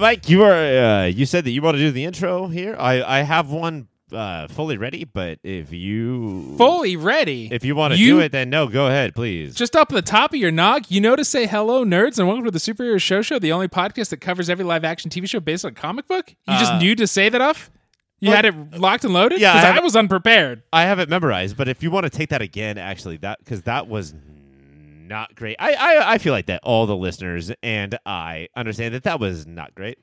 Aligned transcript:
Mike, 0.00 0.28
you 0.28 0.42
are. 0.42 0.52
Uh, 0.54 1.04
you 1.06 1.26
said 1.26 1.44
that 1.44 1.50
you 1.50 1.60
want 1.62 1.76
to 1.76 1.82
do 1.82 1.90
the 1.90 2.04
intro 2.04 2.46
here. 2.48 2.74
I 2.78 3.02
I 3.02 3.22
have 3.22 3.50
one 3.50 3.88
uh, 4.12 4.48
fully 4.48 4.76
ready, 4.76 5.04
but 5.04 5.38
if 5.44 5.72
you 5.72 6.54
Fully 6.56 6.96
ready. 6.96 7.48
if 7.52 7.64
you 7.64 7.76
want 7.76 7.94
to 7.94 8.00
You- 8.00 8.14
do 8.14 8.20
it, 8.20 8.32
then 8.32 8.50
no, 8.50 8.66
go 8.66 8.86
ahead, 8.86 9.14
please. 9.14 9.54
Just 9.54 9.76
up 9.76 9.92
at 9.92 9.94
the 9.94 10.02
top 10.02 10.32
of 10.32 10.40
your 10.40 10.50
nog, 10.50 10.84
you 10.88 11.00
know 11.00 11.14
to 11.16 11.24
say 11.24 11.46
hello, 11.46 11.84
nerds, 11.84 12.18
and 12.18 12.26
welcome 12.26 12.44
to 12.44 12.50
the 12.50 12.58
Superhero 12.58 13.00
Show 13.00 13.22
Show, 13.22 13.38
the 13.38 13.52
only 13.52 13.68
podcast 13.68 14.08
that 14.08 14.16
covers 14.20 14.48
every 14.50 14.64
live 14.64 14.84
action 14.84 15.10
TV 15.10 15.28
show 15.28 15.38
based 15.38 15.64
on 15.64 15.72
a 15.72 15.74
comic 15.74 16.08
book. 16.08 16.30
You 16.48 16.54
just 16.58 16.72
Uh, 16.72 16.78
knew 16.78 16.94
to 16.96 17.06
say 17.06 17.28
that 17.28 17.40
off? 17.40 17.70
You 18.20 18.30
had 18.32 18.44
it 18.44 18.54
locked 18.78 19.04
and 19.04 19.14
loaded? 19.14 19.40
yeah, 19.40 19.74
I 19.76 19.80
was 19.80 19.96
unprepared. 19.96 20.62
I 20.72 20.82
have 20.82 20.98
it 20.98 21.08
memorized, 21.08 21.56
but 21.56 21.68
if 21.68 21.82
you 21.82 21.90
want 21.90 22.04
to 22.04 22.10
take 22.10 22.30
that 22.30 22.42
again, 22.42 22.78
actually, 22.78 23.16
that 23.18 23.38
because 23.38 23.62
that 23.62 23.86
was 23.86 24.12
not 25.10 25.34
great. 25.34 25.56
I, 25.58 25.74
I 25.74 26.12
I 26.14 26.18
feel 26.18 26.32
like 26.32 26.46
that 26.46 26.60
all 26.62 26.86
the 26.86 26.96
listeners 26.96 27.52
and 27.62 27.98
I 28.06 28.48
understand 28.56 28.94
that 28.94 29.02
that 29.02 29.20
was 29.20 29.46
not 29.46 29.74
great. 29.74 29.98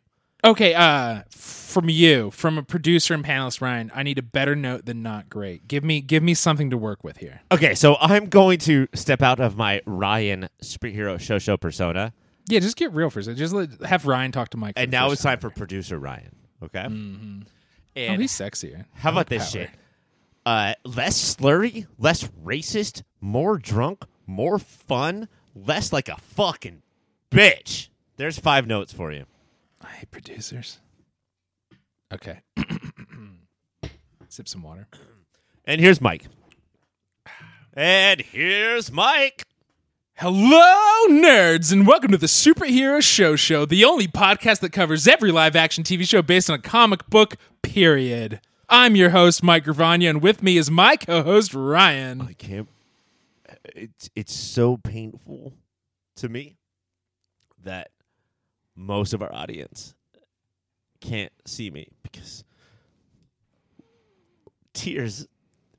Okay, 0.45 0.75
uh, 0.75 1.23
from 1.31 1.89
you, 1.89 2.29
from 2.29 2.59
a 2.59 2.63
producer 2.63 3.15
and 3.15 3.25
panelist, 3.25 3.59
Ryan, 3.59 3.91
I 3.95 4.03
need 4.03 4.19
a 4.19 4.21
better 4.21 4.55
note 4.55 4.85
than 4.85 5.01
not 5.01 5.29
great. 5.29 5.67
Give 5.67 5.83
me 5.83 5.99
give 5.99 6.21
me 6.21 6.35
something 6.35 6.69
to 6.69 6.77
work 6.77 7.03
with 7.03 7.17
here. 7.17 7.41
Okay, 7.51 7.73
so 7.73 7.97
I'm 7.99 8.27
going 8.27 8.59
to 8.59 8.87
step 8.93 9.23
out 9.23 9.39
of 9.39 9.57
my 9.57 9.81
Ryan 9.87 10.47
superhero 10.61 11.19
show 11.19 11.39
show 11.39 11.57
persona, 11.57 12.13
Yeah, 12.47 12.59
just 12.59 12.77
get 12.77 12.93
real 12.93 13.09
for 13.09 13.19
a 13.19 13.23
second. 13.23 13.37
Just 13.37 13.53
let, 13.53 13.81
have 13.81 14.05
Ryan 14.05 14.31
talk 14.31 14.49
to 14.49 14.57
Mike. 14.57 14.73
and 14.77 14.91
now 14.91 15.09
it's 15.11 15.23
time 15.23 15.39
for 15.39 15.49
producer 15.49 15.97
Ryan. 15.97 16.35
Okay, 16.63 16.85
Oh, 16.85 16.89
and 17.95 18.21
he's 18.21 18.31
sexier. 18.31 18.85
how 18.93 19.09
about 19.11 19.27
this 19.27 19.51
power. 19.51 19.63
shit? 19.63 19.69
Uh, 20.45 20.73
less 20.85 21.35
slurry, 21.35 21.87
less 21.97 22.23
racist, 22.45 23.01
more 23.21 23.57
drunk, 23.57 24.05
more 24.27 24.59
fun, 24.59 25.29
less 25.55 25.91
like 25.93 26.09
a 26.09 26.17
fucking 26.17 26.83
bitch. 27.31 27.87
There's 28.17 28.37
five 28.37 28.67
notes 28.67 28.91
for 28.93 29.11
you. 29.11 29.25
I 29.81 29.87
hate 29.87 30.11
producers. 30.11 30.79
Okay. 32.13 32.41
Sip 34.29 34.47
some 34.47 34.63
water. 34.63 34.87
And 35.65 35.79
here's 35.81 36.01
Mike. 36.01 36.25
And 37.73 38.21
here's 38.21 38.91
Mike. 38.91 39.43
Hello, 40.15 41.07
nerds, 41.09 41.71
and 41.71 41.85
welcome 41.85 42.09
to 42.09 42.17
the 42.17 42.25
Superhero 42.25 43.03
Show 43.03 43.35
Show, 43.35 43.65
the 43.65 43.85
only 43.85 44.07
podcast 44.07 44.61
that 44.61 44.71
covers 44.71 45.07
every 45.07 45.31
live 45.31 45.55
action 45.55 45.83
TV 45.83 46.09
show 46.09 46.23
based 46.23 46.49
on 46.49 46.55
a 46.57 46.61
comic 46.61 47.07
book, 47.07 47.35
period. 47.61 48.41
I'm 48.67 48.95
your 48.95 49.11
host, 49.11 49.43
Mike 49.43 49.65
Gravagna, 49.65 50.09
and 50.09 50.21
with 50.23 50.41
me 50.41 50.57
is 50.57 50.71
my 50.71 50.95
co 50.95 51.21
host, 51.21 51.53
Ryan. 51.53 52.21
I 52.21 52.33
can't. 52.33 52.67
It's 53.75 54.09
it's 54.15 54.33
so 54.33 54.77
painful 54.77 55.53
to 56.17 56.29
me 56.29 56.57
that 57.63 57.91
most 58.75 59.13
of 59.13 59.21
our 59.21 59.33
audience 59.33 59.95
can't 61.01 61.33
see 61.45 61.69
me 61.69 61.89
because 62.03 62.43
tears 64.73 65.27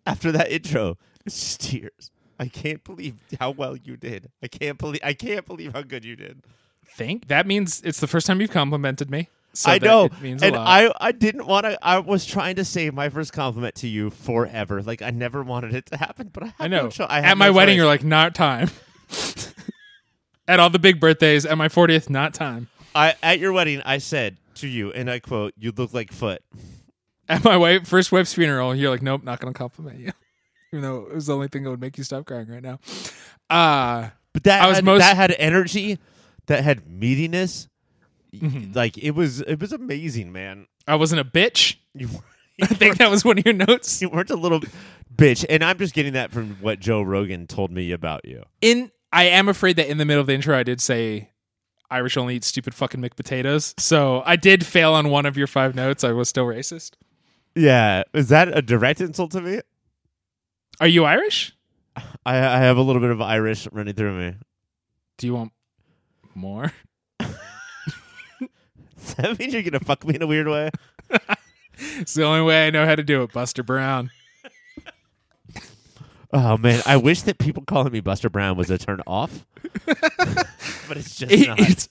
after 0.07 0.33
that 0.33 0.51
intro. 0.51 0.97
It's 1.25 1.39
just 1.39 1.61
tears. 1.61 2.11
I 2.41 2.47
can't 2.47 2.83
believe 2.85 3.17
how 3.39 3.51
well 3.51 3.77
you 3.77 3.97
did. 3.97 4.31
I 4.43 4.49
can't 4.49 4.79
believe. 4.79 5.01
I 5.03 5.13
can't 5.13 5.45
believe 5.45 5.73
how 5.73 5.83
good 5.83 6.05
you 6.05 6.17
did. 6.17 6.43
Think 6.87 7.29
that 7.29 7.47
means 7.47 7.83
it's 7.83 8.01
the 8.01 8.07
first 8.07 8.27
time 8.27 8.41
you've 8.41 8.51
complimented 8.51 9.11
me. 9.11 9.29
So 9.59 9.73
I 9.73 9.79
know, 9.79 10.05
It 10.05 10.21
means 10.21 10.41
a 10.43 10.47
and 10.47 10.55
lot. 10.57 10.67
I 10.69 10.93
I 11.09 11.11
didn't 11.13 11.45
want 11.47 11.65
to. 11.67 11.77
I 11.83 11.99
was 11.99 12.25
trying 12.25 12.57
to 12.57 12.65
save 12.65 12.95
my 12.95 13.09
first 13.09 13.33
compliment 13.33 13.75
to 13.77 13.89
you 13.89 14.11
forever. 14.11 14.83
Like 14.83 15.03
I 15.03 15.11
never 15.11 15.43
wanted 15.43 15.75
it 15.75 15.87
to 15.87 15.97
happen, 15.97 16.31
but 16.33 16.45
I, 16.45 16.55
I 16.61 16.69
know. 16.69 16.85
No 16.85 16.91
cho- 16.91 17.05
I 17.07 17.21
at 17.21 17.37
my 17.37 17.47
no 17.49 17.55
wedding, 17.55 17.73
choice. 17.73 17.77
you're 17.79 17.87
like, 17.87 18.05
not 18.05 18.35
time. 18.37 18.71
at 20.49 20.61
all 20.61 20.71
the 20.71 20.79
big 20.79 21.01
birthdays, 21.01 21.45
at 21.45 21.59
my 21.59 21.69
40th, 21.69 22.09
not 22.09 22.35
time. 22.35 22.69
I 22.95 23.15
at 23.23 23.39
your 23.39 23.53
wedding, 23.53 23.83
I 23.85 23.99
said 23.99 24.37
to 24.57 24.69
you, 24.69 24.93
and 24.93 25.11
I 25.11 25.19
quote, 25.19 25.55
"You 25.59 25.73
look 25.77 25.93
like 25.93 26.13
Foot." 26.13 26.43
At 27.29 27.45
my 27.45 27.57
wife, 27.57 27.87
first 27.87 28.11
wife's 28.11 28.33
funeral, 28.33 28.75
you're 28.75 28.91
like, 28.91 29.03
nope, 29.03 29.23
not 29.23 29.39
going 29.39 29.53
to 29.53 29.59
compliment 29.59 29.99
you. 29.99 30.13
Even 30.73 30.83
though 30.83 31.03
it 31.11 31.15
was 31.15 31.27
the 31.27 31.35
only 31.35 31.49
thing 31.49 31.63
that 31.65 31.71
would 31.71 31.81
make 31.81 31.99
you 31.99 32.05
stop 32.05 32.25
crying 32.25 32.49
right 32.49 32.63
now. 32.63 32.79
Uh, 33.51 34.09
But 34.33 34.45
that 34.45 34.63
I 34.63 34.67
was 34.69 34.77
had, 34.79 34.85
most- 34.87 35.01
that 35.01 35.15
had 35.17 35.33
energy, 35.33 35.99
that 36.47 36.65
had 36.65 36.87
meatiness. 36.87 37.69
Mm-hmm. 38.35 38.73
Like 38.73 38.99
it 38.99 39.13
was, 39.13 39.41
it 39.41 39.61
was 39.61 39.73
amazing, 39.73 40.33
man. 40.33 40.67
I 40.87 40.97
wasn't 40.97 41.21
a 41.21 41.25
bitch. 41.25 41.77
You, 41.95 42.09
I 42.63 42.67
think 42.67 42.99
that 42.99 43.11
was 43.11 43.25
one 43.25 43.39
of 43.39 43.45
your 43.45 43.55
notes. 43.55 44.01
you 44.03 44.09
weren't 44.09 44.31
a 44.31 44.37
little 44.37 44.61
bitch, 45.15 45.45
and 45.49 45.65
I'm 45.65 45.79
just 45.79 45.95
getting 45.95 46.13
that 46.13 46.31
from 46.31 46.57
what 46.61 46.79
Joe 46.79 47.03
Rogan 47.03 47.47
told 47.49 47.73
me 47.73 47.91
about 47.93 48.25
you. 48.25 48.45
In 48.61 48.93
I 49.13 49.25
am 49.25 49.49
afraid 49.49 49.77
that 49.77 49.89
in 49.89 49.99
the 49.99 50.05
middle 50.05 50.21
of 50.21 50.27
the 50.29 50.35
intro, 50.35 50.57
I 50.57 50.63
did 50.63 50.81
say 50.81 51.31
Irish 51.91 52.17
only 52.17 52.37
eat 52.37 52.45
stupid 52.45 52.75
fucking 52.75 53.01
McPotatoes. 53.01 53.79
So 53.81 54.23
I 54.27 54.37
did 54.37 54.65
fail 54.67 54.93
on 54.93 55.09
one 55.09 55.25
of 55.27 55.37
your 55.37 55.47
five 55.47 55.75
notes. 55.75 56.05
I 56.05 56.13
was 56.13 56.29
still 56.29 56.47
racist. 56.47 56.93
Yeah, 57.55 58.03
is 58.13 58.29
that 58.29 58.57
a 58.57 58.63
direct 58.63 59.01
insult 59.01 59.33
to 59.33 59.41
me? 59.41 59.61
Are 60.81 60.87
you 60.87 61.05
Irish? 61.05 61.57
I, 61.97 62.37
I 62.37 62.59
have 62.59 62.77
a 62.77 62.83
little 62.83 63.01
bit 63.01 63.11
of 63.11 63.21
Irish 63.21 63.67
running 63.73 63.95
through 63.95 64.19
me. 64.19 64.37
Do 65.17 65.27
you 65.27 65.35
want 65.35 65.53
more? 66.35 66.73
Does 68.99 69.15
that 69.17 69.39
mean 69.39 69.51
you're 69.51 69.63
gonna 69.63 69.81
fuck 69.81 70.05
me 70.07 70.15
in 70.17 70.23
a 70.23 70.27
weird 70.27 70.49
way? 70.49 70.71
It's 72.01 72.15
the 72.15 72.25
only 72.25 72.43
way 72.43 72.67
I 72.67 72.71
know 72.71 72.85
how 72.85 72.97
to 72.97 73.05
do 73.05 73.23
it, 73.23 73.33
Buster 73.33 73.63
Brown. 73.63 74.11
Oh 76.33 76.59
man, 76.59 76.83
I 76.85 76.97
wish 76.97 77.23
that 77.23 77.39
people 77.39 77.63
calling 77.65 77.93
me 77.93 78.01
Buster 78.01 78.29
Brown 78.29 78.57
was 78.57 78.69
a 78.71 78.77
turn 78.79 79.01
off, 79.07 79.47
but 79.87 80.97
it's 80.97 81.17
just 81.17 81.33
It- 81.33 81.47
not. 81.49 81.61
it's 81.61 81.89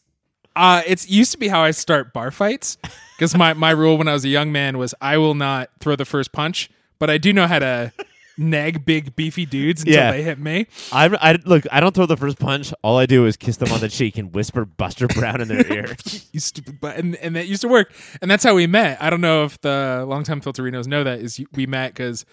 uh 0.56 0.82
it's 0.86 1.10
used 1.10 1.32
to 1.32 1.38
be 1.38 1.48
how 1.48 1.62
I 1.64 1.72
start 1.72 2.14
bar 2.14 2.32
fights 2.32 2.78
because 3.18 3.36
my 3.36 3.54
my 3.54 3.72
rule 3.72 3.98
when 3.98 4.08
I 4.08 4.14
was 4.14 4.26
a 4.26 4.30
young 4.30 4.52
man 4.52 4.78
was 4.78 4.94
I 5.02 5.18
will 5.18 5.36
not 5.36 5.70
throw 5.80 5.96
the 5.96 6.06
first 6.06 6.32
punch, 6.34 6.70
but 7.00 7.10
I 7.10 7.18
do 7.18 7.32
know 7.34 7.48
how 7.48 7.60
to 7.60 7.94
nag 8.38 8.86
big 8.86 9.16
beefy 9.16 9.46
dudes 9.46 9.82
until 9.82 9.96
Yeah. 9.96 10.12
they 10.12 10.22
hit 10.24 10.40
me. 10.40 10.68
I'm, 10.92 11.16
I 11.20 11.38
look. 11.46 11.66
I 11.72 11.80
don't 11.80 11.94
throw 11.96 12.06
the 12.06 12.18
first 12.18 12.40
punch. 12.40 12.74
All 12.84 12.98
I 12.98 13.06
do 13.06 13.26
is 13.26 13.36
kiss 13.38 13.58
them 13.58 13.72
on 13.72 13.80
the 13.80 13.90
cheek 13.90 14.18
and 14.18 14.34
whisper 14.34 14.66
Buster 14.66 15.08
Brown 15.08 15.42
in 15.42 15.48
their 15.48 15.66
ear. 15.74 15.96
You 16.32 16.40
stupid 16.40 16.80
but 16.80 16.98
and, 16.98 17.16
and 17.18 17.36
that 17.36 17.48
used 17.48 17.62
to 17.62 17.68
work. 17.68 17.92
And 18.22 18.30
that's 18.30 18.44
how 18.44 18.54
we 18.56 18.68
met. 18.68 19.02
I 19.02 19.10
don't 19.10 19.22
know 19.22 19.44
if 19.44 19.60
the 19.62 20.06
longtime 20.08 20.42
Filterinos 20.42 20.88
know 20.88 21.04
that 21.04 21.20
is 21.20 21.42
we 21.54 21.66
met 21.66 21.94
because 21.94 22.26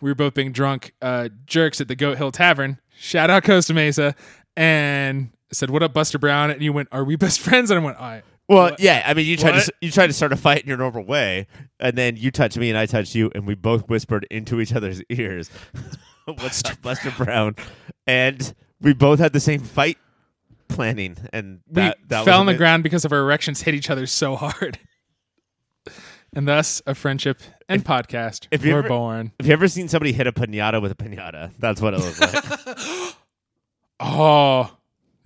we 0.00 0.10
were 0.10 0.14
both 0.14 0.34
being 0.34 0.52
drunk 0.52 0.94
uh, 1.02 1.28
jerks 1.46 1.80
at 1.80 1.88
the 1.88 1.96
Goat 1.96 2.16
Hill 2.18 2.32
Tavern. 2.32 2.78
Shout 2.96 3.28
out 3.30 3.44
Costa 3.44 3.74
Mesa. 3.74 4.14
And 4.56 5.30
said, 5.52 5.70
What 5.70 5.82
up, 5.82 5.92
Buster 5.92 6.18
Brown? 6.18 6.50
And 6.50 6.62
you 6.62 6.72
went, 6.72 6.88
Are 6.92 7.04
we 7.04 7.16
best 7.16 7.40
friends? 7.40 7.70
And 7.70 7.80
I 7.80 7.82
went, 7.84 7.98
I 7.98 8.22
Well, 8.50 8.74
yeah. 8.78 9.04
I 9.06 9.14
mean, 9.14 9.26
you 9.26 9.36
tried 9.36 9.54
What? 9.54 9.64
to 9.64 9.72
you 9.80 9.90
tried 9.90 10.08
to 10.08 10.12
start 10.12 10.32
a 10.32 10.36
fight 10.36 10.62
in 10.62 10.68
your 10.68 10.76
normal 10.76 11.04
way, 11.04 11.46
and 11.78 11.96
then 11.96 12.16
you 12.16 12.30
touched 12.30 12.58
me 12.58 12.68
and 12.68 12.76
I 12.76 12.86
touched 12.86 13.14
you, 13.14 13.30
and 13.34 13.46
we 13.46 13.54
both 13.54 13.88
whispered 13.88 14.26
into 14.30 14.60
each 14.60 14.72
other's 14.74 15.02
ears, 15.08 15.48
"What's 16.24 16.64
up, 16.64 16.82
Buster 16.82 17.12
Brown?" 17.16 17.54
And 18.06 18.52
we 18.80 18.92
both 18.92 19.20
had 19.20 19.32
the 19.32 19.40
same 19.40 19.60
fight 19.60 19.98
planning, 20.68 21.16
and 21.32 21.60
we 21.68 21.74
that, 21.82 21.98
that 22.08 22.24
fell 22.24 22.40
on 22.40 22.46
the 22.46 22.50
ama- 22.52 22.58
ground 22.58 22.82
because 22.82 23.04
of 23.04 23.12
our 23.12 23.20
erections 23.20 23.62
hit 23.62 23.74
each 23.74 23.88
other 23.88 24.06
so 24.06 24.34
hard. 24.36 24.78
and 26.32 26.46
thus 26.48 26.80
a 26.86 26.94
friendship 26.94 27.40
and 27.68 27.84
podcast 27.84 28.46
if 28.50 28.64
were 28.64 28.78
ever- 28.78 28.88
born. 28.88 29.32
Have 29.38 29.46
you 29.46 29.52
ever 29.52 29.68
seen 29.68 29.86
somebody 29.88 30.12
hit 30.12 30.26
a 30.26 30.32
pinata 30.32 30.82
with 30.82 30.90
a 30.92 30.96
pinata? 30.96 31.52
That's 31.58 31.80
what 31.80 31.94
it 31.94 32.00
looked 32.00 32.20
like. 32.20 33.14
Oh, 34.02 34.76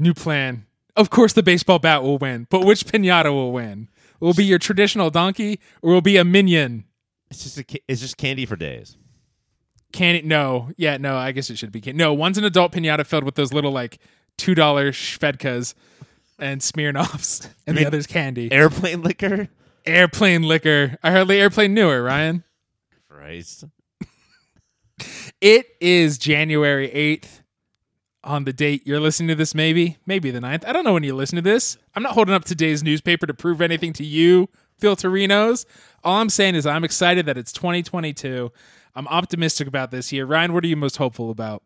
new 0.00 0.15
plan. 0.15 0.67
Of 0.96 1.11
course, 1.11 1.32
the 1.32 1.43
baseball 1.43 1.79
bat 1.79 2.02
will 2.02 2.19
win, 2.19 2.46
but 2.50 2.64
which 2.64 2.85
pinata 2.87 3.32
will 3.32 3.52
win? 3.52 3.88
Will 4.20 4.31
it 4.31 4.37
be 4.37 4.44
your 4.44 4.58
traditional 4.61 5.11
donkey 5.11 5.58
or 5.82 5.93
will 5.93 5.99
it 5.99 6.05
be 6.05 6.17
a 6.17 6.25
minion? 6.25 6.85
it's 7.31 7.43
just 7.43 7.58
a, 7.58 7.64
it's 7.88 8.00
just 8.00 8.17
candy 8.17 8.46
for 8.46 8.55
days. 8.55 8.96
Can 9.93 10.14
it? 10.14 10.25
No. 10.25 10.70
Yeah, 10.76 10.96
no, 10.99 11.17
I 11.17 11.32
guess 11.32 11.50
it 11.50 11.58
should 11.58 11.73
be. 11.73 11.81
candy. 11.81 11.99
No, 11.99 12.12
one's 12.14 12.38
an 12.38 12.44
adult 12.44 12.73
pinata 12.73 13.05
filled 13.06 13.25
with 13.25 13.35
those 13.35 13.52
little 13.52 13.73
like 13.73 13.99
$2 14.38 14.55
Svedkas 14.56 15.75
and 16.38 16.61
Smirnoffs, 16.61 17.49
and 17.67 17.76
the 17.76 17.87
other's 17.87 18.06
candy. 18.06 18.50
Airplane 18.52 19.02
liquor. 19.02 19.49
airplane 19.87 20.43
liquor. 20.43 20.96
I 21.02 21.11
heard 21.11 21.29
the 21.29 21.35
airplane 21.37 21.75
newer, 21.75 22.02
Ryan. 22.02 22.44
Christ. 23.08 23.64
It 25.41 25.67
is 25.81 26.19
January 26.19 26.88
8th 26.88 27.43
on 28.25 28.44
the 28.44 28.53
date 28.53 28.87
you're 28.87 29.00
listening 29.00 29.29
to 29.29 29.35
this, 29.35 29.55
maybe, 29.55 29.99
maybe 30.06 30.31
the 30.31 30.41
9th. 30.41 30.67
I 30.67 30.73
don't 30.73 30.85
know 30.85 30.93
when 30.94 31.05
you 31.05 31.15
listen 31.15 31.37
to 31.37 31.43
this. 31.43 31.76
I'm 31.94 32.03
not 32.03 32.12
holding 32.12 32.35
up 32.35 32.44
today's 32.44 32.82
newspaper 32.82 33.26
to 33.26 33.35
prove 33.35 33.61
anything 33.61 33.93
to 33.94 34.05
you, 34.05 34.49
Filterinos. 34.81 35.65
All 36.03 36.17
I'm 36.21 36.29
saying 36.31 36.55
is 36.55 36.67
I'm 36.67 36.85
excited 36.85 37.26
that 37.26 37.37
it's 37.38 37.53
2022. 37.53 38.50
I'm 38.97 39.09
optimistic 39.09 39.67
about 39.69 39.91
this 39.91 40.12
year. 40.12 40.25
Ryan, 40.26 40.53
what 40.53 40.65
are 40.65 40.69
you 40.69 40.76
most 40.76 40.97
hopeful 40.97 41.31
about? 41.31 41.62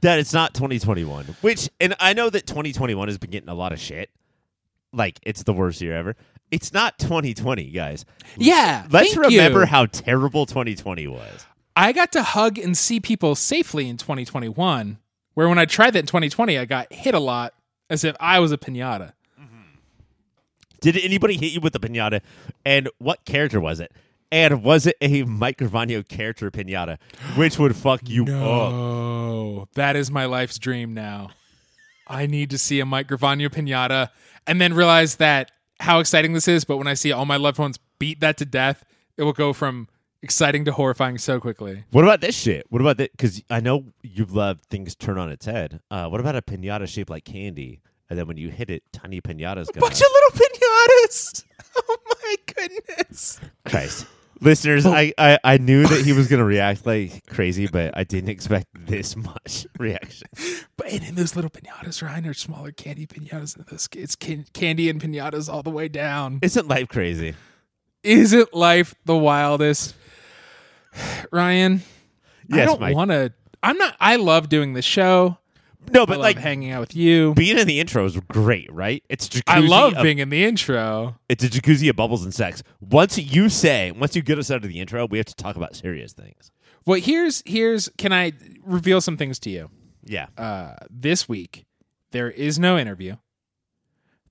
that 0.00 0.18
it's 0.18 0.32
not 0.32 0.54
2021 0.54 1.26
which 1.42 1.68
and 1.78 1.94
i 2.00 2.14
know 2.14 2.30
that 2.30 2.46
2021 2.46 3.08
has 3.08 3.18
been 3.18 3.28
getting 3.28 3.50
a 3.50 3.54
lot 3.54 3.74
of 3.74 3.78
shit 3.78 4.08
like 4.94 5.20
it's 5.22 5.42
the 5.42 5.52
worst 5.52 5.82
year 5.82 5.94
ever 5.94 6.16
it's 6.50 6.72
not 6.72 6.98
2020 6.98 7.70
guys 7.72 8.06
Yeah, 8.38 8.86
let's 8.90 9.14
remember 9.14 9.60
you. 9.60 9.66
how 9.66 9.84
terrible 9.84 10.46
2020 10.46 11.08
was 11.08 11.44
I 11.76 11.92
got 11.92 12.10
to 12.12 12.22
hug 12.22 12.58
and 12.58 12.74
see 12.76 13.00
people 13.00 13.34
safely 13.34 13.86
in 13.86 13.98
2021, 13.98 14.96
where 15.34 15.48
when 15.48 15.58
I 15.58 15.64
tried 15.64 15.92
that 15.92 16.00
in 16.00 16.06
2020, 16.06 16.58
I 16.58 16.64
got 16.64 16.92
hit 16.92 17.14
a 17.14 17.20
lot 17.20 17.54
as 17.90 18.04
if 18.04 18.16
I 18.20 18.38
was 18.38 18.52
a 18.52 18.58
pinata. 18.58 19.12
Did 20.80 20.96
anybody 20.96 21.36
hit 21.36 21.52
you 21.52 21.60
with 21.60 21.74
a 21.76 21.78
pinata? 21.78 22.22
And 22.64 22.88
what 22.98 23.24
character 23.24 23.60
was 23.60 23.78
it? 23.78 23.92
And 24.32 24.64
was 24.64 24.86
it 24.86 24.96
a 25.00 25.22
Mike 25.22 25.58
Gravagna 25.58 26.02
character 26.02 26.50
pinata, 26.50 26.98
which 27.36 27.58
would 27.58 27.76
fuck 27.76 28.00
you 28.08 28.24
up? 28.24 28.30
Oh, 28.30 29.68
that 29.74 29.94
is 29.94 30.10
my 30.10 30.24
life's 30.24 30.58
dream 30.58 30.92
now. 30.92 31.30
I 32.08 32.26
need 32.26 32.50
to 32.50 32.58
see 32.58 32.80
a 32.80 32.86
Mike 32.86 33.06
Gravagna 33.06 33.48
pinata 33.48 34.08
and 34.46 34.60
then 34.60 34.74
realize 34.74 35.16
that 35.16 35.52
how 35.78 36.00
exciting 36.00 36.32
this 36.32 36.48
is. 36.48 36.64
But 36.64 36.78
when 36.78 36.88
I 36.88 36.94
see 36.94 37.12
all 37.12 37.26
my 37.26 37.36
loved 37.36 37.58
ones 37.58 37.78
beat 37.98 38.20
that 38.20 38.36
to 38.38 38.44
death, 38.44 38.84
it 39.16 39.22
will 39.22 39.32
go 39.32 39.52
from 39.52 39.86
exciting 40.22 40.64
to 40.66 40.72
horrifying 40.72 41.18
so 41.18 41.40
quickly. 41.40 41.84
What 41.90 42.04
about 42.04 42.20
this 42.20 42.36
shit? 42.38 42.66
What 42.70 42.80
about 42.80 42.96
that? 42.98 43.12
Because 43.12 43.42
I 43.50 43.60
know 43.60 43.86
you 44.02 44.24
love 44.24 44.60
things 44.70 44.94
turn 44.94 45.18
on 45.18 45.30
its 45.30 45.46
head. 45.46 45.80
Uh, 45.90 46.08
what 46.08 46.20
about 46.20 46.36
a 46.36 46.42
pinata 46.42 46.88
shaped 46.88 47.10
like 47.10 47.24
candy? 47.24 47.80
And 48.08 48.18
then 48.18 48.26
when 48.26 48.36
you 48.36 48.50
hit 48.50 48.70
it, 48.70 48.82
tiny 48.92 49.20
pinatas 49.20 49.66
gonna 49.72 49.80
Bunch 49.80 50.00
of 50.00 50.06
little 50.12 50.46
pinatas. 50.46 51.44
Oh 51.88 51.96
my 52.22 52.36
goodness. 52.54 53.40
Christ. 53.64 54.04
Listeners, 54.42 54.84
I, 54.84 55.14
I, 55.16 55.38
I 55.42 55.56
knew 55.56 55.86
that 55.86 56.04
he 56.04 56.12
was 56.12 56.28
going 56.28 56.38
to 56.38 56.44
react 56.44 56.84
like 56.84 57.24
crazy, 57.26 57.66
but 57.66 57.96
I 57.96 58.04
didn't 58.04 58.28
expect 58.28 58.66
this 58.74 59.16
much 59.16 59.66
reaction. 59.78 60.28
But 60.76 60.92
and 60.92 61.02
in 61.02 61.14
those 61.14 61.34
little 61.34 61.50
pinatas, 61.50 62.02
Ryan, 62.02 62.26
are 62.26 62.34
smaller 62.34 62.72
candy 62.72 63.06
pinatas. 63.06 63.56
And 63.56 63.64
those 63.66 63.88
it's 63.96 64.16
can- 64.16 64.44
candy 64.52 64.90
and 64.90 65.00
pinatas 65.00 65.50
all 65.50 65.62
the 65.62 65.70
way 65.70 65.88
down. 65.88 66.40
Isn't 66.42 66.68
life 66.68 66.88
crazy? 66.88 67.34
Isn't 68.02 68.52
life 68.52 68.94
the 69.06 69.16
wildest? 69.16 69.94
Ryan, 71.32 71.82
I 72.52 72.64
don't 72.64 72.80
want 72.94 73.10
to. 73.10 73.32
I'm 73.62 73.76
not. 73.78 73.96
I 74.00 74.16
love 74.16 74.48
doing 74.48 74.72
the 74.72 74.82
show. 74.82 75.38
No, 75.90 76.06
but 76.06 76.18
like 76.20 76.38
hanging 76.38 76.70
out 76.70 76.80
with 76.80 76.94
you. 76.94 77.34
being 77.34 77.58
in 77.58 77.66
the 77.66 77.80
intro 77.80 78.04
is 78.04 78.16
great, 78.28 78.72
right? 78.72 79.02
It's 79.08 79.28
jacuzzi 79.28 79.42
I 79.48 79.58
love 79.58 79.94
of- 79.94 80.02
being 80.02 80.20
in 80.20 80.28
the 80.28 80.44
intro. 80.44 81.16
it's 81.28 81.42
a 81.42 81.48
jacuzzi 81.48 81.90
of 81.90 81.96
bubbles 81.96 82.22
and 82.24 82.32
sex. 82.32 82.62
Once 82.80 83.18
you 83.18 83.48
say, 83.48 83.90
once 83.90 84.14
you 84.14 84.22
get 84.22 84.38
us 84.38 84.50
out 84.50 84.58
of 84.64 84.68
the 84.68 84.78
intro, 84.80 85.06
we 85.06 85.18
have 85.18 85.26
to 85.26 85.34
talk 85.34 85.56
about 85.56 85.74
serious 85.74 86.12
things. 86.12 86.50
Well, 86.86 87.00
here's 87.00 87.42
here's. 87.46 87.88
Can 87.98 88.12
I 88.12 88.32
reveal 88.64 89.00
some 89.00 89.16
things 89.16 89.38
to 89.40 89.50
you? 89.50 89.70
Yeah. 90.04 90.26
Uh, 90.38 90.74
this 90.90 91.28
week 91.28 91.64
there 92.12 92.30
is 92.30 92.58
no 92.58 92.78
interview. 92.78 93.16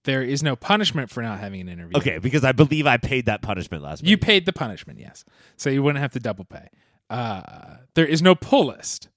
There 0.04 0.24
is 0.24 0.42
no 0.42 0.56
punishment 0.56 1.10
for 1.12 1.22
not 1.22 1.40
having 1.40 1.62
an 1.62 1.70
interview. 1.70 1.98
Okay, 1.98 2.18
because 2.18 2.44
I 2.44 2.52
believe 2.54 2.88
I 2.88 2.98
paid 2.98 3.26
that 3.28 3.42
punishment 3.42 3.84
last 3.84 4.04
You 4.04 4.14
week. 4.16 4.22
paid 4.22 4.46
the 4.48 4.54
punishment, 4.54 5.00
yes. 5.00 5.24
So 5.58 5.70
you 5.70 5.84
wouldn't 5.84 6.02
have 6.02 6.12
to 6.14 6.20
double 6.20 6.44
pay. 6.46 6.70
Uh, 7.10 7.78
there 7.94 8.06
is 8.06 8.22
no 8.22 8.34
pull 8.34 8.68
list, 8.68 9.10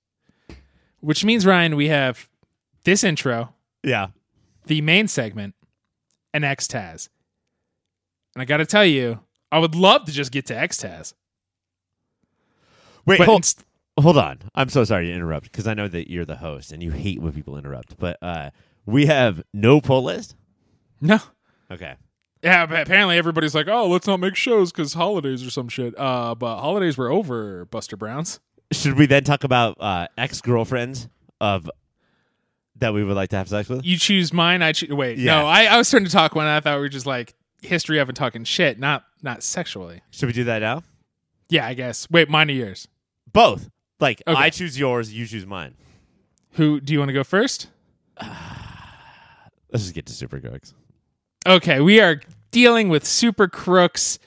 which 1.01 1.25
means, 1.25 1.47
Ryan, 1.47 1.75
we 1.77 1.89
have 1.89 2.29
this 2.85 3.03
intro, 3.03 3.55
Yeah. 3.83 4.09
the 4.67 4.83
main 4.83 5.09
segment, 5.09 5.55
and 6.35 6.45
XTAS. 6.45 7.09
And 8.35 8.43
I 8.43 8.45
got 8.45 8.59
to 8.59 8.67
tell 8.67 8.85
you, 8.85 9.21
I 9.53 9.59
would 9.61 9.75
love 9.75 10.05
to 10.07 10.13
just 10.13 10.33
get 10.33 10.45
to 10.47 10.55
XTAS. 10.55 11.15
Wait, 13.07 13.19
But 13.19 13.27
hold, 13.27 13.39
inst- 13.41 13.65
hold 13.99 14.19
on. 14.19 14.39
I'm 14.55 14.69
so 14.69 14.85
sorry 14.85 15.07
to 15.07 15.13
interrupt 15.13 15.45
because 15.51 15.67
I 15.67 15.75
know 15.75 15.89
that 15.89 16.11
you're 16.11 16.25
the 16.25 16.37
host 16.37 16.73
and 16.73 16.83
you 16.83 16.91
hate 16.91 17.21
when 17.21 17.33
people 17.33 17.57
interrupt. 17.57 17.97
But 17.99 18.19
uh, 18.23 18.51
we 18.87 19.07
have 19.07 19.43
no 19.53 19.81
pull 19.81 20.03
list. 20.05 20.35
No. 21.05 21.19
Okay. 21.71 21.95
Yeah, 22.43 22.67
but 22.67 22.83
apparently 22.83 23.17
everybody's 23.17 23.55
like, 23.55 23.69
oh, 23.69 23.89
let's 23.89 24.07
not 24.07 24.21
make 24.21 24.37
shows 24.37 24.71
because 24.71 24.93
holidays 24.95 25.47
or 25.47 25.51
some 25.51 25.69
shit. 25.69 25.99
Uh, 25.99 26.35
but 26.35 26.61
holidays 26.61 26.99
were 26.99 27.11
over, 27.11 27.65
Buster 27.67 27.97
Browns. 27.97 28.39
Should 28.73 28.99
we 28.99 29.07
then 29.07 29.25
talk 29.25 29.45
about 29.45 29.77
uh, 29.81 30.09
ex 30.19 30.41
girlfriends 30.43 31.09
of 31.41 31.71
that 32.77 32.93
we 32.93 33.03
would 33.05 33.17
like 33.17 33.31
to 33.31 33.37
have 33.37 33.49
sex 33.49 33.69
with? 33.69 33.85
You 33.85 33.97
choose 33.97 34.33
mine. 34.33 34.61
I 34.63 34.73
choose. 34.73 34.91
Wait, 34.91 35.17
Yeah. 35.19 35.41
no. 35.43 35.47
I, 35.47 35.65
I 35.65 35.79
was 35.79 35.89
starting 35.89 36.07
to 36.07 36.13
talk 36.13 36.35
when 36.35 36.47
I 36.47 36.61
thought 36.61 36.75
we 36.77 36.81
were 36.81 36.89
just 36.91 37.07
like 37.07 37.35
history 37.63 37.99
of 37.99 38.09
and 38.11 38.17
talking 38.17 38.45
shit, 38.45 38.79
not 38.79 39.05
not 39.23 39.43
sexually. 39.43 40.03
Should 40.11 40.27
we 40.27 40.33
do 40.35 40.45
that 40.45 40.59
now? 40.59 40.83
Yeah, 41.49 41.67
I 41.67 41.73
guess. 41.75 42.11
Wait, 42.11 42.29
mine 42.29 42.51
or 42.51 42.55
yours? 42.55 42.89
Both. 43.33 43.71
Like 44.01 44.23
Okay. 44.27 44.39
I 44.39 44.51
choose 44.51 44.79
yours, 44.79 45.13
you 45.15 45.27
choose 45.27 45.47
mine. 45.47 45.77
Who 46.53 46.79
do 46.81 46.93
you 46.93 46.99
want 46.99 47.09
to 47.09 47.15
go 47.15 47.25
first? 47.25 47.69
Let's 48.21 49.85
just 49.85 49.95
get 49.95 50.07
to 50.07 50.13
super 50.13 50.41
crooks. 50.41 50.75
Okay, 51.47 51.79
we 51.81 52.01
are 52.01 52.21
dealing 52.53 52.89
with 52.89 53.05
Super 53.05 53.49
Crooks 53.49 54.19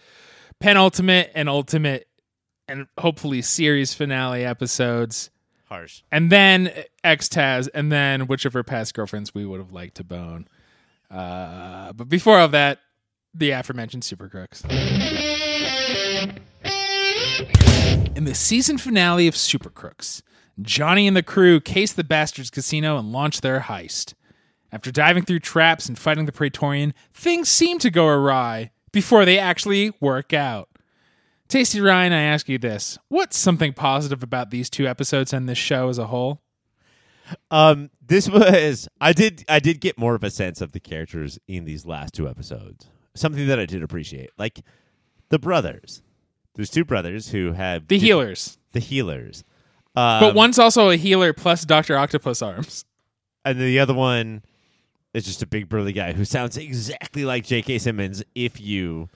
penultimate 0.60 1.32
and 1.34 1.50
ultimate 1.50 2.08
and 2.68 2.86
hopefully 3.00 3.42
series 3.42 3.96
finale 3.96 4.46
episodes. 4.46 5.32
Harsh. 5.66 6.04
And 6.12 6.32
then 6.32 6.72
XTAS, 7.04 7.70
and 7.74 7.92
then 7.92 8.28
whichever 8.28 8.64
past 8.64 8.94
girlfriends 8.94 9.34
we 9.34 9.48
would 9.48 9.60
have 9.60 9.74
liked 9.74 9.96
to 9.96 10.04
bone. 10.04 10.48
Uh, 11.10 11.92
but 11.94 12.08
before 12.08 12.38
all 12.38 12.50
that, 12.50 12.80
the 13.34 13.50
aforementioned 13.50 14.04
Super 14.04 14.30
Crooks. 14.30 14.64
In 18.16 18.26
the 18.26 18.36
season 18.36 18.78
finale 18.78 19.28
of 19.28 19.36
Super 19.36 19.72
Crooks, 19.72 20.22
Johnny 20.62 21.08
and 21.08 21.18
the 21.18 21.24
crew 21.24 21.60
case 21.60 21.94
the 21.94 22.04
Bastards 22.04 22.52
Casino 22.52 23.00
and 23.00 23.12
launch 23.12 23.42
their 23.42 23.62
heist. 23.62 24.14
After 24.72 24.92
diving 24.92 25.24
through 25.24 25.40
traps 25.40 25.88
and 25.88 25.98
fighting 25.98 26.26
the 26.26 26.32
Praetorian, 26.32 26.94
things 27.14 27.48
seem 27.50 27.80
to 27.80 27.90
go 27.90 28.08
awry 28.08 28.72
before 28.92 29.24
they 29.26 29.40
actually 29.40 29.94
work 30.02 30.34
out. 30.34 30.70
Tasty 31.48 31.80
Ryan, 31.80 32.12
I 32.12 32.22
ask 32.24 32.50
you 32.50 32.58
this. 32.58 32.98
What's 33.08 33.38
something 33.38 33.72
positive 33.72 34.22
about 34.24 34.50
these 34.50 34.70
two 34.70 34.86
episodes 34.86 35.32
and 35.32 35.48
this 35.48 35.58
show 35.58 35.88
as 35.88 35.98
a 35.98 36.08
whole? 36.08 36.42
Um, 37.52 37.90
this 38.06 38.30
was 38.30 38.88
I 39.02 39.14
did 39.14 39.44
I 39.50 39.60
did 39.60 39.80
get 39.82 39.98
more 39.98 40.16
of 40.16 40.24
a 40.24 40.30
sense 40.30 40.62
of 40.62 40.72
the 40.74 40.80
characters 40.80 41.40
in 41.48 41.66
these 41.66 41.86
last 41.86 42.14
two 42.14 42.28
episodes. 42.28 42.88
Something 43.16 43.48
that 43.48 43.60
I 43.60 43.66
did 43.66 43.84
appreciate, 43.84 44.30
like 44.38 44.62
the 45.30 45.40
brothers. 45.40 46.02
There's 46.56 46.70
two 46.70 46.86
brothers 46.86 47.30
who 47.30 47.54
have 47.54 47.88
The 47.88 48.00
healers. 48.00 48.58
the 48.72 48.80
healers, 48.80 49.44
um, 49.96 50.20
But 50.22 50.36
one's 50.36 50.58
also 50.60 50.90
a 50.90 50.96
healer 50.98 51.32
plus 51.34 51.66
Dr. 51.66 51.98
Octopus 51.98 52.42
arms. 52.42 52.84
and 53.46 53.60
the 53.60 53.80
other 53.80 53.94
one 53.94 54.42
is 55.14 55.26
just 55.26 55.42
a 55.44 55.48
big 55.48 55.70
burly 55.70 55.94
guy 55.94 56.14
who 56.14 56.26
sounds 56.26 56.58
exactly 56.58 57.26
like 57.26 57.46
J.K. 57.46 57.80
Simmons 57.80 58.24
if 58.36 58.60
you 58.62 59.10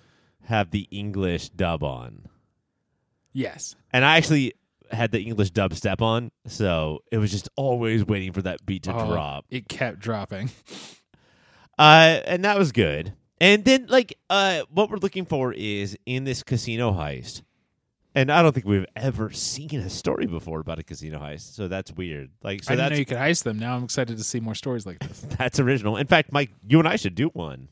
have 0.46 0.72
the 0.72 0.88
English 0.92 1.50
dub 1.50 1.84
on. 1.84 2.28
Yes. 3.34 3.76
And 3.94 4.04
I 4.04 4.18
actually 4.18 4.54
had 4.92 5.12
the 5.12 5.22
English 5.22 5.52
dub 5.52 5.74
step 5.74 6.02
on, 6.02 6.32
so 6.48 7.00
it 7.12 7.18
was 7.18 7.32
just 7.32 7.48
always 7.56 8.06
waiting 8.06 8.34
for 8.34 8.42
that 8.42 8.66
beat 8.66 8.84
to 8.84 8.94
Oh, 8.96 9.08
drop. 9.08 9.46
It 9.50 9.68
kept 9.70 10.00
dropping. 10.00 10.50
Uh, 11.80 12.20
and 12.26 12.44
that 12.46 12.58
was 12.58 12.72
good. 12.72 13.14
And 13.40 13.66
then, 13.66 13.88
like, 13.90 14.18
uh, 14.30 14.62
what 14.70 14.90
we're 14.90 14.98
looking 14.98 15.26
for 15.26 15.54
is 15.54 15.98
in 16.06 16.26
this 16.26 16.44
casino 16.44 16.92
heist. 16.92 17.42
And 18.14 18.30
I 18.32 18.42
don't 18.42 18.52
think 18.54 18.66
we've 18.66 18.86
ever 18.96 19.32
seen 19.32 19.80
a 19.80 19.90
story 19.90 20.26
before 20.26 20.60
about 20.60 20.80
a 20.80 20.84
casino 20.84 21.20
heist, 21.20 21.54
so 21.56 21.68
that's 21.70 21.92
weird. 21.94 22.30
Like, 22.44 22.64
so 22.64 22.74
I 22.74 22.76
didn't 22.76 22.92
know 22.92 22.98
you 22.98 23.06
could 23.06 23.18
heist 23.18 23.44
them. 23.44 23.58
Now 23.58 23.76
I'm 23.78 23.84
excited 23.86 24.18
to 24.18 24.24
see 24.24 24.40
more 24.42 24.56
stories 24.56 24.86
like 24.86 25.00
this. 25.00 25.22
that's 25.38 25.60
original. 25.60 25.96
In 25.96 26.08
fact, 26.08 26.32
Mike, 26.34 26.52
you 26.68 26.80
and 26.80 26.88
I 26.88 26.98
should 26.98 27.16
do 27.16 27.28
one. 27.30 27.70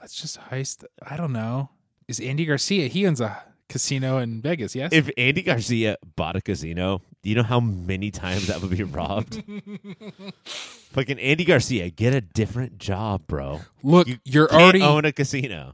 Let's 0.00 0.20
just 0.20 0.40
heist. 0.40 0.84
I 1.06 1.16
don't 1.16 1.32
know. 1.32 1.70
Is 2.08 2.18
Andy 2.20 2.44
Garcia? 2.44 2.88
He 2.88 3.06
owns 3.06 3.20
a 3.20 3.42
casino 3.68 4.18
in 4.18 4.40
Vegas, 4.42 4.74
yes? 4.74 4.92
If 4.92 5.10
Andy 5.16 5.42
Garcia 5.42 5.96
bought 6.16 6.36
a 6.36 6.40
casino, 6.40 7.02
do 7.22 7.30
you 7.30 7.36
know 7.36 7.42
how 7.44 7.60
many 7.60 8.10
times 8.10 8.46
that 8.48 8.60
would 8.60 8.70
be 8.70 8.82
robbed? 8.84 9.42
Fucking 10.44 11.18
Andy 11.18 11.44
Garcia, 11.44 11.90
get 11.90 12.14
a 12.14 12.20
different 12.20 12.78
job, 12.78 13.26
bro. 13.26 13.60
Look, 13.82 14.06
You 14.08 14.18
you 14.24 14.42
are 14.44 14.48
Can't 14.48 14.62
already 14.62 14.82
own 14.82 15.04
a 15.04 15.12
casino. 15.12 15.72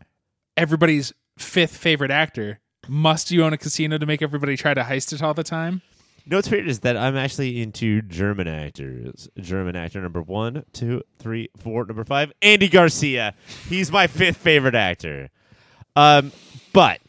everybody's 0.57 1.13
fifth 1.39 1.77
favorite 1.77 2.11
actor. 2.11 2.61
Must 2.89 3.31
you 3.31 3.45
own 3.45 3.53
a 3.53 3.59
casino 3.59 3.99
to 3.99 4.07
make 4.07 4.23
everybody 4.23 4.57
try 4.57 4.75
to 4.75 4.83
heist 4.83 5.13
it 5.13 5.23
all 5.23 5.35
the 5.35 5.45
time? 5.45 5.83
You 6.25 6.31
know 6.31 6.39
what's 6.39 6.51
weird 6.51 6.69
is 6.69 6.81
that 6.81 6.97
I'm 6.97 7.17
actually 7.17 7.61
into 7.63 8.03
German 8.03 8.47
actors. 8.47 9.29
German 9.39 9.75
actor 9.75 10.01
number 10.01 10.23
one, 10.23 10.65
two, 10.73 11.03
three, 11.19 11.49
four, 11.57 11.85
number 11.85 12.05
five, 12.05 12.33
Andy 12.43 12.69
Garcia. 12.69 13.35
He's 13.69 13.91
my 13.91 14.07
fifth 14.07 14.37
favorite 14.37 14.75
actor. 14.75 15.31
Um, 15.97 16.33
but 16.73 17.01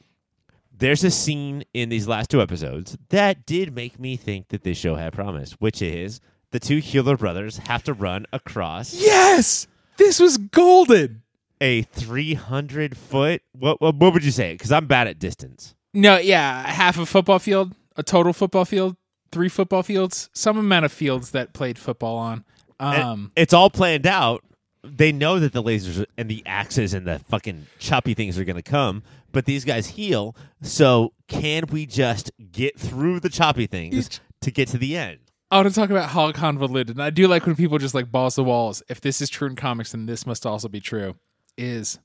there's 0.75 1.03
a 1.03 1.11
scene 1.11 1.63
in 1.73 1.89
these 1.89 2.07
last 2.07 2.29
two 2.29 2.41
episodes 2.41 2.97
that 3.09 3.45
did 3.45 3.75
make 3.75 3.99
me 3.99 4.15
think 4.15 4.49
that 4.49 4.63
this 4.63 4.77
show 4.77 4.95
had 4.95 5.13
promise, 5.13 5.53
which 5.53 5.81
is 5.81 6.19
the 6.51 6.59
two 6.59 6.77
Healer 6.77 7.17
brothers 7.17 7.57
have 7.57 7.83
to 7.83 7.93
run 7.93 8.25
across 8.33 8.93
Yes! 8.93 9.67
This 9.97 10.19
was 10.19 10.37
golden. 10.37 11.21
A 11.62 11.83
300 11.83 12.98
foot. 12.98 13.41
What, 13.53 13.81
what 13.81 13.95
what 13.95 14.13
would 14.13 14.24
you 14.25 14.31
say? 14.31 14.53
Because 14.53 14.72
I'm 14.72 14.88
bad 14.88 15.07
at 15.07 15.19
distance. 15.19 15.75
No, 15.93 16.17
yeah, 16.17 16.67
half 16.67 16.98
a 16.98 17.05
football 17.05 17.39
field, 17.39 17.74
a 17.95 18.03
total 18.03 18.33
football 18.33 18.65
field, 18.65 18.95
three 19.31 19.50
football 19.50 19.83
fields, 19.83 20.29
some 20.33 20.57
amount 20.57 20.86
of 20.86 20.91
fields 20.91 21.31
that 21.31 21.53
played 21.53 21.77
football 21.77 22.17
on. 22.17 22.43
And 22.79 23.03
Um, 23.03 23.31
it's 23.36 23.53
all 23.53 23.69
planned 23.69 24.07
out. 24.07 24.43
They 24.83 25.12
know 25.12 25.39
that 25.39 25.53
the 25.53 25.63
lasers 25.63 26.05
and 26.17 26.29
the 26.29 26.43
axes 26.45 26.93
and 26.93 27.07
the 27.07 27.19
fucking 27.19 27.67
choppy 27.79 28.13
things 28.13 28.38
are 28.38 28.43
going 28.43 28.57
to 28.57 28.62
come, 28.62 29.03
but 29.31 29.45
these 29.45 29.63
guys 29.63 29.88
heal. 29.88 30.36
So 30.62 31.13
can 31.27 31.65
we 31.72 31.86
just 31.86 32.31
get 32.51 32.77
through 32.77 33.22
the 33.22 33.29
choppy 33.29 33.65
things 33.67 34.19
to 34.41 34.51
get 34.51 34.67
to 34.69 34.77
the 34.77 34.98
end? 34.98 35.19
I 35.51 35.57
want 35.57 35.69
to 35.69 35.75
talk 35.75 35.91
about 35.91 36.10
how 36.10 36.31
convoluted, 36.31 36.95
and 36.95 37.03
I 37.03 37.12
do 37.12 37.27
like 37.27 37.45
when 37.45 37.55
people 37.55 37.77
just 37.77 37.93
like 37.93 38.12
balls 38.12 38.36
the 38.36 38.43
walls. 38.43 38.81
If 38.89 39.00
this 39.00 39.22
is 39.22 39.29
true 39.29 39.48
in 39.48 39.55
comics, 39.55 39.91
then 39.91 40.07
this 40.07 40.25
must 40.25 40.45
also 40.48 40.67
be 40.67 40.79
true. 40.81 41.15
Is 41.57 42.00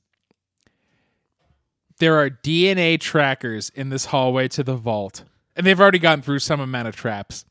there 1.99 2.15
are 2.15 2.29
DNA 2.29 2.99
trackers 2.99 3.69
in 3.69 3.89
this 3.89 4.05
hallway 4.05 4.47
to 4.49 4.63
the 4.63 4.75
vault, 4.75 5.23
and 5.55 5.65
they've 5.65 5.79
already 5.79 5.99
gone 5.99 6.21
through 6.21 6.39
some 6.39 6.59
amount 6.59 6.87
of 6.87 6.95
traps. 6.95 7.45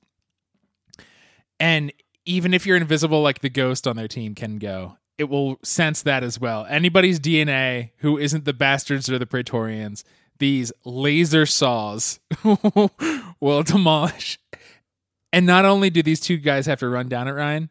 And 1.60 1.92
even 2.24 2.54
if 2.54 2.66
you're 2.66 2.76
invisible, 2.76 3.22
like 3.22 3.40
the 3.40 3.50
ghost 3.50 3.86
on 3.86 3.96
their 3.96 4.08
team 4.08 4.34
can 4.34 4.58
go, 4.58 4.96
it 5.18 5.28
will 5.28 5.58
sense 5.62 6.02
that 6.02 6.22
as 6.22 6.40
well. 6.40 6.66
Anybody's 6.68 7.20
DNA 7.20 7.90
who 7.98 8.16
isn't 8.16 8.44
the 8.44 8.52
bastards 8.52 9.10
or 9.10 9.18
the 9.18 9.26
Praetorians, 9.26 10.04
these 10.38 10.72
laser 10.84 11.44
saws 11.44 12.20
will 13.40 13.62
demolish. 13.64 14.38
And 15.32 15.44
not 15.44 15.64
only 15.64 15.90
do 15.90 16.02
these 16.02 16.20
two 16.20 16.38
guys 16.38 16.66
have 16.66 16.78
to 16.78 16.88
run 16.88 17.08
down 17.08 17.28
it, 17.28 17.32
Ryan, 17.32 17.70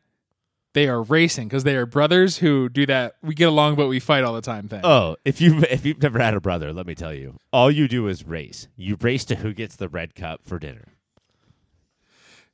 they 0.77 0.87
are 0.87 1.01
racing 1.01 1.47
because 1.47 1.63
they 1.63 1.75
are 1.75 1.87
brothers 1.87 2.37
who 2.37 2.69
do 2.69 2.85
that. 2.85 3.15
We 3.23 3.33
get 3.33 3.47
along, 3.47 3.77
but 3.77 3.87
we 3.87 3.99
fight 3.99 4.23
all 4.23 4.35
the 4.35 4.41
time. 4.41 4.67
Thing. 4.67 4.81
Oh, 4.83 5.15
if 5.25 5.41
you 5.41 5.63
if 5.71 5.83
you've 5.87 6.03
never 6.03 6.19
had 6.19 6.35
a 6.35 6.39
brother, 6.39 6.71
let 6.71 6.85
me 6.85 6.93
tell 6.93 7.15
you, 7.15 7.39
all 7.51 7.71
you 7.71 7.87
do 7.87 8.07
is 8.07 8.23
race. 8.23 8.67
You 8.75 8.95
race 9.01 9.25
to 9.25 9.37
who 9.37 9.53
gets 9.53 9.75
the 9.75 9.89
red 9.89 10.13
cup 10.13 10.41
for 10.43 10.59
dinner. 10.59 10.89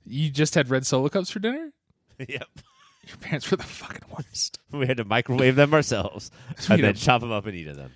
You 0.05 0.29
just 0.29 0.55
had 0.55 0.69
red 0.69 0.85
solo 0.85 1.09
cups 1.09 1.31
for 1.31 1.39
dinner. 1.39 1.73
yep. 2.17 2.47
Your 3.05 3.17
parents 3.17 3.51
were 3.51 3.57
the 3.57 3.63
fucking 3.63 4.07
worst. 4.09 4.59
We 4.71 4.87
had 4.87 4.97
to 4.97 5.03
microwave 5.03 5.57
them 5.57 5.73
ourselves 5.73 6.31
and 6.69 6.81
then 6.81 6.95
chop 6.95 7.19
them 7.19 7.31
up 7.31 7.45
and 7.45 7.55
eat 7.55 7.75
them. 7.75 7.91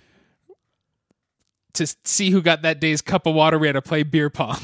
To 1.72 1.86
see 2.04 2.30
who 2.30 2.42
got 2.42 2.60
that 2.62 2.80
day's 2.80 3.00
cup 3.00 3.26
of 3.26 3.34
water, 3.34 3.58
we 3.58 3.66
had 3.66 3.72
to 3.72 3.82
play 3.82 4.02
beer 4.02 4.28
pong. 4.28 4.60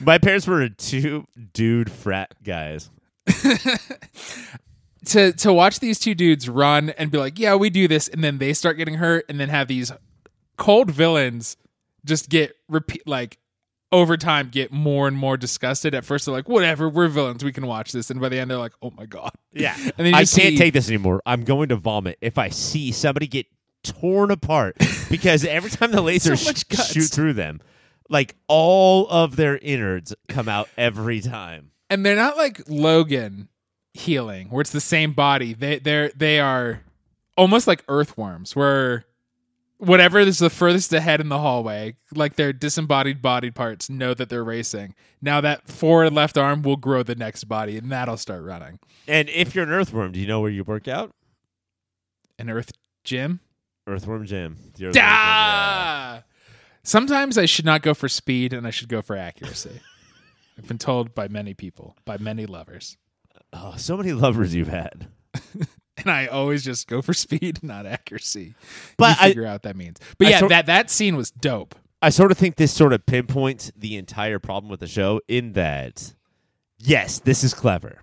My 0.00 0.16
parents 0.16 0.46
were 0.46 0.68
two 0.70 1.26
dude 1.52 1.92
frat 1.92 2.34
guys. 2.42 2.90
to 5.06 5.32
to 5.32 5.52
watch 5.52 5.80
these 5.80 5.98
two 5.98 6.14
dudes 6.14 6.48
run 6.48 6.90
and 6.90 7.10
be 7.10 7.18
like, 7.18 7.38
"Yeah, 7.38 7.54
we 7.54 7.70
do 7.70 7.88
this," 7.88 8.08
and 8.08 8.22
then 8.22 8.38
they 8.38 8.52
start 8.52 8.76
getting 8.76 8.94
hurt, 8.94 9.24
and 9.28 9.40
then 9.40 9.48
have 9.48 9.68
these 9.68 9.92
cold 10.56 10.90
villains 10.90 11.56
just 12.04 12.28
get 12.28 12.54
repeat 12.68 13.06
like 13.06 13.38
over 13.92 14.16
time 14.16 14.48
get 14.50 14.70
more 14.72 15.08
and 15.08 15.16
more 15.16 15.36
disgusted. 15.36 15.94
At 15.94 16.04
first, 16.04 16.26
they're 16.26 16.34
like, 16.34 16.48
"Whatever, 16.48 16.88
we're 16.88 17.08
villains, 17.08 17.42
we 17.42 17.52
can 17.52 17.66
watch 17.66 17.92
this," 17.92 18.10
and 18.10 18.20
by 18.20 18.28
the 18.28 18.38
end, 18.38 18.50
they're 18.50 18.58
like, 18.58 18.74
"Oh 18.82 18.92
my 18.96 19.06
god." 19.06 19.32
Yeah. 19.52 19.74
And 19.98 20.06
then 20.06 20.06
you 20.06 20.12
I 20.14 20.18
can't 20.18 20.28
see- 20.28 20.56
take 20.56 20.72
this 20.72 20.88
anymore. 20.88 21.22
I'm 21.26 21.44
going 21.44 21.70
to 21.70 21.76
vomit 21.76 22.18
if 22.20 22.38
I 22.38 22.50
see 22.50 22.92
somebody 22.92 23.26
get 23.26 23.46
torn 23.82 24.30
apart 24.30 24.76
because 25.10 25.44
every 25.44 25.70
time 25.70 25.90
the 25.90 26.02
lasers 26.02 26.38
So 26.44 26.52
sh- 26.84 26.92
shoot 26.92 27.10
through 27.10 27.32
them, 27.32 27.60
like 28.08 28.36
all 28.48 29.08
of 29.08 29.36
their 29.36 29.56
innards 29.58 30.14
come 30.28 30.48
out 30.48 30.68
every 30.76 31.20
time. 31.20 31.70
And 31.90 32.06
they're 32.06 32.16
not 32.16 32.36
like 32.36 32.62
Logan 32.68 33.48
healing, 33.92 34.48
where 34.48 34.60
it's 34.62 34.70
the 34.70 34.80
same 34.80 35.12
body. 35.12 35.52
They 35.52 35.78
they're 35.80 36.10
they 36.16 36.40
are 36.40 36.82
almost 37.36 37.66
like 37.66 37.84
earthworms, 37.88 38.56
where 38.56 39.04
whatever 39.78 40.20
is 40.20 40.38
the 40.38 40.50
furthest 40.50 40.92
ahead 40.92 41.20
in 41.20 41.28
the 41.28 41.38
hallway, 41.38 41.96
like 42.14 42.36
their 42.36 42.52
disembodied 42.52 43.20
body 43.20 43.50
parts 43.50 43.90
know 43.90 44.14
that 44.14 44.28
they're 44.28 44.44
racing. 44.44 44.94
Now 45.20 45.40
that 45.40 45.66
forward 45.68 46.12
left 46.12 46.38
arm 46.38 46.62
will 46.62 46.76
grow 46.76 47.02
the 47.02 47.14
next 47.14 47.44
body, 47.44 47.76
and 47.76 47.90
that'll 47.90 48.16
start 48.16 48.44
running. 48.44 48.78
And 49.08 49.28
if 49.30 49.54
you're 49.54 49.64
an 49.64 49.70
earthworm, 49.70 50.12
do 50.12 50.20
you 50.20 50.26
know 50.26 50.40
where 50.40 50.50
you 50.50 50.64
work 50.64 50.86
out? 50.86 51.12
An 52.38 52.48
earth 52.48 52.72
gym. 53.04 53.40
Earthworm 53.86 54.24
gym. 54.24 54.56
The 54.76 54.86
Earthworm 54.86 54.92
Jim, 54.92 54.94
yeah. 54.94 55.02
Ah! 55.04 56.22
Sometimes 56.82 57.36
I 57.36 57.44
should 57.46 57.64
not 57.64 57.82
go 57.82 57.92
for 57.92 58.08
speed, 58.08 58.52
and 58.52 58.66
I 58.66 58.70
should 58.70 58.88
go 58.88 59.02
for 59.02 59.16
accuracy. 59.16 59.80
I've 60.60 60.68
been 60.68 60.78
told 60.78 61.14
by 61.14 61.28
many 61.28 61.54
people, 61.54 61.96
by 62.04 62.18
many 62.18 62.44
lovers. 62.44 62.98
Oh, 63.52 63.74
so 63.78 63.96
many 63.96 64.12
lovers 64.12 64.54
you've 64.54 64.68
had. 64.68 65.08
and 65.96 66.10
I 66.10 66.26
always 66.26 66.62
just 66.62 66.86
go 66.86 67.00
for 67.00 67.14
speed, 67.14 67.62
not 67.62 67.86
accuracy. 67.86 68.54
But 68.98 69.16
you 69.18 69.24
I- 69.24 69.28
figure 69.28 69.46
out 69.46 69.62
that 69.62 69.74
means. 69.76 69.96
But 70.18 70.26
I 70.28 70.30
yeah, 70.32 70.38
sort- 70.40 70.50
that 70.50 70.66
that 70.66 70.90
scene 70.90 71.16
was 71.16 71.30
dope. 71.30 71.74
I 72.02 72.10
sort 72.10 72.30
of 72.30 72.36
think 72.38 72.56
this 72.56 72.72
sort 72.72 72.92
of 72.92 73.04
pinpoints 73.06 73.72
the 73.76 73.96
entire 73.96 74.38
problem 74.38 74.70
with 74.70 74.80
the 74.80 74.86
show 74.86 75.20
in 75.28 75.52
that 75.54 76.14
yes, 76.78 77.18
this 77.20 77.42
is 77.42 77.54
clever. 77.54 78.02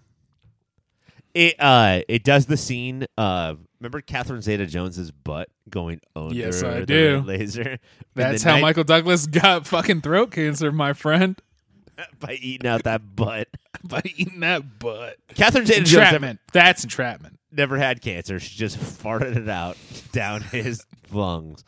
It 1.33 1.55
uh 1.59 2.01
it 2.07 2.23
does 2.23 2.47
the 2.47 2.57
scene 2.57 3.05
uh 3.17 3.55
remember 3.79 4.01
Catherine 4.01 4.41
Zeta 4.41 4.65
Jones's 4.65 5.11
butt 5.11 5.49
going 5.69 5.99
under 6.15 6.33
Yes, 6.33 6.63
I 6.63 6.79
the 6.79 6.85
do. 6.87 7.23
laser? 7.25 7.77
That's 8.15 8.41
how 8.43 8.53
night- 8.53 8.61
Michael 8.61 8.83
Douglas 8.83 9.27
got 9.27 9.67
fucking 9.67 10.01
throat 10.01 10.31
cancer, 10.31 10.71
my 10.71 10.93
friend, 10.93 11.39
by 12.19 12.33
eating 12.33 12.67
out 12.67 12.83
that 12.83 13.15
butt. 13.15 13.47
by 13.83 14.01
eating 14.05 14.39
that 14.41 14.79
butt. 14.79 15.17
Catherine 15.35 15.65
Zeta 15.65 15.79
Jones 15.83 15.93
Entrapment. 15.93 16.39
That's 16.53 16.83
entrapment. 16.83 17.39
never 17.51 17.77
had 17.77 18.01
cancer. 18.01 18.39
She 18.39 18.57
just 18.57 18.77
farted 18.77 19.35
it 19.35 19.49
out 19.49 19.77
down 20.11 20.41
his 20.41 20.85
lungs. 21.11 21.63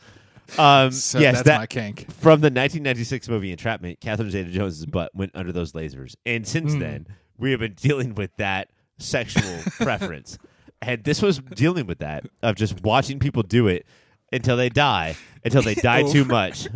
Um 0.57 0.91
So 0.91 1.19
yes, 1.19 1.36
that's 1.38 1.45
that 1.48 1.57
my 1.59 1.67
kink. 1.67 2.12
from 2.12 2.41
the 2.41 2.48
1996 2.48 3.29
movie 3.29 3.51
Entrapment, 3.51 4.00
Catherine 4.00 4.31
Zeta-Jones's 4.31 4.86
butt 4.88 5.13
went 5.13 5.31
under 5.36 5.51
those 5.51 5.74
lasers, 5.74 6.15
and 6.25 6.48
since 6.48 6.74
Hmm. 6.74 6.79
then 6.79 7.07
we 7.38 7.51
have 7.51 7.59
been 7.59 7.75
dealing 7.75 8.15
with 8.15 8.36
that 8.38 8.69
sexual 8.98 9.59
preference, 9.77 10.38
and 10.81 11.03
this 11.03 11.21
was 11.21 11.38
dealing 11.38 11.86
with 11.86 12.00
that 12.00 12.25
of 12.41 12.55
just 12.55 12.81
watching 12.83 13.19
people 13.19 13.43
do 13.43 13.67
it 13.67 13.86
until 14.33 14.57
they 14.57 14.69
die, 14.69 15.15
until 15.45 15.62
they 15.62 15.75
die 15.75 16.01
too 16.12 16.25
much. 16.25 16.67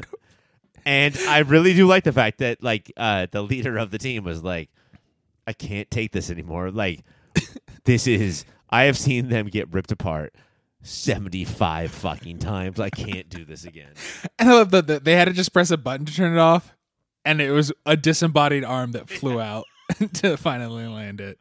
And 0.86 1.18
I 1.28 1.40
really 1.40 1.74
do 1.74 1.88
like 1.88 2.04
the 2.04 2.12
fact 2.12 2.40
that 2.40 2.64
like 2.64 2.92
uh, 2.98 3.28
the 3.32 3.42
leader 3.42 3.78
of 3.78 3.92
the 3.92 3.98
team 3.98 4.24
was 4.24 4.44
like, 4.44 4.70
I 5.48 5.54
can't 5.54 5.90
take 5.90 6.12
this 6.12 6.30
anymore. 6.30 6.72
Like 6.72 7.04
this 7.86 8.08
is 8.08 8.46
I 8.70 8.84
have 8.84 8.98
seen 8.98 9.30
them 9.30 9.48
get 9.48 9.72
ripped 9.72 9.92
apart. 9.92 10.34
75 10.82 11.92
fucking 11.92 12.40
times. 12.40 12.80
I 12.80 12.90
can't 12.90 13.30
do 13.30 13.46
this 13.46 13.66
again. 13.66 13.94
And 14.40 14.50
I 14.50 14.54
love 14.54 14.72
that 14.72 15.04
they 15.04 15.16
had 15.16 15.26
to 15.26 15.34
just 15.34 15.54
press 15.54 15.72
a 15.72 15.78
button 15.78 16.06
to 16.06 16.14
turn 16.14 16.34
it 16.34 16.40
off, 16.40 16.76
and 17.24 17.40
it 17.40 17.52
was 17.52 17.72
a 17.86 17.96
disembodied 17.96 18.66
arm 18.66 18.92
that 18.94 19.10
flew 19.10 19.40
out 19.40 19.66
to 20.16 20.36
finally 20.38 20.88
land 20.88 21.22
it. 21.22 21.40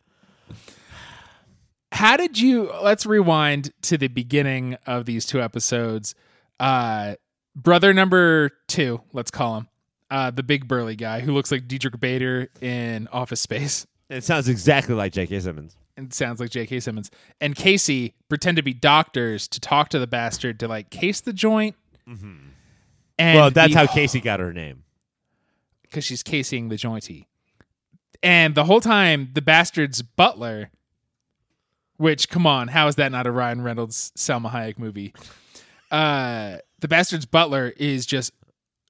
How 1.90 2.16
did 2.16 2.38
you? 2.38 2.70
Let's 2.82 3.06
rewind 3.06 3.72
to 3.82 3.98
the 3.98 4.08
beginning 4.08 4.76
of 4.86 5.06
these 5.06 5.26
two 5.26 5.42
episodes. 5.42 6.14
Uh, 6.60 7.16
brother 7.54 7.92
number 7.92 8.50
two, 8.68 9.00
let's 9.12 9.30
call 9.30 9.58
him, 9.58 9.68
uh, 10.10 10.30
the 10.30 10.42
big 10.42 10.68
burly 10.68 10.96
guy 10.96 11.20
who 11.20 11.32
looks 11.32 11.50
like 11.50 11.66
Diedrich 11.68 11.98
Bader 12.00 12.48
in 12.60 13.08
Office 13.12 13.40
Space. 13.40 13.86
It 14.10 14.24
sounds 14.24 14.48
exactly 14.48 14.94
like 14.94 15.12
J.K. 15.12 15.40
Simmons. 15.40 15.74
It 15.96 16.12
sounds 16.14 16.38
like 16.40 16.50
J.K. 16.50 16.80
Simmons 16.80 17.10
and 17.40 17.54
Kasey 17.54 18.12
pretend 18.28 18.56
to 18.56 18.62
be 18.62 18.74
doctors 18.74 19.48
to 19.48 19.60
talk 19.60 19.88
to 19.90 19.98
the 19.98 20.06
bastard 20.06 20.60
to 20.60 20.68
like 20.68 20.90
case 20.90 21.20
the 21.20 21.32
joint. 21.32 21.76
Mm-hmm. 22.08 22.34
And 23.18 23.36
well, 23.38 23.50
that's 23.50 23.72
the- 23.72 23.78
how 23.78 23.86
Kasey 23.86 24.22
got 24.22 24.40
her 24.40 24.52
name. 24.52 24.84
because 25.82 26.04
she's 26.04 26.22
casing 26.22 26.68
the 26.68 26.76
jointy. 26.76 27.26
And 28.22 28.54
the 28.54 28.64
whole 28.64 28.80
time, 28.80 29.30
the 29.34 29.42
bastard's 29.42 30.00
butler, 30.02 30.70
which, 31.96 32.28
come 32.28 32.46
on, 32.46 32.68
how 32.68 32.86
is 32.88 32.96
that 32.96 33.12
not 33.12 33.26
a 33.26 33.30
Ryan 33.30 33.62
Reynolds, 33.62 34.12
Salma 34.16 34.50
Hayek 34.50 34.78
movie? 34.78 35.12
Uh, 35.90 36.58
the 36.82 36.88
bastard's 36.88 37.24
butler 37.26 37.72
is 37.78 38.04
just 38.04 38.32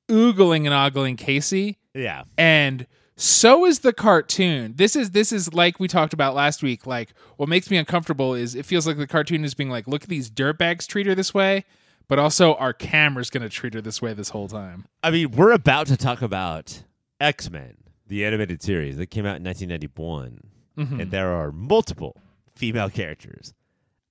oogling 0.09 0.67
and 0.67 0.75
ogling 0.75 1.17
Kasey, 1.17 1.77
Yeah. 1.95 2.25
and 2.37 2.87
so 3.17 3.65
is 3.65 3.81
the 3.81 3.93
cartoon. 3.93 4.73
This 4.77 4.97
is 4.97 5.13
this 5.13 5.31
is 5.33 5.55
like 5.55 5.79
we 5.79 5.87
talked 5.87 6.13
about 6.13 6.35
last 6.35 6.63
week. 6.63 6.87
Like, 6.87 7.11
what 7.37 7.49
makes 7.49 7.71
me 7.71 7.77
uncomfortable 7.77 8.35
is 8.35 8.55
it 8.55 8.67
feels 8.67 8.87
like 8.87 8.97
the 8.97 9.07
cartoon 9.07 9.45
is 9.45 9.55
being 9.55 9.71
like, 9.71 9.87
look 9.87 10.03
at 10.03 10.09
these 10.09 10.31
dirtbags 10.31 10.87
treat 10.87 11.07
her 11.07 11.15
this 11.15 11.33
way, 11.33 11.65
but 12.09 12.19
also 12.19 12.55
our 12.55 12.73
camera's 12.73 13.31
gonna 13.31 13.49
treat 13.51 13.75
her 13.75 13.81
this 13.81 14.03
way 14.03 14.13
this 14.15 14.31
whole 14.31 14.49
time. 14.49 14.87
I 15.03 15.11
mean, 15.11 15.31
we're 15.33 15.53
about 15.53 15.87
to 15.89 15.97
talk 15.97 16.23
about 16.23 16.83
X 17.21 17.51
Men, 17.51 17.77
the 18.09 18.25
animated 18.25 18.63
series 18.63 18.97
that 18.97 19.07
came 19.07 19.27
out 19.27 19.37
in 19.37 19.45
1991, 19.45 20.41
mm-hmm. 20.79 21.01
and 21.01 21.11
there 21.11 21.33
are 21.33 21.53
multiple 21.53 22.17
female 22.55 22.91
characters, 22.91 23.53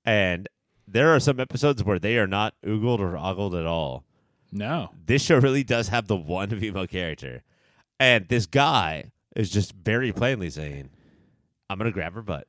and 0.05 0.47
there 0.91 1.13
are 1.13 1.19
some 1.19 1.39
episodes 1.39 1.83
where 1.83 1.99
they 1.99 2.17
are 2.17 2.27
not 2.27 2.53
oogled 2.65 2.99
or 2.99 3.17
ogled 3.17 3.55
at 3.55 3.65
all. 3.65 4.03
No, 4.53 4.89
This 5.05 5.23
show 5.23 5.37
really 5.39 5.63
does 5.63 5.87
have 5.87 6.07
the 6.07 6.15
one 6.17 6.49
female 6.59 6.87
character, 6.87 7.43
and 7.99 8.27
this 8.27 8.45
guy 8.45 9.11
is 9.35 9.49
just 9.49 9.73
very 9.73 10.11
plainly 10.11 10.49
saying, 10.49 10.89
"I'm 11.69 11.77
gonna 11.77 11.91
grab 11.91 12.13
her 12.15 12.21
butt." 12.21 12.47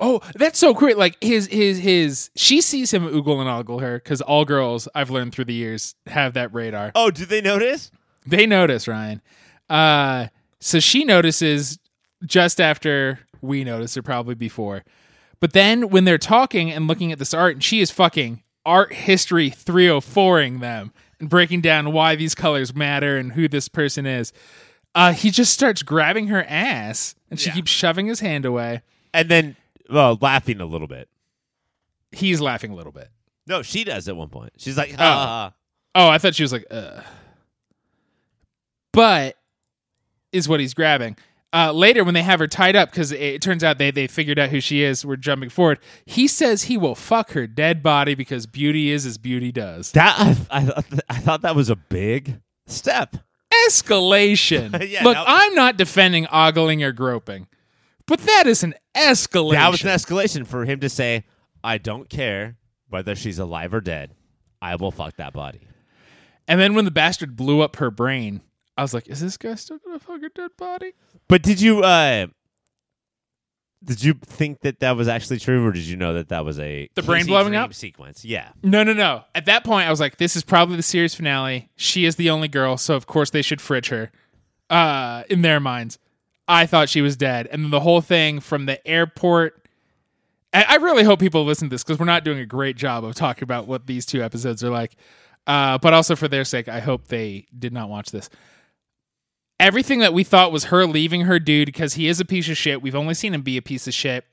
Oh, 0.00 0.20
that's 0.34 0.58
so 0.58 0.74
great! 0.74 0.98
Like 0.98 1.16
his 1.22 1.46
his 1.46 1.78
his 1.78 2.30
she 2.34 2.60
sees 2.60 2.92
him 2.92 3.04
oogle 3.06 3.38
and 3.40 3.48
ogle 3.48 3.78
her 3.78 3.98
because 3.98 4.20
all 4.22 4.44
girls 4.44 4.88
I've 4.92 5.10
learned 5.10 5.32
through 5.32 5.44
the 5.44 5.54
years 5.54 5.94
have 6.06 6.34
that 6.34 6.52
radar. 6.52 6.90
Oh, 6.96 7.12
do 7.12 7.24
they 7.24 7.40
notice? 7.40 7.92
They 8.26 8.44
notice 8.44 8.88
Ryan. 8.88 9.22
Uh, 9.70 10.26
so 10.58 10.80
she 10.80 11.04
notices 11.04 11.78
just 12.26 12.60
after 12.60 13.20
we 13.40 13.62
notice, 13.62 13.96
or 13.96 14.02
probably 14.02 14.34
before. 14.34 14.82
But 15.44 15.52
then 15.52 15.90
when 15.90 16.06
they're 16.06 16.16
talking 16.16 16.72
and 16.72 16.88
looking 16.88 17.12
at 17.12 17.18
this 17.18 17.34
art, 17.34 17.52
and 17.52 17.62
she 17.62 17.82
is 17.82 17.90
fucking 17.90 18.42
art 18.64 18.94
history 18.94 19.50
304ing 19.50 20.60
them 20.60 20.90
and 21.20 21.28
breaking 21.28 21.60
down 21.60 21.92
why 21.92 22.14
these 22.16 22.34
colors 22.34 22.74
matter 22.74 23.18
and 23.18 23.30
who 23.32 23.46
this 23.46 23.68
person 23.68 24.06
is. 24.06 24.32
Uh, 24.94 25.12
he 25.12 25.30
just 25.30 25.52
starts 25.52 25.82
grabbing 25.82 26.28
her 26.28 26.42
ass, 26.48 27.14
and 27.30 27.38
she 27.38 27.50
Yeah. 27.50 27.56
keeps 27.56 27.70
shoving 27.70 28.06
his 28.06 28.20
hand 28.20 28.46
away. 28.46 28.80
And 29.12 29.28
then, 29.28 29.56
well, 29.90 30.16
laughing 30.18 30.62
a 30.62 30.64
little 30.64 30.88
bit. 30.88 31.10
He's 32.10 32.40
laughing 32.40 32.70
a 32.70 32.74
little 32.74 32.90
bit. 32.92 33.10
No, 33.46 33.60
she 33.60 33.84
does 33.84 34.08
at 34.08 34.16
one 34.16 34.30
point. 34.30 34.54
She's 34.56 34.78
like, 34.78 34.94
ah. 34.98 35.52
Oh, 35.94 36.08
I 36.08 36.16
thought 36.16 36.34
she 36.34 36.42
was 36.44 36.54
like, 36.54 36.64
uh. 36.70 37.02
But 38.94 39.36
is 40.32 40.48
what 40.48 40.60
he's 40.60 40.72
grabbing. 40.72 41.18
Uh, 41.54 41.70
later, 41.70 42.02
when 42.02 42.14
they 42.14 42.22
have 42.22 42.40
her 42.40 42.48
tied 42.48 42.74
up, 42.74 42.90
because 42.90 43.12
it, 43.12 43.20
it 43.20 43.40
turns 43.42 43.62
out 43.62 43.78
they, 43.78 43.92
they 43.92 44.08
figured 44.08 44.40
out 44.40 44.48
who 44.50 44.60
she 44.60 44.82
is, 44.82 45.06
we're 45.06 45.14
jumping 45.14 45.48
forward. 45.48 45.78
He 46.04 46.26
says 46.26 46.64
he 46.64 46.76
will 46.76 46.96
fuck 46.96 47.30
her 47.30 47.46
dead 47.46 47.80
body 47.80 48.16
because 48.16 48.44
beauty 48.46 48.90
is 48.90 49.06
as 49.06 49.18
beauty 49.18 49.52
does. 49.52 49.92
That 49.92 50.16
I, 50.18 50.30
I, 50.58 50.64
thought- 50.64 50.84
I 51.08 51.18
thought 51.20 51.42
that 51.42 51.54
was 51.54 51.70
a 51.70 51.76
big 51.76 52.40
step. 52.66 53.16
Escalation. 53.68 54.72
Yeah, 54.88 55.04
Look, 55.04 55.14
now- 55.14 55.24
I'm 55.26 55.54
not 55.54 55.76
defending 55.76 56.26
ogling 56.26 56.82
or 56.82 56.92
groping, 56.92 57.46
but 58.06 58.20
that 58.20 58.44
is 58.46 58.62
an 58.64 58.74
escalation. 58.96 59.52
That 59.52 59.70
was 59.70 59.82
an 59.82 59.88
escalation 59.90 60.46
for 60.46 60.64
him 60.64 60.80
to 60.80 60.88
say, 60.88 61.24
I 61.62 61.78
don't 61.78 62.08
care 62.08 62.56
whether 62.88 63.14
she's 63.14 63.38
alive 63.38 63.72
or 63.74 63.80
dead. 63.80 64.12
I 64.60 64.76
will 64.76 64.90
fuck 64.90 65.16
that 65.16 65.32
body. 65.32 65.60
and 66.48 66.60
then 66.60 66.74
when 66.74 66.84
the 66.84 66.90
bastard 66.90 67.36
blew 67.36 67.60
up 67.60 67.76
her 67.76 67.90
brain, 67.90 68.40
I 68.76 68.82
was 68.82 68.92
like, 68.92 69.08
is 69.08 69.20
this 69.20 69.36
guy 69.36 69.54
still 69.54 69.78
gonna 69.78 69.98
fuck 70.00 70.20
her 70.20 70.28
dead 70.34 70.50
body? 70.58 70.92
But 71.28 71.42
did 71.42 71.60
you 71.60 71.82
uh 71.82 72.26
did 73.84 74.02
you 74.02 74.14
think 74.14 74.60
that 74.60 74.80
that 74.80 74.96
was 74.96 75.08
actually 75.08 75.38
true, 75.38 75.66
or 75.66 75.70
did 75.72 75.82
you 75.84 75.96
know 75.96 76.14
that 76.14 76.28
that 76.30 76.44
was 76.44 76.58
a 76.58 76.88
The 76.94 77.02
brain 77.02 77.26
blowing 77.26 77.54
up? 77.54 77.74
sequence? 77.74 78.24
Yeah, 78.24 78.48
No, 78.62 78.82
no, 78.82 78.94
no. 78.94 79.24
At 79.34 79.44
that 79.46 79.62
point, 79.62 79.86
I 79.86 79.90
was 79.90 80.00
like, 80.00 80.16
this 80.16 80.36
is 80.36 80.42
probably 80.42 80.76
the 80.76 80.82
series 80.82 81.14
finale. 81.14 81.68
She 81.76 82.06
is 82.06 82.16
the 82.16 82.30
only 82.30 82.48
girl, 82.48 82.78
so 82.78 82.94
of 82.94 83.06
course 83.06 83.28
they 83.30 83.42
should 83.42 83.60
fridge 83.60 83.88
her. 83.88 84.10
Uh, 84.70 85.24
in 85.28 85.42
their 85.42 85.60
minds, 85.60 85.98
I 86.48 86.64
thought 86.64 86.88
she 86.88 87.02
was 87.02 87.14
dead, 87.16 87.46
and 87.52 87.62
then 87.62 87.70
the 87.70 87.80
whole 87.80 88.00
thing 88.00 88.40
from 88.40 88.64
the 88.64 88.84
airport. 88.86 89.66
I, 90.54 90.64
I 90.66 90.74
really 90.76 91.02
hope 91.04 91.20
people 91.20 91.44
listen 91.44 91.68
to 91.68 91.74
this 91.74 91.84
because 91.84 91.98
we're 91.98 92.06
not 92.06 92.24
doing 92.24 92.38
a 92.38 92.46
great 92.46 92.76
job 92.76 93.04
of 93.04 93.14
talking 93.14 93.42
about 93.44 93.66
what 93.66 93.86
these 93.86 94.06
two 94.06 94.22
episodes 94.22 94.64
are 94.64 94.70
like. 94.70 94.96
Uh, 95.46 95.76
but 95.76 95.92
also 95.92 96.16
for 96.16 96.26
their 96.26 96.44
sake, 96.44 96.68
I 96.68 96.80
hope 96.80 97.08
they 97.08 97.46
did 97.58 97.74
not 97.74 97.90
watch 97.90 98.10
this. 98.10 98.30
Everything 99.64 100.00
that 100.00 100.12
we 100.12 100.24
thought 100.24 100.52
was 100.52 100.64
her 100.64 100.86
leaving 100.86 101.22
her 101.22 101.38
dude 101.38 101.66
because 101.66 101.94
he 101.94 102.06
is 102.06 102.20
a 102.20 102.24
piece 102.24 102.48
of 102.50 102.56
shit. 102.56 102.82
We've 102.82 102.94
only 102.94 103.14
seen 103.14 103.32
him 103.32 103.40
be 103.42 103.56
a 103.56 103.62
piece 103.62 103.86
of 103.86 103.94
shit 103.94 104.26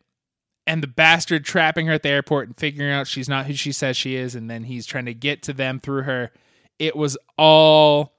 and 0.68 0.84
the 0.84 0.88
bastard 0.88 1.46
trapping 1.46 1.88
her 1.88 1.94
at 1.94 2.04
the 2.04 2.10
airport 2.10 2.48
and 2.48 2.58
figuring 2.58 2.92
out 2.92 3.08
she's 3.08 3.30
not 3.30 3.46
who 3.46 3.54
she 3.54 3.72
says 3.72 3.98
she 3.98 4.16
is, 4.16 4.36
and 4.36 4.50
then 4.50 4.64
he's 4.64 4.86
trying 4.86 5.06
to 5.06 5.14
get 5.14 5.42
to 5.44 5.54
them 5.54 5.80
through 5.80 6.04
her. 6.04 6.32
It 6.80 6.96
was 6.96 7.18
all 7.38 8.14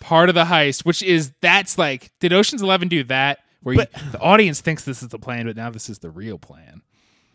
part 0.00 0.28
of 0.28 0.34
the 0.34 0.44
heist, 0.44 0.84
which 0.84 1.02
is 1.02 1.32
that's 1.40 1.78
like 1.78 2.10
did 2.20 2.32
Ocean's 2.32 2.62
Eleven 2.62 2.88
do 2.88 3.04
that? 3.04 3.40
Where 3.62 3.74
you, 3.74 3.84
the 4.10 4.20
audience 4.20 4.60
thinks 4.60 4.84
this 4.84 5.02
is 5.02 5.08
the 5.08 5.18
plan, 5.18 5.46
but 5.46 5.56
now 5.56 5.70
this 5.70 5.90
is 5.90 5.98
the 5.98 6.10
real 6.10 6.38
plan. 6.38 6.82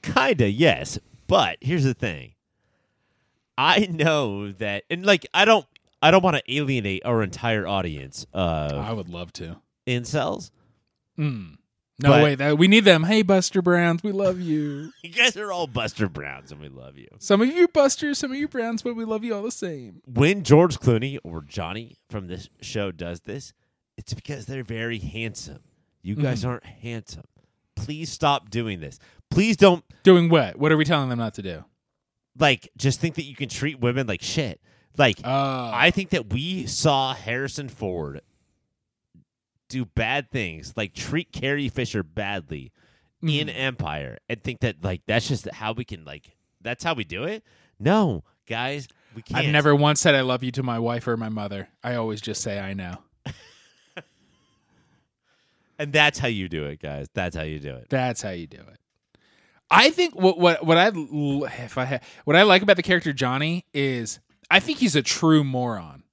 kinda 0.01 0.49
yes. 0.49 0.97
But 1.27 1.57
here's 1.61 1.83
the 1.83 1.93
thing. 1.93 2.33
I 3.57 3.87
know 3.89 4.51
that, 4.53 4.83
and 4.89 5.05
like 5.05 5.25
I 5.33 5.45
don't, 5.45 5.65
I 6.05 6.11
don't 6.11 6.23
want 6.23 6.35
to 6.37 6.43
alienate 6.53 7.03
our 7.05 7.23
entire 7.23 7.67
audience 7.67 8.25
I 8.33 8.93
would 8.93 9.09
love 9.09 9.33
to. 9.33 9.57
incels. 9.87 10.51
Mm. 11.17 11.57
No 11.99 12.09
But- 12.09 12.23
wait, 12.23 12.35
that, 12.35 12.57
we 12.57 12.67
need 12.67 12.83
them. 12.83 13.03
Hey, 13.05 13.21
Buster 13.21 13.61
Browns, 13.61 14.03
we 14.03 14.11
love 14.11 14.39
you. 14.39 14.91
You 15.03 15.11
guys 15.11 15.37
are 15.37 15.51
all 15.51 15.65
Buster 15.67 16.09
Browns, 16.09 16.51
and 16.51 16.59
we 16.59 16.67
love 16.67 16.97
you. 16.97 17.07
Some 17.19 17.41
of 17.41 17.47
you 17.47 17.67
Busters, 17.69 18.17
some 18.19 18.31
of 18.31 18.37
you 18.37 18.47
Browns, 18.49 18.81
but 18.81 18.95
we 18.95 19.05
love 19.05 19.23
you 19.23 19.33
all 19.33 19.41
the 19.43 19.51
same. 19.51 20.01
when 20.05 20.43
George 20.43 20.77
Clooney 20.79 21.17
or 21.23 21.41
Johnny 21.41 21.95
from 22.09 22.27
this 22.27 22.49
show 22.61 22.91
does 22.91 23.21
this, 23.21 23.53
it's 23.97 24.13
because 24.13 24.45
they're 24.45 24.63
very 24.63 24.99
handsome. 24.99 25.59
You 26.01 26.15
guys 26.15 26.41
Mm-hmm. 26.41 26.49
aren't 26.49 26.65
handsome. 26.65 27.23
Please 27.75 28.11
stop 28.11 28.49
doing 28.49 28.79
this. 28.81 28.99
Please 29.31 29.55
don't 29.57 29.83
Doing 30.03 30.27
what? 30.29 30.57
What 30.57 30.71
are 30.71 30.77
we 30.77 30.85
telling 30.85 31.09
them 31.09 31.19
not 31.19 31.33
to 31.35 31.41
do? 31.41 31.63
like 32.37 32.67
just 32.75 32.99
think 32.99 33.15
that 33.15 33.23
you 33.23 33.35
can 33.35 33.47
treat 33.47 33.79
women 33.79 34.05
like 34.07 34.21
shit. 34.21 34.59
Like 34.97 35.19
Uh, 35.23 35.71
I 35.73 35.91
think 35.91 36.09
that 36.11 36.31
we 36.31 36.65
saw 36.67 37.13
Harrison 37.13 37.69
Ford 37.69 38.21
do 39.69 39.85
bad 39.85 40.29
things, 40.31 40.73
like 40.77 40.93
treat 40.93 41.31
Carrie 41.31 41.69
Fisher 41.69 42.03
badly 42.03 42.71
in 43.21 43.47
Mm-hmm. 43.47 43.49
Empire, 43.57 44.19
and 44.29 44.41
think 44.43 44.59
that 44.59 44.83
like 44.83 45.01
that's 45.07 45.27
just 45.27 45.49
how 45.49 45.73
we 45.73 45.83
can 45.85 46.05
like 46.05 46.35
that's 46.61 46.83
how 46.83 46.93
we 46.93 47.03
do 47.03 47.23
it. 47.23 47.43
No, 47.79 48.23
guys, 48.47 48.87
we 49.15 49.21
can't. 49.21 49.45
I've 49.45 49.51
never 49.51 49.75
once 49.75 49.99
said 50.01 50.15
I 50.15 50.21
love 50.21 50.43
you 50.43 50.51
to 50.51 50.63
my 50.63 50.77
wife 50.79 51.07
or 51.07 51.17
my 51.17 51.29
mother. 51.29 51.69
I 51.83 51.95
always 51.95 52.21
just 52.21 52.41
say 52.41 52.59
I 52.59 52.73
know. 52.73 52.97
and 55.79 55.91
that's 55.91 56.19
how 56.19 56.27
you 56.27 56.47
do 56.47 56.65
it, 56.65 56.79
guys. 56.81 57.07
That's 57.13 57.35
how 57.35 57.43
you 57.43 57.59
do 57.59 57.75
it. 57.75 57.87
That's 57.89 58.21
how 58.21 58.29
you 58.31 58.47
do 58.47 58.57
it. 58.57 58.79
I 59.69 59.89
think 59.89 60.15
what 60.15 60.37
what 60.37 60.65
what 60.65 60.77
I 60.77 60.91
if 60.93 61.77
I 61.77 61.85
ha- 61.85 61.99
what 62.25 62.35
I 62.35 62.43
like 62.43 62.61
about 62.61 62.75
the 62.77 62.83
character 62.83 63.11
Johnny 63.13 63.65
is 63.73 64.19
I 64.49 64.59
think 64.59 64.79
he's 64.79 64.95
a 64.95 65.01
true 65.01 65.43
moron. 65.43 66.03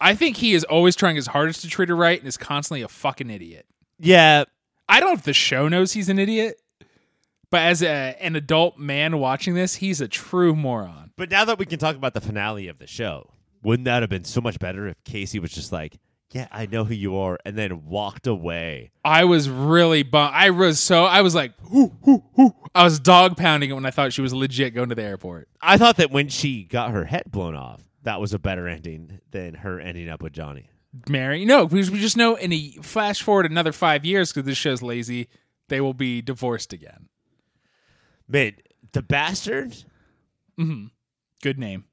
I 0.00 0.14
think 0.14 0.36
he 0.36 0.54
is 0.54 0.64
always 0.64 0.94
trying 0.94 1.16
his 1.16 1.26
hardest 1.28 1.62
to 1.62 1.68
treat 1.68 1.88
her 1.88 1.96
right 1.96 2.18
and 2.18 2.28
is 2.28 2.36
constantly 2.36 2.82
a 2.82 2.88
fucking 2.88 3.30
idiot. 3.30 3.66
Yeah, 3.98 4.44
I 4.88 5.00
don't 5.00 5.10
know 5.10 5.14
if 5.14 5.24
the 5.24 5.32
show 5.32 5.68
knows 5.68 5.92
he's 5.92 6.08
an 6.08 6.18
idiot, 6.18 6.60
but 7.50 7.62
as 7.62 7.82
a, 7.82 8.16
an 8.20 8.36
adult 8.36 8.78
man 8.78 9.18
watching 9.18 9.54
this, 9.54 9.76
he's 9.76 10.00
a 10.00 10.08
true 10.08 10.54
moron. 10.54 11.10
But 11.16 11.30
now 11.30 11.44
that 11.44 11.58
we 11.58 11.66
can 11.66 11.78
talk 11.78 11.96
about 11.96 12.14
the 12.14 12.20
finale 12.20 12.68
of 12.68 12.78
the 12.78 12.86
show, 12.86 13.32
wouldn't 13.62 13.86
that 13.86 14.02
have 14.02 14.10
been 14.10 14.24
so 14.24 14.40
much 14.40 14.58
better 14.58 14.86
if 14.86 15.02
Kasey 15.04 15.40
was 15.40 15.50
just 15.50 15.72
like, 15.72 15.98
"Yeah, 16.32 16.48
I 16.50 16.66
know 16.66 16.84
who 16.84 16.94
you 16.94 17.16
are," 17.16 17.38
and 17.44 17.56
then 17.56 17.86
walked 17.86 18.26
away? 18.26 18.90
I 19.04 19.24
was 19.24 19.48
really 19.48 20.02
bummed. 20.02 20.34
I 20.34 20.50
was 20.50 20.78
so 20.80 21.04
I 21.04 21.22
was 21.22 21.34
like. 21.34 21.52
I 22.74 22.84
was 22.84 23.00
dog 23.00 23.36
pounding 23.36 23.70
it 23.70 23.74
when 23.74 23.86
I 23.86 23.90
thought 23.90 24.12
she 24.12 24.20
was 24.20 24.32
legit 24.32 24.74
going 24.74 24.90
to 24.90 24.94
the 24.94 25.02
airport. 25.02 25.48
I 25.60 25.78
thought 25.78 25.96
that 25.96 26.10
when 26.10 26.28
she 26.28 26.64
got 26.64 26.90
her 26.92 27.04
head 27.04 27.24
blown 27.26 27.54
off, 27.54 27.82
that 28.02 28.20
was 28.20 28.32
a 28.32 28.38
better 28.38 28.68
ending 28.68 29.20
than 29.30 29.54
her 29.54 29.80
ending 29.80 30.08
up 30.08 30.22
with 30.22 30.32
Johnny. 30.32 30.68
Mary. 31.08 31.44
No, 31.44 31.66
because 31.66 31.90
we 31.90 32.00
just 32.00 32.16
know 32.16 32.34
in 32.36 32.52
a 32.52 32.70
flash 32.82 33.22
forward 33.22 33.46
another 33.46 33.72
five 33.72 34.04
years 34.04 34.32
because 34.32 34.46
this 34.46 34.56
show's 34.58 34.82
lazy, 34.82 35.28
they 35.68 35.80
will 35.80 35.94
be 35.94 36.22
divorced 36.22 36.72
again. 36.72 37.08
Man, 38.26 38.54
the 38.92 39.02
bastard 39.02 39.74
Mm-hmm. 40.58 40.86
Good 41.40 41.58
name. 41.58 41.84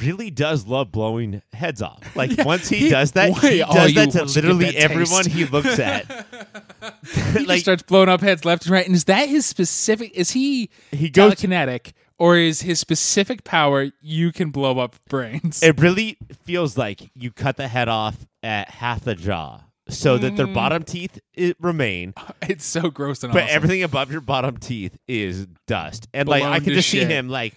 Really 0.00 0.30
does 0.30 0.66
love 0.66 0.90
blowing 0.92 1.42
heads 1.52 1.80
off. 1.82 2.02
Like 2.16 2.44
once 2.44 2.68
he, 2.68 2.88
does 2.88 3.12
that, 3.12 3.30
Wait, 3.42 3.52
he 3.52 3.58
does 3.58 3.94
that 3.94 4.10
to 4.12 4.18
once 4.20 4.36
you 4.36 4.42
get 4.42 4.48
literally 4.48 4.64
that 4.66 4.74
everyone 4.76 5.24
taste. 5.24 5.36
he 5.36 5.44
looks 5.44 5.78
at. 5.78 6.26
He 7.36 7.44
like 7.46 7.60
starts 7.60 7.82
blowing 7.82 8.08
up 8.08 8.20
heads 8.20 8.44
left 8.44 8.64
and 8.66 8.72
right. 8.72 8.86
And 8.86 8.94
is 8.94 9.04
that 9.04 9.28
his 9.28 9.46
specific? 9.46 10.12
Is 10.14 10.30
he 10.32 10.70
He 10.90 11.08
goes- 11.10 11.34
kinetic 11.36 11.92
or 12.18 12.36
is 12.36 12.62
his 12.62 12.80
specific 12.80 13.44
power 13.44 13.90
you 14.00 14.32
can 14.32 14.50
blow 14.50 14.78
up 14.78 14.96
brains? 15.08 15.62
it 15.62 15.78
really 15.80 16.16
feels 16.44 16.76
like 16.78 17.10
you 17.14 17.30
cut 17.30 17.56
the 17.56 17.68
head 17.68 17.88
off 17.88 18.26
at 18.42 18.70
half 18.70 19.02
the 19.04 19.14
jaw 19.14 19.60
so 19.88 20.16
that 20.18 20.32
Mm. 20.32 20.36
their 20.36 20.46
bottom 20.48 20.82
teeth 20.82 21.18
remain 21.60 22.12
it's 22.42 22.64
so 22.64 22.90
gross 22.90 23.22
and 23.22 23.32
but 23.32 23.44
awesome. 23.44 23.54
everything 23.54 23.82
above 23.84 24.10
your 24.10 24.20
bottom 24.20 24.56
teeth 24.56 24.96
is 25.06 25.46
dust 25.68 26.08
and 26.12 26.28
like 26.28 26.42
i 26.42 26.58
can 26.58 26.72
just 26.72 26.88
see 26.88 27.04
him 27.04 27.28
like 27.28 27.54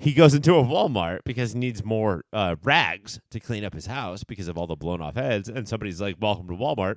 he 0.00 0.12
goes 0.12 0.34
into 0.34 0.54
a 0.54 0.64
walmart 0.64 1.20
because 1.24 1.52
he 1.52 1.58
needs 1.58 1.84
more 1.84 2.24
uh, 2.32 2.56
rags 2.62 3.20
to 3.30 3.38
clean 3.38 3.64
up 3.64 3.74
his 3.74 3.86
house 3.86 4.24
because 4.24 4.48
of 4.48 4.58
all 4.58 4.66
the 4.66 4.74
blown 4.74 5.00
off 5.00 5.14
heads 5.14 5.48
and 5.48 5.68
somebody's 5.68 6.00
like 6.00 6.16
welcome 6.20 6.48
to 6.48 6.54
walmart 6.54 6.96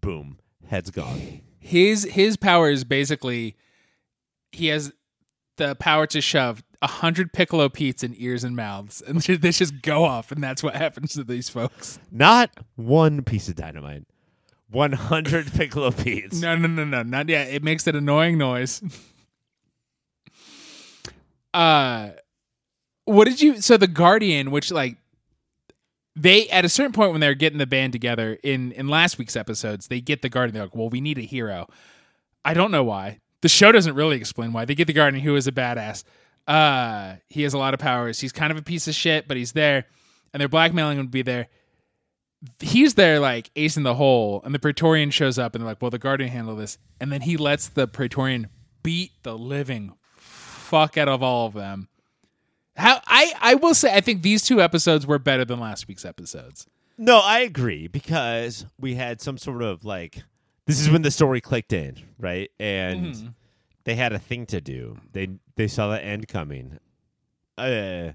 boom 0.00 0.38
head's 0.66 0.90
gone 0.90 1.40
his 1.60 2.04
his 2.04 2.36
power 2.36 2.70
is 2.70 2.84
basically 2.84 3.56
he 4.52 4.68
has 4.68 4.92
the 5.56 5.74
power 5.76 6.06
to 6.06 6.20
shove 6.20 6.62
a 6.80 6.86
hundred 6.86 7.32
piccolo 7.32 7.68
petes 7.68 8.02
in 8.02 8.14
ears 8.16 8.44
and 8.44 8.56
mouths, 8.56 9.02
and 9.06 9.20
they 9.20 9.50
just 9.50 9.82
go 9.82 10.04
off, 10.04 10.32
and 10.32 10.42
that's 10.42 10.62
what 10.62 10.76
happens 10.76 11.14
to 11.14 11.24
these 11.24 11.48
folks. 11.48 11.98
not 12.10 12.50
one 12.76 13.22
piece 13.22 13.48
of 13.48 13.56
dynamite 13.56 14.04
100 14.70 15.52
piccolo 15.54 15.90
petes 15.90 16.40
No, 16.40 16.56
no, 16.56 16.68
no, 16.68 16.84
no, 16.84 17.02
not 17.02 17.28
yet. 17.28 17.52
It 17.52 17.62
makes 17.62 17.86
an 17.86 17.96
annoying 17.96 18.38
noise. 18.38 18.82
uh, 21.54 22.10
what 23.08 23.26
did 23.26 23.40
you? 23.40 23.60
So 23.60 23.76
the 23.76 23.86
Guardian, 23.86 24.50
which 24.50 24.70
like 24.70 24.96
they 26.14 26.48
at 26.48 26.64
a 26.64 26.68
certain 26.68 26.92
point 26.92 27.12
when 27.12 27.20
they're 27.20 27.34
getting 27.34 27.58
the 27.58 27.66
band 27.66 27.92
together 27.92 28.38
in 28.42 28.72
in 28.72 28.88
last 28.88 29.18
week's 29.18 29.36
episodes, 29.36 29.88
they 29.88 30.00
get 30.00 30.22
the 30.22 30.28
Guardian. 30.28 30.54
They're 30.54 30.64
like, 30.64 30.76
well, 30.76 30.88
we 30.88 31.00
need 31.00 31.18
a 31.18 31.22
hero. 31.22 31.68
I 32.44 32.54
don't 32.54 32.70
know 32.70 32.84
why. 32.84 33.20
The 33.40 33.48
show 33.48 33.72
doesn't 33.72 33.94
really 33.94 34.16
explain 34.16 34.52
why. 34.52 34.64
They 34.64 34.74
get 34.74 34.86
the 34.86 34.92
Guardian, 34.92 35.22
who 35.22 35.36
is 35.36 35.46
a 35.46 35.52
badass. 35.52 36.04
Uh, 36.46 37.16
he 37.28 37.42
has 37.42 37.52
a 37.52 37.58
lot 37.58 37.74
of 37.74 37.80
powers. 37.80 38.20
He's 38.20 38.32
kind 38.32 38.50
of 38.50 38.56
a 38.56 38.62
piece 38.62 38.88
of 38.88 38.94
shit, 38.94 39.28
but 39.28 39.36
he's 39.36 39.52
there, 39.52 39.84
and 40.32 40.40
they're 40.40 40.48
blackmailing 40.48 40.98
him 40.98 41.06
to 41.06 41.10
be 41.10 41.22
there 41.22 41.48
he's 42.60 42.94
there 42.94 43.18
like 43.18 43.50
ace 43.56 43.76
in 43.76 43.82
the 43.82 43.94
hole 43.94 44.40
and 44.44 44.54
the 44.54 44.58
praetorian 44.58 45.10
shows 45.10 45.38
up 45.38 45.54
and 45.54 45.62
they're 45.62 45.68
like 45.68 45.82
well 45.82 45.90
the 45.90 45.98
guardian 45.98 46.30
handle 46.30 46.54
this 46.54 46.78
and 47.00 47.10
then 47.10 47.22
he 47.22 47.36
lets 47.36 47.68
the 47.68 47.86
praetorian 47.86 48.48
beat 48.82 49.10
the 49.22 49.36
living 49.36 49.92
fuck 50.16 50.96
out 50.96 51.08
of 51.08 51.22
all 51.22 51.46
of 51.46 51.54
them 51.54 51.88
how 52.78 53.00
i 53.06 53.32
i 53.40 53.54
will 53.54 53.74
say 53.74 53.94
i 53.94 54.00
think 54.00 54.22
these 54.22 54.42
two 54.44 54.60
episodes 54.62 55.06
were 55.06 55.18
better 55.18 55.44
than 55.44 55.60
last 55.60 55.86
week's 55.88 56.04
episodes 56.04 56.66
No, 57.00 57.18
I 57.20 57.40
agree 57.40 57.86
because 57.86 58.66
we 58.80 58.94
had 58.96 59.20
some 59.20 59.38
sort 59.38 59.62
of 59.62 59.84
like 59.84 60.22
this 60.66 60.80
is 60.80 60.90
when 60.90 61.02
the 61.02 61.10
story 61.10 61.40
clicked 61.40 61.72
in, 61.72 61.96
right? 62.18 62.50
And 62.58 63.14
Mm-hmm. 63.14 63.28
they 63.84 63.94
had 63.94 64.12
a 64.12 64.18
thing 64.18 64.46
to 64.46 64.60
do. 64.60 64.98
They 65.12 65.28
they 65.56 65.68
saw 65.68 65.88
the 65.90 66.04
end 66.04 66.26
coming. 66.28 66.78
uh, 67.56 68.12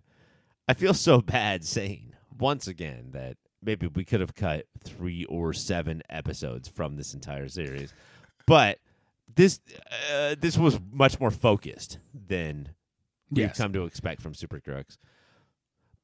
I 0.67 0.73
feel 0.75 0.93
so 0.93 1.21
bad 1.21 1.63
saying 1.65 2.13
once 2.37 2.67
again 2.67 3.11
that 3.11 3.37
maybe 3.61 3.87
we 3.87 4.03
could 4.05 4.19
have 4.19 4.35
cut 4.35 4.65
three 4.83 5.25
or 5.25 5.53
seven 5.53 6.03
episodes 6.09 6.67
from 6.67 6.95
this 6.97 7.13
entire 7.13 7.47
series, 7.49 7.93
but 8.45 8.79
this 9.35 9.59
uh, 10.13 10.35
this 10.39 10.57
was 10.57 10.77
much 10.91 11.19
more 11.19 11.31
focused 11.31 11.99
than 12.13 12.69
we've 13.35 13.45
Yes. 13.47 13.57
come 13.57 13.73
to 13.73 13.85
expect 13.85 14.21
from 14.21 14.33
Super 14.33 14.59
Crooks. 14.59 14.97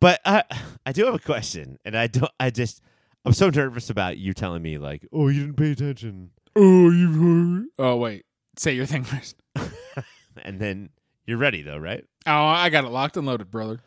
But 0.01 0.21
I 0.25 0.43
I 0.85 0.91
do 0.91 1.05
have 1.05 1.15
a 1.15 1.19
question, 1.19 1.77
and 1.85 1.97
I 1.97 2.07
don't. 2.07 2.31
I 2.39 2.49
just 2.49 2.81
I'm 3.25 3.33
so 3.33 3.49
nervous 3.49 3.89
about 3.89 4.17
you 4.17 4.33
telling 4.33 4.61
me 4.61 4.77
like, 4.77 5.05
oh, 5.11 5.27
you 5.27 5.41
didn't 5.41 5.57
pay 5.57 5.71
attention, 5.71 6.31
Oh, 6.55 6.89
you've 6.89 7.15
heard. 7.15 7.65
Oh, 7.77 7.95
wait. 7.97 8.25
Say 8.57 8.73
your 8.73 8.85
thing 8.85 9.03
first. 9.05 9.35
and 10.41 10.59
then 10.59 10.89
you're 11.27 11.37
ready 11.37 11.61
though, 11.61 11.77
right? 11.77 12.03
Oh, 12.25 12.31
I 12.45 12.69
got 12.69 12.85
it 12.85 12.89
locked 12.89 13.17
and 13.17 13.25
loaded, 13.27 13.51
brother. 13.51 13.79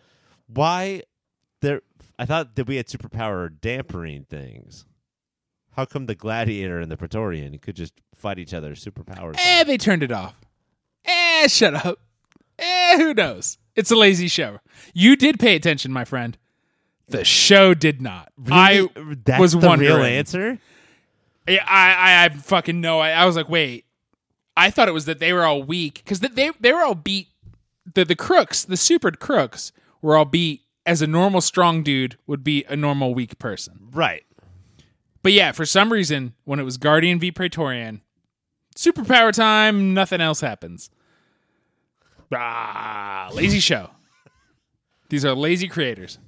Why 0.46 1.02
there? 1.60 1.80
I 2.18 2.24
thought 2.26 2.56
that 2.56 2.66
we 2.66 2.76
had 2.76 2.86
superpower 2.88 3.48
dampering 3.50 4.24
things. 4.28 4.86
How 5.76 5.86
come 5.86 6.04
the 6.06 6.14
gladiator 6.14 6.78
and 6.78 6.92
the 6.92 6.98
Praetorian 6.98 7.58
could 7.58 7.74
just 7.76 7.94
fight 8.14 8.38
each 8.38 8.52
other's 8.52 8.84
superpowers? 8.84 9.36
Eh, 9.38 9.64
they 9.64 9.78
turned 9.78 10.02
it 10.02 10.12
off. 10.12 10.34
Eh, 11.06 11.48
shut 11.48 11.74
up. 11.86 11.98
Eh, 12.62 12.96
who 12.98 13.12
knows? 13.14 13.58
It's 13.74 13.90
a 13.90 13.96
lazy 13.96 14.28
show. 14.28 14.60
You 14.94 15.16
did 15.16 15.38
pay 15.40 15.56
attention, 15.56 15.92
my 15.92 16.04
friend. 16.04 16.38
The 17.08 17.24
show 17.24 17.74
did 17.74 18.00
not. 18.00 18.30
Really? 18.38 18.56
I 18.56 18.88
That's 19.24 19.40
was 19.40 19.52
the 19.52 19.76
real 19.76 20.02
answer. 20.02 20.58
I, 21.48 21.58
I, 21.58 22.24
I 22.24 22.28
fucking 22.30 22.80
know. 22.80 23.00
I, 23.00 23.10
I 23.10 23.26
was 23.26 23.36
like, 23.36 23.48
wait. 23.48 23.84
I 24.56 24.70
thought 24.70 24.88
it 24.88 24.92
was 24.92 25.06
that 25.06 25.18
they 25.18 25.32
were 25.32 25.44
all 25.44 25.62
weak 25.62 25.94
because 26.04 26.20
they 26.20 26.50
they 26.60 26.72
were 26.72 26.82
all 26.82 26.94
beat. 26.94 27.28
The 27.94 28.04
the 28.04 28.14
crooks, 28.14 28.64
the 28.64 28.76
super 28.76 29.10
crooks, 29.10 29.72
were 30.02 30.16
all 30.16 30.26
beat 30.26 30.62
as 30.84 31.00
a 31.02 31.06
normal 31.06 31.40
strong 31.40 31.82
dude 31.82 32.16
would 32.26 32.44
be 32.44 32.64
a 32.68 32.76
normal 32.76 33.14
weak 33.14 33.38
person. 33.38 33.88
Right. 33.92 34.24
But 35.22 35.32
yeah, 35.32 35.52
for 35.52 35.64
some 35.64 35.92
reason, 35.92 36.34
when 36.44 36.58
it 36.58 36.64
was 36.64 36.76
Guardian 36.76 37.18
v 37.18 37.30
Praetorian, 37.30 38.02
superpower 38.76 39.32
time, 39.32 39.94
nothing 39.94 40.20
else 40.20 40.40
happens. 40.40 40.90
Ah, 42.34 43.30
lazy 43.32 43.60
show. 43.60 43.90
These 45.08 45.24
are 45.24 45.34
lazy 45.34 45.68
creators. 45.68 46.18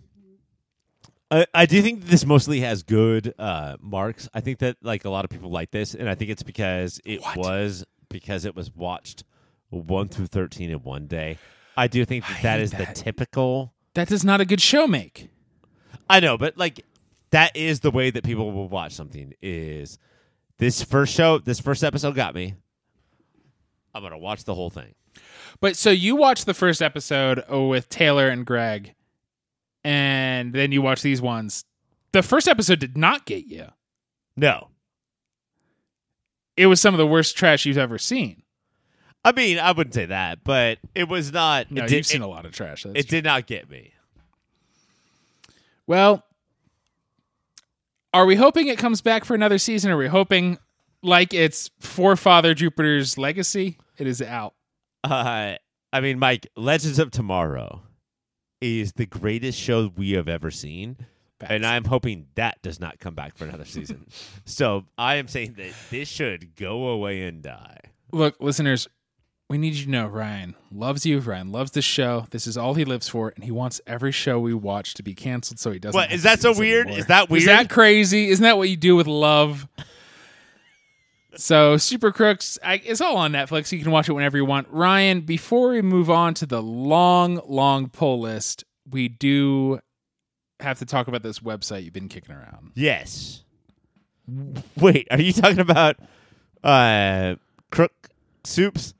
I, 1.30 1.46
I 1.54 1.66
do 1.66 1.80
think 1.82 2.04
this 2.04 2.26
mostly 2.26 2.60
has 2.60 2.82
good 2.82 3.32
uh, 3.38 3.76
marks. 3.80 4.28
I 4.34 4.40
think 4.40 4.58
that 4.58 4.76
like 4.82 5.04
a 5.04 5.10
lot 5.10 5.24
of 5.24 5.30
people 5.30 5.50
like 5.50 5.70
this, 5.70 5.94
and 5.94 6.08
I 6.08 6.14
think 6.14 6.30
it's 6.30 6.42
because 6.42 7.00
it 7.04 7.20
What? 7.22 7.36
was 7.36 7.84
because 8.10 8.44
it 8.44 8.54
was 8.54 8.70
watched 8.74 9.24
one 9.70 10.08
through 10.08 10.26
thirteen 10.26 10.70
in 10.70 10.82
one 10.82 11.06
day. 11.06 11.38
I 11.76 11.88
do 11.88 12.04
think 12.04 12.24
that 12.26 12.42
that 12.42 12.58
hate 12.58 12.62
is 12.62 12.70
that. 12.72 12.94
the 12.94 13.02
typical. 13.02 13.72
That 13.94 14.08
does 14.08 14.24
not 14.24 14.40
a 14.40 14.44
good 14.44 14.60
show 14.60 14.86
make. 14.86 15.30
I 16.10 16.20
know, 16.20 16.36
but 16.36 16.58
like 16.58 16.84
that 17.30 17.56
is 17.56 17.80
the 17.80 17.90
way 17.90 18.10
that 18.10 18.22
people 18.22 18.52
will 18.52 18.68
watch 18.68 18.92
something. 18.92 19.32
Is 19.40 19.98
this 20.58 20.84
first 20.84 21.14
show, 21.14 21.38
this 21.38 21.58
first 21.58 21.82
episode 21.82 22.14
got 22.14 22.34
me. 22.34 22.54
I'm 23.94 24.02
gonna 24.02 24.18
watch 24.18 24.44
the 24.44 24.54
whole 24.54 24.70
thing. 24.70 24.94
But 25.60 25.76
so 25.76 25.90
you 25.90 26.16
watched 26.16 26.46
the 26.46 26.54
first 26.54 26.82
episode 26.82 27.42
with 27.48 27.88
Taylor 27.88 28.28
and 28.28 28.44
Greg, 28.44 28.94
and 29.82 30.52
then 30.52 30.72
you 30.72 30.82
watch 30.82 31.02
these 31.02 31.22
ones. 31.22 31.64
The 32.12 32.22
first 32.22 32.48
episode 32.48 32.78
did 32.78 32.96
not 32.96 33.24
get 33.26 33.46
you. 33.46 33.66
No, 34.36 34.68
It 36.56 36.66
was 36.66 36.80
some 36.80 36.92
of 36.92 36.98
the 36.98 37.06
worst 37.06 37.36
trash 37.36 37.66
you've 37.66 37.78
ever 37.78 37.98
seen. 37.98 38.42
I 39.24 39.32
mean 39.32 39.58
I 39.58 39.72
wouldn't 39.72 39.94
say 39.94 40.06
that, 40.06 40.44
but 40.44 40.78
it 40.94 41.08
was 41.08 41.32
not. 41.32 41.70
No, 41.70 41.84
it 41.84 41.88
did, 41.88 41.96
you've 41.96 42.06
seen 42.06 42.22
it, 42.22 42.24
a 42.24 42.28
lot 42.28 42.44
of 42.44 42.52
trash. 42.52 42.84
It 42.84 43.08
did 43.08 43.24
not 43.24 43.46
get 43.46 43.70
me. 43.70 43.92
Well, 45.86 46.24
are 48.12 48.26
we 48.26 48.36
hoping 48.36 48.68
it 48.68 48.78
comes 48.78 49.00
back 49.00 49.24
for 49.24 49.34
another 49.34 49.58
season? 49.58 49.90
Are 49.90 49.96
we 49.96 50.08
hoping, 50.08 50.58
like 51.02 51.32
it's 51.34 51.70
forefather 51.80 52.54
Jupiter's 52.54 53.18
legacy, 53.18 53.78
it 53.98 54.06
is 54.06 54.20
out? 54.22 54.54
Uh, 55.04 55.56
I 55.92 56.00
mean, 56.00 56.18
Mike, 56.18 56.48
Legends 56.56 56.98
of 56.98 57.10
Tomorrow 57.10 57.82
is 58.60 58.94
the 58.94 59.06
greatest 59.06 59.58
show 59.58 59.92
we 59.94 60.12
have 60.12 60.28
ever 60.28 60.50
seen. 60.50 60.96
And 61.46 61.66
I'm 61.66 61.84
hoping 61.84 62.28
that 62.36 62.62
does 62.62 62.80
not 62.80 62.98
come 63.00 63.14
back 63.14 63.36
for 63.36 63.44
another 63.44 63.66
season. 63.66 64.06
so 64.46 64.86
I 64.96 65.16
am 65.16 65.28
saying 65.28 65.54
that 65.58 65.72
this 65.90 66.08
should 66.08 66.56
go 66.56 66.88
away 66.88 67.26
and 67.26 67.42
die. 67.42 67.78
Look, 68.12 68.36
listeners, 68.40 68.88
we 69.50 69.58
need 69.58 69.74
you 69.74 69.84
to 69.84 69.90
know 69.90 70.06
Ryan 70.06 70.54
loves 70.72 71.04
you. 71.04 71.20
Ryan 71.20 71.52
loves 71.52 71.72
this 71.72 71.84
show. 71.84 72.26
This 72.30 72.46
is 72.46 72.56
all 72.56 72.72
he 72.74 72.86
lives 72.86 73.08
for, 73.08 73.32
and 73.34 73.44
he 73.44 73.50
wants 73.50 73.80
every 73.86 74.12
show 74.12 74.40
we 74.40 74.54
watch 74.54 74.94
to 74.94 75.02
be 75.02 75.12
canceled 75.14 75.58
so 75.58 75.70
he 75.70 75.78
doesn't. 75.78 75.98
What, 75.98 76.12
is 76.12 76.22
that 76.22 76.40
so 76.40 76.56
weird? 76.56 76.86
anymore. 76.86 77.00
Is 77.00 77.06
that 77.06 77.28
weird? 77.28 77.42
Is 77.42 77.46
that 77.46 77.68
crazy? 77.68 78.30
Isn't 78.30 78.42
that 78.42 78.56
what 78.56 78.70
you 78.70 78.76
do 78.76 78.96
with 78.96 79.06
love? 79.06 79.68
So, 81.36 81.76
Super 81.76 82.12
Crooks, 82.12 82.58
I, 82.62 82.74
it's 82.84 83.00
all 83.00 83.16
on 83.16 83.32
Netflix. 83.32 83.72
You 83.72 83.82
can 83.82 83.90
watch 83.90 84.08
it 84.08 84.12
whenever 84.12 84.36
you 84.36 84.44
want. 84.44 84.68
Ryan, 84.70 85.22
before 85.22 85.70
we 85.70 85.82
move 85.82 86.10
on 86.10 86.34
to 86.34 86.46
the 86.46 86.62
long, 86.62 87.40
long 87.46 87.88
pull 87.88 88.20
list, 88.20 88.64
we 88.88 89.08
do 89.08 89.80
have 90.60 90.78
to 90.78 90.86
talk 90.86 91.08
about 91.08 91.22
this 91.22 91.40
website 91.40 91.84
you've 91.84 91.92
been 91.92 92.08
kicking 92.08 92.34
around. 92.34 92.72
Yes. 92.74 93.42
Wait, 94.76 95.08
are 95.10 95.20
you 95.20 95.32
talking 95.32 95.60
about 95.60 95.96
uh, 96.62 97.36
Crook 97.70 97.92
Soups? 98.44 98.94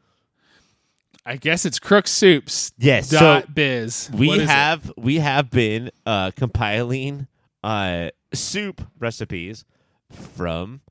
I 1.26 1.36
guess 1.36 1.64
it's 1.64 1.78
Crook 1.78 2.06
Soups. 2.06 2.72
Yes. 2.76 3.08
Dot 3.08 3.44
so 3.44 3.52
biz. 3.52 4.10
we 4.12 4.30
is 4.30 4.42
it? 4.42 4.48
have 4.48 4.92
we 4.96 5.18
have 5.18 5.50
been 5.50 5.90
uh, 6.04 6.32
compiling 6.36 7.28
uh, 7.62 8.10
soup 8.34 8.82
recipes 8.98 9.64
from 10.12 10.82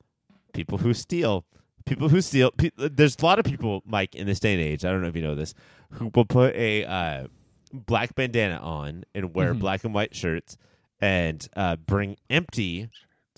people 0.54 0.78
who 0.78 0.94
steal. 0.94 1.44
People 1.84 2.08
who 2.08 2.20
steal. 2.22 2.50
Pe- 2.52 2.70
there's 2.76 3.16
a 3.20 3.24
lot 3.24 3.38
of 3.38 3.44
people, 3.44 3.82
Mike, 3.84 4.14
in 4.14 4.26
this 4.26 4.40
day 4.40 4.54
and 4.54 4.62
age. 4.62 4.84
I 4.84 4.90
don't 4.90 5.02
know 5.02 5.08
if 5.08 5.16
you 5.16 5.22
know 5.22 5.34
this, 5.34 5.52
who 5.90 6.10
will 6.14 6.24
put 6.24 6.54
a 6.54 6.84
uh, 6.86 7.26
black 7.72 8.14
bandana 8.14 8.56
on 8.56 9.04
and 9.14 9.34
wear 9.34 9.52
Mhm. 9.54 9.58
black 9.58 9.84
and 9.84 9.92
white 9.92 10.14
shirts 10.14 10.56
and 11.00 11.46
uh, 11.56 11.76
bring 11.76 12.16
empty 12.30 12.88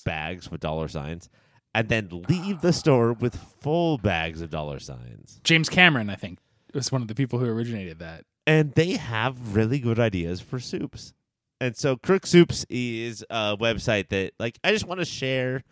bags 0.04 0.50
with 0.50 0.60
dollar 0.60 0.86
signs, 0.86 1.28
and 1.74 1.88
then 1.88 2.08
leave 2.28 2.60
the 2.60 2.72
store 2.72 3.12
with 3.12 3.34
full 3.60 3.98
bags 3.98 4.40
of 4.40 4.50
dollar 4.50 4.78
signs. 4.78 5.40
James 5.42 5.68
Cameron, 5.68 6.08
I 6.08 6.14
think, 6.14 6.38
was 6.72 6.92
one 6.92 7.02
of 7.02 7.08
the 7.08 7.14
people 7.16 7.38
who 7.40 7.46
originated 7.46 7.98
that. 7.98 8.24
and 8.46 8.70
they 8.74 8.92
have 8.92 9.56
really 9.56 9.80
good 9.80 9.98
ideas 9.98 10.40
for 10.40 10.60
soups. 10.60 11.12
And 11.60 11.76
so 11.76 11.96
Crook 11.96 12.26
Soups 12.26 12.64
is 12.68 13.24
a 13.28 13.56
website 13.56 14.10
that 14.10 14.34
like 14.38 14.56
I 14.62 14.70
just 14.70 14.86
want 14.86 15.00
to 15.00 15.04
share 15.04 15.64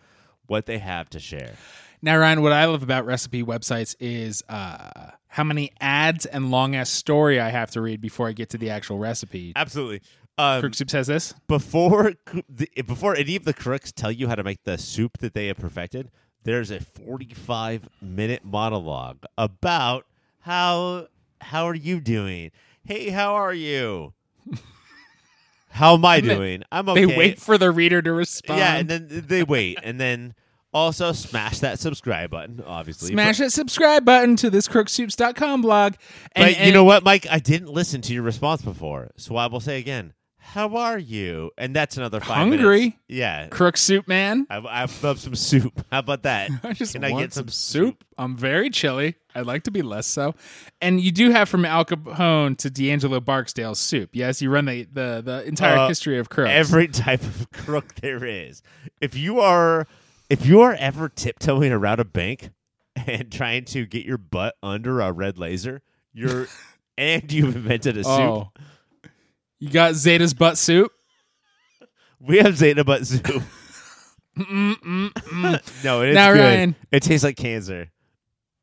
what 0.46 0.66
they 0.66 0.78
have 0.78 1.08
to 1.10 1.18
share. 1.18 1.54
Now, 2.02 2.18
Ryan, 2.18 2.42
what 2.42 2.52
I 2.52 2.66
love 2.66 2.82
about 2.82 3.06
recipe 3.06 3.42
websites 3.42 3.96
is 3.98 4.44
uh, 4.48 5.12
how 5.28 5.44
many 5.44 5.72
ads 5.80 6.26
and 6.26 6.50
long 6.50 6.76
ass 6.76 6.90
story 6.90 7.40
I 7.40 7.48
have 7.48 7.70
to 7.72 7.80
read 7.80 8.00
before 8.00 8.28
I 8.28 8.32
get 8.32 8.50
to 8.50 8.58
the 8.58 8.70
actual 8.70 8.98
recipe. 8.98 9.52
Absolutely. 9.56 10.02
Um, 10.36 10.60
Crook 10.60 10.74
Soup 10.74 10.90
says 10.90 11.06
this. 11.06 11.32
before 11.46 12.12
the, 12.48 12.68
before 12.86 13.16
any 13.16 13.36
of 13.36 13.44
the 13.44 13.54
crooks 13.54 13.92
tell 13.92 14.12
you 14.12 14.28
how 14.28 14.34
to 14.34 14.42
make 14.42 14.64
the 14.64 14.76
soup 14.76 15.18
that 15.18 15.32
they 15.32 15.46
have 15.46 15.56
perfected, 15.56 16.10
there's 16.42 16.70
a 16.70 16.80
45 16.80 17.88
minute 18.02 18.44
monologue 18.44 19.24
about 19.38 20.06
how 20.40 21.06
how 21.40 21.64
are 21.66 21.74
you 21.74 22.00
doing? 22.00 22.50
Hey, 22.84 23.10
how 23.10 23.34
are 23.34 23.54
you? 23.54 24.12
how 25.74 25.94
am 25.94 26.04
I 26.04 26.16
And 26.16 26.24
doing? 26.28 26.62
I'm 26.72 26.88
okay. 26.88 27.04
They 27.04 27.16
wait 27.16 27.38
for 27.40 27.58
the 27.58 27.70
reader 27.70 28.00
to 28.00 28.12
respond. 28.12 28.60
Yeah, 28.60 28.76
and 28.76 28.88
then 28.88 29.08
they 29.26 29.42
wait, 29.42 29.78
and 29.82 30.00
then 30.00 30.34
also 30.72 31.12
smash 31.12 31.58
that 31.60 31.78
subscribe 31.78 32.30
button. 32.30 32.62
Obviously, 32.66 33.10
smash 33.12 33.38
that 33.38 33.52
subscribe 33.52 34.04
button 34.04 34.36
to 34.36 34.50
this 34.50 34.68
crooksoups.com 34.68 35.62
blog. 35.62 35.92
But, 35.92 36.00
And, 36.36 36.44
but 36.44 36.50
you 36.52 36.56
and- 36.66 36.74
know 36.74 36.84
what, 36.84 37.02
Mike? 37.04 37.26
I 37.30 37.38
didn't 37.38 37.68
listen 37.70 38.00
to 38.02 38.14
your 38.14 38.22
response 38.22 38.62
before, 38.62 39.10
so 39.16 39.36
I 39.36 39.46
will 39.46 39.60
say 39.60 39.78
again, 39.78 40.14
"How 40.52 40.76
are 40.76 40.98
you?" 40.98 41.50
And 41.58 41.74
that's 41.74 41.96
another 41.96 42.20
five 42.20 42.36
Hungry? 42.36 42.78
minutes. 42.80 42.96
Yeah, 43.08 43.48
Crook 43.48 43.76
Soup 43.76 44.06
Man. 44.06 44.46
I, 44.50 44.58
I've 44.68 45.02
love 45.02 45.18
some 45.20 45.34
soup. 45.34 45.84
How 45.90 45.98
about 46.00 46.22
that? 46.22 46.50
I 46.62 46.72
just 46.72 46.92
Can 46.94 47.04
I 47.04 47.10
want 47.10 47.22
get 47.24 47.32
some 47.32 47.48
some 47.48 47.52
soup. 47.52 48.04
I'm 48.18 48.36
very 48.36 48.70
chilly. 48.70 49.16
I'd 49.34 49.46
like 49.46 49.64
to 49.64 49.70
be 49.72 49.82
less 49.82 50.06
so. 50.06 50.34
And 50.80 51.00
you 51.00 51.10
do 51.10 51.30
have 51.30 51.48
from 51.48 51.64
Al 51.64 51.84
Capone 51.84 52.56
to 52.58 52.70
D'Angelo 52.70 53.18
Barksdale 53.20 53.74
soup. 53.74 54.10
Yes, 54.12 54.40
you 54.40 54.50
run 54.50 54.66
the 54.66 54.84
the, 54.92 55.22
the 55.24 55.44
entire 55.46 55.76
Uh, 55.78 55.88
history 55.88 56.18
of 56.18 56.28
crooks. 56.28 56.50
Every 56.52 56.86
type 56.88 57.22
of 57.22 57.50
crook 57.52 57.96
there 57.96 58.24
is. 58.24 58.62
If 59.00 59.16
you 59.16 59.40
are, 59.40 59.86
if 60.30 60.46
you 60.46 60.60
are 60.60 60.74
ever 60.74 61.08
tiptoeing 61.08 61.72
around 61.72 61.98
a 62.00 62.04
bank 62.04 62.50
and 62.94 63.30
trying 63.32 63.64
to 63.66 63.86
get 63.86 64.04
your 64.06 64.18
butt 64.18 64.54
under 64.62 65.00
a 65.00 65.10
red 65.10 65.36
laser, 65.38 65.82
you're 66.12 66.46
and 66.96 67.32
you've 67.32 67.56
invented 67.56 67.96
a 67.96 68.04
soup. 68.04 68.12
oh. 68.12 68.52
You 69.64 69.70
got 69.70 69.94
Zeta's 69.94 70.34
butt 70.34 70.58
soup. 70.58 70.92
We 72.20 72.36
have 72.36 72.58
Zeta 72.58 72.84
butt 72.84 73.06
soup. 73.06 73.26
No, 74.36 76.02
it 76.02 76.08
is 76.08 76.14
Now, 76.14 76.32
good. 76.32 76.40
Ryan. 76.40 76.74
It 76.90 77.04
tastes 77.04 77.22
like 77.24 77.36
cancer. 77.36 77.88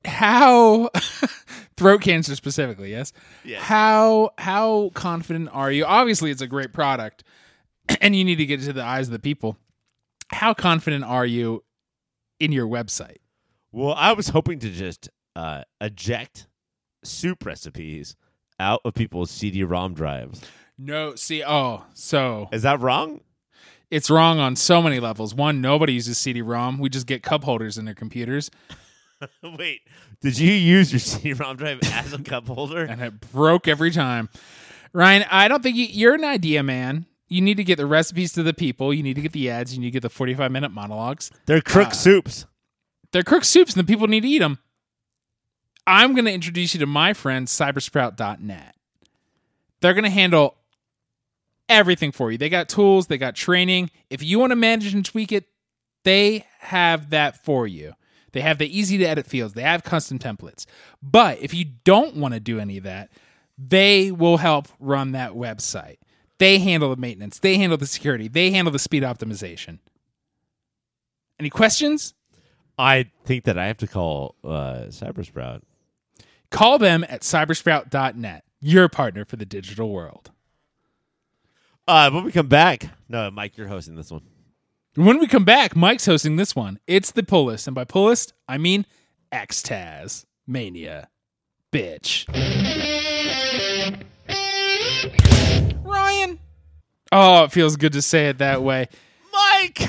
How 0.05 0.89
throat 1.77 2.01
cancer 2.01 2.35
specifically. 2.35 2.91
Yes. 2.91 3.13
Yes. 3.45 3.63
How 3.63 4.31
how 4.37 4.91
confident 4.93 5.49
are 5.53 5.71
you? 5.71 5.85
Obviously, 5.85 6.29
it's 6.29 6.41
a 6.41 6.47
great 6.47 6.73
product, 6.73 7.23
and 8.01 8.15
you 8.15 8.25
need 8.25 8.35
to 8.35 8.45
get 8.45 8.61
it 8.61 8.65
to 8.65 8.73
the 8.73 8.83
eyes 8.83 9.07
of 9.07 9.13
the 9.13 9.19
people. 9.19 9.57
How 10.27 10.53
confident 10.53 11.03
are 11.05 11.25
you 11.25 11.63
in 12.39 12.51
your 12.51 12.67
website? 12.67 13.17
Well, 13.71 13.93
I 13.97 14.11
was 14.11 14.27
hoping 14.27 14.59
to 14.59 14.69
just 14.69 15.09
uh, 15.37 15.63
eject 15.79 16.47
soup 17.03 17.45
recipes 17.45 18.17
out 18.59 18.81
of 18.83 18.93
people's 18.93 19.31
CD-ROM 19.31 19.93
drives. 19.93 20.41
No, 20.83 21.15
see, 21.15 21.43
oh, 21.45 21.85
so 21.93 22.49
Is 22.51 22.63
that 22.63 22.79
wrong? 22.79 23.21
it's 23.91 24.09
wrong 24.09 24.39
on 24.39 24.55
so 24.55 24.81
many 24.81 24.99
levels. 24.99 25.35
One, 25.35 25.59
nobody 25.61 25.93
uses 25.93 26.17
CD-ROM. 26.17 26.79
We 26.79 26.89
just 26.89 27.05
get 27.07 27.21
cup 27.23 27.43
holders 27.43 27.77
in 27.77 27.85
their 27.85 27.93
computers, 27.93 28.49
Wait, 29.43 29.81
did 30.21 30.39
you 30.39 30.51
use 30.51 30.91
your 30.91 30.99
CD-ROM 30.99 31.55
drive 31.57 31.79
as 31.83 32.11
a 32.13 32.17
cup 32.19 32.47
holder? 32.47 32.83
and 32.85 33.01
it 33.01 33.19
broke 33.31 33.67
every 33.67 33.91
time. 33.91 34.29
Ryan, 34.93 35.25
I 35.29 35.47
don't 35.47 35.61
think 35.61 35.75
you, 35.75 35.85
you're 35.85 36.15
an 36.15 36.23
idea 36.23 36.63
man. 36.63 37.05
You 37.27 37.39
need 37.41 37.57
to 37.57 37.63
get 37.63 37.75
the 37.77 37.85
recipes 37.85 38.33
to 38.33 38.43
the 38.43 38.53
people. 38.53 38.91
You 38.93 39.03
need 39.03 39.13
to 39.13 39.21
get 39.21 39.31
the 39.33 39.49
ads. 39.49 39.73
You 39.75 39.79
need 39.79 39.87
to 39.87 39.91
get 39.91 40.01
the 40.01 40.09
45 40.09 40.51
minute 40.51 40.71
monologues. 40.71 41.29
They're 41.45 41.61
crook 41.61 41.89
Uh, 41.89 41.91
soups. 41.91 42.45
They're 43.11 43.23
cooked 43.23 43.45
soups, 43.45 43.73
and 43.75 43.83
the 43.85 43.87
people 43.87 44.07
need 44.07 44.21
to 44.21 44.27
eat 44.27 44.39
them. 44.39 44.57
I'm 45.85 46.13
going 46.13 46.25
to 46.25 46.31
introduce 46.33 46.73
you 46.73 46.79
to 46.79 46.85
my 46.85 47.13
friend 47.13 47.45
cybersprout.net. 47.47 48.75
They're 49.81 49.93
going 49.93 50.03
to 50.03 50.09
handle 50.09 50.55
everything 51.71 52.11
for 52.11 52.31
you. 52.31 52.37
They 52.37 52.49
got 52.49 52.69
tools, 52.69 53.07
they 53.07 53.17
got 53.17 53.35
training. 53.35 53.89
If 54.09 54.21
you 54.21 54.37
want 54.37 54.51
to 54.51 54.55
manage 54.55 54.93
and 54.93 55.03
tweak 55.03 55.31
it, 55.31 55.45
they 56.03 56.45
have 56.59 57.09
that 57.11 57.43
for 57.43 57.65
you. 57.65 57.93
They 58.33 58.41
have 58.41 58.57
the 58.57 58.77
easy 58.77 58.97
to 58.99 59.05
edit 59.05 59.25
fields, 59.25 59.53
they 59.53 59.63
have 59.63 59.83
custom 59.83 60.19
templates. 60.19 60.65
But 61.01 61.39
if 61.41 61.53
you 61.53 61.65
don't 61.83 62.15
want 62.17 62.33
to 62.33 62.39
do 62.39 62.59
any 62.59 62.77
of 62.77 62.83
that, 62.83 63.09
they 63.57 64.11
will 64.11 64.37
help 64.37 64.67
run 64.79 65.13
that 65.13 65.31
website. 65.31 65.97
They 66.37 66.59
handle 66.59 66.89
the 66.89 66.95
maintenance, 66.95 67.39
they 67.39 67.57
handle 67.57 67.77
the 67.77 67.87
security, 67.87 68.27
they 68.27 68.51
handle 68.51 68.71
the 68.71 68.79
speed 68.79 69.03
optimization. 69.03 69.79
Any 71.39 71.49
questions? 71.49 72.13
I 72.77 73.11
think 73.25 73.45
that 73.45 73.57
I 73.57 73.67
have 73.67 73.77
to 73.77 73.87
call 73.87 74.35
uh, 74.43 74.85
Cybersprout. 74.87 75.61
Call 76.49 76.77
them 76.77 77.05
at 77.07 77.21
cybersprout.net, 77.21 78.43
your 78.59 78.89
partner 78.89 79.23
for 79.23 79.35
the 79.37 79.45
digital 79.45 79.91
world. 79.91 80.30
Uh, 81.87 82.09
when 82.11 82.23
we 82.23 82.31
come 82.31 82.47
back, 82.47 82.89
no, 83.09 83.29
Mike, 83.31 83.57
you're 83.57 83.67
hosting 83.67 83.95
this 83.95 84.11
one. 84.11 84.21
When 84.95 85.19
we 85.19 85.27
come 85.27 85.45
back, 85.45 85.75
Mike's 85.75 86.05
hosting 86.05 86.35
this 86.35 86.55
one. 86.55 86.79
It's 86.85 87.11
the 87.11 87.23
pull 87.23 87.45
list. 87.45 87.67
And 87.67 87.73
by 87.75 87.85
pull 87.85 88.05
list, 88.05 88.33
I 88.47 88.57
mean 88.57 88.85
Xtaz 89.31 90.25
Mania. 90.45 91.07
Bitch. 91.71 92.27
Ryan. 95.85 96.39
Oh, 97.11 97.45
it 97.45 97.51
feels 97.51 97.77
good 97.77 97.93
to 97.93 98.01
say 98.01 98.29
it 98.29 98.37
that 98.39 98.61
way. 98.61 98.87
Mike 99.31 99.79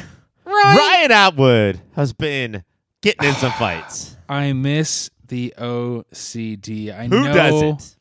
Ryan. 0.45 0.77
Ryan 0.77 1.11
Atwood 1.11 1.81
has 1.97 2.13
been 2.13 2.65
getting 3.01 3.29
in 3.29 3.35
some 3.35 3.53
fights. 3.53 4.17
I 4.29 4.53
miss 4.53 5.11
the 5.27 5.53
OCD. 5.59 6.97
I 6.97 7.07
Who 7.07 7.25
know. 7.25 7.33
doesn't? 7.33 7.97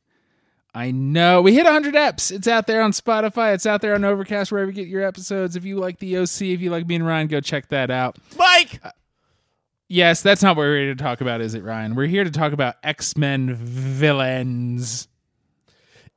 I 0.73 0.91
know. 0.91 1.41
We 1.41 1.53
hit 1.53 1.65
100 1.65 1.93
eps. 1.95 2.31
It's 2.31 2.47
out 2.47 2.65
there 2.65 2.81
on 2.81 2.91
Spotify. 2.91 3.53
It's 3.53 3.65
out 3.65 3.81
there 3.81 3.93
on 3.93 4.05
Overcast, 4.05 4.51
wherever 4.51 4.71
you 4.71 4.75
get 4.75 4.87
your 4.87 5.03
episodes. 5.05 5.55
If 5.55 5.65
you 5.65 5.77
like 5.77 5.99
the 5.99 6.17
OC, 6.17 6.41
if 6.43 6.61
you 6.61 6.69
like 6.69 6.87
me 6.87 6.95
and 6.95 7.05
Ryan, 7.05 7.27
go 7.27 7.41
check 7.41 7.67
that 7.69 7.91
out. 7.91 8.17
Mike, 8.37 8.79
uh, 8.83 8.91
Yes, 9.93 10.21
that's 10.21 10.41
not 10.41 10.55
what 10.55 10.61
we're 10.63 10.77
here 10.85 10.95
to 10.95 11.03
talk 11.03 11.19
about, 11.19 11.41
is 11.41 11.53
it, 11.53 11.63
Ryan? 11.65 11.95
We're 11.95 12.05
here 12.07 12.23
to 12.23 12.31
talk 12.31 12.53
about 12.53 12.75
X 12.81 13.17
Men 13.17 13.53
villains. 13.55 15.09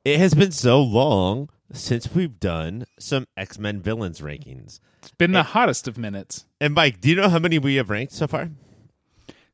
it 0.05 0.17
has 0.17 0.33
been 0.33 0.53
so 0.53 0.81
long 0.81 1.49
since 1.73 2.15
we've 2.15 2.39
done 2.39 2.85
some 2.97 3.27
X 3.35 3.59
Men 3.59 3.81
villains 3.81 4.21
rankings. 4.21 4.79
It's 4.99 5.11
been 5.17 5.33
the 5.33 5.43
hottest 5.43 5.89
of 5.89 5.97
minutes. 5.97 6.45
And 6.61 6.73
Mike, 6.73 7.01
do 7.01 7.09
you 7.09 7.17
know 7.17 7.27
how 7.27 7.37
many 7.39 7.59
we 7.59 7.75
have 7.75 7.89
ranked 7.89 8.13
so 8.13 8.27
far? 8.27 8.49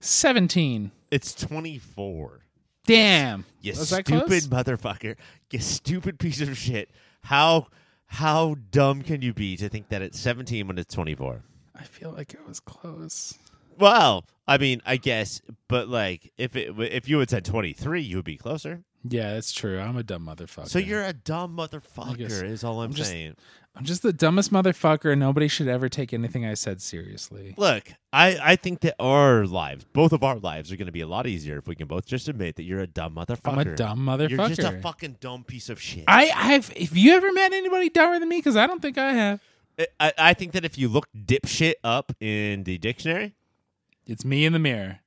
17. 0.02 0.92
It's 1.10 1.34
24. 1.34 2.42
Damn. 2.86 3.46
You 3.62 3.72
Was 3.74 3.90
that 3.92 4.08
stupid 4.08 4.28
close? 4.28 4.48
motherfucker. 4.48 5.16
You 5.52 5.60
stupid 5.60 6.20
piece 6.20 6.42
of 6.42 6.58
shit. 6.58 6.90
How 7.24 7.68
how 8.08 8.56
dumb 8.72 9.04
can 9.04 9.22
you 9.22 9.34
be 9.34 9.56
to 9.58 9.70
think 9.70 9.90
that 9.90 10.02
it's 10.02 10.20
17 10.20 10.68
when 10.68 10.78
it's 10.78 10.94
24? 10.94 11.44
I 11.76 11.84
feel 11.84 12.12
like 12.12 12.34
it 12.34 12.46
was 12.48 12.60
close. 12.60 13.36
Well, 13.78 14.26
I 14.48 14.58
mean, 14.58 14.82
I 14.86 14.98
guess, 14.98 15.42
but 15.68 15.88
like 15.88 16.32
if 16.38 16.56
it 16.56 16.74
if 16.80 17.08
you 17.08 17.20
had 17.20 17.30
said 17.30 17.46
23, 17.46 18.02
you 18.02 18.18
would 18.18 18.26
be 18.26 18.38
closer. 18.38 18.84
Yeah, 19.08 19.34
that's 19.34 19.52
true. 19.52 19.80
I'm 19.80 19.98
a 19.98 20.04
dumb 20.04 20.26
motherfucker. 20.28 20.68
So 20.68 20.78
you're 20.78 21.04
a 21.04 21.14
dumb 21.14 21.56
guess- 21.56 21.70
motherfucker 21.70 22.44
is 22.44 22.64
all 22.64 22.82
I'm, 22.82 22.90
I'm 22.92 22.94
just- 22.94 23.10
saying. 23.10 23.36
I'm 23.74 23.86
just 23.86 24.04
the 24.04 24.12
dumbest 24.12 24.52
motherfucker, 24.52 25.12
and 25.12 25.20
nobody 25.20 25.48
should 25.48 25.70
ever 25.70 25.88
take 25.88 26.14
anything 26.14 26.46
I 26.46 26.56
said 26.56 26.82
seriously. 26.82 27.56
Look, 27.58 27.94
I, 28.12 28.38
I 28.42 28.56
think 28.58 28.82
that 28.82 28.96
our 29.00 29.46
lives, 29.46 29.86
both 29.94 30.12
of 30.12 30.24
our 30.24 30.38
lives, 30.38 30.72
are 30.72 30.76
going 30.76 30.88
to 30.88 30.92
be 30.92 31.02
a 31.02 31.08
lot 31.08 31.26
easier 31.26 31.58
if 31.58 31.68
we 31.68 31.76
can 31.76 31.88
both 31.88 32.06
just 32.06 32.28
admit 32.28 32.58
that 32.58 32.64
you're 32.64 32.82
a 32.82 32.88
dumb 32.88 33.16
motherfucker. 33.16 33.52
I'm 33.54 33.60
a 33.60 33.76
dumb 33.76 34.00
motherfucker. 34.00 34.30
You're 34.30 34.50
just 34.50 34.60
a 34.60 34.82
fucking 34.82 35.18
dumb 35.22 35.46
piece 35.46 35.70
of 35.70 35.82
shit. 35.82 36.04
I 36.08 36.26
have. 36.26 36.68
Have 36.70 36.98
you 36.98 37.14
ever 37.14 37.32
met 37.32 37.54
anybody 37.54 37.90
dumber 37.90 38.20
than 38.20 38.28
me? 38.28 38.38
Because 38.40 38.58
I 38.58 38.68
don't 38.68 38.82
think 38.82 38.98
I 38.98 39.14
have. 39.14 39.40
I, 40.00 40.14
I 40.18 40.34
think 40.34 40.52
that 40.52 40.66
if 40.66 40.78
you 40.78 40.90
look 40.90 41.08
dipshit 41.18 41.76
up 41.84 42.12
in 42.20 42.66
the 42.66 42.78
dictionary, 42.78 43.36
It's 44.06 44.26
me 44.26 44.46
in 44.46 44.54
the 44.54 44.60
mirror, 44.60 45.00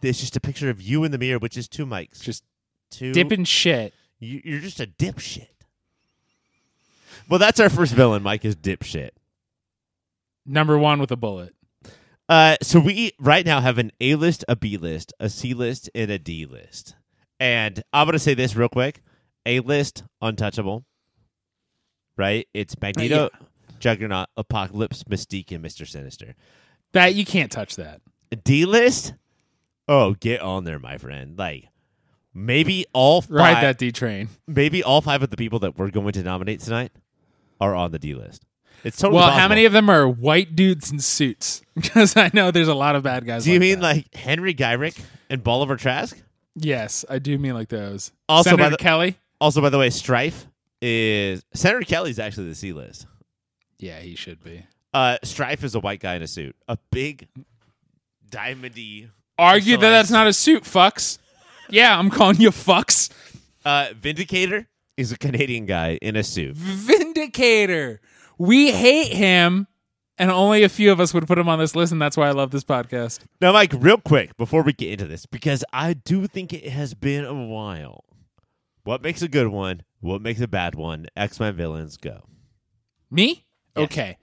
there's 0.00 0.20
just 0.20 0.36
a 0.36 0.40
picture 0.40 0.70
of 0.70 0.80
you 0.80 1.02
in 1.04 1.10
the 1.10 1.18
mirror, 1.18 1.38
which 1.38 1.56
is 1.56 1.68
two 1.68 1.86
mics. 1.86 2.20
just 2.20 2.44
two. 2.90 3.12
dipping 3.12 3.44
shit. 3.44 3.94
You, 4.20 4.40
you're 4.44 4.60
just 4.60 4.78
a 4.78 4.86
dipshit. 4.86 5.48
Well, 7.28 7.38
that's 7.38 7.60
our 7.60 7.70
first 7.70 7.94
villain. 7.94 8.22
Mike 8.22 8.44
is 8.44 8.56
dipshit. 8.56 9.10
Number 10.44 10.76
one 10.76 11.00
with 11.00 11.10
a 11.10 11.16
bullet. 11.16 11.54
Uh, 12.28 12.56
so 12.62 12.80
we 12.80 13.12
right 13.18 13.44
now 13.44 13.60
have 13.60 13.78
an 13.78 13.92
A 14.00 14.14
list, 14.14 14.44
a 14.48 14.56
B 14.56 14.76
list, 14.76 15.12
a 15.20 15.28
C 15.28 15.54
list, 15.54 15.90
and 15.94 16.10
a 16.10 16.18
D 16.18 16.46
list. 16.46 16.96
And 17.38 17.82
I'm 17.92 18.06
gonna 18.06 18.18
say 18.18 18.34
this 18.34 18.56
real 18.56 18.68
quick: 18.68 19.02
A 19.46 19.60
list, 19.60 20.04
untouchable. 20.20 20.84
Right? 22.16 22.46
It's 22.54 22.74
Magneto, 22.80 23.30
Juggernaut, 23.78 24.28
Apocalypse, 24.36 25.04
Mystique, 25.04 25.50
and 25.50 25.62
Mister 25.62 25.84
Sinister. 25.84 26.34
That 26.92 27.14
you 27.14 27.24
can't 27.24 27.50
touch 27.50 27.76
that. 27.76 28.00
D 28.44 28.64
list. 28.64 29.14
Oh, 29.88 30.14
get 30.14 30.40
on 30.40 30.64
there, 30.64 30.78
my 30.78 30.98
friend. 30.98 31.38
Like 31.38 31.68
maybe 32.34 32.86
all 32.92 33.20
five, 33.22 33.30
Ride 33.30 33.62
that 33.64 33.78
D 33.78 33.92
train. 33.92 34.28
maybe 34.46 34.82
all 34.82 35.00
five 35.00 35.22
of 35.22 35.30
the 35.30 35.36
people 35.36 35.58
that 35.60 35.78
we're 35.78 35.90
going 35.90 36.12
to 36.12 36.22
nominate 36.22 36.60
tonight 36.60 36.92
are 37.60 37.74
on 37.74 37.92
the 37.92 37.98
D 37.98 38.14
list. 38.14 38.44
It's 38.84 38.96
totally 38.98 39.20
Well, 39.20 39.30
how 39.30 39.46
many 39.48 39.64
of 39.64 39.72
them 39.72 39.88
are 39.88 40.08
white 40.08 40.56
dudes 40.56 40.90
in 40.90 40.98
suits? 40.98 41.62
Because 41.74 42.16
I 42.16 42.30
know 42.34 42.50
there's 42.50 42.68
a 42.68 42.74
lot 42.74 42.96
of 42.96 43.02
bad 43.04 43.24
guys. 43.24 43.44
Do 43.44 43.50
you 43.50 43.56
like 43.58 43.60
mean 43.60 43.80
that. 43.80 43.82
like 43.96 44.14
Henry 44.14 44.54
Gyrich 44.54 45.00
and 45.30 45.42
Bolivar 45.42 45.76
Trask? 45.76 46.20
Yes, 46.54 47.04
I 47.08 47.18
do 47.18 47.38
mean 47.38 47.54
like 47.54 47.68
those. 47.70 48.12
Also, 48.28 48.50
Senator 48.50 48.64
by 48.64 48.70
the- 48.70 48.76
Kelly. 48.76 49.18
Also, 49.40 49.60
by 49.62 49.70
the 49.70 49.78
way, 49.78 49.88
Strife 49.88 50.46
is 50.82 51.42
Senator 51.54 51.80
Kelly's 51.82 52.18
actually 52.18 52.48
the 52.48 52.54
C 52.54 52.72
list. 52.74 53.06
Yeah, 53.78 54.00
he 54.00 54.16
should 54.16 54.42
be. 54.44 54.66
Uh, 54.92 55.16
Strife 55.24 55.64
is 55.64 55.74
a 55.74 55.80
white 55.80 56.00
guy 56.00 56.14
in 56.16 56.22
a 56.22 56.26
suit, 56.26 56.54
a 56.68 56.76
big, 56.90 57.26
diamondy. 58.30 59.08
Argue 59.38 59.76
that 59.78 59.90
that's 59.90 60.10
not 60.10 60.26
a 60.26 60.32
suit, 60.32 60.64
fucks. 60.64 61.18
Yeah, 61.72 61.98
I'm 61.98 62.10
calling 62.10 62.38
you 62.38 62.50
fucks. 62.50 63.10
Uh, 63.64 63.88
Vindicator 63.96 64.68
is 64.98 65.10
a 65.10 65.16
Canadian 65.16 65.64
guy 65.64 65.98
in 66.02 66.16
a 66.16 66.22
suit. 66.22 66.54
Vindicator. 66.54 68.02
We 68.36 68.72
hate 68.72 69.14
him, 69.14 69.66
and 70.18 70.30
only 70.30 70.64
a 70.64 70.68
few 70.68 70.92
of 70.92 71.00
us 71.00 71.14
would 71.14 71.26
put 71.26 71.38
him 71.38 71.48
on 71.48 71.58
this 71.58 71.74
list, 71.74 71.90
and 71.90 72.00
that's 72.02 72.14
why 72.14 72.28
I 72.28 72.32
love 72.32 72.50
this 72.50 72.62
podcast. 72.62 73.20
Now, 73.40 73.52
Mike, 73.54 73.72
real 73.78 73.96
quick 73.96 74.36
before 74.36 74.62
we 74.62 74.74
get 74.74 74.90
into 74.92 75.06
this, 75.06 75.24
because 75.24 75.64
I 75.72 75.94
do 75.94 76.26
think 76.26 76.52
it 76.52 76.68
has 76.68 76.92
been 76.92 77.24
a 77.24 77.32
while. 77.46 78.04
What 78.84 79.02
makes 79.02 79.22
a 79.22 79.28
good 79.28 79.46
one? 79.46 79.82
What 80.00 80.20
makes 80.20 80.42
a 80.42 80.48
bad 80.48 80.74
one? 80.74 81.06
X 81.16 81.40
Men 81.40 81.56
villains 81.56 81.96
go. 81.96 82.24
Me? 83.10 83.46
Yes. 83.76 83.84
Okay. 83.84 84.18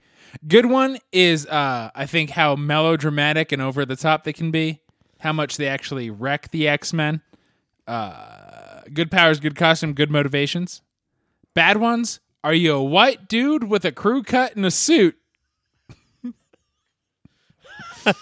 Good 0.46 0.66
one 0.66 0.98
is 1.10 1.46
uh 1.46 1.90
I 1.94 2.06
think 2.06 2.30
how 2.30 2.54
melodramatic 2.54 3.50
and 3.50 3.60
over 3.60 3.84
the 3.84 3.96
top 3.96 4.22
they 4.22 4.32
can 4.32 4.52
be. 4.52 4.82
How 5.18 5.32
much 5.32 5.56
they 5.56 5.66
actually 5.66 6.10
wreck 6.10 6.50
the 6.50 6.68
X-Men. 6.68 7.22
Uh 7.90 8.82
good 8.94 9.10
powers, 9.10 9.40
good 9.40 9.56
costume, 9.56 9.92
good 9.94 10.10
motivations. 10.10 10.82
Bad 11.54 11.78
ones, 11.78 12.20
are 12.44 12.54
you 12.54 12.74
a 12.74 12.82
white 12.84 13.28
dude 13.28 13.64
with 13.64 13.84
a 13.84 13.92
crew 13.92 14.22
cut 14.22 14.54
and 14.56 14.64
a 14.64 14.70
suit? 14.70 15.16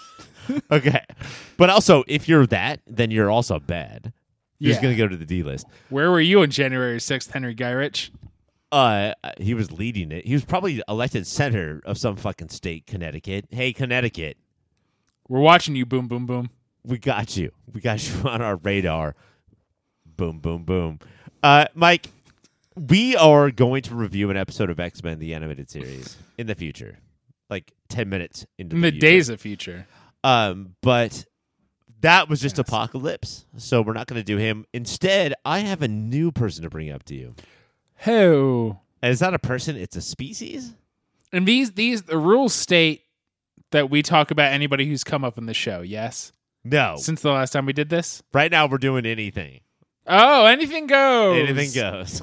Okay, 0.71 1.05
but 1.57 1.69
also 1.69 2.03
if 2.07 2.27
you're 2.27 2.47
that, 2.47 2.79
then 2.87 3.11
you're 3.11 3.29
also 3.29 3.59
bad. 3.59 4.11
You're 4.57 4.71
just 4.71 4.81
gonna 4.81 4.95
go 4.95 5.07
to 5.07 5.15
the 5.15 5.25
D 5.25 5.43
list. 5.43 5.67
Where 5.89 6.09
were 6.09 6.19
you 6.19 6.41
on 6.41 6.49
January 6.49 6.97
6th, 6.97 7.31
Henry 7.31 7.53
Gyrich? 7.53 8.09
Uh, 8.71 9.13
he 9.39 9.53
was 9.53 9.71
leading 9.71 10.11
it. 10.11 10.25
He 10.25 10.33
was 10.33 10.43
probably 10.43 10.81
elected 10.89 11.27
senator 11.27 11.81
of 11.85 11.99
some 11.99 12.15
fucking 12.15 12.49
state, 12.49 12.87
Connecticut. 12.87 13.45
Hey, 13.51 13.73
Connecticut, 13.73 14.37
We're 15.27 15.39
watching 15.39 15.75
you 15.75 15.85
boom 15.85 16.07
boom 16.07 16.25
boom. 16.25 16.49
we 16.83 16.97
got 16.97 17.37
you. 17.37 17.51
We 17.71 17.79
got 17.79 18.07
you 18.09 18.15
on 18.27 18.41
our 18.41 18.55
radar. 18.55 19.15
Boom, 20.19 20.39
boom, 20.39 20.63
boom. 20.65 20.99
Uh, 21.41 21.65
Mike, 21.75 22.09
we 22.75 23.15
are 23.15 23.51
going 23.51 23.81
to 23.83 23.95
review 23.95 24.29
an 24.29 24.35
episode 24.35 24.69
of 24.69 24.77
X 24.77 25.01
Men 25.01 25.17
the 25.19 25.33
animated 25.33 25.69
series 25.69 26.17
in 26.37 26.45
the 26.45 26.55
future, 26.55 26.99
like 27.49 27.71
ten 27.87 28.09
minutes 28.09 28.45
into 28.57 28.75
In 28.75 28.81
the 28.81 28.91
future. 28.91 28.99
days 29.07 29.29
of 29.29 29.39
future. 29.39 29.87
Um, 30.25 30.75
but 30.81 31.23
that 32.01 32.27
was 32.27 32.41
just 32.41 32.57
Yes. 32.57 32.67
Apocalypse, 32.67 33.45
so 33.55 33.81
we're 33.81 33.93
not 33.93 34.07
going 34.07 34.19
to 34.19 34.23
do 34.25 34.35
him. 34.35 34.65
Instead, 34.73 35.33
I 35.45 35.59
have 35.59 35.81
a 35.81 35.87
new 35.87 36.33
person 36.33 36.63
to 36.63 36.69
bring 36.69 36.91
up 36.91 37.03
to 37.05 37.15
you. 37.15 37.33
Ho. 38.01 38.81
And 39.01 39.13
it's 39.13 39.21
not 39.21 39.33
a 39.33 39.39
person; 39.39 39.77
it's 39.77 39.95
a 39.95 40.01
species. 40.01 40.73
And 41.31 41.47
these 41.47 41.71
these 41.71 42.01
the 42.03 42.17
rules 42.17 42.53
state 42.53 43.03
that 43.71 43.89
we 43.89 44.01
talk 44.01 44.31
about 44.31 44.51
anybody 44.51 44.85
who's 44.85 45.05
come 45.05 45.23
up 45.23 45.37
in 45.37 45.45
the 45.45 45.53
show. 45.53 45.79
Yes. 45.79 46.33
No, 46.65 46.95
Since 46.97 47.21
the 47.21 47.31
last 47.31 47.51
time 47.51 47.65
we 47.65 47.71
did 47.71 47.87
this. 47.87 48.21
right 48.33 48.51
now 48.51 48.67
we're 48.67 48.79
doing 48.79 49.05
anything. 49.05 49.61
Oh, 50.09 50.45
anything 50.47 50.87
goes. 50.87 51.47
Anything 51.47 51.71
goes. 51.73 52.21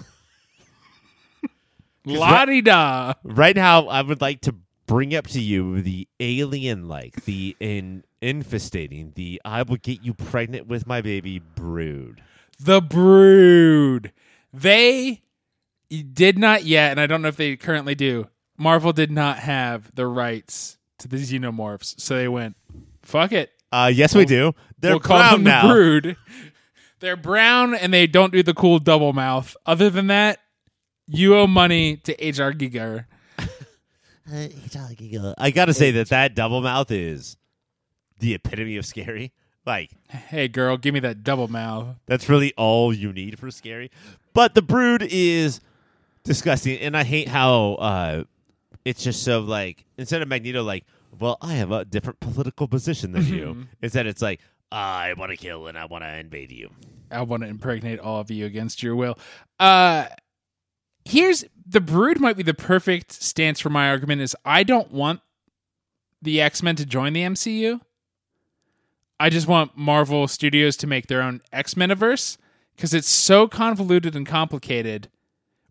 La 2.04 2.44
di 2.44 2.60
da. 2.60 3.14
right 3.24 3.56
now 3.56 3.88
i 3.88 4.00
would 4.00 4.20
like 4.20 4.40
to 4.40 4.54
bring 4.86 5.12
up 5.12 5.26
to 5.26 5.40
you 5.40 5.82
the 5.82 6.06
alien 6.20 6.86
like 6.86 7.24
the 7.24 7.56
in 7.58 8.04
infestating 8.22 9.12
the 9.14 9.42
i 9.44 9.62
will 9.62 9.76
get 9.76 10.02
you 10.04 10.14
pregnant 10.14 10.68
with 10.68 10.86
my 10.86 11.00
baby 11.00 11.40
brood 11.56 12.22
The 12.60 12.80
Brood. 12.80 14.12
They 14.52 15.22
did 15.90 16.38
not 16.38 16.64
yet, 16.64 16.92
and 16.92 17.00
I 17.00 17.06
don't 17.06 17.22
know 17.22 17.28
if 17.28 17.36
they 17.36 17.56
currently 17.56 17.94
do. 17.96 18.28
Marvel 18.56 18.92
did 18.92 19.10
not 19.10 19.38
have 19.40 19.92
the 19.94 20.06
rights 20.06 20.78
to 20.98 21.08
the 21.08 21.16
xenomorphs, 21.16 22.00
so 22.00 22.14
they 22.16 22.28
went, 22.28 22.56
"Fuck 23.02 23.32
it, 23.32 23.50
uh 23.72 23.90
yes 23.92 24.14
we 24.14 24.24
do 24.24 24.54
they're 24.78 24.92
we'll 24.92 25.00
call 25.00 25.18
brown 25.18 25.32
them 25.32 25.42
now 25.44 25.62
the 25.66 25.74
Brood." 25.74 26.16
They're 27.00 27.16
brown, 27.16 27.74
and 27.74 27.92
they 27.92 28.06
don't 28.06 28.32
do 28.32 28.42
the 28.42 28.54
cool 28.54 28.78
double 28.78 29.12
mouth. 29.12 29.56
Other 29.66 29.90
than 29.90 30.06
that, 30.06 30.38
you 31.06 31.36
owe 31.36 31.46
money 31.46 31.96
to 31.98 32.12
HR 32.12 32.52
Giger. 32.54 33.06
i 35.38 35.50
gotta 35.50 35.72
say 35.74 35.92
that 35.92 36.08
that 36.08 36.34
double 36.34 36.60
mouth 36.60 36.90
is 36.90 37.36
the 38.18 38.34
epitome 38.34 38.76
of 38.76 38.84
scary 38.84 39.32
like 39.66 39.90
Hey, 40.08 40.48
girl, 40.48 40.76
give 40.76 40.94
me 40.94 41.00
that 41.00 41.24
double 41.24 41.48
mouth. 41.48 41.96
That's 42.06 42.28
really 42.28 42.54
all 42.56 42.94
you 42.94 43.12
need 43.12 43.38
for 43.38 43.50
scary. 43.50 43.90
But 44.32 44.54
the 44.54 44.62
brood 44.62 45.02
is 45.02 45.60
disgusting, 46.24 46.78
and 46.78 46.96
I 46.96 47.04
hate 47.04 47.28
how 47.28 47.74
uh, 47.74 48.24
it's 48.84 49.02
just 49.02 49.22
so 49.24 49.40
like 49.40 49.84
instead 49.98 50.22
of 50.22 50.28
Magneto, 50.28 50.62
like, 50.62 50.84
well, 51.18 51.38
I 51.42 51.54
have 51.54 51.72
a 51.72 51.84
different 51.84 52.20
political 52.20 52.68
position 52.68 53.12
than 53.12 53.26
you. 53.26 53.66
Instead, 53.82 54.06
it's 54.06 54.22
like 54.22 54.40
I 54.70 55.14
want 55.14 55.30
to 55.30 55.36
kill 55.36 55.66
and 55.66 55.78
I 55.78 55.86
want 55.86 56.04
to 56.04 56.18
invade 56.18 56.52
you. 56.52 56.70
I 57.10 57.22
want 57.22 57.42
to 57.42 57.48
impregnate 57.48 58.00
all 58.00 58.20
of 58.20 58.30
you 58.30 58.46
against 58.46 58.82
your 58.82 58.96
will. 58.96 59.18
Uh 59.60 60.06
here's 61.04 61.44
the 61.66 61.80
brood 61.80 62.20
might 62.20 62.36
be 62.36 62.42
the 62.42 62.54
perfect 62.54 63.12
stance 63.12 63.60
for 63.60 63.70
my 63.70 63.88
argument 63.88 64.20
is 64.22 64.36
I 64.44 64.64
don't 64.64 64.90
want 64.90 65.20
the 66.20 66.40
X-Men 66.40 66.76
to 66.76 66.86
join 66.86 67.12
the 67.12 67.22
MCU. 67.22 67.80
I 69.20 69.30
just 69.30 69.46
want 69.46 69.76
Marvel 69.76 70.26
Studios 70.28 70.76
to 70.78 70.86
make 70.86 71.06
their 71.06 71.22
own 71.22 71.40
X-Men 71.52 71.90
averse 71.90 72.38
cuz 72.76 72.92
it's 72.92 73.08
so 73.08 73.46
convoluted 73.48 74.14
and 74.16 74.26
complicated. 74.26 75.08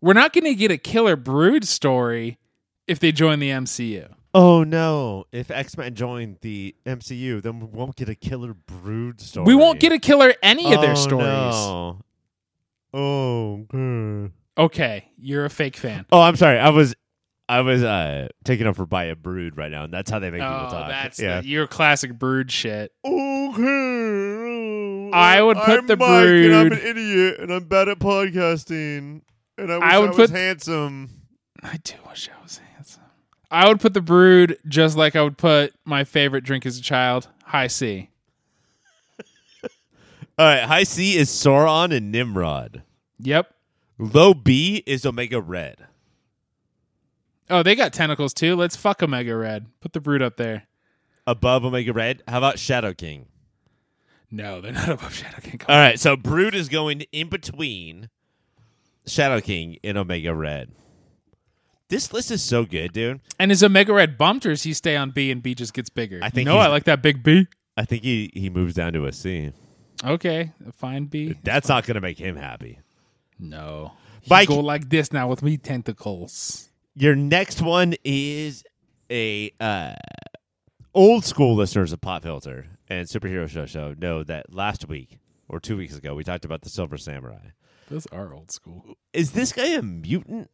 We're 0.00 0.12
not 0.14 0.32
going 0.32 0.44
to 0.44 0.54
get 0.54 0.70
a 0.70 0.78
killer 0.78 1.16
brood 1.16 1.66
story 1.66 2.38
if 2.86 2.98
they 2.98 3.12
join 3.12 3.38
the 3.38 3.50
MCU. 3.50 4.12
Oh 4.38 4.64
no! 4.64 5.24
If 5.32 5.50
X 5.50 5.76
Men 5.78 5.94
joined 5.94 6.38
the 6.42 6.74
MCU, 6.84 7.40
then 7.42 7.58
we 7.58 7.66
won't 7.66 7.96
get 7.96 8.08
a 8.10 8.14
killer 8.14 8.52
brood 8.54 9.18
story. 9.20 9.46
We 9.46 9.54
won't 9.54 9.80
get 9.80 9.92
a 9.92 9.98
killer 9.98 10.34
any 10.42 10.74
of 10.74 10.82
their 10.82 10.92
Oh, 10.92 10.94
stories. 10.94 11.24
no. 11.24 11.98
Oh. 12.92 14.30
Okay, 14.58 15.08
you're 15.18 15.44
a 15.46 15.50
fake 15.50 15.76
fan. 15.76 16.04
Oh, 16.12 16.20
I'm 16.20 16.36
sorry. 16.36 16.58
I 16.58 16.68
was, 16.70 16.94
I 17.48 17.60
was 17.62 17.82
uh 17.82 18.28
taken 18.44 18.66
over 18.66 18.84
by 18.86 19.04
a 19.04 19.16
brood 19.16 19.56
right 19.56 19.70
now, 19.70 19.84
and 19.84 19.92
that's 19.94 20.10
how 20.10 20.18
they 20.18 20.30
make 20.30 20.40
people 20.42 20.54
Oh, 20.54 20.70
talk. 20.70 20.88
that's 20.88 21.18
yeah. 21.20 21.40
the, 21.40 21.48
your 21.48 21.66
classic 21.66 22.18
brood 22.18 22.50
shit. 22.50 22.92
Okay. 23.04 25.10
I 25.12 25.40
would 25.42 25.56
put 25.58 25.78
I'm 25.80 25.86
the 25.86 25.96
Mike, 25.96 26.26
and 26.26 26.54
I'm 26.54 26.68
brood- 26.68 26.80
an 26.80 26.86
idiot, 26.86 27.36
and 27.40 27.50
I'm 27.52 27.64
bad 27.64 27.88
at 27.88 27.98
podcasting, 28.00 29.22
and 29.56 29.72
I 29.72 29.76
wish 29.78 29.82
I 29.84 29.94
I, 29.94 29.98
would 29.98 30.08
was 30.10 30.16
put- 30.16 30.30
handsome. 30.30 31.10
I 31.62 31.78
do 31.82 31.94
wish 32.08 32.28
I 32.28 32.42
was 32.42 32.58
handsome. 32.58 32.65
I 33.50 33.68
would 33.68 33.80
put 33.80 33.94
the 33.94 34.00
brood 34.00 34.58
just 34.66 34.96
like 34.96 35.14
I 35.14 35.22
would 35.22 35.38
put 35.38 35.74
my 35.84 36.04
favorite 36.04 36.44
drink 36.44 36.66
as 36.66 36.78
a 36.78 36.82
child, 36.82 37.28
High 37.44 37.68
C. 37.68 38.10
All 40.38 40.46
right, 40.46 40.64
high 40.64 40.82
C 40.82 41.16
is 41.16 41.30
Sauron 41.30 41.94
and 41.96 42.10
Nimrod. 42.10 42.82
Yep. 43.20 43.54
Low 43.98 44.34
B 44.34 44.82
is 44.86 45.06
Omega 45.06 45.40
Red. 45.40 45.86
Oh, 47.48 47.62
they 47.62 47.74
got 47.74 47.92
tentacles 47.92 48.34
too. 48.34 48.56
Let's 48.56 48.76
fuck 48.76 49.02
Omega 49.02 49.36
Red. 49.36 49.66
Put 49.80 49.92
the 49.92 50.00
brood 50.00 50.20
up 50.22 50.36
there. 50.36 50.64
Above 51.26 51.64
Omega 51.64 51.92
Red, 51.92 52.22
how 52.28 52.38
about 52.38 52.58
Shadow 52.58 52.92
King? 52.92 53.26
No, 54.30 54.60
they're 54.60 54.72
not 54.72 54.88
above 54.88 55.14
Shadow 55.14 55.40
King. 55.40 55.60
All 55.68 55.76
right, 55.76 55.98
so 55.98 56.16
Brood 56.16 56.54
is 56.54 56.68
going 56.68 57.02
in 57.12 57.28
between 57.28 58.10
Shadow 59.06 59.40
King 59.40 59.78
and 59.84 59.96
Omega 59.96 60.34
Red. 60.34 60.72
This 61.88 62.12
list 62.12 62.30
is 62.30 62.42
so 62.42 62.64
good, 62.64 62.92
dude. 62.92 63.20
And 63.38 63.52
is 63.52 63.62
Omega 63.62 63.92
Red 63.92 64.18
bumped 64.18 64.44
or 64.44 64.50
does 64.50 64.64
he 64.64 64.74
stay 64.74 64.96
on 64.96 65.10
B 65.10 65.30
and 65.30 65.42
B 65.42 65.54
just 65.54 65.72
gets 65.72 65.88
bigger? 65.88 66.18
I 66.22 66.30
think 66.30 66.46
no, 66.46 66.54
he's- 66.54 66.66
I 66.66 66.68
like 66.68 66.84
that 66.84 67.02
big 67.02 67.22
B. 67.22 67.46
I 67.76 67.84
think 67.84 68.02
he, 68.02 68.30
he 68.34 68.48
moves 68.50 68.74
down 68.74 68.94
to 68.94 69.04
a 69.06 69.12
C. 69.12 69.52
Okay, 70.04 70.52
fine 70.72 71.04
B. 71.06 71.34
That's 71.44 71.68
not 71.68 71.86
going 71.86 71.94
to 71.94 72.00
make 72.00 72.18
him 72.18 72.34
happy. 72.36 72.80
No. 73.38 73.92
He 74.22 74.30
Mike- 74.30 74.48
go 74.48 74.60
like 74.60 74.88
this 74.88 75.12
now 75.12 75.28
with 75.28 75.42
me 75.42 75.56
tentacles. 75.58 76.70
Your 76.94 77.14
next 77.14 77.60
one 77.60 77.94
is 78.04 78.64
a 79.10 79.50
uh, 79.60 79.94
old 80.94 81.24
school 81.24 81.54
listeners 81.54 81.92
of 81.92 82.00
Pop 82.00 82.22
Filter 82.22 82.66
and 82.88 83.06
Superhero 83.06 83.46
Show 83.48 83.66
Show 83.66 83.94
know 83.98 84.24
that 84.24 84.52
last 84.52 84.88
week 84.88 85.18
or 85.48 85.60
two 85.60 85.76
weeks 85.76 85.96
ago 85.96 86.14
we 86.14 86.24
talked 86.24 86.46
about 86.46 86.62
the 86.62 86.70
Silver 86.70 86.96
Samurai. 86.96 87.50
Those 87.88 88.06
are 88.06 88.32
old 88.34 88.50
school. 88.50 88.96
Is 89.12 89.32
this 89.32 89.52
guy 89.52 89.66
a 89.68 89.82
mutant? 89.82 90.50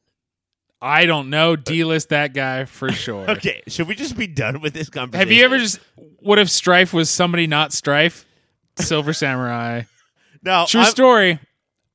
I 0.85 1.07
don't 1.07 1.31
know. 1.31 1.55
D-list 1.55 2.09
that 2.09 2.35
guy 2.35 2.65
for 2.65 2.91
sure. 2.93 3.31
Okay, 3.31 3.63
should 3.69 3.87
we 3.89 3.95
just 3.95 4.17
be 4.17 4.27
done 4.27 4.61
with 4.61 4.75
this 4.75 4.91
conversation? 4.91 5.29
Have 5.29 5.33
you 5.33 5.45
ever 5.45 5.59
just 5.59 5.79
what 6.19 6.39
if 6.39 6.51
Strife 6.51 6.93
was 6.93 7.09
somebody 7.09 7.47
not 7.47 7.73
Strife? 7.73 8.27
Silver 8.77 9.13
Samurai. 9.13 9.83
No, 10.45 10.65
True 10.67 10.81
I'm- 10.81 10.91
story. 10.91 11.39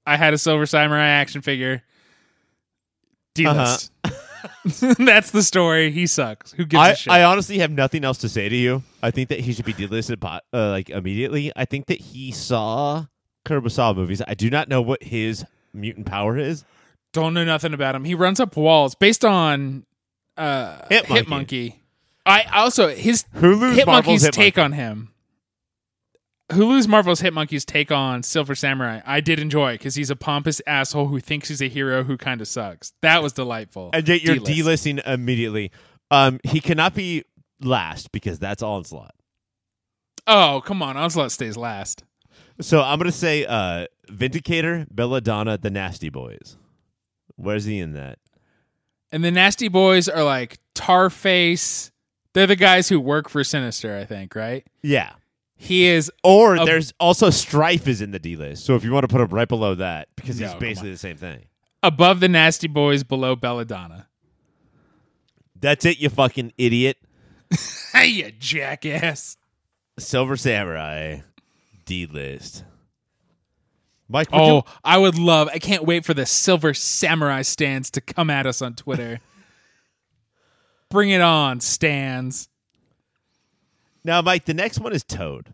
I 0.06 0.15
had 0.15 0.34
a 0.34 0.38
Silver 0.38 0.65
Samurai 0.65 1.06
action 1.06 1.41
figure. 1.41 1.84
D 3.36 3.45
list. 3.45 3.91
That's 4.97 5.32
the 5.32 5.43
story. 5.43 5.91
He 5.91 6.08
sucks. 6.08 6.54
Who 6.54 6.63
gives 6.65 6.80
Uh-huh. 6.80 6.88
I, 6.88 6.91
a 6.91 6.95
shit? 6.95 7.12
I 7.13 7.23
honestly 7.26 7.58
have 7.58 7.71
nothing 7.71 8.06
else 8.06 8.19
to 8.19 8.30
say 8.30 8.47
to 8.47 8.56
you. 8.56 8.84
I 9.04 9.12
think 9.12 9.28
that 9.30 9.41
he 9.41 9.52
should 9.52 9.65
be 9.65 9.73
delisted 9.73 10.23
uh, 10.23 10.39
like 10.69 10.89
immediately. 10.89 11.51
I 11.57 11.66
think 11.66 11.88
that 11.88 11.99
he 11.99 12.32
saw 12.32 13.05
Kurosawa 13.45 13.97
movies. 13.97 14.22
I 14.26 14.34
do 14.34 14.49
not 14.49 14.70
know 14.70 14.82
what 14.82 15.03
his 15.03 15.43
mutant 15.74 16.05
power 16.05 16.38
is. 16.38 16.64
Don't 17.18 17.34
know 17.34 17.43
nothing 17.43 17.74
about 17.74 17.95
him. 17.95 18.03
He 18.03 18.13
runs 18.13 18.39
up 18.39 18.55
walls 18.55 18.93
based 18.93 19.26
on 19.26 19.88
uh, 20.38 20.86
Hit 20.88 21.09
Monkey. 21.09 21.28
Monkey. 21.28 21.82
I 22.28 22.43
also 22.53 22.89
his 22.89 23.24
Hulu's 23.36 23.76
Hit 23.76 23.88
Marvel's 23.88 24.05
Monkey's 24.05 24.24
Hit 24.26 24.34
take 24.36 24.57
Monkey. 24.57 24.61
on 24.61 24.72
him. 24.74 25.09
Hulu's 26.51 26.88
Marvel's 26.88 27.20
Hit 27.22 27.34
Monkey's 27.34 27.65
take 27.65 27.91
on 27.91 28.22
Silver 28.22 28.53
Samurai. 28.53 29.01
I 29.03 29.20
did 29.22 29.39
enjoy 29.39 29.74
because 29.74 29.95
he's 29.95 30.11
a 30.11 30.15
pompous 30.15 30.61
asshole 30.68 31.07
who 31.07 31.20
thinks 31.20 31.49
he's 31.49 31.59
a 31.59 31.68
hero 31.68 32.03
who 32.03 32.18
kind 32.18 32.39
of 32.39 32.47
sucks. 32.47 32.93
That 33.01 33.24
was 33.24 33.34
delightful. 33.34 33.89
and 33.93 34.07
yet 34.07 34.22
you're 34.22 34.36
D-list. 34.36 34.86
delisting 34.86 35.07
immediately. 35.07 35.72
Um, 36.11 36.39
he 36.43 36.59
cannot 36.59 36.93
be 36.93 37.24
last 37.61 38.11
because 38.11 38.38
that's 38.38 38.61
onslaught. 38.61 39.15
Oh 40.28 40.61
come 40.63 40.84
on, 40.84 40.97
Onslaught 40.97 41.32
stays 41.32 41.57
last. 41.57 42.03
So 42.61 42.84
I'm 42.84 42.99
gonna 42.99 43.11
say 43.11 43.43
uh, 43.43 43.88
Vindicator, 44.07 44.86
Belladonna, 44.93 45.57
the 45.57 45.72
Nasty 45.72 46.09
Boys. 46.09 46.57
Where's 47.38 47.64
he 47.66 47.80
in 47.80 47.94
that? 47.94 48.20
And 49.12 49.24
the 49.24 49.32
Nasty 49.32 49.70
Boys 49.70 50.10
are 50.10 50.24
like 50.24 50.58
Tarface. 50.76 51.92
They're 52.34 52.46
the 52.48 52.56
guys 52.58 52.90
who 52.90 53.00
work 53.00 53.30
for 53.30 53.44
Sinister, 53.44 53.98
I 53.98 54.04
think, 54.06 54.36
right? 54.36 54.68
Yeah. 54.82 55.14
He 55.56 55.86
is 55.86 56.12
Or 56.24 56.56
A- 56.58 56.66
there's 56.66 56.94
also 57.00 57.30
Strife 57.32 57.88
is 57.88 58.02
in 58.02 58.12
the 58.12 58.20
D 58.20 58.36
list. 58.36 58.66
So 58.66 58.76
if 58.76 58.84
you 58.84 58.92
want 58.92 59.06
to 59.06 59.08
put 59.08 59.22
him 59.22 59.30
right 59.30 59.48
below 59.48 59.74
that, 59.76 60.10
because 60.16 60.40
No, 60.40 60.48
he's 60.50 60.56
basically 60.60 60.92
the 60.92 60.98
same 60.98 61.18
thing. 61.18 61.46
above 61.82 62.20
the 62.20 62.28
Nasty 62.28 62.68
Boys, 62.68 63.04
below 63.04 63.36
Belladonna. 63.36 64.08
That's 65.60 65.86
it, 65.86 66.00
you 66.00 66.10
fucking 66.10 66.54
idiot. 66.58 66.98
Hey, 67.94 68.08
you 68.08 68.32
jackass. 68.32 69.38
Silver 69.98 70.38
Samurai, 70.38 71.22
D 71.86 72.06
list. 72.06 72.64
Mike, 74.10 74.32
would 74.32 74.38
you- 74.38 74.43
Oh, 74.53 74.64
I 74.84 74.97
would 74.97 75.18
love. 75.18 75.49
I 75.53 75.60
can't 75.60 75.84
wait 75.84 76.05
for 76.05 76.14
the 76.14 76.26
Silver 76.26 76.74
Samurai 76.74 77.41
stands 77.41 77.89
to 77.91 78.01
come 78.01 78.30
at 78.30 78.45
us 78.45 78.62
on 78.62 78.74
Twitter. 78.76 79.20
Bring 80.89 81.10
it 81.10 81.22
on, 81.22 81.60
stands. 81.60 82.47
now, 84.03 84.22
Mike, 84.22 84.45
the 84.45 84.53
next 84.53 84.80
one 84.80 84.93
is 84.93 85.03
Toad. 85.03 85.53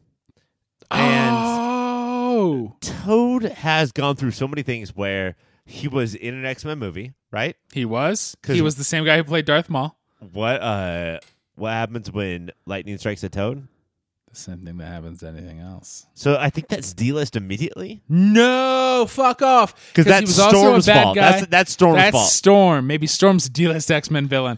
And 0.92 1.36
oh. 1.36 2.76
Toad 2.82 3.44
has 3.44 3.92
gone 3.92 4.16
through 4.16 4.32
so 4.32 4.48
many 4.48 4.62
things 4.62 4.96
where 4.96 5.36
he 5.66 5.88
was 5.88 6.14
in 6.14 6.36
an 6.36 6.46
X 6.46 6.64
Men 6.66 6.78
movie, 6.78 7.14
right? 7.32 7.56
He 7.72 7.86
was. 7.86 8.38
He 8.46 8.62
was 8.62 8.76
the 8.76 8.84
same 8.84 9.06
guy 9.06 9.18
who 9.18 9.24
played 9.24 9.46
Darth 9.46 9.70
Maul. 9.70 9.98
What 10.20 10.62
uh 10.62 11.20
what 11.56 11.72
happens 11.72 12.12
when 12.12 12.52
lightning 12.66 12.98
strikes 12.98 13.24
a 13.24 13.30
toad? 13.30 13.68
Same 14.36 14.60
thing 14.60 14.78
that 14.78 14.86
happens 14.88 15.20
to 15.20 15.28
anything 15.28 15.60
else. 15.60 16.08
So 16.16 16.38
I 16.40 16.50
think 16.50 16.68
that's 16.68 16.94
D 16.94 17.14
list 17.14 17.36
immediately. 17.36 18.02
No, 18.10 19.06
fuck 19.08 19.42
off. 19.44 19.76
Because 19.92 20.06
he 20.06 20.12
that's 20.12 20.26
was 20.28 20.40
also 20.40 20.58
Storm's 20.58 20.88
a 20.88 20.92
bad 20.94 21.04
fault. 21.04 21.16
guy. 21.16 21.32
That's 21.32 21.48
that's 21.48 21.72
Storm's 21.72 21.98
That's 21.98 22.12
fault. 22.16 22.30
Storm. 22.30 22.88
Maybe 22.88 23.06
Storm's 23.08 23.48
D-list 23.48 23.92
X-Men 23.92 24.28
villain. 24.28 24.58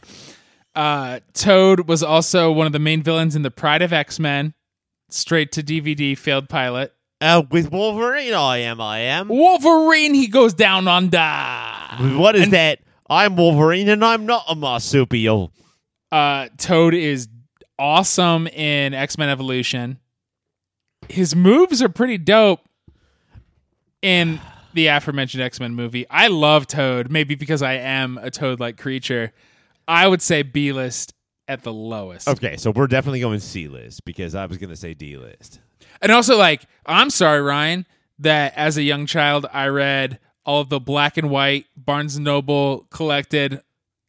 Uh, 0.73 1.19
Toad 1.33 1.87
was 1.87 2.03
also 2.03 2.51
one 2.51 2.67
of 2.67 2.73
the 2.73 2.79
main 2.79 3.03
villains 3.03 3.35
in 3.35 3.41
the 3.41 3.51
Pride 3.51 3.81
of 3.81 3.91
X-Men. 3.93 4.53
Straight 5.09 5.51
to 5.53 5.61
DVD, 5.61 6.17
failed 6.17 6.49
pilot. 6.49 6.93
Uh, 7.21 7.43
with 7.49 7.71
Wolverine, 7.71 8.33
I 8.33 8.57
am. 8.59 8.81
I 8.81 8.99
am. 8.99 9.27
Wolverine, 9.29 10.13
he 10.13 10.27
goes 10.27 10.53
down 10.53 10.87
on 10.87 11.05
under. 11.13 12.17
What 12.17 12.35
is 12.35 12.49
that? 12.49 12.79
I'm 13.09 13.35
Wolverine, 13.35 13.87
and 13.89 14.03
I'm 14.03 14.25
not 14.25 14.45
a 14.49 14.55
marsupial. 14.55 15.51
Uh, 16.11 16.47
Toad 16.57 16.93
is 16.93 17.27
awesome 17.77 18.47
in 18.47 18.93
X-Men 18.93 19.29
Evolution. 19.29 19.99
His 21.09 21.35
moves 21.35 21.81
are 21.81 21.89
pretty 21.89 22.17
dope 22.17 22.61
in 24.01 24.39
the 24.73 24.87
aforementioned 24.87 25.43
X-Men 25.43 25.73
movie. 25.73 26.05
I 26.09 26.27
love 26.27 26.67
Toad, 26.67 27.11
maybe 27.11 27.35
because 27.35 27.61
I 27.61 27.73
am 27.73 28.17
a 28.21 28.31
Toad-like 28.31 28.77
creature. 28.77 29.31
I 29.87 30.07
would 30.07 30.21
say 30.21 30.41
B-list 30.41 31.13
at 31.47 31.63
the 31.63 31.73
lowest. 31.73 32.27
Okay, 32.27 32.57
so 32.57 32.71
we're 32.71 32.87
definitely 32.87 33.19
going 33.19 33.39
C 33.39 33.67
list 33.67 34.03
because 34.05 34.35
I 34.35 34.45
was 34.45 34.57
gonna 34.57 34.75
say 34.75 34.93
D 34.93 35.17
list. 35.17 35.59
And 36.01 36.11
also, 36.11 36.37
like, 36.37 36.65
I'm 36.85 37.09
sorry, 37.09 37.41
Ryan, 37.41 37.85
that 38.19 38.53
as 38.55 38.77
a 38.77 38.83
young 38.83 39.05
child, 39.05 39.45
I 39.53 39.67
read 39.67 40.19
all 40.45 40.61
of 40.61 40.69
the 40.69 40.79
black 40.79 41.17
and 41.17 41.29
white 41.29 41.65
Barnes 41.75 42.19
Noble 42.19 42.87
collected 42.89 43.61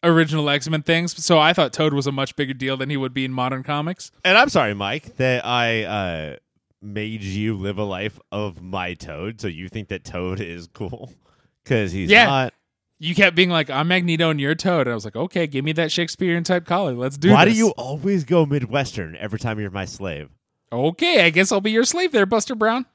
original 0.06 0.48
X 0.50 0.68
Men 0.68 0.82
things. 0.82 1.24
So 1.24 1.38
I 1.38 1.52
thought 1.52 1.72
Toad 1.72 1.92
was 1.94 2.06
a 2.06 2.12
much 2.12 2.36
bigger 2.36 2.54
deal 2.54 2.76
than 2.76 2.90
he 2.90 2.96
would 2.96 3.12
be 3.14 3.24
in 3.24 3.32
modern 3.32 3.62
comics. 3.62 4.10
And 4.24 4.36
I'm 4.38 4.48
sorry, 4.48 4.74
Mike, 4.74 5.16
that 5.16 5.44
I 5.44 5.84
uh, 5.84 6.36
made 6.82 7.22
you 7.22 7.56
live 7.56 7.78
a 7.78 7.84
life 7.84 8.18
of 8.32 8.62
my 8.62 8.94
Toad. 8.94 9.40
So 9.40 9.48
you 9.48 9.68
think 9.68 9.88
that 9.88 10.04
Toad 10.04 10.40
is 10.40 10.66
cool 10.68 11.12
because 11.64 11.92
he's 11.92 12.10
Yeah. 12.10 12.26
not. 12.26 12.54
You 12.98 13.14
kept 13.14 13.36
being 13.36 13.50
like, 13.50 13.68
I'm 13.68 13.88
Magneto 13.88 14.30
and 14.30 14.40
you're 14.40 14.54
Toad. 14.54 14.86
And 14.86 14.92
I 14.92 14.94
was 14.94 15.04
like, 15.04 15.16
okay, 15.16 15.46
give 15.46 15.64
me 15.66 15.72
that 15.72 15.92
Shakespearean 15.92 16.44
type 16.44 16.64
collar. 16.64 16.94
Let's 16.94 17.18
do 17.18 17.28
it. 17.28 17.32
Why 17.34 17.44
this. 17.44 17.52
do 17.52 17.58
you 17.58 17.68
always 17.76 18.24
go 18.24 18.46
Midwestern 18.46 19.16
every 19.16 19.38
time 19.38 19.60
you're 19.60 19.70
my 19.70 19.84
slave? 19.84 20.30
Okay, 20.72 21.24
I 21.24 21.30
guess 21.30 21.52
I'll 21.52 21.60
be 21.60 21.70
your 21.72 21.84
slave 21.84 22.12
there, 22.12 22.24
Buster 22.26 22.54
Brown. 22.54 22.86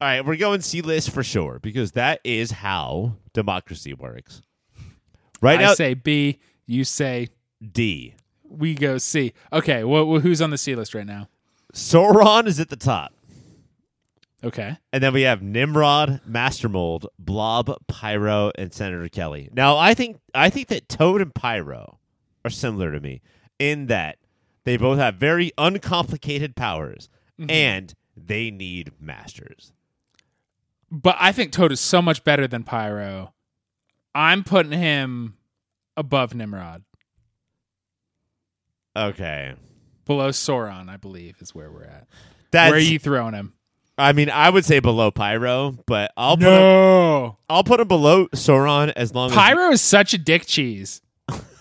All 0.00 0.08
right, 0.08 0.26
we're 0.26 0.36
going 0.36 0.60
C 0.60 0.82
list 0.82 1.10
for 1.10 1.22
sure 1.22 1.60
because 1.62 1.92
that 1.92 2.20
is 2.24 2.50
how 2.50 3.14
democracy 3.32 3.94
works. 3.94 4.42
Right 5.40 5.58
I 5.60 5.62
now, 5.62 5.74
say 5.74 5.94
B, 5.94 6.40
you 6.66 6.84
say 6.84 7.28
D. 7.72 8.14
we 8.48 8.74
go 8.74 8.98
C. 8.98 9.32
Okay, 9.52 9.84
well, 9.84 10.20
who's 10.20 10.40
on 10.42 10.50
the 10.50 10.58
C 10.58 10.74
list 10.74 10.94
right 10.94 11.06
now? 11.06 11.28
Sauron 11.72 12.46
is 12.46 12.60
at 12.60 12.68
the 12.68 12.76
top. 12.76 13.12
Okay. 14.44 14.76
And 14.92 15.02
then 15.02 15.14
we 15.14 15.22
have 15.22 15.42
Nimrod, 15.42 16.20
Master 16.26 16.68
Mold, 16.68 17.06
Blob, 17.18 17.74
Pyro, 17.88 18.52
and 18.56 18.72
Senator 18.72 19.08
Kelly. 19.08 19.48
Now, 19.52 19.78
I 19.78 19.94
think 19.94 20.18
I 20.34 20.50
think 20.50 20.68
that 20.68 20.88
Toad 20.88 21.22
and 21.22 21.34
Pyro 21.34 21.98
are 22.44 22.50
similar 22.50 22.92
to 22.92 23.00
me 23.00 23.22
in 23.58 23.86
that 23.86 24.18
they 24.64 24.76
both 24.76 24.98
have 24.98 25.14
very 25.14 25.52
uncomplicated 25.56 26.56
powers 26.56 27.08
mm-hmm. 27.40 27.50
and 27.50 27.94
they 28.16 28.50
need 28.50 28.92
masters. 29.00 29.72
But 30.90 31.16
I 31.18 31.32
think 31.32 31.50
Toad 31.50 31.72
is 31.72 31.80
so 31.80 32.02
much 32.02 32.22
better 32.22 32.46
than 32.46 32.64
Pyro. 32.64 33.32
I'm 34.14 34.44
putting 34.44 34.72
him 34.72 35.36
above 35.96 36.34
Nimrod. 36.34 36.84
Okay. 38.96 39.54
Below 40.04 40.30
Sauron, 40.30 40.88
I 40.88 40.96
believe, 40.96 41.36
is 41.40 41.54
where 41.54 41.70
we're 41.70 41.84
at. 41.84 42.06
That's 42.50 42.70
where 42.70 42.78
are 42.78 42.82
you 42.82 42.98
throwing 42.98 43.34
him? 43.34 43.54
I 43.96 44.12
mean, 44.12 44.28
I 44.28 44.50
would 44.50 44.64
say 44.64 44.80
below 44.80 45.10
Pyro, 45.10 45.76
but 45.86 46.12
I'll 46.16 46.36
put 46.36 46.46
him, 46.46 47.32
I'll 47.48 47.64
put 47.64 47.80
him 47.80 47.88
below 47.88 48.26
Sauron 48.28 48.92
as 48.96 49.14
long 49.14 49.30
as 49.30 49.36
Pyro 49.36 49.70
is 49.70 49.80
such 49.80 50.12
a 50.14 50.18
dick 50.18 50.46
cheese 50.46 51.00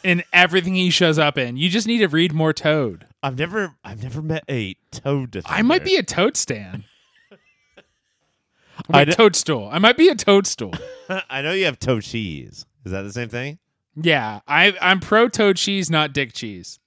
in 0.03 0.23
everything 0.33 0.73
he 0.75 0.89
shows 0.89 1.19
up 1.19 1.37
in. 1.37 1.57
You 1.57 1.69
just 1.69 1.85
need 1.87 1.99
to 1.99 2.07
read 2.07 2.33
more 2.33 2.51
Toad. 2.51 3.05
I've 3.21 3.37
never 3.37 3.75
I've 3.83 4.01
never 4.01 4.21
met 4.21 4.43
a 4.49 4.75
Toad 4.91 5.31
defender. 5.31 5.57
I 5.59 5.61
might 5.61 5.83
be 5.83 5.95
a 5.95 6.03
Toad 6.03 6.35
stan. 6.35 6.85
I 8.89 8.99
Wait, 8.99 9.05
d- 9.05 9.13
toadstool. 9.13 9.69
I 9.71 9.79
might 9.79 9.97
be 9.97 10.09
a 10.09 10.15
toadstool. 10.15 10.73
I 11.29 11.41
know 11.41 11.53
you 11.53 11.65
have 11.65 11.79
Toad 11.79 12.03
cheese. 12.03 12.65
Is 12.85 12.91
that 12.91 13.03
the 13.03 13.13
same 13.13 13.29
thing? 13.29 13.59
Yeah, 13.95 14.39
I, 14.47 14.73
I'm 14.81 14.99
pro 14.99 15.27
Toad 15.27 15.57
cheese, 15.57 15.89
not 15.89 16.13
dick 16.13 16.33
cheese. 16.33 16.79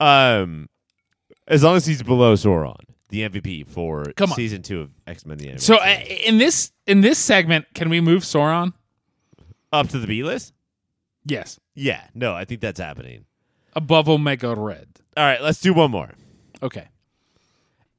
Um, 0.00 0.68
as 1.46 1.62
long 1.62 1.76
as 1.76 1.86
he's 1.86 2.02
below 2.02 2.34
Sauron, 2.34 2.76
the 3.10 3.28
MVP 3.28 3.66
for 3.68 4.04
Come 4.16 4.30
on. 4.32 4.36
season 4.36 4.62
two 4.62 4.80
of 4.80 4.90
X 5.06 5.24
Men: 5.24 5.38
The 5.38 5.44
Animated 5.44 5.62
So 5.62 5.76
uh, 5.76 5.84
Series. 5.84 6.20
in 6.26 6.38
this 6.38 6.72
in 6.86 7.00
this 7.00 7.18
segment, 7.18 7.66
can 7.74 7.88
we 7.88 8.00
move 8.00 8.22
Sauron? 8.22 8.72
up 9.72 9.88
to 9.88 9.98
the 9.98 10.06
B 10.06 10.22
list. 10.22 10.52
Yes, 11.26 11.58
Yeah, 11.74 12.02
no, 12.14 12.32
I 12.34 12.44
think 12.44 12.60
that's 12.60 12.78
happening. 12.78 13.24
above 13.74 14.08
Omega 14.08 14.54
Red. 14.54 14.86
All 15.16 15.24
right, 15.24 15.40
let's 15.42 15.60
do 15.60 15.72
one 15.74 15.90
more. 15.90 16.10
Okay. 16.62 16.86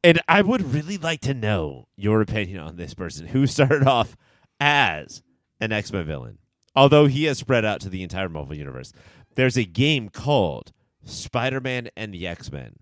And 0.04 0.22
I 0.28 0.42
would 0.44 0.74
really 0.74 0.98
like 0.98 1.22
to 1.22 1.34
know 1.34 1.88
your 1.98 2.22
opinion 2.22 2.60
on 2.60 2.76
this 2.78 2.94
person 2.94 3.26
who 3.28 3.46
started 3.48 3.88
off 3.88 4.16
as 4.60 5.22
an 5.60 5.72
X 5.72 5.92
Men 5.92 6.06
villain, 6.06 6.38
although 6.76 7.06
he 7.08 7.26
has 7.26 7.38
spread 7.38 7.66
out 7.66 7.82
to 7.82 7.90
the 7.90 8.04
entire 8.04 8.30
Marvel 8.30 8.56
universe. 8.56 8.94
There's 9.36 9.58
a 9.58 9.64
game 9.66 10.10
called 10.10 10.72
Spider 11.04 11.60
Man 11.62 11.90
and 11.96 12.14
the 12.14 12.26
X 12.28 12.52
Men: 12.52 12.76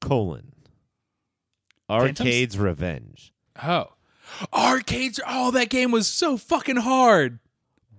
colon 0.00 0.52
Arcade's 1.88 2.58
Revenge. 2.58 3.32
Oh, 3.62 3.92
arcades! 4.52 5.20
Oh, 5.26 5.50
that 5.50 5.70
game 5.70 5.90
was 5.90 6.06
so 6.06 6.36
fucking 6.36 6.76
hard. 6.76 7.40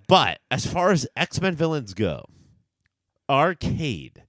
But 0.07 0.39
as 0.49 0.65
far 0.65 0.91
as 0.91 1.07
X 1.15 1.39
Men 1.41 1.55
villains 1.55 1.93
go, 1.93 2.25
Arcade 3.29 4.23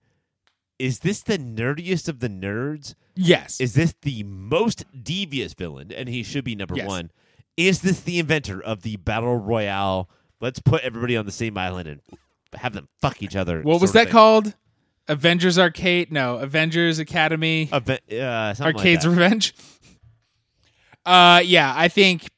is 0.78 1.00
this 1.00 1.22
the 1.22 1.38
nerdiest 1.38 2.08
of 2.08 2.18
the 2.18 2.28
nerds? 2.28 2.94
Yes. 3.14 3.60
Is 3.60 3.74
this 3.74 3.94
the 4.02 4.24
most 4.24 4.84
devious 5.04 5.54
villain? 5.54 5.92
And 5.92 6.08
he 6.08 6.24
should 6.24 6.42
be 6.44 6.56
number 6.56 6.76
Yes. 6.76 6.88
one. 6.88 7.12
Is 7.56 7.82
this 7.82 8.00
the 8.00 8.18
inventor 8.18 8.60
of 8.60 8.82
the 8.82 8.96
battle 8.96 9.36
royale? 9.36 10.10
Let's 10.42 10.58
put 10.58 10.82
everybody 10.82 11.16
on 11.16 11.24
the 11.24 11.32
same 11.32 11.56
island 11.56 11.88
and 11.88 12.00
have 12.52 12.74
them 12.74 12.88
fuck 13.00 13.22
each 13.22 13.36
other. 13.36 13.62
what 13.62 13.80
was 13.80 13.92
that 13.92 14.04
thing. 14.06 14.12
called? 14.12 14.54
Avengers 15.08 15.58
Arcade? 15.58 16.12
No, 16.12 16.36
Avengers 16.36 16.98
Academy. 16.98 17.68
Ave- 17.72 18.00
uh, 18.12 18.54
like 18.58 18.74
Arcade's 18.76 19.04
that. 19.04 19.10
Revenge. 19.10 19.54
Uh, 21.06 21.40
yeah, 21.44 21.72
I 21.76 21.88
think 21.88 22.28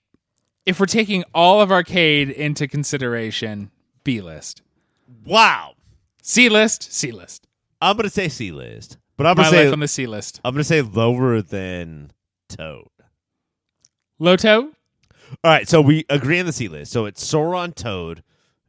if 0.64 0.78
we're 0.80 0.86
taking 0.86 1.24
all 1.34 1.61
of 1.61 1.70
Arcade 1.72 2.30
into 2.30 2.66
consideration, 2.68 3.70
B 4.05 4.20
list, 4.20 4.62
wow. 5.26 5.74
C 6.22 6.48
list, 6.48 6.92
C 6.92 7.11
list. 7.11 7.46
I'm 7.80 7.96
gonna 7.96 8.09
say 8.09 8.28
C 8.28 8.50
list, 8.52 8.96
but 9.16 9.26
I'm 9.26 9.36
My 9.36 9.44
gonna 9.44 9.57
say 9.57 9.70
on 9.70 9.80
the 9.80 9.88
C 9.88 10.07
list. 10.07 10.40
I'm 10.44 10.55
gonna 10.55 10.64
say 10.64 10.80
lower 10.80 11.42
than 11.42 12.12
Toad. 12.48 12.88
Loto, 14.18 14.70
All 15.42 15.50
right, 15.50 15.68
so 15.68 15.80
we 15.80 16.04
agree 16.08 16.38
on 16.40 16.46
the 16.46 16.52
C 16.52 16.68
list. 16.68 16.92
So 16.92 17.06
it's 17.06 17.24
Sauron, 17.24 17.74
Toad, 17.74 18.22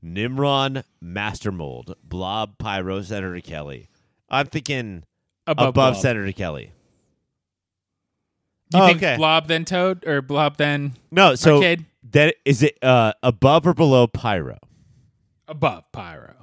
Nimron, 0.03 0.83
Master 1.01 1.51
Mold, 1.51 1.95
Blob, 2.03 2.57
Pyro, 2.57 3.01
Senator 3.01 3.39
Kelly. 3.41 3.87
I'm 4.29 4.47
thinking 4.47 5.03
above, 5.47 5.69
above, 5.69 5.93
Blob. 5.93 5.95
Senator 5.97 6.31
Kelly. 6.31 6.71
You 8.73 8.81
Oh, 8.81 8.87
think 8.87 8.97
okay. 8.97 9.15
Blob 9.17 9.47
then 9.47 9.63
Toad 9.65 10.05
or 10.07 10.21
Blob 10.21 10.57
then 10.57 10.93
No, 11.11 11.35
so 11.35 11.55
Arcade? 11.57 11.85
that 12.11 12.35
is 12.45 12.63
it 12.63 12.77
uh, 12.81 13.13
above 13.21 13.67
or 13.67 13.73
below 13.73 14.07
Pyro? 14.07 14.57
above 15.47 15.83
Pyro? 15.91 16.33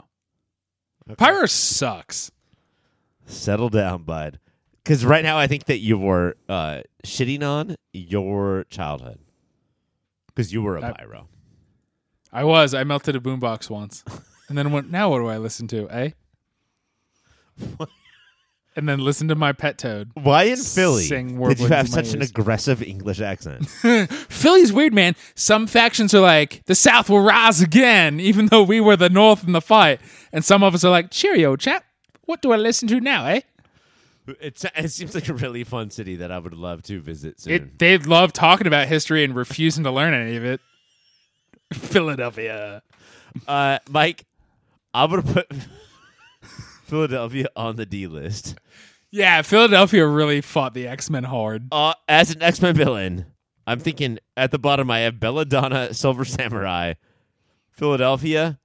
Pyro 1.16 1.46
sucks. 1.46 2.30
Settle 3.26 3.68
down, 3.68 4.04
bud. 4.04 4.38
Because 4.84 5.04
right 5.04 5.24
now 5.24 5.36
I 5.36 5.46
think 5.48 5.64
that 5.64 5.78
you 5.78 5.98
were 5.98 6.36
uh, 6.48 6.82
shitting 7.04 7.42
on 7.42 7.76
your 7.92 8.64
childhood. 8.70 9.18
Because 10.34 10.52
you 10.52 10.62
were 10.62 10.76
a 10.76 10.84
I- 10.86 10.92
Pyro. 10.92 11.28
I 12.32 12.44
was. 12.44 12.72
I 12.72 12.84
melted 12.84 13.14
a 13.14 13.20
boombox 13.20 13.68
once, 13.68 14.04
and 14.48 14.56
then 14.56 14.72
went. 14.72 14.90
Now 14.90 15.10
what 15.10 15.18
do 15.18 15.26
I 15.26 15.36
listen 15.36 15.68
to? 15.68 15.88
Eh? 15.90 16.10
and 18.76 18.88
then 18.88 19.00
listen 19.00 19.28
to 19.28 19.34
my 19.34 19.52
pet 19.52 19.78
toad. 19.78 20.10
Why 20.14 20.44
in 20.44 20.56
Philly 20.56 21.04
Sing 21.04 21.38
did 21.38 21.60
you 21.60 21.66
have 21.68 21.88
such 21.88 22.14
an 22.14 22.22
aggressive 22.22 22.82
English 22.82 23.20
accent? 23.20 23.66
Philly's 24.30 24.72
weird, 24.72 24.94
man. 24.94 25.14
Some 25.34 25.66
factions 25.66 26.14
are 26.14 26.20
like, 26.20 26.62
the 26.66 26.74
South 26.74 27.10
will 27.10 27.20
rise 27.20 27.60
again, 27.60 28.18
even 28.20 28.46
though 28.46 28.62
we 28.62 28.80
were 28.80 28.96
the 28.96 29.10
North 29.10 29.44
in 29.44 29.52
the 29.52 29.60
fight. 29.60 30.00
And 30.32 30.44
some 30.44 30.62
of 30.62 30.74
us 30.74 30.84
are 30.84 30.90
like, 30.90 31.10
cheerio, 31.10 31.56
chap. 31.56 31.84
What 32.24 32.40
do 32.40 32.52
I 32.52 32.56
listen 32.56 32.88
to 32.88 33.00
now, 33.00 33.26
eh? 33.26 33.40
It's, 34.26 34.64
it 34.76 34.90
seems 34.90 35.14
like 35.14 35.28
a 35.28 35.34
really 35.34 35.64
fun 35.64 35.90
city 35.90 36.16
that 36.16 36.30
I 36.30 36.38
would 36.38 36.54
love 36.54 36.82
to 36.84 37.00
visit 37.00 37.40
soon. 37.40 37.52
It 37.52 37.78
they 37.78 37.98
love 37.98 38.32
talking 38.32 38.66
about 38.66 38.86
history 38.86 39.24
and 39.24 39.34
refusing 39.34 39.84
to 39.84 39.90
learn 39.90 40.14
any 40.14 40.36
of 40.36 40.44
it. 40.44 40.60
Philadelphia. 41.74 42.82
uh, 43.48 43.78
Mike, 43.90 44.26
I'm 44.94 45.10
gonna 45.10 45.22
put 45.22 45.50
Philadelphia 46.84 47.48
on 47.56 47.76
the 47.76 47.86
D 47.86 48.06
list. 48.06 48.56
Yeah, 49.10 49.42
Philadelphia 49.42 50.06
really 50.06 50.40
fought 50.40 50.72
the 50.74 50.86
X 50.86 51.10
Men 51.10 51.24
hard. 51.24 51.68
Uh, 51.72 51.94
as 52.08 52.30
an 52.30 52.42
X 52.42 52.62
Men 52.62 52.74
villain, 52.76 53.26
I'm 53.66 53.80
thinking 53.80 54.18
at 54.36 54.50
the 54.52 54.58
bottom 54.58 54.90
I 54.90 55.00
have 55.00 55.18
Belladonna, 55.18 55.94
Silver 55.94 56.24
Samurai, 56.24 56.94
Philadelphia, 57.70 58.58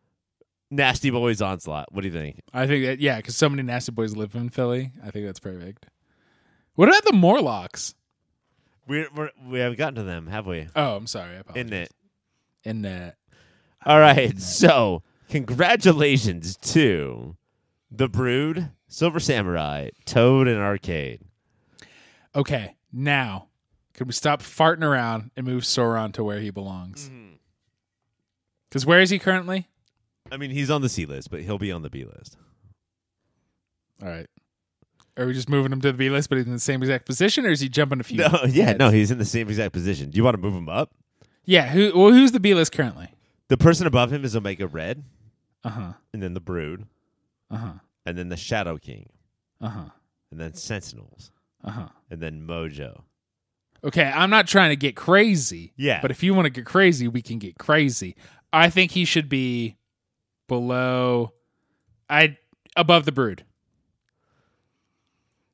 Nasty 0.70 1.10
Boys 1.10 1.42
Onslaught. 1.42 1.94
What 1.94 2.02
do 2.02 2.08
you 2.08 2.14
think? 2.14 2.42
I 2.54 2.68
think 2.68 2.86
that 2.86 3.00
yeah, 3.00 3.18
because 3.18 3.36
so 3.36 3.50
many 3.50 3.64
nasty 3.64 3.92
boys 3.92 4.16
live 4.16 4.36
in 4.36 4.50
Philly. 4.50 4.92
I 5.04 5.12
think 5.12 5.26
that's 5.26 5.40
perfect. 5.40 5.86
What 6.76 6.90
about 6.90 7.06
the 7.06 7.14
Morlocks? 7.14 7.96
We're, 8.88 9.08
we're 9.16 9.32
we 9.46 9.60
haven't 9.60 9.78
gotten 9.78 9.96
to 9.96 10.04
them, 10.04 10.28
have 10.28 10.46
we? 10.46 10.68
Oh, 10.76 10.96
I'm 10.96 11.08
sorry. 11.08 11.36
I 11.36 11.40
apologize. 11.40 11.66
In 11.66 11.74
it. 11.74 11.92
In 12.64 12.86
uh, 12.86 13.12
All 13.86 14.00
right. 14.00 14.40
So, 14.40 15.04
congratulations 15.30 16.58
to 16.58 17.36
the 17.90 18.08
Brood, 18.10 18.72
Silver 18.88 19.20
Samurai, 19.20 19.90
Toad, 20.06 20.48
and 20.48 20.60
Arcade. 20.60 21.22
okay, 22.36 22.76
now 22.92 23.48
can 23.94 24.08
we 24.08 24.14
stop 24.14 24.42
farting 24.44 24.84
around 24.84 25.32
and 25.36 25.46
move 25.46 25.64
Sauron 25.64 26.14
to 26.14 26.24
where 26.24 26.40
he 26.40 26.50
belongs? 26.52 27.10
Because 28.70 28.86
where 28.86 29.02
is 29.02 29.10
he 29.10 29.18
currently? 29.18 29.68
I 30.32 30.38
mean, 30.38 30.52
he's 30.52 30.70
on 30.70 30.82
the 30.82 30.90
C 30.90 31.06
list, 31.06 31.30
but 31.32 31.42
he'll 31.42 31.58
be 31.58 31.72
on 31.72 31.82
the 31.82 31.90
B 31.90 32.04
list. 32.06 32.38
All 34.02 34.08
right. 34.10 34.28
Are 35.18 35.26
we 35.26 35.34
just 35.34 35.50
moving 35.50 35.72
him 35.72 35.82
to 35.82 35.92
the 35.92 35.98
B 35.98 36.10
list, 36.10 36.30
but 36.30 36.38
he's 36.38 36.46
in 36.46 36.54
the 36.54 36.60
same 36.60 36.82
exact 36.84 37.06
position, 37.06 37.46
or 37.46 37.50
is 37.50 37.60
he 37.60 37.70
jumping 37.70 38.00
a 38.00 38.04
few? 38.04 38.18
No, 38.20 38.28
yeah, 38.48 38.66
heads? 38.66 38.80
no, 38.80 38.90
he's 38.92 39.10
in 39.10 39.18
the 39.18 39.26
same 39.26 39.48
exact 39.50 39.74
position. 39.74 40.12
Do 40.12 40.18
you 40.18 40.24
want 40.24 40.36
to 40.36 40.42
move 40.42 40.54
him 40.54 40.70
up? 40.70 40.92
Yeah. 41.46 41.68
Who? 41.70 41.92
Well, 42.00 42.12
who's 42.12 42.32
the 42.34 42.40
B 42.40 42.54
list 42.54 42.72
currently? 42.72 43.10
The 43.48 43.58
person 43.58 43.88
above 43.88 44.12
him 44.14 44.24
is 44.26 44.36
Omega 44.36 44.68
Red, 44.68 45.04
Uh 45.64 45.70
huh. 45.70 45.94
and 46.14 46.22
then 46.22 46.34
the 46.36 46.40
Brood, 46.40 46.86
Uh 47.50 47.58
huh. 47.58 47.74
and 48.06 48.18
then 48.18 48.30
the 48.30 48.38
Shadow 48.38 48.78
King, 48.78 49.10
Uh 49.62 49.70
huh. 49.70 49.86
and 50.30 50.40
then 50.40 50.54
Sentinels, 50.54 51.32
Uh 51.64 51.72
huh. 51.72 51.88
and 52.12 52.22
then 52.22 52.46
Mojo. 52.46 53.02
Okay, 53.84 54.04
I'm 54.04 54.30
not 54.30 54.48
trying 54.48 54.70
to 54.70 54.76
get 54.76 54.96
crazy. 54.96 55.74
Yeah. 55.78 56.02
But 56.02 56.12
if 56.12 56.22
you 56.22 56.34
want 56.36 56.46
to 56.46 56.50
get 56.52 56.66
crazy, 56.66 57.08
we 57.08 57.22
can 57.22 57.40
get 57.40 57.58
crazy. 57.58 58.16
I 58.54 58.70
think 58.70 58.92
he 58.92 59.06
should 59.06 59.30
be 59.30 59.78
below 60.48 61.34
I 62.10 62.38
above 62.76 63.06
the 63.06 63.12
brood. 63.12 63.44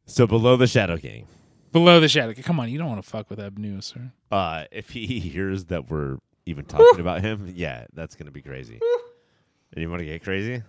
So 0.06 0.28
below 0.28 0.58
the 0.58 0.68
Shadow 0.68 0.98
King. 0.98 1.28
Below 1.72 2.00
the 2.00 2.08
shadow. 2.08 2.34
King. 2.34 2.44
Come 2.44 2.60
on, 2.60 2.70
you 2.70 2.78
don't 2.78 2.88
want 2.88 3.04
to 3.04 3.10
fuck 3.10 3.30
with 3.32 3.40
Abnu, 3.40 3.84
sir. 3.84 4.12
Uh, 4.32 4.66
if 4.72 4.92
he 4.92 5.06
hears 5.20 5.66
that 5.66 5.90
we're 5.90 6.18
even 6.46 6.66
talking 6.66 7.00
about 7.00 7.22
him, 7.22 7.52
yeah, 7.56 7.86
that's 7.94 8.16
gonna 8.16 8.32
be 8.32 8.44
crazy. 8.44 8.80
and 9.74 9.82
you 9.82 9.90
want 9.90 10.00
to 10.02 10.06
get 10.06 10.24
crazy? 10.24 10.62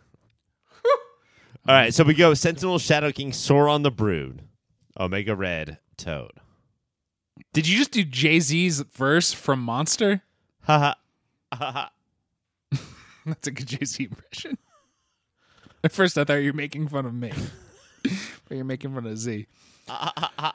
All 1.68 1.74
right, 1.74 1.92
so 1.92 2.04
we 2.04 2.14
go 2.14 2.32
Sentinel, 2.32 2.78
Shadow 2.78 3.12
King, 3.12 3.32
Sauron 3.32 3.82
the 3.82 3.90
Brood, 3.90 4.42
Omega 4.98 5.36
Red, 5.36 5.78
Toad. 5.98 6.32
Did 7.52 7.68
you 7.68 7.76
just 7.76 7.90
do 7.90 8.04
Jay 8.04 8.40
Z's 8.40 8.80
verse 8.80 9.32
from 9.32 9.60
Monster? 9.60 10.22
Ha 10.62 10.78
ha 10.78 10.94
Haha. 11.52 11.88
That's 13.26 13.48
a 13.48 13.50
good 13.50 13.66
Jay 13.66 13.84
Z 13.84 14.04
impression. 14.04 14.58
At 15.84 15.92
first, 15.92 16.16
I 16.16 16.24
thought 16.24 16.34
you 16.34 16.52
were 16.52 16.56
making 16.56 16.88
fun 16.88 17.04
of 17.06 17.14
me, 17.14 17.32
but 18.02 18.56
you're 18.56 18.64
making 18.64 18.94
fun 18.94 19.06
of 19.06 19.18
Z. 19.18 19.46
Uh, 19.86 20.52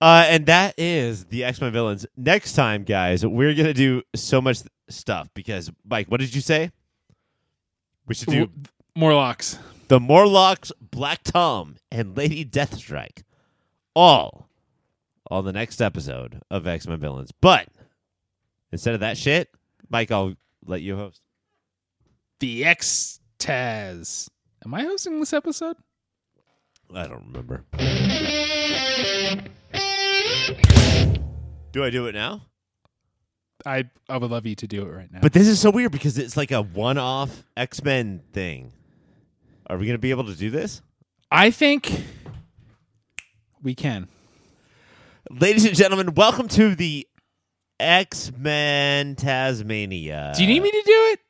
and 0.00 0.46
that 0.46 0.74
is 0.76 1.26
the 1.26 1.44
X 1.44 1.60
Men 1.60 1.72
villains. 1.72 2.04
Next 2.16 2.54
time, 2.54 2.82
guys, 2.84 3.24
we're 3.24 3.54
gonna 3.54 3.72
do 3.72 4.02
so 4.14 4.40
much 4.40 4.58
stuff 4.88 5.30
because 5.34 5.70
Mike, 5.88 6.08
what 6.10 6.20
did 6.20 6.34
you 6.34 6.40
say? 6.40 6.70
We 8.06 8.14
should 8.14 8.28
do 8.28 8.50
Morlocks. 8.96 9.58
the 9.88 10.00
Morlocks, 10.00 10.72
Black 10.80 11.22
Tom, 11.22 11.76
and 11.90 12.16
Lady 12.16 12.44
Deathstrike, 12.44 13.22
all 13.94 14.48
on 15.30 15.44
the 15.44 15.52
next 15.52 15.80
episode 15.80 16.42
of 16.50 16.66
X 16.66 16.86
Men 16.86 16.98
Villains. 16.98 17.32
But 17.40 17.68
instead 18.72 18.94
of 18.94 19.00
that 19.00 19.16
shit, 19.16 19.48
Mike, 19.88 20.10
I'll 20.10 20.34
let 20.66 20.82
you 20.82 20.96
host. 20.96 21.22
The 22.44 22.62
X 22.66 23.20
Taz. 23.38 24.28
Am 24.66 24.74
I 24.74 24.82
hosting 24.82 25.18
this 25.18 25.32
episode? 25.32 25.76
I 26.94 27.06
don't 27.06 27.24
remember. 27.28 27.64
Do 31.72 31.82
I 31.82 31.88
do 31.88 32.06
it 32.06 32.14
now? 32.14 32.42
I 33.64 33.84
I 34.10 34.18
would 34.18 34.30
love 34.30 34.44
you 34.44 34.54
to 34.56 34.66
do 34.66 34.82
it 34.82 34.90
right 34.90 35.10
now. 35.10 35.20
But 35.22 35.32
this 35.32 35.48
is 35.48 35.58
so 35.58 35.70
weird 35.70 35.92
because 35.92 36.18
it's 36.18 36.36
like 36.36 36.50
a 36.50 36.60
one-off 36.60 37.44
X 37.56 37.82
Men 37.82 38.20
thing. 38.34 38.74
Are 39.66 39.78
we 39.78 39.86
gonna 39.86 39.96
be 39.96 40.10
able 40.10 40.24
to 40.24 40.36
do 40.36 40.50
this? 40.50 40.82
I 41.30 41.50
think 41.50 41.98
we 43.62 43.74
can. 43.74 44.06
Ladies 45.30 45.64
and 45.64 45.74
gentlemen, 45.74 46.12
welcome 46.12 46.48
to 46.48 46.74
the 46.74 47.08
X 47.80 48.30
Men 48.36 49.16
Tasmania. 49.16 50.34
Do 50.36 50.42
you 50.42 50.48
need 50.50 50.62
me 50.62 50.70
to 50.70 50.82
do 50.84 50.92
it? 50.92 51.20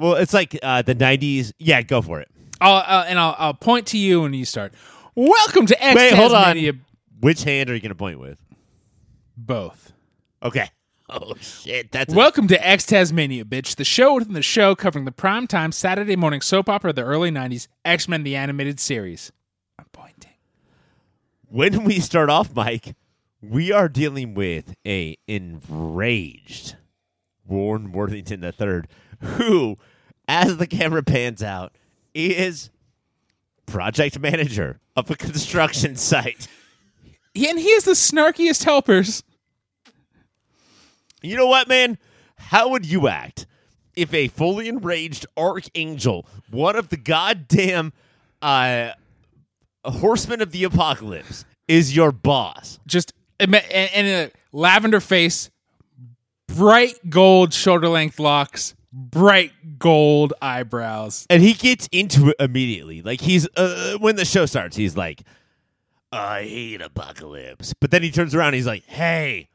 Well, 0.00 0.14
it's 0.14 0.32
like 0.34 0.58
uh, 0.62 0.82
the 0.82 0.94
'90s. 0.94 1.52
Yeah, 1.58 1.82
go 1.82 2.00
for 2.02 2.20
it. 2.20 2.28
I'll 2.60 2.76
uh, 2.76 3.04
and 3.06 3.18
I'll 3.18 3.36
I'll 3.38 3.54
point 3.54 3.86
to 3.88 3.98
you 3.98 4.22
when 4.22 4.32
you 4.34 4.44
start. 4.44 4.72
Welcome 5.14 5.66
to 5.66 5.82
X 5.84 5.94
Wait, 5.96 6.14
hold 6.14 6.32
on. 6.32 6.42
Tasmania. 6.44 6.72
Which 7.20 7.44
hand 7.44 7.68
are 7.70 7.74
you 7.74 7.80
going 7.80 7.90
to 7.90 7.94
point 7.94 8.18
with? 8.18 8.40
Both. 9.36 9.92
Okay. 10.42 10.68
Oh 11.12 11.34
shit, 11.40 11.90
that's 11.90 12.14
a- 12.14 12.16
Welcome 12.16 12.46
to 12.46 12.64
X-TASmania, 12.68 13.42
bitch, 13.42 13.74
the 13.74 13.84
show 13.84 14.14
within 14.14 14.32
the 14.34 14.42
show 14.42 14.76
covering 14.76 15.06
the 15.06 15.10
primetime 15.10 15.74
Saturday 15.74 16.14
morning 16.14 16.40
soap 16.40 16.68
opera 16.68 16.90
of 16.90 16.94
the 16.96 17.02
early 17.02 17.32
'90s, 17.32 17.66
X 17.84 18.06
Men: 18.06 18.22
The 18.22 18.36
Animated 18.36 18.78
Series. 18.78 19.32
I'm 19.76 19.86
pointing. 19.90 20.30
when 21.48 21.82
we 21.82 21.98
start 21.98 22.30
off, 22.30 22.54
Mike. 22.54 22.94
We 23.42 23.72
are 23.72 23.88
dealing 23.88 24.34
with 24.34 24.72
a 24.86 25.16
enraged 25.26 26.76
Warren 27.44 27.90
Worthington 27.90 28.44
III, 28.44 28.82
who, 29.30 29.78
as 30.30 30.58
the 30.58 30.66
camera 30.68 31.02
pans 31.02 31.42
out, 31.42 31.72
he 32.14 32.36
is 32.36 32.70
project 33.66 34.20
manager 34.20 34.78
of 34.94 35.10
a 35.10 35.16
construction 35.16 35.96
site. 35.96 36.46
And 37.34 37.58
he 37.58 37.66
is 37.66 37.84
the 37.84 37.92
snarkiest 37.92 38.62
helpers. 38.62 39.24
You 41.20 41.36
know 41.36 41.46
what, 41.46 41.66
man? 41.66 41.98
How 42.36 42.68
would 42.68 42.86
you 42.86 43.08
act 43.08 43.46
if 43.96 44.14
a 44.14 44.28
fully 44.28 44.68
enraged 44.68 45.26
archangel, 45.36 46.26
one 46.48 46.76
of 46.76 46.90
the 46.90 46.96
goddamn 46.96 47.92
uh, 48.40 48.92
horsemen 49.84 50.40
of 50.40 50.52
the 50.52 50.62
apocalypse, 50.62 51.44
is 51.66 51.94
your 51.94 52.12
boss? 52.12 52.78
Just 52.86 53.12
and 53.40 53.54
a 53.54 54.30
lavender 54.52 55.00
face, 55.00 55.50
bright 56.46 57.10
gold 57.10 57.52
shoulder 57.52 57.88
length 57.88 58.18
locks, 58.20 58.74
bright 58.92 59.78
gold 59.78 60.32
eyebrows. 60.40 61.26
And 61.30 61.42
he 61.42 61.54
gets 61.54 61.88
into 61.92 62.30
it 62.30 62.36
immediately. 62.40 63.02
Like 63.02 63.20
he's 63.20 63.48
uh, 63.56 63.98
when 64.00 64.16
the 64.16 64.24
show 64.24 64.46
starts, 64.46 64.76
he's 64.76 64.96
like, 64.96 65.22
"I 66.12 66.42
hate 66.42 66.80
apocalypse," 66.80 67.74
but 67.74 67.90
then 67.90 68.02
he 68.02 68.10
turns 68.10 68.34
around, 68.34 68.48
and 68.48 68.56
he's 68.56 68.66
like, 68.66 68.84
"Hey, 68.86 69.48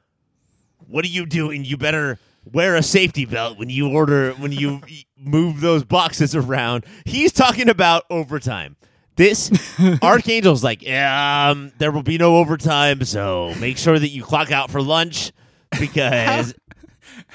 what 0.88 1.06
are 1.06 1.10
you 1.10 1.26
doing? 1.26 1.66
You 1.66 1.78
better." 1.78 2.20
Wear 2.54 2.76
a 2.76 2.84
safety 2.84 3.26
belt 3.26 3.58
when 3.58 3.72
you 3.72 3.90
order 3.90 4.34
when 4.34 4.52
you 4.52 4.80
move 5.18 5.62
those 5.62 5.84
boxes 5.84 6.36
around. 6.36 6.86
He's 7.04 7.32
talking 7.32 7.70
about 7.70 8.04
overtime. 8.12 8.76
This 9.16 9.50
Archangel's 10.02 10.64
like, 10.64 10.82
yeah, 10.84 11.50
um, 11.50 11.72
there 11.78 11.92
will 11.92 12.04
be 12.04 12.18
no 12.18 12.38
overtime, 12.38 13.04
so 13.04 13.54
make 13.60 13.78
sure 13.78 13.98
that 13.98 14.10
you 14.10 14.24
clock 14.24 14.52
out 14.52 14.70
for 14.70 14.82
lunch 14.82 15.32
because 15.80 16.54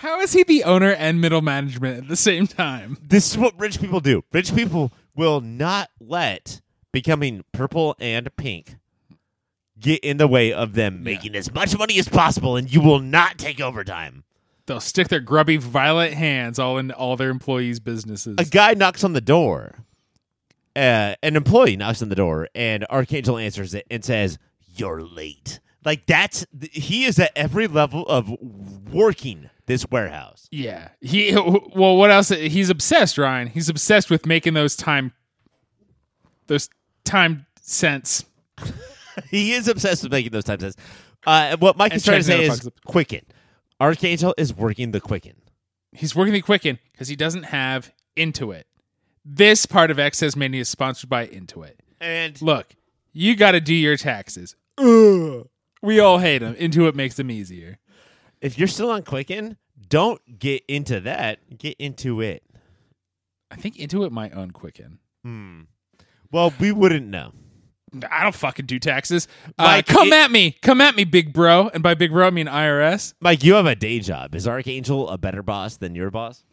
How 0.00 0.22
is 0.22 0.32
he 0.32 0.44
the 0.44 0.64
owner 0.64 0.92
and 0.92 1.20
middle 1.20 1.42
management 1.42 1.98
at 1.98 2.08
the 2.08 2.16
same 2.16 2.46
time? 2.46 2.96
this 3.02 3.30
is 3.30 3.36
what 3.36 3.60
rich 3.60 3.78
people 3.78 4.00
do. 4.00 4.24
Rich 4.32 4.54
people 4.54 4.92
will 5.14 5.42
not 5.42 5.90
let 6.00 6.62
becoming 6.90 7.44
purple 7.52 7.94
and 8.00 8.34
pink 8.36 8.76
get 9.78 10.02
in 10.02 10.16
the 10.16 10.26
way 10.26 10.54
of 10.54 10.72
them 10.72 11.02
making 11.02 11.34
as 11.34 11.52
much 11.52 11.76
money 11.76 11.98
as 11.98 12.08
possible, 12.08 12.56
and 12.56 12.72
you 12.72 12.80
will 12.80 12.98
not 12.98 13.36
take 13.36 13.60
overtime. 13.60 14.24
They'll 14.64 14.80
stick 14.80 15.08
their 15.08 15.20
grubby 15.20 15.58
violet 15.58 16.14
hands 16.14 16.58
all 16.58 16.78
in 16.78 16.92
all 16.92 17.16
their 17.18 17.28
employees' 17.28 17.78
businesses. 17.78 18.36
A 18.38 18.46
guy 18.46 18.72
knocks 18.72 19.04
on 19.04 19.12
the 19.12 19.20
door. 19.20 19.84
Uh, 20.74 21.14
an 21.22 21.36
employee 21.36 21.76
knocks 21.76 22.00
on 22.00 22.08
the 22.08 22.14
door, 22.14 22.48
and 22.54 22.86
Archangel 22.88 23.36
answers 23.36 23.74
it 23.74 23.86
and 23.90 24.02
says, 24.02 24.38
"You're 24.66 25.02
late." 25.02 25.60
Like 25.84 26.06
that's 26.06 26.46
he 26.72 27.04
is 27.04 27.18
at 27.18 27.32
every 27.36 27.66
level 27.66 28.06
of 28.06 28.30
working 28.90 29.50
this 29.70 29.88
warehouse. 29.88 30.48
Yeah. 30.50 30.88
He 31.00 31.32
well, 31.34 31.96
what 31.96 32.10
else? 32.10 32.30
He's 32.30 32.70
obsessed, 32.70 33.16
Ryan. 33.16 33.46
He's 33.46 33.68
obsessed 33.68 34.10
with 34.10 34.26
making 34.26 34.54
those 34.54 34.74
time, 34.76 35.12
those 36.48 36.68
time 37.04 37.46
cents 37.60 38.24
he 39.30 39.52
is 39.52 39.68
obsessed 39.68 40.02
with 40.02 40.12
making 40.12 40.32
those 40.32 40.44
types 40.44 40.64
of. 40.64 40.76
Uh, 41.26 41.56
what 41.58 41.76
Mike 41.76 41.92
And 41.92 41.98
is 41.98 42.04
trying 42.04 42.18
to 42.18 42.24
say 42.24 42.44
is. 42.44 42.68
Quicken. 42.86 43.22
Archangel 43.78 44.34
is 44.36 44.54
working 44.54 44.90
the 44.90 45.00
Quicken. 45.00 45.36
He's 45.92 46.14
working 46.14 46.32
the 46.32 46.42
Quicken 46.42 46.78
because 46.92 47.08
he 47.08 47.16
doesn't 47.16 47.44
have 47.44 47.92
Intuit. 48.16 48.64
This 49.24 49.66
part 49.66 49.90
of 49.90 49.98
X 49.98 50.22
Excess 50.22 50.36
Mania 50.36 50.62
is 50.62 50.68
sponsored 50.68 51.10
by 51.10 51.26
Intuit. 51.26 51.74
And 52.00 52.40
Look, 52.40 52.74
you 53.12 53.36
got 53.36 53.52
to 53.52 53.60
do 53.60 53.74
your 53.74 53.96
taxes. 53.96 54.56
Ugh. 54.78 55.48
We 55.82 56.00
all 56.00 56.18
hate 56.18 56.38
them. 56.38 56.54
Intuit 56.54 56.94
makes 56.94 57.16
them 57.16 57.30
easier. 57.30 57.78
if 58.40 58.58
you're 58.58 58.68
still 58.68 58.90
on 58.90 59.02
Quicken, 59.02 59.56
don't 59.90 60.38
get 60.38 60.64
into 60.68 61.00
that. 61.00 61.58
Get 61.58 61.76
into 61.78 62.20
it. 62.22 62.42
I 63.50 63.56
think 63.56 63.76
Intuit 63.76 64.10
might 64.10 64.34
own 64.34 64.52
Quicken. 64.52 64.98
Hmm. 65.24 65.62
Well, 66.32 66.54
we 66.58 66.72
wouldn't 66.72 67.06
know. 67.08 67.32
I 68.08 68.22
don't 68.22 68.34
fucking 68.34 68.66
do 68.66 68.78
taxes. 68.78 69.26
Uh, 69.58 69.82
come 69.84 70.08
it- 70.08 70.14
at 70.14 70.30
me. 70.30 70.52
Come 70.62 70.80
at 70.80 70.94
me, 70.94 71.02
big 71.04 71.32
bro. 71.32 71.68
And 71.74 71.82
by 71.82 71.94
big 71.94 72.12
bro, 72.12 72.28
I 72.28 72.30
mean 72.30 72.46
IRS. 72.46 73.14
Mike, 73.20 73.42
you 73.42 73.54
have 73.54 73.66
a 73.66 73.74
day 73.74 73.98
job. 73.98 74.34
Is 74.36 74.46
Archangel 74.46 75.08
a 75.08 75.18
better 75.18 75.42
boss 75.42 75.76
than 75.76 75.94
your 75.96 76.10
boss? 76.10 76.44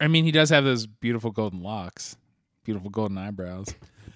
I 0.00 0.08
mean, 0.08 0.24
he 0.24 0.32
does 0.32 0.50
have 0.50 0.64
those 0.64 0.86
beautiful 0.86 1.30
golden 1.30 1.62
locks, 1.62 2.16
beautiful 2.64 2.90
golden 2.90 3.16
eyebrows. 3.18 3.68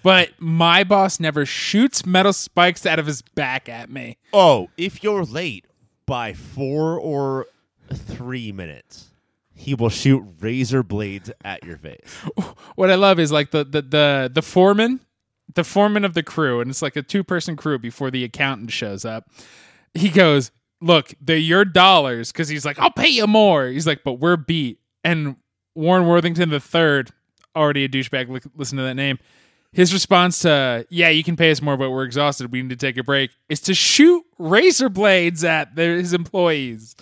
But 0.03 0.31
my 0.37 0.83
boss 0.83 1.19
never 1.21 1.45
shoots 1.45 2.05
metal 2.05 2.33
spikes 2.33 2.85
out 2.85 2.99
of 2.99 3.05
his 3.05 3.21
back 3.21 3.69
at 3.69 3.89
me. 3.89 4.17
Oh, 4.33 4.69
if 4.77 5.03
you're 5.03 5.23
late 5.23 5.65
by 6.05 6.33
four 6.33 6.99
or 6.99 7.45
three 7.93 8.51
minutes, 8.51 9.11
he 9.53 9.73
will 9.73 9.89
shoot 9.89 10.23
razor 10.39 10.83
blades 10.83 11.31
at 11.43 11.63
your 11.63 11.77
face. 11.77 12.15
What 12.75 12.91
I 12.91 12.95
love 12.95 13.19
is 13.19 13.31
like 13.31 13.51
the 13.51 13.63
the 13.63 13.81
the, 13.81 14.31
the 14.33 14.41
foreman, 14.41 14.99
the 15.53 15.63
foreman 15.63 16.03
of 16.03 16.13
the 16.13 16.23
crew, 16.23 16.59
and 16.59 16.69
it's 16.69 16.81
like 16.81 16.97
a 16.97 17.01
two 17.01 17.23
person 17.23 17.55
crew 17.55 17.79
before 17.79 18.11
the 18.11 18.23
accountant 18.25 18.71
shows 18.71 19.05
up. 19.05 19.29
He 19.93 20.09
goes, 20.09 20.51
"Look, 20.81 21.13
they're 21.21 21.37
your 21.37 21.63
dollars," 21.63 22.33
because 22.33 22.49
he's 22.49 22.65
like, 22.65 22.77
"I'll 22.79 22.91
pay 22.91 23.07
you 23.07 23.27
more." 23.27 23.67
He's 23.67 23.87
like, 23.87 24.03
"But 24.03 24.13
we're 24.13 24.35
beat." 24.35 24.79
And 25.05 25.37
Warren 25.73 26.05
Worthington 26.05 26.49
the 26.49 26.59
third, 26.59 27.11
already 27.55 27.85
a 27.85 27.89
douchebag. 27.89 28.27
Look, 28.27 28.43
listen 28.55 28.77
to 28.77 28.83
that 28.83 28.95
name. 28.95 29.19
His 29.71 29.93
response 29.93 30.39
to, 30.39 30.85
"Yeah, 30.89 31.09
you 31.09 31.23
can 31.23 31.37
pay 31.37 31.51
us 31.51 31.61
more, 31.61 31.77
but 31.77 31.91
we're 31.91 32.03
exhausted. 32.03 32.51
We 32.51 32.61
need 32.61 32.71
to 32.71 32.75
take 32.75 32.97
a 32.97 33.03
break," 33.03 33.31
is 33.47 33.61
to 33.61 33.73
shoot 33.73 34.25
razor 34.37 34.89
blades 34.89 35.45
at 35.45 35.75
their, 35.75 35.95
his 35.95 36.13
employees. 36.13 36.95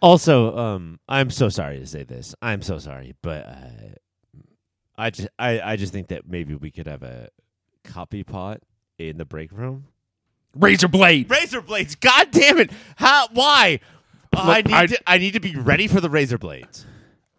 Also, 0.00 0.56
um, 0.56 1.00
I'm 1.08 1.30
so 1.30 1.48
sorry 1.48 1.78
to 1.80 1.86
say 1.86 2.04
this. 2.04 2.34
I'm 2.40 2.62
so 2.62 2.78
sorry, 2.78 3.14
but 3.22 3.46
uh, 3.46 4.44
I 4.96 5.10
just 5.10 5.28
I, 5.38 5.60
I 5.60 5.76
just 5.76 5.92
think 5.92 6.08
that 6.08 6.28
maybe 6.28 6.54
we 6.54 6.70
could 6.70 6.86
have 6.86 7.02
a 7.02 7.28
copy 7.84 8.22
pot 8.24 8.62
in 8.98 9.16
the 9.18 9.24
break 9.24 9.50
room. 9.52 9.86
Razor 10.54 10.88
blade. 10.88 11.30
Razor 11.30 11.60
blades. 11.62 11.94
God 11.94 12.30
damn 12.30 12.58
it! 12.58 12.70
How? 12.96 13.28
Why? 13.32 13.80
I 14.32 14.58
Look, 14.58 14.66
need 14.66 14.74
I- 14.74 14.86
to. 14.86 14.98
I 15.06 15.18
need 15.18 15.32
to 15.32 15.40
be 15.40 15.56
ready 15.56 15.88
for 15.88 16.00
the 16.00 16.10
razor 16.10 16.38
blades. 16.38 16.86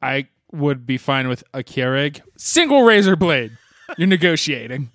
I 0.01 0.27
would 0.51 0.85
be 0.85 0.97
fine 0.97 1.27
with 1.27 1.43
a 1.53 1.59
Keurig. 1.63 2.21
Single 2.37 2.83
razor 2.83 3.15
blade. 3.15 3.57
You're 3.97 4.07
negotiating. 4.07 4.91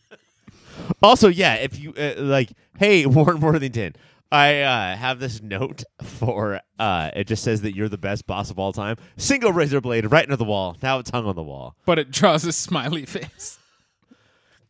Also, 1.02 1.28
yeah, 1.28 1.54
if 1.54 1.78
you 1.78 1.92
uh, 1.94 2.14
like, 2.18 2.52
hey, 2.78 3.06
Warren 3.06 3.40
Worthington, 3.40 3.94
I 4.34 4.60
uh, 4.62 4.96
have 4.96 5.20
this 5.20 5.40
note 5.40 5.84
for. 6.02 6.60
Uh, 6.78 7.10
it 7.14 7.26
just 7.28 7.44
says 7.44 7.62
that 7.62 7.74
you're 7.76 7.88
the 7.88 7.98
best 7.98 8.26
boss 8.26 8.50
of 8.50 8.58
all 8.58 8.72
time. 8.72 8.96
Single 9.16 9.52
razor 9.52 9.80
blade 9.80 10.10
right 10.10 10.24
into 10.24 10.36
the 10.36 10.44
wall. 10.44 10.76
Now 10.82 10.98
it's 10.98 11.10
hung 11.10 11.26
on 11.26 11.36
the 11.36 11.42
wall. 11.42 11.76
But 11.86 11.98
it 11.98 12.10
draws 12.10 12.44
a 12.44 12.52
smiley 12.52 13.06
face. 13.06 13.58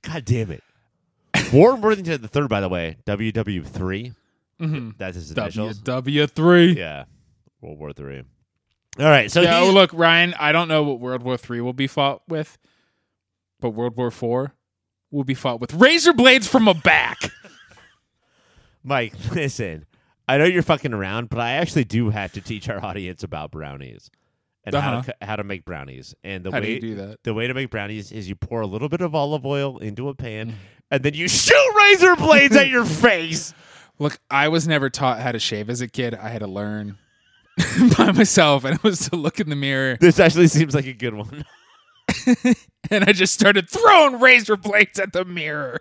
God 0.02 0.24
damn 0.24 0.50
it. 0.50 0.62
Warren 1.52 1.80
Worthington 1.80 2.20
the 2.22 2.28
third, 2.28 2.48
by 2.48 2.60
the 2.60 2.68
way, 2.68 2.96
WW 3.06 3.66
3 3.66 4.12
Mm-hmm. 4.60 4.90
That's 4.98 5.16
his 5.16 5.32
initials. 5.32 5.80
WW3. 5.80 6.76
Yeah, 6.76 7.04
World 7.60 7.78
War 7.78 7.92
Three. 7.92 8.22
All 9.00 9.04
right, 9.06 9.28
so 9.30 9.40
Yeah, 9.40 9.60
he- 9.60 9.66
oh, 9.68 9.72
look, 9.72 9.90
Ryan, 9.92 10.32
I 10.38 10.52
don't 10.52 10.68
know 10.68 10.84
what 10.84 11.00
World 11.00 11.22
War 11.24 11.36
Three 11.36 11.60
will 11.60 11.72
be 11.72 11.88
fought 11.88 12.22
with, 12.28 12.56
but 13.60 13.70
World 13.70 13.96
War 13.96 14.12
Four 14.12 14.54
will 15.10 15.24
be 15.24 15.34
fought 15.34 15.60
with 15.60 15.74
razor 15.74 16.12
blades 16.12 16.46
from 16.46 16.68
a 16.68 16.74
back. 16.74 17.18
Mike, 18.84 19.14
listen. 19.32 19.86
I 20.28 20.38
know 20.38 20.44
you're 20.44 20.62
fucking 20.62 20.94
around, 20.94 21.28
but 21.28 21.40
I 21.40 21.52
actually 21.52 21.84
do 21.84 22.10
have 22.10 22.32
to 22.32 22.40
teach 22.40 22.68
our 22.68 22.82
audience 22.84 23.22
about 23.22 23.50
brownies 23.50 24.10
and 24.64 24.74
how 24.74 24.98
Uh-huh. 24.98 25.02
to 25.20 25.26
how 25.26 25.36
to 25.36 25.44
make 25.44 25.64
brownies. 25.64 26.14
And 26.24 26.44
the 26.44 26.50
How 26.50 26.60
do 26.60 26.66
way 26.66 26.74
you 26.74 26.80
do 26.80 26.94
that? 26.96 27.18
the 27.24 27.34
way 27.34 27.46
to 27.46 27.52
make 27.54 27.70
brownies 27.70 28.10
is 28.12 28.28
you 28.28 28.34
pour 28.34 28.60
a 28.62 28.66
little 28.66 28.88
bit 28.88 29.00
of 29.02 29.14
olive 29.14 29.44
oil 29.44 29.78
into 29.78 30.08
a 30.08 30.14
pan, 30.14 30.52
Mm. 30.52 30.54
and 30.90 31.02
then 31.02 31.14
you 31.14 31.28
shoot 31.28 31.74
razor 31.76 32.16
blades 32.16 32.56
at 32.56 32.68
your 32.68 32.84
face. 32.86 33.52
Look, 33.98 34.18
I 34.30 34.48
was 34.48 34.66
never 34.66 34.88
taught 34.90 35.20
how 35.20 35.32
to 35.32 35.38
shave 35.38 35.68
as 35.70 35.80
a 35.80 35.88
kid. 35.88 36.14
I 36.14 36.28
had 36.30 36.40
to 36.40 36.46
learn 36.48 36.96
by 37.98 38.10
myself, 38.12 38.64
and 38.64 38.74
it 38.76 38.82
was 38.82 39.08
to 39.10 39.16
look 39.16 39.38
in 39.40 39.48
the 39.50 39.54
mirror, 39.56 39.96
This 40.00 40.18
actually 40.18 40.48
seems 40.48 40.74
like 40.74 40.86
a 40.86 40.92
good 40.94 41.14
one. 41.14 41.44
and 42.90 43.04
I 43.04 43.12
just 43.12 43.34
started 43.34 43.68
throwing 43.70 44.18
razor 44.20 44.56
blades 44.56 44.98
at 44.98 45.12
the 45.12 45.24
mirror. 45.24 45.78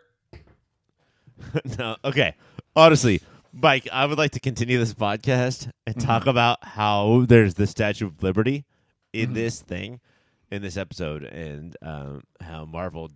no, 1.80 1.96
okay. 2.06 2.36
Honestly, 2.76 3.22
Mike, 3.52 3.88
I 3.92 4.06
would 4.06 4.18
like 4.18 4.32
to 4.32 4.40
continue 4.40 4.80
this 4.80 4.94
podcast 4.94 5.70
and 5.86 5.96
Mm-hmm. 5.96 6.08
talk 6.08 6.26
about 6.28 6.58
how 6.64 7.26
there's 7.28 7.54
the 7.56 7.68
Statue 7.68 8.08
of 8.08 8.24
Liberty 8.24 8.66
in 9.12 9.26
Mm-hmm. 9.26 9.34
this 9.36 9.62
thing, 9.62 10.00
in 10.52 10.62
this 10.62 10.76
episode, 10.78 11.24
and 11.24 11.76
um, 11.84 12.24
how 12.42 12.66
Marvel 12.66 13.12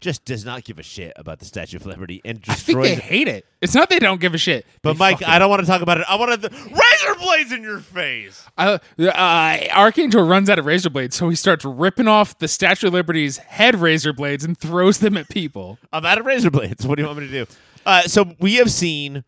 just 0.00 0.24
does 0.24 0.46
not 0.46 0.64
give 0.64 0.78
a 0.78 0.82
shit 0.82 1.12
about 1.16 1.38
the 1.40 1.44
Statue 1.44 1.76
of 1.76 1.84
Liberty 1.84 2.22
and 2.24 2.42
I 2.48 2.54
think 2.54 2.80
they 2.80 2.94
hate 2.94 3.28
it. 3.28 3.44
It's 3.60 3.74
not 3.74 3.90
they 3.90 3.98
don't 3.98 4.18
give 4.18 4.32
a 4.32 4.38
shit. 4.38 4.64
But 4.80 4.94
They 4.94 4.98
Mike, 4.98 5.22
I 5.22 5.38
don't 5.38 5.50
want 5.50 5.60
to 5.60 5.66
talk 5.66 5.82
about 5.82 5.98
it. 5.98 6.06
I 6.08 6.16
want 6.16 6.40
to 6.40 6.48
razor 6.48 7.20
blades 7.20 7.52
in 7.52 7.62
your 7.62 7.80
face. 7.80 8.46
Uh, 8.56 8.78
uh, 8.98 9.58
Archangel 9.74 10.22
runs 10.26 10.48
out 10.48 10.58
of 10.58 10.64
razor 10.64 10.88
blades, 10.88 11.16
so 11.16 11.28
he 11.28 11.36
starts 11.36 11.66
ripping 11.66 12.08
off 12.08 12.38
the 12.38 12.48
Statue 12.48 12.86
of 12.86 12.94
Liberty's 12.94 13.36
head 13.38 13.76
razor 13.76 14.14
blades 14.14 14.42
and 14.42 14.56
throws 14.56 15.00
them 15.00 15.18
at 15.18 15.28
people. 15.28 15.78
I'm 15.92 16.06
out 16.06 16.16
of 16.18 16.24
razor 16.24 16.50
blades. 16.50 16.86
What 16.86 16.96
do 16.96 17.02
you 17.02 17.06
want 17.06 17.18
me 17.20 17.26
to 17.28 17.44
do? 17.44 17.52
Uh, 17.86 18.02
so 18.02 18.34
we 18.38 18.54
have 18.56 18.70
seen 18.70 19.24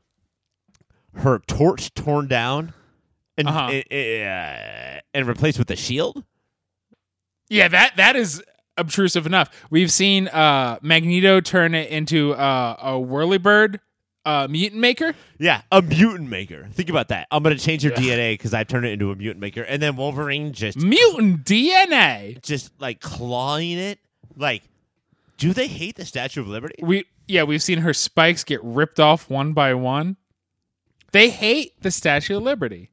her 1.16 1.38
torch 1.46 1.92
torn 1.94 2.26
down 2.28 2.72
and 3.36 3.48
Uh-huh. 3.48 3.66
uh, 3.90 5.00
and 5.14 5.26
replaced 5.26 5.59
with 5.59 5.70
a 5.70 5.76
shield. 5.76 6.24
Yeah, 7.48 7.68
that 7.68 7.96
that 7.96 8.16
is 8.16 8.42
obtrusive 8.78 9.26
enough. 9.26 9.50
We've 9.70 9.92
seen 9.92 10.28
uh, 10.28 10.78
Magneto 10.82 11.40
turn 11.40 11.74
it 11.74 11.90
into 11.90 12.32
uh, 12.34 12.76
a 12.80 12.90
whirlybird 12.92 13.78
uh, 14.24 14.46
mutant 14.48 14.80
maker. 14.80 15.14
Yeah, 15.38 15.62
a 15.70 15.82
mutant 15.82 16.30
maker. 16.30 16.68
Think 16.72 16.88
about 16.88 17.09
that. 17.09 17.26
I'm 17.30 17.42
gonna 17.42 17.59
change 17.59 17.84
your 17.84 17.92
DNA 17.92 18.34
because 18.34 18.55
I've 18.55 18.68
turned 18.68 18.86
it 18.86 18.92
into 18.92 19.11
a 19.11 19.16
mutant 19.16 19.40
maker, 19.40 19.62
and 19.62 19.82
then 19.82 19.96
Wolverine 19.96 20.53
just 20.53 20.78
Mutant 20.78 21.44
DNA. 21.44 22.40
just 22.42 22.70
like 22.80 23.00
clawing 23.00 23.78
it. 23.78 23.98
Like, 24.36 24.62
do 25.36 25.53
they 25.53 25.66
hate 25.66 25.96
the 25.96 26.07
Statue 26.07 26.40
of 26.40 26.48
Liberty? 26.48 26.76
We 26.82 27.05
yeah, 27.27 27.43
we've 27.45 27.62
seen 27.62 27.79
her 27.79 27.95
spikes 27.95 28.45
get 28.45 28.61
ripped 28.62 29.01
off 29.01 29.31
one 29.31 29.53
by 29.53 29.75
one. 29.75 30.16
They 31.12 31.31
hate 31.31 31.81
the 31.83 31.91
Statue 31.91 32.37
of 32.39 32.43
Liberty. 32.43 32.91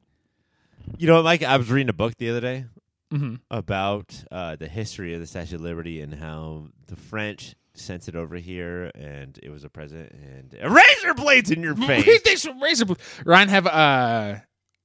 You 0.98 1.06
know, 1.06 1.22
Mike, 1.22 1.42
I 1.42 1.56
was 1.56 1.70
reading 1.70 1.88
a 1.88 1.94
book 1.94 2.16
the 2.18 2.30
other 2.30 2.40
day 2.40 2.64
hmm 3.10 3.36
about 3.50 4.22
uh, 4.30 4.54
the 4.56 4.68
history 4.68 5.14
of 5.14 5.20
the 5.20 5.26
Statue 5.26 5.56
of 5.56 5.62
Liberty 5.62 6.00
and 6.00 6.14
how 6.14 6.68
the 6.86 6.96
French 6.96 7.54
sent 7.74 8.08
it 8.08 8.14
over 8.14 8.36
here, 8.36 8.90
and 8.94 9.38
it 9.42 9.50
was 9.50 9.64
a 9.64 9.68
present, 9.68 10.12
and 10.12 10.54
razor 10.72 11.14
blades 11.14 11.50
in 11.50 11.62
your 11.62 11.74
face. 11.88 12.22
they 12.22 12.36
some 12.36 12.60
razor 12.62 12.84
blades. 12.84 13.02
Ryan, 13.24 13.48
have 13.48 13.66
uh, 13.66 14.36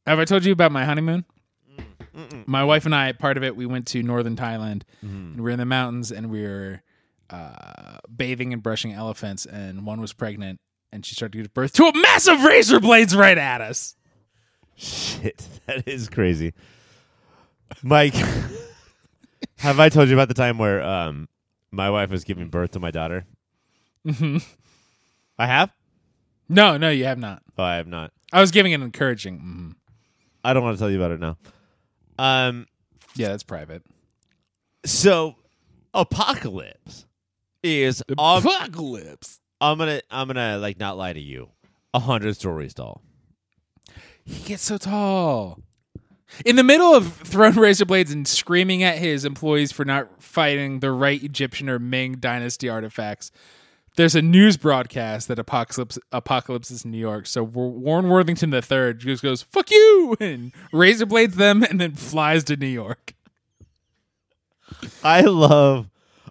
have 0.07 0.19
I 0.19 0.25
told 0.25 0.45
you 0.45 0.53
about 0.53 0.71
my 0.71 0.85
honeymoon? 0.85 1.25
My 2.45 2.63
wife 2.63 2.85
and 2.85 2.95
I, 2.95 3.11
part 3.11 3.35
of 3.35 3.43
it, 3.43 3.57
we 3.57 3.65
went 3.65 3.87
to 3.87 4.01
northern 4.01 4.37
Thailand, 4.37 4.83
and 5.01 5.41
we're 5.41 5.49
in 5.49 5.59
the 5.59 5.65
mountains, 5.65 6.11
and 6.13 6.29
we 6.29 6.43
were 6.43 6.81
uh, 7.29 7.97
bathing 8.15 8.53
and 8.53 8.61
brushing 8.63 8.93
elephants, 8.93 9.45
and 9.45 9.85
one 9.85 9.99
was 10.01 10.13
pregnant, 10.13 10.59
and 10.91 11.05
she 11.05 11.15
started 11.15 11.33
to 11.33 11.37
give 11.43 11.53
birth 11.53 11.73
to 11.73 11.85
a 11.85 11.97
massive 11.97 12.43
razor 12.43 12.79
blades 12.79 13.15
right 13.15 13.37
at 13.37 13.61
us. 13.61 13.95
Shit, 14.75 15.47
that 15.65 15.87
is 15.87 16.09
crazy. 16.09 16.53
Mike, 17.83 18.13
have 19.57 19.79
I 19.79 19.89
told 19.89 20.09
you 20.09 20.15
about 20.15 20.27
the 20.27 20.33
time 20.33 20.57
where 20.57 20.83
um, 20.83 21.27
my 21.71 21.89
wife 21.89 22.09
was 22.09 22.23
giving 22.23 22.49
birth 22.49 22.71
to 22.71 22.79
my 22.79 22.91
daughter? 22.91 23.25
Mhm. 24.05 24.45
I 25.37 25.47
have. 25.47 25.71
No, 26.47 26.77
no, 26.77 26.89
you 26.89 27.05
have 27.05 27.17
not. 27.17 27.41
Oh, 27.57 27.63
I 27.63 27.75
have 27.77 27.87
not. 27.87 28.11
I 28.31 28.39
was 28.39 28.51
giving 28.51 28.73
an 28.73 28.81
encouraging. 28.83 29.39
mhm. 29.39 29.75
I 30.43 30.53
don't 30.53 30.63
want 30.63 30.77
to 30.77 30.79
tell 30.79 30.91
you 30.91 30.97
about 31.01 31.11
it 31.11 31.19
now. 31.19 31.37
Um. 32.19 32.67
Yeah, 33.15 33.29
that's 33.29 33.43
private. 33.43 33.81
So, 34.85 35.35
apocalypse 35.93 37.05
is. 37.65 38.03
Um, 38.17 38.45
Apocalypse. 38.45 39.39
I'm 39.59 39.77
gonna. 39.77 40.01
I'm 40.11 40.27
gonna 40.27 40.57
like 40.57 40.79
not 40.79 40.97
lie 40.97 41.13
to 41.13 41.19
you. 41.19 41.49
A 41.93 41.99
hundred 41.99 42.35
stories 42.35 42.73
tall. 42.73 43.01
He 44.23 44.43
gets 44.43 44.63
so 44.63 44.77
tall. 44.77 45.59
In 46.43 46.55
the 46.55 46.63
middle 46.63 46.93
of 46.93 47.13
throwing 47.13 47.55
razor 47.55 47.85
blades 47.85 48.11
and 48.11 48.27
screaming 48.27 48.83
at 48.83 48.97
his 48.97 49.23
employees 49.23 49.71
for 49.71 49.85
not 49.85 50.21
fighting 50.21 50.79
the 50.79 50.91
right 50.91 51.23
Egyptian 51.23 51.69
or 51.69 51.79
Ming 51.79 52.15
dynasty 52.15 52.67
artifacts, 52.67 53.31
there's 53.95 54.15
a 54.15 54.21
news 54.21 54.57
broadcast 54.57 55.27
that 55.27 55.39
apocalypse 55.39 55.97
apocalypse 56.11 56.71
is 56.71 56.83
in 56.83 56.91
New 56.91 56.97
York. 56.97 57.27
So 57.27 57.43
Warren 57.43 58.09
Worthington 58.09 58.53
III 58.53 58.95
just 58.95 59.23
goes 59.23 59.43
"fuck 59.43 59.71
you" 59.71 60.17
and 60.19 60.51
razor 60.73 61.05
blades 61.05 61.35
them, 61.35 61.63
and 61.63 61.79
then 61.79 61.93
flies 61.93 62.43
to 62.45 62.57
New 62.57 62.65
York. 62.67 63.13
I 65.03 65.21
love 65.21 65.89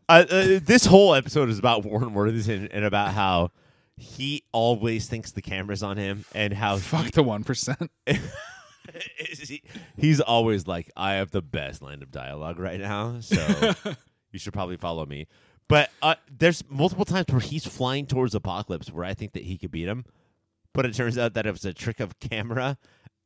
uh, 0.08 0.24
uh, 0.28 0.60
this 0.62 0.84
whole 0.86 1.14
episode 1.14 1.48
is 1.48 1.58
about 1.58 1.84
Warren 1.84 2.14
Worthington 2.14 2.68
and 2.72 2.84
about 2.84 3.12
how 3.12 3.50
he 3.96 4.42
always 4.52 5.06
thinks 5.08 5.30
the 5.32 5.42
camera's 5.42 5.82
on 5.82 5.96
him 5.96 6.24
and 6.34 6.52
how 6.52 6.76
Fuck 6.78 7.04
he- 7.06 7.10
the 7.12 7.22
one 7.22 7.44
percent. 7.44 7.90
he- 8.06 9.62
he's 9.96 10.20
always 10.20 10.66
like, 10.66 10.90
I 10.96 11.14
have 11.14 11.30
the 11.30 11.42
best 11.42 11.82
line 11.82 12.02
of 12.02 12.10
dialogue 12.10 12.58
right 12.58 12.80
now, 12.80 13.20
so 13.20 13.72
you 14.32 14.38
should 14.38 14.52
probably 14.52 14.76
follow 14.76 15.06
me. 15.06 15.26
But 15.68 15.90
uh, 16.02 16.16
there's 16.30 16.62
multiple 16.68 17.04
times 17.06 17.26
where 17.30 17.40
he's 17.40 17.66
flying 17.66 18.06
towards 18.06 18.34
Apocalypse 18.34 18.92
where 18.92 19.04
I 19.04 19.14
think 19.14 19.32
that 19.32 19.44
he 19.44 19.56
could 19.56 19.70
beat 19.70 19.88
him, 19.88 20.04
but 20.74 20.84
it 20.84 20.94
turns 20.94 21.16
out 21.16 21.34
that 21.34 21.46
it 21.46 21.52
was 21.52 21.64
a 21.64 21.72
trick 21.72 22.00
of 22.00 22.18
camera, 22.20 22.76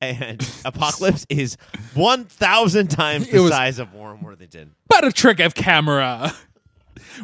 and 0.01 0.49
Apocalypse 0.65 1.27
is 1.29 1.57
one 1.95 2.25
thousand 2.27 2.89
times 2.89 3.29
the 3.29 3.41
was- 3.41 3.51
size 3.51 3.79
of 3.81 3.93
Warren 3.93 4.21
Worthington. 4.23 4.77
but 4.89 5.05
a 5.05 5.11
trick 5.13 5.41
of 5.41 5.55
camera. 5.55 6.33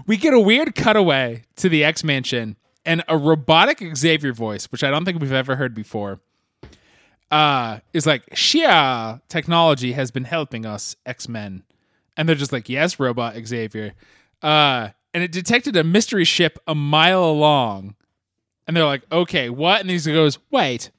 We 0.06 0.16
get 0.16 0.34
a 0.34 0.40
weird 0.40 0.74
cutaway 0.74 1.42
to 1.56 1.68
the 1.68 1.84
X 1.84 2.04
Mansion 2.04 2.56
and 2.84 3.02
a 3.08 3.16
robotic 3.16 3.82
Xavier 3.96 4.32
voice, 4.32 4.66
which 4.66 4.84
I 4.84 4.90
don't 4.90 5.04
think 5.04 5.20
we've 5.20 5.32
ever 5.32 5.56
heard 5.56 5.74
before. 5.74 6.20
Uh, 7.30 7.80
is 7.92 8.06
like 8.06 8.24
Shi'ar 8.30 9.20
technology 9.28 9.92
has 9.92 10.10
been 10.10 10.24
helping 10.24 10.66
us 10.66 10.94
X 11.04 11.28
Men, 11.28 11.64
and 12.16 12.28
they're 12.28 12.36
just 12.36 12.52
like, 12.52 12.68
yes, 12.68 13.00
robot 13.00 13.34
Xavier. 13.44 13.94
Uh, 14.42 14.90
and 15.12 15.22
it 15.24 15.32
detected 15.32 15.76
a 15.76 15.84
mystery 15.84 16.24
ship 16.24 16.58
a 16.66 16.74
mile 16.74 17.36
long, 17.36 17.94
and 18.66 18.76
they're 18.76 18.84
like, 18.84 19.02
okay, 19.10 19.48
what? 19.50 19.80
And 19.80 19.90
he 19.90 19.98
goes, 19.98 20.38
wait, 20.50 20.90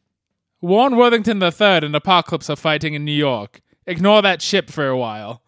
Warren 0.62 0.98
Worthington 0.98 1.40
Third 1.52 1.84
and 1.84 1.96
Apocalypse 1.96 2.50
are 2.50 2.56
fighting 2.56 2.96
in 2.96 3.06
New 3.06 3.12
York. 3.12 3.62
Ignore 3.86 4.24
that 4.24 4.42
ship 4.42 4.72
for 4.72 4.88
a 4.88 4.98
while. 4.98 5.44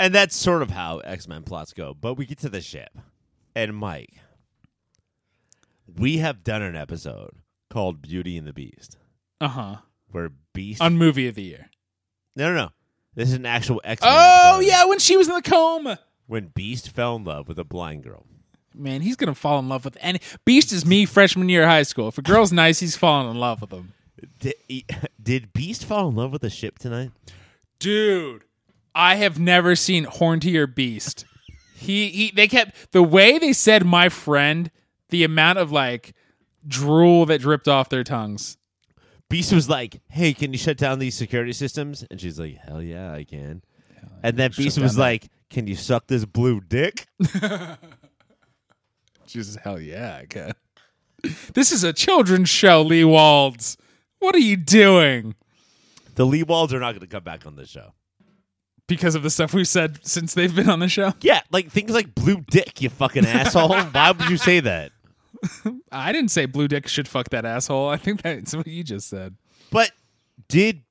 And 0.00 0.14
that's 0.14 0.34
sort 0.34 0.62
of 0.62 0.70
how 0.70 0.98
X 0.98 1.28
Men 1.28 1.42
plots 1.42 1.72
go. 1.72 1.94
But 1.94 2.14
we 2.14 2.26
get 2.26 2.38
to 2.38 2.48
the 2.48 2.60
ship. 2.60 2.90
And 3.54 3.76
Mike, 3.76 4.14
we 5.98 6.18
have 6.18 6.44
done 6.44 6.62
an 6.62 6.76
episode 6.76 7.30
called 7.68 8.02
Beauty 8.02 8.36
and 8.36 8.46
the 8.46 8.52
Beast, 8.52 8.96
Uh 9.40 9.48
huh. 9.48 9.76
where 10.10 10.30
Beast. 10.52 10.80
On 10.80 10.96
movie 10.96 11.28
of 11.28 11.34
the 11.34 11.42
year. 11.42 11.70
no, 12.36 12.48
no, 12.52 12.54
no. 12.56 12.68
This 13.14 13.28
is 13.28 13.34
an 13.34 13.46
actual 13.46 13.80
X 13.84 14.00
Men. 14.02 14.10
Oh 14.14 14.60
yeah, 14.60 14.84
when 14.84 14.98
she 15.00 15.16
was 15.16 15.28
in 15.28 15.34
the 15.34 15.42
coma. 15.42 15.98
When 16.26 16.46
Beast 16.54 16.90
fell 16.90 17.16
in 17.16 17.24
love 17.24 17.48
with 17.48 17.58
a 17.58 17.64
blind 17.64 18.04
girl. 18.04 18.24
Man, 18.72 19.00
he's 19.00 19.16
gonna 19.16 19.34
fall 19.34 19.58
in 19.58 19.68
love 19.68 19.84
with 19.84 19.96
any 20.00 20.20
Beast 20.44 20.72
is 20.72 20.86
me 20.86 21.04
freshman 21.06 21.48
year 21.48 21.64
of 21.64 21.68
high 21.68 21.82
school. 21.82 22.06
If 22.08 22.18
a 22.18 22.22
girl's 22.22 22.52
nice, 22.52 22.78
he's 22.78 22.96
falling 22.96 23.28
in 23.30 23.36
love 23.40 23.60
with 23.60 23.70
them. 23.70 23.94
Did, 24.38 24.54
did 25.22 25.52
Beast 25.52 25.84
fall 25.84 26.08
in 26.08 26.14
love 26.14 26.30
with 26.30 26.42
the 26.42 26.50
ship 26.50 26.78
tonight? 26.78 27.10
Dude, 27.80 28.44
I 28.94 29.16
have 29.16 29.38
never 29.38 29.76
seen 29.76 30.04
Horntier 30.04 30.66
Beast. 30.66 31.24
He 31.74 32.08
he 32.08 32.30
they 32.30 32.48
kept 32.48 32.92
the 32.92 33.02
way 33.02 33.38
they 33.38 33.52
said 33.52 33.84
my 33.84 34.08
friend, 34.08 34.70
the 35.08 35.24
amount 35.24 35.58
of 35.58 35.72
like 35.72 36.14
drool 36.66 37.26
that 37.26 37.40
dripped 37.40 37.68
off 37.68 37.88
their 37.88 38.04
tongues. 38.04 38.58
Beast 39.28 39.52
was 39.52 39.68
like, 39.68 40.00
"Hey, 40.08 40.34
can 40.34 40.52
you 40.52 40.58
shut 40.58 40.76
down 40.76 40.98
these 40.98 41.14
security 41.14 41.52
systems?" 41.52 42.04
And 42.10 42.20
she's 42.20 42.38
like, 42.38 42.56
"Hell 42.58 42.82
yeah, 42.82 43.12
I 43.12 43.24
can." 43.24 43.62
And 44.22 44.36
then 44.36 44.50
Beast 44.56 44.78
was 44.78 44.96
that. 44.96 45.00
like, 45.00 45.28
"Can 45.48 45.66
you 45.66 45.76
suck 45.76 46.06
this 46.06 46.24
blue 46.24 46.60
dick?" 46.60 47.06
Jesus 49.26 49.56
hell 49.62 49.80
yeah, 49.80 50.18
I 50.20 50.26
can. 50.26 50.52
This 51.54 51.70
is 51.70 51.84
a 51.84 51.92
children's 51.92 52.48
show, 52.48 52.82
Lee 52.82 53.04
Walds. 53.04 53.76
What 54.18 54.34
are 54.34 54.40
you 54.40 54.56
doing? 54.56 55.36
The 56.16 56.26
Lee 56.26 56.42
Walds 56.42 56.74
are 56.74 56.80
not 56.80 56.92
going 56.92 57.00
to 57.00 57.06
come 57.06 57.22
back 57.22 57.46
on 57.46 57.54
this 57.54 57.68
show. 57.68 57.92
Because 58.90 59.14
of 59.14 59.22
the 59.22 59.30
stuff 59.30 59.54
we've 59.54 59.66
said 59.68 60.00
since 60.02 60.34
they've 60.34 60.54
been 60.54 60.68
on 60.68 60.80
the 60.80 60.88
show? 60.88 61.14
Yeah, 61.22 61.40
like 61.50 61.70
things 61.70 61.92
like 61.92 62.14
blue 62.14 62.44
dick, 62.50 62.82
you 62.82 62.90
fucking 62.90 63.24
asshole. 63.38 63.68
Why 63.70 64.10
would 64.10 64.28
you 64.28 64.36
say 64.36 64.60
that? 64.60 64.92
I 65.92 66.12
didn't 66.12 66.30
say 66.30 66.44
Blue 66.44 66.68
Dick 66.68 66.86
should 66.86 67.08
fuck 67.08 67.30
that 67.30 67.46
asshole. 67.46 67.88
I 67.88 67.96
think 67.96 68.20
that's 68.20 68.54
what 68.54 68.66
you 68.66 68.84
just 68.84 69.08
said. 69.08 69.36
But 69.70 69.90
did 70.48 70.82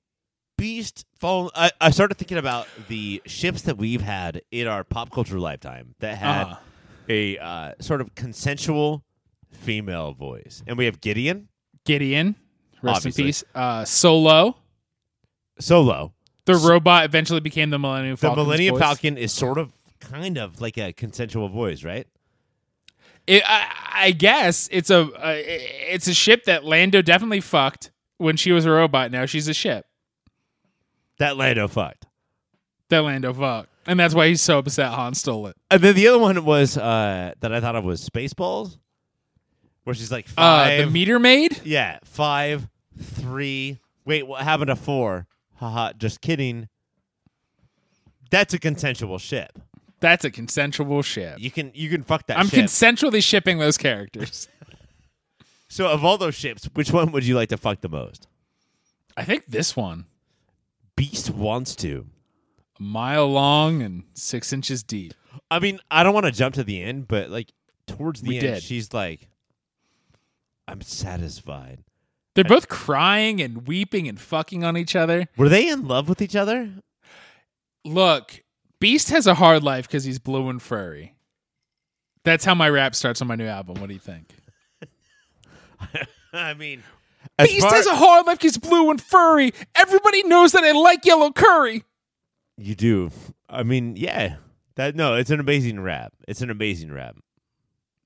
Beast 0.58 1.06
fall? 1.20 1.52
I, 1.54 1.70
I 1.80 1.92
started 1.92 2.16
thinking 2.16 2.38
about 2.40 2.68
the 2.88 3.22
ships 3.28 3.62
that 3.64 3.78
we've 3.78 4.02
had 4.02 4.42
in 4.50 4.66
our 4.66 4.84
pop 4.84 5.12
culture 5.12 5.38
lifetime 5.40 5.94
that 6.00 6.18
had 6.18 6.44
Uh-huh. 6.44 6.56
a 7.10 7.38
uh, 7.38 7.74
sort 7.80 8.02
of 8.02 8.16
consensual 8.16 9.04
female 9.52 10.14
voice, 10.14 10.64
and 10.66 10.78
we 10.80 10.86
have 10.86 11.00
Gideon 11.00 11.48
Gideon, 11.86 12.36
rest 12.82 12.98
Obviously. 12.98 13.24
in 13.24 13.28
peace. 13.28 13.44
Uh, 13.54 13.86
Solo, 13.86 14.58
Solo. 15.60 16.14
The 16.58 16.68
robot, 16.68 17.06
eventually 17.06 17.40
became 17.40 17.70
the 17.70 17.80
Millennium 17.80 18.16
falcon. 18.18 18.32
The 18.32 18.36
Falcon. 18.36 18.48
Millennium 18.48 18.78
Falcon 18.80 19.18
is 19.18 19.32
sort 19.32 19.58
of, 19.58 19.72
kind 20.00 20.38
of 20.38 20.62
like 20.62 20.78
a 20.78 20.94
consensual 20.94 21.50
voice, 21.50 21.84
right? 21.84 22.08
It, 23.28 23.44
I, 23.46 23.68
I 23.94 24.12
guess 24.12 24.68
it's 24.72 24.90
a 24.90 25.02
uh, 25.02 25.34
it's 25.38 26.08
a 26.08 26.14
ship 26.14 26.46
that 26.46 26.66
Lando 26.66 27.02
definitely 27.02 27.42
fucked 27.42 27.92
when 28.18 28.38
she 28.38 28.52
was 28.52 28.66
a 28.66 28.72
robot. 28.72 29.12
Now 29.12 29.26
she's 29.28 29.48
a 29.48 29.54
ship 29.54 29.86
That 31.20 31.38
Lando 31.38 31.68
fucked. 31.68 32.06
that 32.90 33.00
Lando 33.04 33.32
fucked, 33.34 33.70
and 33.86 34.00
that's 34.00 34.16
why 34.16 34.30
he's 34.30 34.42
so 34.42 34.58
upset 34.58 34.92
Han 34.94 35.14
stole 35.14 35.46
it. 35.48 35.56
And 35.70 35.82
then 35.82 35.96
the 35.96 36.08
other 36.08 36.18
one 36.18 36.44
was 36.44 36.76
uh, 36.78 37.34
that 37.40 37.54
I 37.54 37.60
thought 37.62 37.76
of 37.76 37.84
was 37.84 38.08
Spaceballs, 38.10 38.78
where 39.84 39.94
she's 39.94 40.12
like 40.12 40.26
Uh, 40.30 40.66
five. 40.66 40.86
the 40.86 40.92
meter 40.92 41.20
maid. 41.20 41.60
Yeah, 41.64 42.00
five, 42.06 42.68
three. 43.00 43.78
Wait, 44.06 44.26
what 44.26 44.42
happened 44.42 44.70
to 44.70 44.76
four? 44.76 45.28
Haha, 45.60 45.94
just 45.94 46.22
kidding. 46.22 46.68
That's 48.32 48.54
a 48.54 48.60
consensual 48.60 49.18
ship. 49.18 49.60
That's 50.00 50.24
a 50.24 50.32
consensual 50.32 51.02
ship. 51.02 51.38
You 51.40 51.52
can 51.52 51.72
you 51.74 51.90
can 51.90 52.04
fuck 52.04 52.26
that 52.28 52.38
I'm 52.40 52.48
ship. 52.48 52.66
consensually 52.66 53.22
shipping 53.24 53.58
those 53.60 53.78
characters. 53.78 54.48
so 55.68 55.90
of 55.90 56.06
all 56.06 56.18
those 56.18 56.36
ships, 56.36 56.70
which 56.74 56.92
one 56.92 57.12
would 57.12 57.26
you 57.26 57.36
like 57.36 57.50
to 57.50 57.58
fuck 57.58 57.82
the 57.82 57.90
most? 57.90 58.28
I 59.18 59.24
think 59.26 59.48
this 59.48 59.76
one, 59.76 60.06
Beast 60.96 61.30
wants 61.32 61.76
to. 61.78 62.06
a 62.80 62.82
mile 62.84 63.28
long 63.28 63.82
and 63.82 64.04
six 64.14 64.54
inches 64.54 64.84
deep. 64.84 65.14
I 65.52 65.60
mean, 65.60 65.80
I 65.92 66.04
don't 66.04 66.14
want 66.14 66.26
to 66.28 66.32
jump 66.32 66.56
to 66.56 66.64
the 66.64 66.82
end, 66.82 67.08
but 67.10 67.30
like 67.30 67.52
towards 67.88 68.22
the 68.22 68.30
We 68.30 68.36
end, 68.38 68.48
did. 68.48 68.64
she's 68.64 68.94
like, 68.94 69.28
"I'm 70.68 70.82
satisfied." 70.82 71.80
They're 72.36 72.44
both 72.44 72.70
crying 72.70 73.42
and 73.42 73.68
weeping 73.68 74.08
and 74.08 74.20
fucking 74.20 74.64
on 74.64 74.78
each 74.78 74.96
other. 74.96 75.28
Were 75.36 75.50
they 75.50 75.68
in 75.68 75.88
love 75.88 76.08
with 76.08 76.22
each 76.22 76.36
other? 76.36 76.72
Look, 77.84 78.44
Beast 78.80 79.10
has 79.10 79.28
a 79.28 79.34
hard 79.34 79.64
life 79.64 79.88
because 79.88 80.04
he's 80.04 80.20
blue 80.20 80.50
and 80.50 80.62
furry. 80.62 81.16
That's 82.24 82.46
how 82.46 82.56
my 82.56 82.70
rap 82.70 82.96
starts 82.96 83.22
on 83.22 83.28
my 83.28 83.36
new 83.36 83.48
album. 83.48 83.80
What 83.80 83.88
do 83.88 83.94
you 83.94 84.00
think? 84.00 84.34
I 86.34 86.54
mean, 86.54 86.84
Beast 87.38 87.62
far- 87.62 87.74
has 87.74 87.88
a 87.88 87.96
hard 87.96 88.28
life 88.28 88.38
because 88.40 88.56
he's 88.56 88.70
blue 88.70 88.90
and 88.90 89.02
furry. 89.02 89.54
Everybody 89.76 90.24
knows 90.24 90.52
that 90.52 90.64
I 90.64 90.72
like 90.72 91.06
yellow 91.06 91.32
curry. 91.32 91.84
You 92.58 92.76
do. 92.76 93.12
I 93.50 93.64
mean, 93.64 93.96
yeah. 93.96 94.36
That 94.76 94.96
no, 94.96 95.16
it's 95.16 95.30
an 95.30 95.40
amazing 95.40 95.80
rap. 95.82 96.14
It's 96.28 96.42
an 96.42 96.50
amazing 96.50 96.92
rap. 96.94 97.18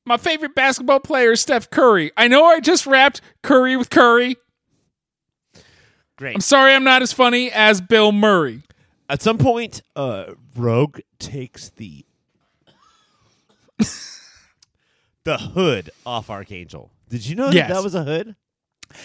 My 0.05 0.17
favorite 0.17 0.53
basketball 0.55 0.99
player 0.99 1.31
is 1.31 1.41
Steph 1.41 1.69
Curry. 1.69 2.11
I 2.17 2.27
know 2.27 2.45
I 2.45 2.59
just 2.59 2.85
rapped 2.85 3.21
Curry 3.41 3.77
with 3.77 3.89
Curry. 3.89 4.35
Great. 6.17 6.35
I'm 6.35 6.41
sorry 6.41 6.73
I'm 6.73 6.83
not 6.83 7.01
as 7.01 7.13
funny 7.13 7.51
as 7.51 7.79
Bill 7.81 8.11
Murray. 8.11 8.61
At 9.09 9.21
some 9.21 9.37
point, 9.37 9.81
uh, 9.95 10.33
Rogue 10.55 10.99
takes 11.19 11.69
the 11.69 12.05
the 15.23 15.37
hood 15.37 15.89
off 16.05 16.29
Archangel. 16.29 16.91
Did 17.09 17.25
you 17.25 17.35
know 17.35 17.45
that 17.47 17.55
Yes. 17.55 17.69
that 17.69 17.83
was 17.83 17.95
a 17.95 18.03
hood? 18.03 18.35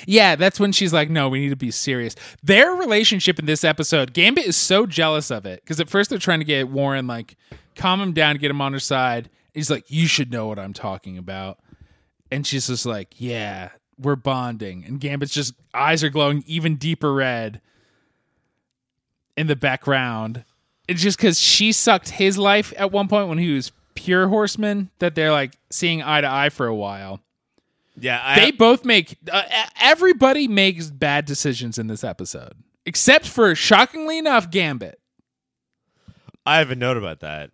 Yeah, 0.07 0.37
that's 0.37 0.61
when 0.61 0.73
she's 0.73 0.93
like, 0.93 1.09
no, 1.09 1.29
we 1.29 1.41
need 1.41 1.49
to 1.51 1.57
be 1.57 1.71
serious. 1.71 2.15
Their 2.43 2.73
relationship 2.73 3.39
in 3.39 3.47
this 3.47 3.65
episode, 3.65 4.13
Gambit 4.13 4.45
is 4.45 4.57
so 4.57 4.85
jealous 4.85 5.31
of 5.31 5.47
it 5.47 5.63
because 5.63 5.81
at 5.81 5.89
first 5.89 6.11
they're 6.11 6.19
trying 6.19 6.41
to 6.41 6.45
get 6.45 6.69
Warren, 6.69 7.07
like, 7.07 7.37
calm 7.75 8.01
him 8.01 8.13
down, 8.13 8.37
get 8.37 8.51
him 8.51 8.61
on 8.61 8.73
her 8.75 8.81
side. 8.81 9.31
He's 9.55 9.71
like, 9.71 9.91
you 9.91 10.07
should 10.07 10.31
know 10.31 10.47
what 10.47 10.59
I'm 10.59 10.73
talking 10.73 11.19
about. 11.19 11.59
And 12.31 12.47
she's 12.47 12.67
just 12.67 12.87
like, 12.87 13.15
yeah, 13.17 13.71
we're 13.99 14.17
bonding. 14.17 14.85
And 14.85 15.01
Gambit's 15.01 15.33
just 15.33 15.55
eyes 15.75 16.05
are 16.05 16.11
glowing 16.11 16.45
even 16.47 16.77
deeper 16.77 17.13
red 17.13 17.61
in 19.37 19.47
the 19.47 19.57
background. 19.57 20.45
It's 20.87 21.03
just 21.03 21.19
because 21.19 21.39
she 21.41 21.73
sucked 21.73 22.11
his 22.11 22.39
life 22.39 22.73
at 22.77 22.93
one 22.93 23.09
point 23.09 23.29
when 23.29 23.39
he 23.39 23.53
was 23.53 23.73
pure 23.95 24.29
horseman 24.29 24.91
that 25.01 25.15
they're 25.15 25.33
like 25.33 25.53
seeing 25.71 26.03
eye 26.03 26.21
to 26.21 26.31
eye 26.31 26.49
for 26.51 26.67
a 26.69 26.75
while 26.75 27.21
Yeah, 27.99 28.21
I, 28.23 28.39
they 28.39 28.51
both 28.53 28.85
make 28.85 29.17
uh, 29.31 29.43
everybody 29.81 30.47
makes 30.47 30.89
bad 30.89 31.25
decisions 31.25 31.79
in 31.79 31.89
this 31.89 32.05
episode 32.05 32.53
except 32.87 33.27
for 33.27 33.57
shockingly 33.57 34.17
enough 34.17 34.53
gambit 34.53 35.01
I 36.47 36.59
have 36.59 36.71
a 36.71 36.77
note 36.77 36.97
about 36.97 37.19
that. 37.21 37.51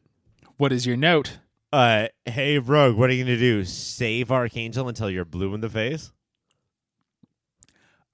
what 0.59 0.71
is 0.71 0.85
your 0.87 0.99
note 0.99 1.39
Uh, 1.75 2.07
hey, 2.25 2.57
Rogue, 2.61 2.97
what 2.97 3.11
are 3.11 3.13
you 3.13 3.25
gonna 3.25 3.37
do? 3.37 3.65
Save 3.65 4.31
Archangel 4.31 4.89
until 4.89 5.11
you're 5.11 5.25
blue 5.25 5.55
in 5.55 5.61
the 5.61 5.69
face? 5.69 6.13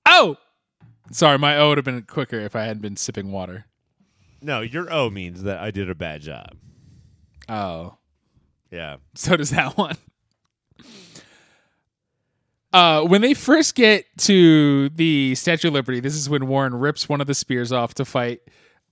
Oh, 0.06 0.38
sorry, 1.11 1.36
my 1.36 1.58
O 1.58 1.68
would 1.68 1.76
have 1.76 1.84
been 1.84 2.00
quicker 2.02 2.38
if 2.40 2.56
I 2.56 2.62
hadn't 2.62 2.80
been 2.80 2.96
sipping 2.96 3.32
water. 3.32 3.66
No, 4.40 4.62
your 4.62 4.90
O 4.90 5.11
means 5.11 5.42
that 5.42 5.58
I 5.58 5.70
did 5.70 5.90
a 5.90 5.94
bad 5.94 6.22
job. 6.22 6.56
Oh, 7.50 7.98
Yeah. 8.70 8.96
so 9.14 9.36
does 9.36 9.50
that 9.50 9.76
one. 9.76 9.98
Uh, 12.72 13.02
when 13.02 13.20
they 13.20 13.34
first 13.34 13.74
get 13.74 14.06
to 14.20 14.88
the 14.88 15.34
Statue 15.34 15.68
of 15.68 15.74
Liberty, 15.74 16.00
this 16.00 16.14
is 16.14 16.30
when 16.30 16.46
Warren 16.46 16.74
rips 16.74 17.11
one 17.11 17.20
of 17.20 17.26
the 17.26 17.34
spears 17.34 17.72
off 17.72 17.92
to 17.94 18.06
fight 18.06 18.40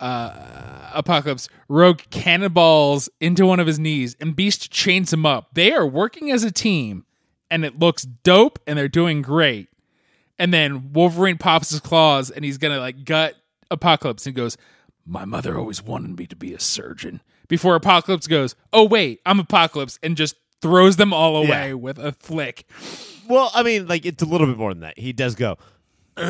uh, 0.00 0.90
Apocalypse. 0.94 1.48
Rogue 1.68 2.00
cannonballs 2.10 3.08
into 3.20 3.46
one 3.46 3.60
of 3.60 3.66
his 3.66 3.78
knees, 3.78 4.16
and 4.20 4.36
Beast 4.36 4.70
chains 4.70 5.12
him 5.12 5.26
up. 5.26 5.50
They 5.54 5.72
are 5.72 5.86
working 5.86 6.30
as 6.30 6.44
a 6.44 6.52
team, 6.52 7.04
and 7.50 7.64
it 7.64 7.78
looks 7.78 8.02
dope, 8.04 8.58
and 8.66 8.78
they're 8.78 8.88
doing 8.88 9.22
great. 9.22 9.68
And 10.38 10.52
then 10.54 10.92
Wolverine 10.92 11.38
pops 11.38 11.70
his 11.70 11.80
claws, 11.80 12.30
and 12.30 12.44
he's 12.44 12.58
gonna 12.58 12.78
like 12.78 13.04
gut 13.04 13.34
Apocalypse, 13.70 14.26
and 14.26 14.36
goes, 14.36 14.56
"My 15.04 15.24
mother 15.24 15.58
always 15.58 15.82
wanted 15.82 16.16
me 16.18 16.26
to 16.26 16.36
be 16.36 16.54
a 16.54 16.60
surgeon." 16.60 17.20
Before 17.48 17.74
Apocalypse 17.74 18.26
goes, 18.26 18.54
"Oh 18.72 18.84
wait, 18.84 19.20
I'm 19.26 19.40
Apocalypse," 19.40 19.98
and 20.02 20.16
just 20.16 20.36
throws 20.62 20.96
them 20.96 21.12
all 21.12 21.36
away 21.36 21.68
Yeah. 21.68 21.72
with 21.74 21.98
a 21.98 22.12
flick. 22.12 22.64
Well, 23.28 23.50
I 23.54 23.62
mean, 23.62 23.86
like 23.88 24.06
it's 24.06 24.22
a 24.22 24.26
little 24.26 24.46
bit 24.46 24.56
more 24.58 24.72
than 24.72 24.80
that. 24.82 24.98
He 24.98 25.12
does 25.12 25.34
go, 25.34 25.56
"Ugh," 26.16 26.24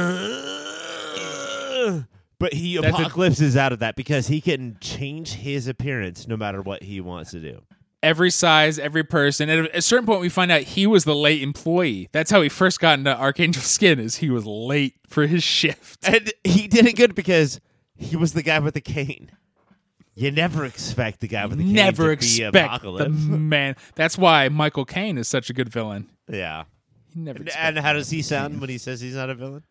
but 2.38 2.52
he 2.54 2.78
That's 2.78 2.98
a- 3.56 3.60
out 3.60 3.72
of 3.72 3.78
that 3.80 3.96
because 3.96 4.28
he 4.28 4.40
can 4.40 4.76
change 4.80 5.32
his 5.34 5.66
appearance 5.68 6.26
no 6.28 6.36
matter 6.36 6.62
what 6.62 6.82
he 6.82 7.00
wants 7.00 7.30
to 7.32 7.40
do. 7.40 7.62
every 8.02 8.30
size, 8.30 8.78
every 8.78 9.02
person. 9.02 9.50
At 9.50 9.74
a 9.74 9.82
certain 9.82 10.06
point, 10.06 10.20
we 10.20 10.28
find 10.28 10.52
out 10.52 10.62
he 10.62 10.86
was 10.86 11.04
the 11.04 11.16
late 11.16 11.42
employee. 11.42 12.08
That's 12.12 12.30
how 12.30 12.40
he 12.42 12.48
first 12.48 12.78
got 12.80 12.98
into 12.98 13.16
Archangel 13.16 13.62
Skin. 13.62 13.98
Is 13.98 14.16
he 14.16 14.30
was 14.30 14.46
late 14.46 14.94
for 15.08 15.26
his 15.26 15.42
shift. 15.42 16.06
And 16.08 16.32
he 16.44 16.68
did 16.68 16.86
it 16.86 16.94
good 16.96 17.14
because 17.16 17.60
he 17.96 18.14
was 18.16 18.34
the 18.34 18.42
guy 18.42 18.60
with 18.60 18.74
the 18.74 18.80
cane. 18.80 19.32
You 20.14 20.30
never 20.32 20.64
expect 20.64 21.20
the 21.20 21.28
guy 21.28 21.46
with 21.46 21.58
the 21.58 21.64
cane 21.64 21.72
Never 21.74 22.06
to 22.06 22.10
expect 22.10 22.52
be 22.52 22.58
the 22.58 22.64
apocalypse. 22.66 23.14
man. 23.18 23.76
That's 23.94 24.18
why 24.18 24.48
Michael 24.48 24.84
Caine 24.84 25.16
is 25.18 25.28
such 25.28 25.48
a 25.50 25.52
good 25.52 25.68
villain. 25.68 26.08
yeah. 26.28 26.64
He 27.14 27.20
never. 27.20 27.38
And, 27.38 27.50
and 27.56 27.78
how 27.78 27.92
does 27.94 28.10
he 28.10 28.20
sound 28.22 28.60
when 28.60 28.68
he 28.68 28.78
says 28.78 29.00
he's 29.00 29.14
not 29.14 29.30
a 29.30 29.34
villain? 29.34 29.62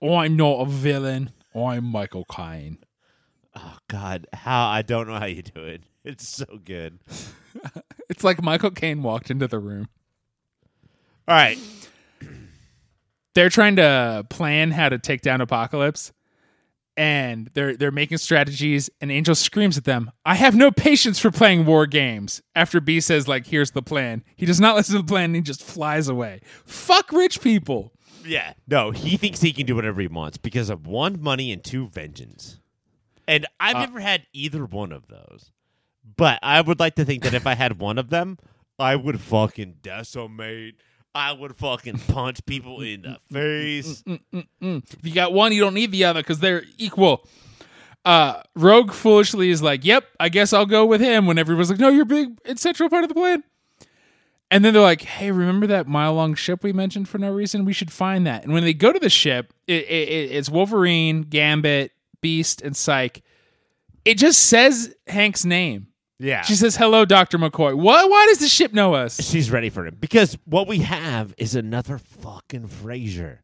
Oh, 0.00 0.14
I'm 0.16 0.36
not 0.36 0.60
a 0.60 0.66
villain. 0.66 1.30
I'm 1.54 1.84
Michael 1.84 2.24
Caine. 2.24 2.78
Oh 3.56 3.78
God, 3.88 4.26
how 4.32 4.68
I 4.68 4.82
don't 4.82 5.08
know 5.08 5.18
how 5.18 5.26
you 5.26 5.42
do 5.42 5.62
it. 5.64 5.82
It's 6.04 6.26
so 6.26 6.46
good. 6.64 7.00
It's 8.08 8.24
like 8.24 8.42
Michael 8.42 8.70
Caine 8.70 9.02
walked 9.02 9.30
into 9.30 9.46
the 9.46 9.58
room. 9.58 9.88
All 11.26 11.34
right, 11.36 11.58
they're 13.34 13.50
trying 13.50 13.76
to 13.76 14.24
plan 14.30 14.70
how 14.70 14.88
to 14.88 14.98
take 14.98 15.20
down 15.20 15.40
Apocalypse, 15.42 16.12
and 16.96 17.50
they're 17.52 17.76
they're 17.76 17.90
making 17.90 18.16
strategies. 18.18 18.88
And 19.02 19.12
Angel 19.12 19.34
screams 19.34 19.76
at 19.76 19.84
them, 19.84 20.10
"I 20.24 20.36
have 20.36 20.54
no 20.56 20.70
patience 20.70 21.18
for 21.18 21.30
playing 21.30 21.66
war 21.66 21.86
games." 21.86 22.40
After 22.54 22.80
B 22.80 23.00
says, 23.00 23.28
"Like, 23.28 23.46
here's 23.46 23.72
the 23.72 23.82
plan," 23.82 24.24
he 24.36 24.46
does 24.46 24.60
not 24.60 24.76
listen 24.76 24.96
to 24.96 25.02
the 25.02 25.08
plan. 25.08 25.24
and 25.26 25.36
He 25.36 25.42
just 25.42 25.62
flies 25.62 26.08
away. 26.08 26.40
Fuck 26.64 27.12
rich 27.12 27.42
people. 27.42 27.92
Yeah. 28.28 28.52
No, 28.66 28.90
he 28.90 29.16
thinks 29.16 29.40
he 29.40 29.52
can 29.52 29.66
do 29.66 29.74
whatever 29.74 30.00
he 30.00 30.06
wants 30.08 30.36
because 30.36 30.70
of 30.70 30.86
one, 30.86 31.20
money, 31.20 31.50
and 31.52 31.62
two, 31.64 31.88
vengeance. 31.88 32.60
And 33.26 33.46
I've 33.60 33.76
Uh, 33.76 33.80
never 33.80 34.00
had 34.00 34.26
either 34.32 34.64
one 34.64 34.92
of 34.92 35.08
those. 35.08 35.50
But 36.16 36.38
I 36.42 36.60
would 36.60 36.80
like 36.80 36.94
to 36.96 37.04
think 37.04 37.22
that 37.24 37.34
if 37.34 37.46
I 37.46 37.54
had 37.54 37.78
one 37.78 37.98
of 37.98 38.08
them, 38.10 38.38
I 38.78 38.96
would 38.96 39.20
fucking 39.20 39.76
decimate. 39.82 40.76
I 41.14 41.32
would 41.32 41.56
fucking 41.56 41.98
punch 42.08 42.44
people 42.46 42.80
in 42.80 43.02
the 43.02 43.18
face. 43.32 44.02
Mm, 44.02 44.20
mm, 44.32 44.46
mm, 44.62 44.94
if 44.94 45.04
you 45.06 45.12
got 45.14 45.32
one, 45.32 45.52
you 45.52 45.60
don't 45.60 45.74
need 45.74 45.90
the 45.92 46.04
other 46.04 46.20
because 46.20 46.38
they're 46.40 46.64
equal. 46.78 47.26
Uh, 48.04 48.40
Rogue 48.54 48.92
foolishly 48.92 49.50
is 49.50 49.60
like, 49.62 49.84
"Yep, 49.84 50.04
I 50.20 50.28
guess 50.28 50.52
I'll 50.52 50.64
go 50.66 50.86
with 50.86 51.00
him." 51.00 51.26
When 51.26 51.36
everyone's 51.38 51.68
like, 51.70 51.80
"No, 51.80 51.88
you're 51.88 52.04
big, 52.04 52.38
it's 52.44 52.62
central 52.62 52.88
part 52.88 53.02
of 53.04 53.08
the 53.08 53.14
plan." 53.14 53.42
And 54.50 54.64
then 54.64 54.72
they're 54.72 54.82
like, 54.82 55.02
"Hey, 55.02 55.30
remember 55.30 55.66
that 55.66 55.86
mile 55.86 56.14
long 56.14 56.34
ship 56.34 56.62
we 56.62 56.72
mentioned 56.72 57.08
for 57.08 57.18
no 57.18 57.30
reason? 57.30 57.64
We 57.66 57.72
should 57.74 57.92
find 57.92 58.26
that." 58.26 58.44
And 58.44 58.52
when 58.52 58.64
they 58.64 58.72
go 58.74 58.92
to 58.92 58.98
the 58.98 59.10
ship, 59.10 59.52
it, 59.66 59.84
it, 59.84 60.08
it- 60.08 60.30
it's 60.32 60.48
Wolverine, 60.48 61.22
Gambit, 61.22 61.92
Beast, 62.22 62.62
and 62.62 62.74
Psyche. 62.76 63.22
It 64.04 64.16
just 64.16 64.44
says 64.44 64.94
Hank's 65.06 65.44
name. 65.44 65.88
Yeah. 66.18 66.40
She 66.42 66.54
says, 66.54 66.76
"Hello, 66.76 67.04
Doctor 67.04 67.36
McCoy." 67.38 67.76
What? 67.76 68.08
Why 68.10 68.26
does 68.28 68.38
the 68.38 68.48
ship 68.48 68.72
know 68.72 68.94
us? 68.94 69.20
She's 69.22 69.50
ready 69.50 69.68
for 69.68 69.86
him 69.86 69.96
because 70.00 70.38
what 70.46 70.66
we 70.66 70.78
have 70.78 71.34
is 71.36 71.54
another 71.54 71.98
fucking 71.98 72.68
Frasier. 72.68 73.38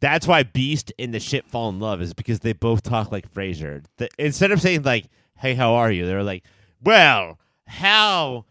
That's 0.00 0.26
why 0.26 0.42
Beast 0.44 0.92
and 0.98 1.12
the 1.12 1.20
ship 1.20 1.46
fall 1.48 1.70
in 1.70 1.80
love 1.80 2.00
is 2.02 2.12
because 2.14 2.40
they 2.40 2.52
both 2.52 2.82
talk 2.82 3.10
like 3.10 3.32
Frasier. 3.32 3.82
The, 3.96 4.08
instead 4.18 4.52
of 4.52 4.60
saying 4.60 4.82
like, 4.82 5.06
"Hey, 5.38 5.54
how 5.54 5.74
are 5.74 5.90
you?" 5.90 6.06
They're 6.06 6.22
like, 6.22 6.44
"Well, 6.82 7.38
how 7.66 8.44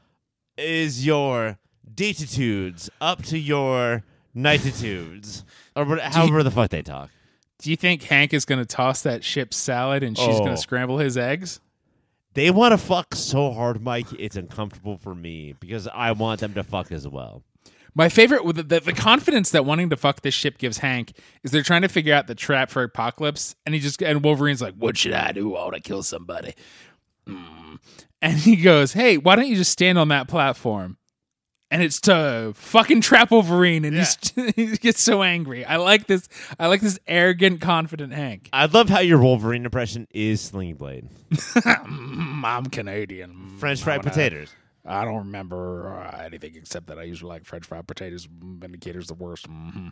is 0.58 1.06
your 1.06 1.58
datitudes 1.94 2.90
up 3.02 3.24
to 3.26 3.38
your 3.38 4.04
nightitudes?" 4.36 5.44
Or 5.76 5.86
what- 5.86 6.00
however 6.02 6.44
the 6.44 6.52
fuck 6.52 6.70
they 6.70 6.82
talk. 6.82 7.10
Do 7.60 7.70
you 7.70 7.76
think 7.76 8.04
Hank 8.04 8.34
is 8.34 8.46
going 8.46 8.60
to 8.60 8.66
toss 8.66 9.02
that 9.04 9.24
ship 9.24 9.54
salad 9.54 10.04
and 10.04 10.18
she's 10.18 10.28
going 10.40 10.50
Oh. 10.50 10.56
to 10.56 10.58
scramble 10.58 10.98
his 11.00 11.18
eggs? 11.18 11.60
They 12.34 12.52
want 12.52 12.74
to 12.74 12.78
fuck 12.78 13.16
so 13.16 13.54
hard, 13.54 13.82
Mike. 13.82 14.08
It's 14.20 14.36
uncomfortable 14.36 14.98
for 14.98 15.16
me 15.16 15.56
because 15.60 15.88
I 15.88 16.12
want 16.12 16.42
them 16.42 16.54
to 16.56 16.64
fuck 16.64 16.92
as 16.92 17.08
well. 17.08 17.44
My 17.98 18.10
favorite 18.10 18.44
with 18.44 18.58
the, 18.58 18.64
the, 18.64 18.80
the 18.82 18.94
confidence 18.94 19.52
that 19.52 19.64
wanting 19.64 19.90
to 19.90 19.96
fuck 19.96 20.20
this 20.22 20.34
ship 20.34 20.58
gives 20.58 20.80
Hank 20.80 21.14
is 21.44 21.52
they're 21.52 21.64
trying 21.64 21.84
to 21.84 21.88
figure 21.88 22.14
out 22.14 22.28
the 22.28 22.36
trap 22.36 22.70
for 22.70 22.84
Apocalypse, 22.84 23.56
and 23.66 23.74
he 23.74 23.80
just 23.80 24.02
and 24.04 24.22
Wolverine's 24.22 24.62
like, 24.62 24.74
"What 24.76 24.98
should 24.98 25.14
I 25.14 25.32
do? 25.32 25.56
I 25.56 25.64
want 25.64 25.76
to 25.76 25.80
kill 25.82 26.04
somebody." 26.04 26.54
Mm. 27.26 27.80
And 28.22 28.38
he 28.38 28.56
goes, 28.56 28.94
"Hey, 28.94 29.18
why 29.18 29.36
don't 29.36 29.48
you 29.48 29.56
just 29.56 29.72
stand 29.72 29.98
on 29.98 30.08
that 30.10 30.28
platform?" 30.28 30.98
And 31.72 31.82
it's 31.82 32.00
to 32.02 32.54
fucking 32.56 33.02
trap 33.02 33.32
Wolverine, 33.32 33.86
and 33.86 33.98
he's, 33.98 34.18
he 34.56 34.78
gets 34.78 35.02
so 35.02 35.24
angry. 35.24 35.66
I 35.66 35.78
like 35.78 36.08
this. 36.08 36.28
I 36.60 36.68
like 36.68 36.82
this 36.82 37.00
arrogant, 37.08 37.60
confident 37.60 38.14
Hank. 38.14 38.50
I 38.54 38.68
love 38.68 38.88
how 38.88 39.00
your 39.00 39.20
Wolverine 39.20 39.66
impression 39.66 40.08
is 40.12 40.42
Sling 40.42 40.76
Blade. 40.76 41.10
I'm 41.66 42.66
Canadian. 42.68 43.58
French 43.58 43.84
fried 43.84 44.04
potatoes. 44.04 44.50
I 44.86 45.04
don't 45.04 45.18
remember 45.18 45.92
uh, 45.96 46.22
anything 46.24 46.56
except 46.56 46.88
that 46.88 47.00
I 47.00 47.04
usually 47.04 47.30
like 47.30 47.46
French 47.46 47.66
fried 47.66 47.88
potatoes. 47.88 48.28
Vindicator's 48.32 49.08
the 49.08 49.16
worst. 49.16 49.48
hmm 49.48 49.88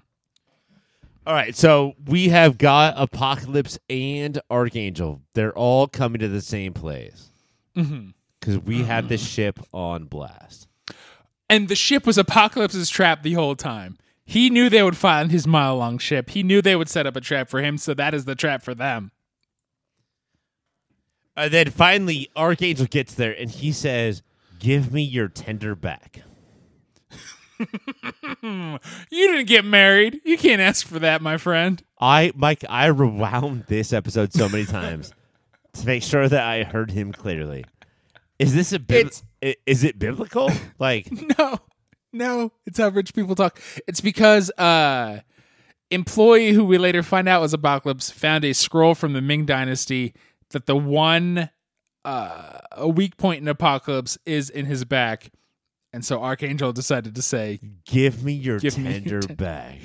All 1.26 1.34
right, 1.34 1.55
so 1.55 1.93
we 2.05 2.30
have 2.30 2.59
got 2.59 2.93
Apocalypse 2.95 3.80
and 3.89 4.39
Archangel. 4.51 5.21
They're 5.34 5.57
all 5.57 5.88
coming 5.88 6.19
to 6.19 6.28
the 6.28 6.41
same 6.41 6.74
place 6.74 7.32
Mm-hmm. 7.76 8.09
because 8.39 8.59
we 8.59 8.84
had 8.84 9.09
this 9.09 9.26
ship 9.26 9.59
on 9.74 10.05
blast. 10.05 10.67
And 11.49 11.67
the 11.67 11.76
ship 11.76 12.05
was 12.05 12.17
Apocalypse's 12.17 12.89
trap 12.89 13.24
the 13.24 13.34
whole 13.34 13.55
time. 13.55 13.97
He 14.26 14.49
knew 14.49 14.69
they 14.69 14.84
would 14.84 14.97
find 14.97 15.32
his 15.32 15.45
mile 15.45 15.78
long 15.78 15.97
ship. 15.97 16.30
He 16.30 16.43
knew 16.43 16.61
they 16.61 16.76
would 16.76 16.89
set 16.89 17.05
up 17.05 17.15
a 17.15 17.21
trap 17.21 17.49
for 17.49 17.61
him, 17.61 17.78
so 17.78 17.93
that 17.93 18.13
is 18.13 18.26
the 18.26 18.36
trap 18.36 18.63
for 18.63 18.74
them. 18.74 19.11
And 21.36 21.51
then 21.51 21.71
finally, 21.71 22.30
Archangel 22.36 22.86
gets 22.86 23.13
there 23.15 23.34
and 23.38 23.49
he 23.49 23.71
says, 23.71 24.21
"Give 24.59 24.93
me 24.93 25.01
your 25.01 25.28
tender 25.28 25.76
back." 25.76 26.21
You 28.43 28.80
didn't 29.09 29.47
get 29.47 29.63
married. 29.63 30.19
You 30.26 30.38
can't 30.38 30.61
ask 30.61 30.86
for 30.86 30.99
that, 30.99 31.21
my 31.21 31.38
friend. 31.38 31.82
I, 31.99 32.34
Mike, 32.36 32.65
I 32.67 32.88
rewound 32.88 33.65
this 33.67 33.93
episode 33.93 34.34
so 34.34 34.49
many 34.49 34.65
times 34.65 35.13
to 35.74 35.86
make 35.86 36.03
sure 36.03 36.28
that 36.28 36.43
I 36.43 36.63
heard 36.63 36.91
him 36.91 37.11
clearly. 37.11 37.65
Is 38.39 38.53
this 38.53 38.74
a 38.74 38.80
bib- 38.80 39.11
i- 39.43 39.55
is 39.65 39.84
it 39.84 39.99
biblical? 39.99 40.49
Like, 40.80 41.07
No, 41.39 41.59
no, 42.11 42.51
it's 42.65 42.78
how 42.80 42.89
rich 42.89 43.13
people 43.13 43.36
talk. 43.36 43.59
It's 43.88 44.01
because 44.01 44.49
uh 44.51 45.21
employee 45.91 46.51
who 46.53 46.63
we 46.65 46.78
later 46.78 47.03
find 47.03 47.30
out 47.30 47.41
was 47.41 47.53
Apocalypse 47.53 48.09
found 48.09 48.43
a 48.45 48.53
scroll 48.53 48.95
from 48.95 49.13
the 49.13 49.21
Ming 49.21 49.45
Dynasty 49.45 50.13
that 50.49 50.65
the 50.65 50.76
one 50.76 51.49
uh 52.05 52.59
a 52.74 52.88
weak 52.88 53.17
point 53.17 53.41
in 53.41 53.47
Apocalypse 53.47 54.17
is 54.26 54.49
in 54.49 54.65
his 54.65 54.84
back. 54.86 55.32
And 55.93 56.03
so 56.03 56.21
Archangel 56.24 56.74
decided 56.74 57.13
to 57.15 57.21
say, 57.21 57.59
give 57.86 58.24
me 58.24 58.34
your 58.34 58.57
Give 58.59 58.78
me 58.80 58.91
your 58.93 58.99
tender 58.99 59.21
ten- 59.21 59.36
bag. 59.36 59.80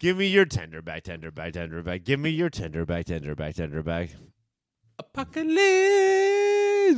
Give 0.00 0.16
me 0.16 0.26
your 0.26 0.44
tender 0.46 0.82
bag, 0.82 1.04
tender 1.04 1.30
bag, 1.30 1.52
tender 1.54 1.82
bag. 1.82 2.04
Give 2.04 2.18
me 2.18 2.30
your 2.30 2.50
tender 2.50 2.84
bag, 2.84 3.06
tender 3.06 3.34
bag, 3.34 3.54
tender 3.56 3.82
bag. 3.82 4.10
Apocalypse, 4.98 5.54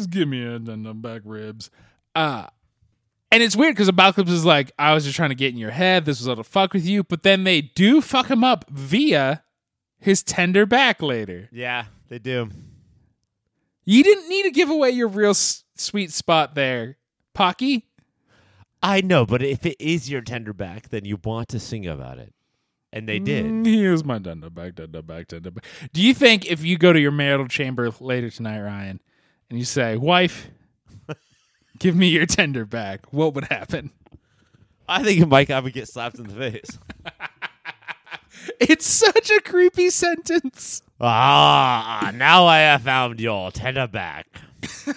give 0.07 0.29
me 0.29 0.45
a 0.45 0.59
the 0.59 0.95
back 0.95 1.23
ribs. 1.25 1.71
Uh 2.15 2.47
and 3.33 3.43
it's 3.43 3.57
weird 3.57 3.75
because 3.75 3.89
Apocalypse 3.89 4.31
is 4.31 4.45
like, 4.45 4.71
I 4.79 4.95
was 4.95 5.05
just 5.05 5.17
trying 5.17 5.31
to 5.31 5.35
get 5.35 5.53
in 5.53 5.59
your 5.59 5.73
head. 5.73 6.05
This 6.05 6.21
was 6.21 6.29
all 6.29 6.37
to 6.37 6.45
fuck 6.45 6.73
with 6.73 6.87
you. 6.87 7.03
But 7.03 7.25
then 7.25 7.43
they 7.45 7.61
do 7.61 8.01
fuck 8.01 8.31
him 8.31 8.45
up 8.45 8.65
via 8.71 9.43
his 9.99 10.23
tender 10.23 10.65
back 10.65 11.03
later. 11.03 11.49
Yeah, 11.53 11.87
they 12.09 12.21
do. 12.21 12.49
You 13.85 14.05
didn't 14.05 14.29
need 14.29 14.45
to 14.45 14.53
give 14.53 14.71
away 14.71 14.91
your 14.91 15.09
real 15.09 15.31
s- 15.31 15.65
sweet 15.75 16.13
spot 16.13 16.55
there. 16.55 16.99
Pocky? 17.35 17.89
I 18.83 19.01
know, 19.01 19.27
but 19.27 19.43
if 19.43 19.67
it 19.67 19.77
is 19.81 20.09
your 20.09 20.21
tender 20.21 20.53
back, 20.53 20.91
then 20.91 21.05
you 21.05 21.19
want 21.25 21.49
to 21.49 21.59
sing 21.59 21.87
about 21.87 22.19
it. 22.19 22.33
And 22.93 23.09
they 23.09 23.19
did. 23.19 23.45
Mm, 23.45 23.67
Here's 23.67 24.05
my 24.05 24.19
tender 24.19 24.49
back, 24.49 24.77
tender 24.77 25.03
back, 25.03 25.29
tender 25.29 25.51
back. 25.51 25.65
Do 25.93 26.01
you 26.03 26.15
think 26.15 26.47
if 26.47 26.65
you 26.65 26.79
go 26.79 26.93
to 26.93 27.01
your 27.01 27.11
marital 27.11 27.49
chamber 27.49 27.91
later 28.01 28.31
tonight, 28.31 28.61
Ryan, 28.61 29.01
and 29.51 29.59
you 29.59 29.65
say, 29.65 29.97
Wife, 29.97 30.49
give 31.79 31.95
me 31.97 32.09
your 32.09 32.27
tender 32.27 32.65
back, 32.65 33.13
what 33.13 33.35
would 33.35 33.45
happen? 33.45 33.91
I 34.89 35.03
think 35.03 35.27
Mike 35.29 35.51
I 35.51 35.61
would 35.61 35.73
get 35.73 35.89
slapped 35.89 36.19
in 36.19 36.29
the 36.29 36.35
face. 36.35 36.79
It's 38.61 38.87
such 38.87 39.31
a 39.31 39.41
creepy 39.41 39.91
sentence. 39.91 40.83
ah, 41.01 42.13
now 42.15 42.47
I 42.47 42.59
have 42.59 42.83
found 42.83 43.19
your 43.21 43.51
tender 43.51 43.87
back. 43.87 44.27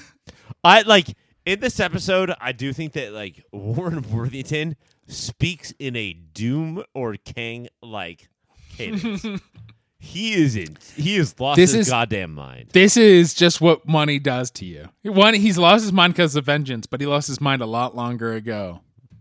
I 0.63 0.81
like 0.81 1.07
in 1.45 1.59
this 1.59 1.79
episode, 1.79 2.33
I 2.39 2.51
do 2.51 2.73
think 2.73 2.93
that 2.93 3.11
like 3.13 3.43
Warren 3.51 4.03
Worthington 4.11 4.75
speaks 5.09 5.73
in 5.79 5.95
a 5.95 6.13
Doom 6.13 6.83
or 6.93 7.15
Kang 7.15 7.67
like 7.81 8.29
cadence. 8.77 9.25
he 9.99 10.33
is 10.33 10.55
in 10.55 10.77
he 10.95 11.17
has 11.17 11.37
lost 11.39 11.57
This 11.57 11.71
his 11.73 11.87
is- 11.87 11.91
goddamn 11.91 12.33
mind. 12.33 12.69
This 12.71 12.95
is 12.95 13.33
just 13.33 13.59
what 13.59 13.87
money 13.87 14.19
does 14.19 14.49
to 14.51 14.65
you. 14.65 14.87
One, 15.03 15.33
he's 15.33 15.57
lost 15.57 15.83
his 15.83 15.91
mind 15.91 16.13
because 16.13 16.35
of 16.37 16.45
vengeance, 16.45 16.87
but 16.87 17.01
he 17.01 17.07
lost 17.07 17.27
his 17.27 17.41
mind 17.41 17.61
a 17.61 17.65
lot 17.65 17.95
longer 17.95 18.33
ago 18.33 18.79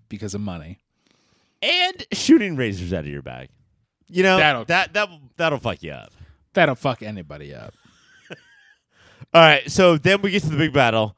because 0.09 0.35
of 0.35 0.41
money. 0.41 0.79
And 1.61 2.07
shooting 2.13 2.55
razors 2.55 2.93
out 2.93 3.01
of 3.01 3.09
your 3.09 3.23
back. 3.23 3.51
You 4.07 4.23
know 4.23 4.37
That'll- 4.37 4.65
that 4.67 4.93
that 4.95 5.09
that'll 5.37 5.59
fuck 5.59 5.83
you 5.83 5.93
up. 5.93 6.13
That'll 6.55 6.75
fuck 6.77 7.03
anybody 7.03 7.55
up. 7.55 7.75
All 9.35 9.43
right, 9.43 9.71
so 9.71 9.99
then 9.99 10.23
we 10.23 10.31
get 10.31 10.43
to 10.45 10.49
the 10.49 10.57
big 10.57 10.73
battle. 10.73 11.17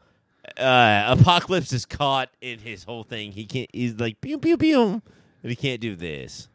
Uh, 0.58 1.16
Apocalypse 1.18 1.72
is 1.72 1.84
caught 1.84 2.30
in 2.40 2.58
his 2.58 2.84
whole 2.84 3.02
thing. 3.04 3.32
He 3.32 3.46
can't. 3.46 3.70
He's 3.72 3.94
like 3.98 4.20
pew 4.20 4.38
pew 4.38 4.56
pew, 4.56 5.02
and 5.42 5.50
he 5.50 5.56
can't 5.56 5.80
do 5.80 5.96
this. 5.96 6.48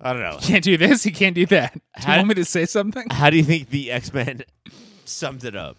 I 0.00 0.12
don't 0.12 0.22
know. 0.22 0.38
Can't 0.40 0.64
do 0.64 0.76
this. 0.76 1.02
He 1.02 1.10
can't 1.10 1.34
do 1.34 1.44
that. 1.46 1.74
Do 1.74 2.10
you 2.10 2.16
want 2.16 2.28
me 2.28 2.34
to 2.36 2.44
say 2.44 2.64
something? 2.64 3.06
How 3.10 3.28
do 3.28 3.36
you 3.36 3.42
think 3.42 3.68
the 3.68 3.90
X 3.90 4.12
Men 4.14 4.44
summed 5.04 5.44
it 5.44 5.54
up? 5.54 5.76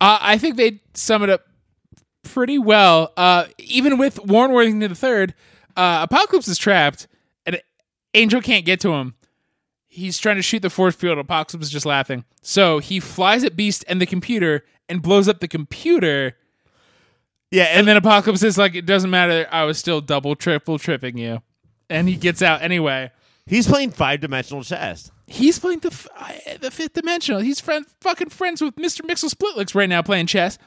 Uh, 0.00 0.18
I 0.20 0.38
think 0.38 0.56
they 0.56 0.80
sum 0.94 1.22
it 1.22 1.30
up 1.30 1.46
pretty 2.22 2.58
well. 2.58 3.12
Uh, 3.16 3.46
even 3.58 3.98
with 3.98 4.24
Warren 4.24 4.52
Worthington 4.52 4.90
III, 4.90 5.34
uh, 5.76 6.06
Apocalypse 6.08 6.48
is 6.48 6.58
trapped, 6.58 7.08
and 7.44 7.60
Angel 8.14 8.40
can't 8.40 8.64
get 8.64 8.80
to 8.80 8.92
him. 8.92 9.14
He's 9.86 10.18
trying 10.18 10.36
to 10.36 10.42
shoot 10.42 10.60
the 10.60 10.70
force 10.70 10.94
field. 10.94 11.18
Apocalypse 11.18 11.66
is 11.66 11.72
just 11.72 11.86
laughing. 11.86 12.24
So 12.42 12.78
he 12.78 13.00
flies 13.00 13.44
at 13.44 13.56
Beast 13.56 13.84
and 13.88 14.00
the 14.00 14.06
computer 14.06 14.64
and 14.88 15.02
blows 15.02 15.28
up 15.28 15.40
the 15.40 15.48
computer. 15.48 16.36
Yeah, 17.50 17.64
And 17.64 17.86
then 17.86 17.96
Apocalypse 17.96 18.42
is 18.42 18.58
like, 18.58 18.74
it 18.74 18.86
doesn't 18.86 19.10
matter. 19.10 19.46
I 19.52 19.64
was 19.64 19.78
still 19.78 20.00
double, 20.00 20.34
triple 20.34 20.78
tripping 20.78 21.16
you. 21.16 21.42
And 21.88 22.08
he 22.08 22.16
gets 22.16 22.42
out 22.42 22.62
anyway. 22.62 23.12
he's 23.46 23.68
playing 23.68 23.92
five 23.92 24.20
dimensional 24.20 24.64
chess. 24.64 25.10
He's 25.28 25.58
playing 25.58 25.80
the 25.80 25.88
f- 25.88 26.08
uh, 26.16 26.32
the 26.60 26.70
fifth 26.70 26.94
dimensional. 26.94 27.40
He's 27.40 27.60
friend, 27.60 27.86
fucking 28.00 28.30
friends 28.30 28.60
with 28.60 28.74
Mr. 28.76 29.02
Mixel 29.02 29.32
Splitlix 29.32 29.74
right 29.74 29.88
now 29.88 30.02
playing 30.02 30.26
chess. 30.26 30.58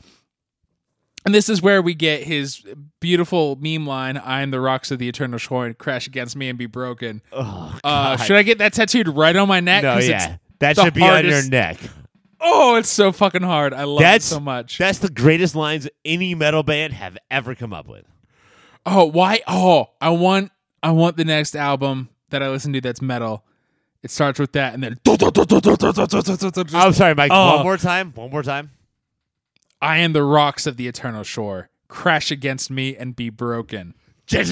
And 1.25 1.35
this 1.35 1.49
is 1.49 1.61
where 1.61 1.81
we 1.81 1.93
get 1.93 2.23
his 2.23 2.63
beautiful 3.01 3.57
meme 3.57 3.85
line, 3.85 4.15
I 4.17 4.41
am 4.41 4.51
the 4.51 4.61
rocks 4.61 4.89
of 4.89 4.99
the 4.99 5.09
eternal 5.09 5.37
shore 5.37 5.65
and 5.65 5.77
crash 5.77 6.07
against 6.07 6.37
me 6.37 6.47
and 6.47 6.57
be 6.57 6.65
broken. 6.65 7.21
Oh, 7.33 7.77
Uh, 7.83 8.15
should 8.17 8.37
I 8.37 8.43
get 8.43 8.57
that 8.59 8.71
tattooed 8.71 9.09
right 9.09 9.35
on 9.35 9.49
my 9.49 9.59
neck? 9.59 9.83
no, 9.83 9.97
yeah, 9.99 10.37
that 10.59 10.77
should 10.77 10.93
be 10.93 11.03
on 11.03 11.25
your 11.25 11.43
neck. 11.49 11.77
Oh, 12.41 12.75
it's 12.75 12.89
so 12.89 13.11
fucking 13.11 13.41
hard. 13.41 13.73
I 13.73 13.83
love 13.83 13.99
That's 13.99 14.25
it 14.25 14.29
so 14.29 14.39
much. 14.39 14.77
That's 14.77 14.99
the 14.99 15.09
greatest 15.09 15.55
lines 15.55 15.87
any 16.05 16.35
metal 16.35 16.63
band 16.63 16.93
have 16.93 17.17
ever 17.29 17.55
come 17.55 17.73
up 17.73 17.87
with. 17.87 18.05
oh, 18.85 19.05
why? 19.05 19.41
Oh, 19.47 19.87
I 19.99 20.09
want 20.09 20.51
I 20.81 20.91
want 20.91 21.17
the 21.17 21.25
next 21.25 21.55
album 21.55 22.09
that 22.29 22.41
I 22.41 22.49
listen 22.49 22.71
to 22.73 22.81
that's 22.81 23.01
metal. 23.01 23.43
It 24.01 24.11
starts 24.11 24.39
with 24.39 24.53
that 24.53 24.73
and 24.73 24.81
then 24.81 24.97
I'm 26.73 26.93
sorry, 26.93 27.15
Mike. 27.15 27.31
Oh. 27.33 27.55
One 27.57 27.63
more 27.63 27.77
time. 27.77 28.13
One 28.13 28.31
more 28.31 28.43
time. 28.43 28.71
I 29.81 29.97
am 29.97 30.13
the 30.13 30.23
rocks 30.23 30.65
of 30.67 30.77
the 30.77 30.87
eternal 30.87 31.23
shore. 31.23 31.69
Crash 31.87 32.31
against 32.31 32.69
me 32.69 32.95
and 32.95 33.15
be 33.15 33.29
broken. 33.29 33.95
yeah, 34.31 34.45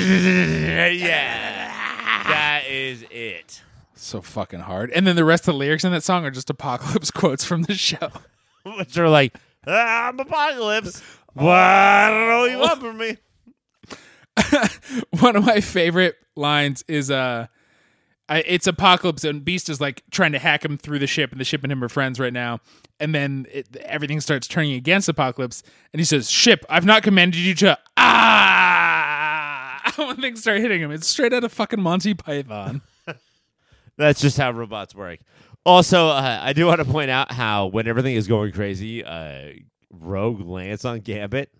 that 2.27 2.63
is 2.67 3.05
it. 3.11 3.61
So 3.97 4.21
fucking 4.21 4.61
hard. 4.61 4.91
And 4.91 5.05
then 5.05 5.15
the 5.15 5.25
rest 5.25 5.47
of 5.47 5.53
the 5.53 5.57
lyrics 5.59 5.83
in 5.83 5.91
that 5.91 6.03
song 6.03 6.25
are 6.25 6.31
just 6.31 6.49
apocalypse 6.49 7.11
quotes 7.11 7.43
from 7.43 7.63
the 7.63 7.73
show. 7.73 8.11
Which 8.63 8.97
are 8.97 9.09
like, 9.09 9.35
"Ah, 9.65 10.09
I'm 10.09 10.19
Apocalypse. 10.19 11.01
Well, 11.35 11.49
I 11.49 12.09
don't 12.09 12.27
know 12.29 12.39
what 12.39 12.51
you 12.51 12.59
want 12.59 12.81
from 12.81 12.97
me. 12.97 13.17
One 15.21 15.35
of 15.35 15.45
my 15.45 15.61
favorite 15.61 16.15
lines 16.35 16.83
is 16.87 17.09
uh 17.09 17.47
I, 18.29 18.39
it's 18.39 18.67
Apocalypse 18.67 19.23
and 19.23 19.45
Beast 19.45 19.69
is 19.69 19.79
like 19.79 20.03
trying 20.11 20.33
to 20.33 20.39
hack 20.39 20.65
him 20.65 20.77
through 20.77 20.99
the 20.99 21.07
ship, 21.07 21.31
and 21.31 21.39
the 21.39 21.45
ship 21.45 21.63
and 21.63 21.71
him 21.71 21.81
are 21.83 21.89
friends 21.89 22.19
right 22.19 22.33
now. 22.33 22.59
And 22.99 23.15
then 23.15 23.45
it, 23.51 23.77
everything 23.77 24.19
starts 24.19 24.47
turning 24.47 24.73
against 24.73 25.07
Apocalypse, 25.07 25.63
and 25.93 25.99
he 25.99 26.05
says, 26.05 26.29
"Ship, 26.29 26.65
I've 26.69 26.85
not 26.85 27.03
commanded 27.03 27.39
you 27.39 27.55
to 27.55 27.77
ah." 27.95 29.93
when 29.97 30.17
things 30.17 30.41
start 30.41 30.59
hitting 30.59 30.81
him, 30.81 30.91
it's 30.91 31.07
straight 31.07 31.33
out 31.33 31.43
of 31.43 31.51
fucking 31.51 31.81
Monty 31.81 32.13
Python. 32.13 32.81
That's 33.97 34.21
just 34.21 34.37
how 34.37 34.51
robots 34.51 34.93
work. 34.95 35.19
Also, 35.65 36.07
uh, 36.07 36.39
I 36.41 36.53
do 36.53 36.65
want 36.65 36.79
to 36.79 36.85
point 36.85 37.09
out 37.11 37.31
how 37.31 37.65
when 37.67 37.87
everything 37.87 38.15
is 38.15 38.27
going 38.27 38.51
crazy, 38.53 39.03
uh, 39.03 39.53
Rogue 39.91 40.41
lands 40.41 40.85
on 40.85 40.99
Gambit, 40.99 41.51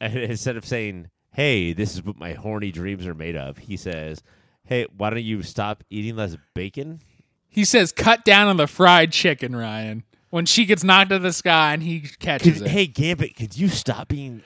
and 0.00 0.16
instead 0.16 0.56
of 0.56 0.64
saying, 0.64 1.10
"Hey, 1.32 1.72
this 1.72 1.94
is 1.94 2.02
what 2.02 2.18
my 2.18 2.32
horny 2.32 2.72
dreams 2.72 3.06
are 3.06 3.14
made 3.14 3.36
of," 3.36 3.58
he 3.58 3.76
says, 3.76 4.22
"Hey, 4.64 4.86
why 4.96 5.10
don't 5.10 5.22
you 5.22 5.42
stop 5.42 5.84
eating 5.90 6.16
less 6.16 6.36
bacon?" 6.54 7.00
He 7.48 7.64
says, 7.64 7.92
"Cut 7.92 8.24
down 8.24 8.48
on 8.48 8.56
the 8.56 8.66
fried 8.66 9.12
chicken, 9.12 9.54
Ryan." 9.54 10.04
When 10.30 10.46
she 10.46 10.64
gets 10.64 10.84
knocked 10.84 11.10
of 11.10 11.22
the 11.22 11.32
sky 11.32 11.74
and 11.74 11.82
he 11.82 12.00
catches 12.00 12.58
Could, 12.58 12.66
it, 12.66 12.70
hey, 12.70 12.86
Gambit, 12.86 13.34
could 13.36 13.56
you 13.56 13.68
stop 13.68 14.08
being? 14.08 14.42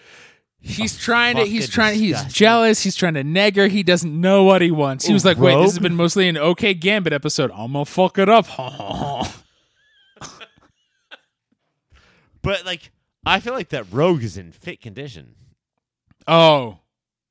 He's 0.65 0.97
trying 0.99 1.37
to. 1.37 1.45
He's 1.45 1.69
trying. 1.69 1.99
He's 1.99 2.23
jealous. 2.25 2.83
He's 2.83 2.97
trying 2.97 3.15
to 3.15 3.23
neg 3.25 3.57
her. 3.57 3.69
He 3.69 3.83
doesn't 3.83 4.19
know 4.21 4.45
what 4.45 4.63
he 4.63 4.71
wants. 4.71 5.05
He 5.07 5.13
was 5.13 5.25
like, 5.25 5.37
"Wait, 5.39 5.55
this 5.57 5.73
has 5.73 5.79
been 5.79 5.95
mostly 5.95 6.29
an 6.29 6.37
okay 6.39 6.75
Gambit 6.75 7.13
episode. 7.13 7.51
I'm 7.53 7.73
gonna 7.73 7.85
fuck 7.85 8.19
it 8.19 8.29
up." 8.29 8.47
But 12.43 12.65
like, 12.67 12.91
I 13.25 13.41
feel 13.41 13.55
like 13.55 13.71
that 13.71 13.87
Rogue 13.91 14.23
is 14.23 14.37
in 14.37 14.53
fit 14.53 14.81
condition. 14.81 15.35
oh, 16.29 16.81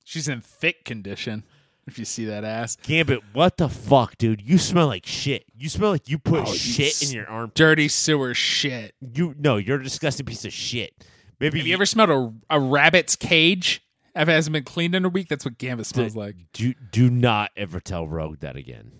she's 0.03 0.27
in 0.27 0.41
thick 0.41 0.85
condition. 0.85 1.43
If 1.85 1.99
you 1.99 2.05
see 2.05 2.25
that 2.25 2.43
ass, 2.45 2.77
Gambit, 2.77 3.19
what 3.33 3.57
the 3.57 3.67
fuck, 3.67 4.17
dude? 4.17 4.41
You 4.41 4.57
smell 4.57 4.87
like 4.87 5.05
shit. 5.05 5.43
You 5.53 5.67
smell 5.67 5.91
like 5.91 6.07
you 6.09 6.17
put 6.17 6.47
Oh, 6.47 6.53
shit 6.53 6.87
s- 6.87 7.03
in 7.03 7.13
your 7.13 7.27
arm. 7.29 7.51
dirty 7.55 7.89
sewer 7.89 8.33
shit. 8.33 8.95
You 9.01 9.35
no, 9.37 9.57
you're 9.57 9.79
a 9.81 9.83
disgusting 9.83 10.25
piece 10.25 10.45
of 10.45 10.53
shit. 10.53 10.93
Maybe 11.39 11.59
Have 11.59 11.67
you 11.67 11.73
ever 11.73 11.85
smelled 11.85 12.09
a, 12.09 12.55
a 12.55 12.59
rabbit's 12.59 13.15
cage? 13.15 13.81
If 14.15 14.29
it 14.29 14.31
hasn't 14.31 14.53
been 14.53 14.63
cleaned 14.63 14.93
in 14.93 15.05
a 15.05 15.09
week, 15.09 15.27
that's 15.27 15.43
what 15.43 15.57
Gambit 15.57 15.87
smells 15.87 16.15
like. 16.15 16.35
do 16.53 16.73
do 16.91 17.09
not 17.09 17.49
ever 17.57 17.79
tell 17.79 18.07
Rogue 18.07 18.39
that 18.41 18.55
again. 18.55 18.91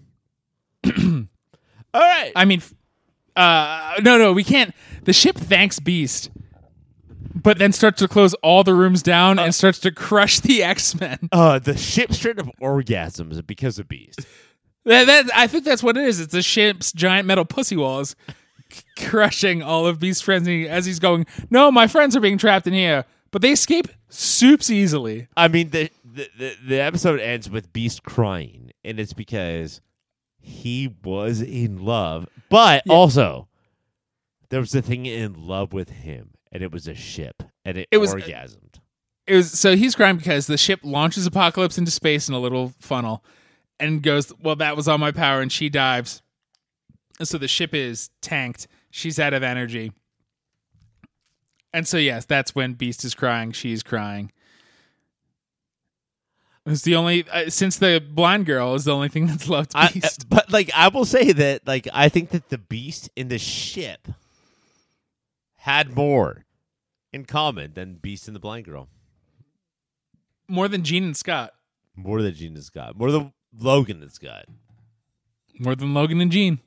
All 1.93 2.01
right. 2.01 2.31
I 2.35 2.45
mean, 2.45 2.63
uh, 3.35 3.95
no, 4.01 4.17
no, 4.17 4.33
we 4.33 4.43
can't. 4.43 4.73
The 5.03 5.13
ship 5.13 5.37
thanks 5.37 5.79
Beast, 5.79 6.31
but 7.35 7.59
then 7.59 7.71
starts 7.73 7.99
to 7.99 8.07
close 8.07 8.33
all 8.35 8.63
the 8.63 8.73
rooms 8.73 9.03
down 9.03 9.37
and 9.37 9.53
starts 9.53 9.79
to 9.79 9.91
crush 9.91 10.39
the 10.39 10.63
X 10.63 10.99
Men. 10.99 11.29
Uh, 11.31 11.59
the 11.59 11.77
ship 11.77 12.13
straight 12.13 12.39
up 12.39 12.47
orgasms 12.59 13.45
because 13.45 13.79
of 13.79 13.87
Beast. 13.87 14.21
That, 14.85 15.05
that, 15.05 15.29
I 15.33 15.47
think 15.47 15.63
that's 15.63 15.81
what 15.81 15.95
it 15.97 16.05
is. 16.05 16.19
It's 16.19 16.33
the 16.33 16.41
ship's 16.41 16.91
giant 16.91 17.27
metal 17.27 17.45
pussy 17.45 17.77
walls 17.77 18.15
crushing 18.97 19.61
all 19.61 19.85
of 19.85 19.99
Beast's 19.99 20.21
friends 20.21 20.47
as 20.47 20.85
he's 20.85 20.99
going. 20.99 21.25
No, 21.49 21.71
my 21.71 21.87
friends 21.87 22.15
are 22.15 22.19
being 22.21 22.37
trapped 22.37 22.67
in 22.67 22.73
here, 22.73 23.05
but 23.31 23.41
they 23.41 23.51
escape 23.51 23.87
soups 24.09 24.69
easily. 24.69 25.27
I 25.37 25.47
mean, 25.47 25.69
the, 25.71 25.89
the 26.03 26.29
the 26.37 26.55
the 26.67 26.79
episode 26.81 27.19
ends 27.19 27.49
with 27.49 27.71
Beast 27.73 28.03
crying, 28.03 28.71
and 28.83 28.99
it's 28.99 29.13
because 29.13 29.81
he 30.39 30.93
was 31.03 31.41
in 31.41 31.83
love, 31.83 32.27
but 32.49 32.83
also 32.89 33.47
there 34.49 34.59
was 34.59 34.75
a 34.75 34.81
thing 34.81 35.05
in 35.05 35.33
love 35.47 35.73
with 35.73 35.89
him, 35.89 36.31
and 36.51 36.61
it 36.61 36.71
was 36.71 36.87
a 36.87 36.93
ship, 36.95 37.43
and 37.65 37.77
it, 37.77 37.87
It 37.91 37.97
was- 37.97 38.13
uh, 38.13 38.17
orgasmed. 38.17 38.59
It 39.25 39.35
was 39.37 39.57
so 39.57 39.77
he's 39.77 39.95
crying 39.95 40.17
because 40.17 40.47
the 40.47 40.57
ship 40.57 40.81
launches 40.83 41.25
Apocalypse 41.25 41.77
into 41.77 41.91
space 41.91 42.27
in 42.27 42.33
a 42.35 42.39
little 42.39 42.73
funnel 42.79 43.23
and 43.79 44.03
goes, 44.03 44.33
Well, 44.41 44.57
that 44.57 44.75
was 44.75 44.89
all 44.89 44.97
my 44.97 45.11
power, 45.13 45.39
and 45.39 45.49
she 45.49 45.69
dives. 45.69 46.21
And 47.23 47.27
so 47.29 47.37
the 47.37 47.47
ship 47.47 47.73
is 47.73 48.09
tanked. 48.19 48.67
She's 48.91 49.17
out 49.17 49.33
of 49.33 49.43
energy. 49.43 49.93
And 51.71 51.87
so 51.87 51.95
yes, 51.95 52.25
that's 52.25 52.53
when 52.53 52.73
Beast 52.73 53.05
is 53.05 53.15
crying, 53.15 53.53
she's 53.53 53.81
crying. 53.81 54.29
It's 56.65 56.81
the 56.81 56.95
only 56.95 57.25
uh, 57.31 57.49
since 57.49 57.77
the 57.77 58.03
blind 58.05 58.45
girl 58.45 58.75
is 58.75 58.83
the 58.83 58.93
only 58.93 59.07
thing 59.07 59.27
that's 59.27 59.47
loved 59.47 59.71
I, 59.73 59.85
uh, 59.85 59.91
Beast. 59.93 60.27
but 60.29 60.51
like 60.51 60.69
I 60.75 60.89
will 60.89 61.05
say 61.05 61.31
that 61.31 61.65
like 61.65 61.87
I 61.93 62.09
think 62.09 62.31
that 62.31 62.49
the 62.49 62.57
beast 62.57 63.09
in 63.15 63.29
the 63.29 63.39
ship 63.39 64.09
had 65.59 65.95
more 65.95 66.43
in 67.13 67.23
common 67.23 67.71
than 67.73 67.93
Beast 67.95 68.27
and 68.27 68.35
the 68.35 68.39
Blind 68.41 68.65
Girl. 68.65 68.89
More 70.49 70.67
than 70.67 70.83
Jean 70.83 71.05
and 71.05 71.15
Scott. 71.15 71.53
More 71.95 72.21
than 72.21 72.33
Jean 72.33 72.55
and 72.55 72.63
Scott. 72.65 72.97
More 72.97 73.11
than 73.11 73.31
Logan 73.57 74.01
and 74.01 74.11
Scott. 74.11 74.47
More 75.57 75.73
than 75.73 75.93
Logan 75.93 76.19
and 76.19 76.33
Jean. 76.33 76.59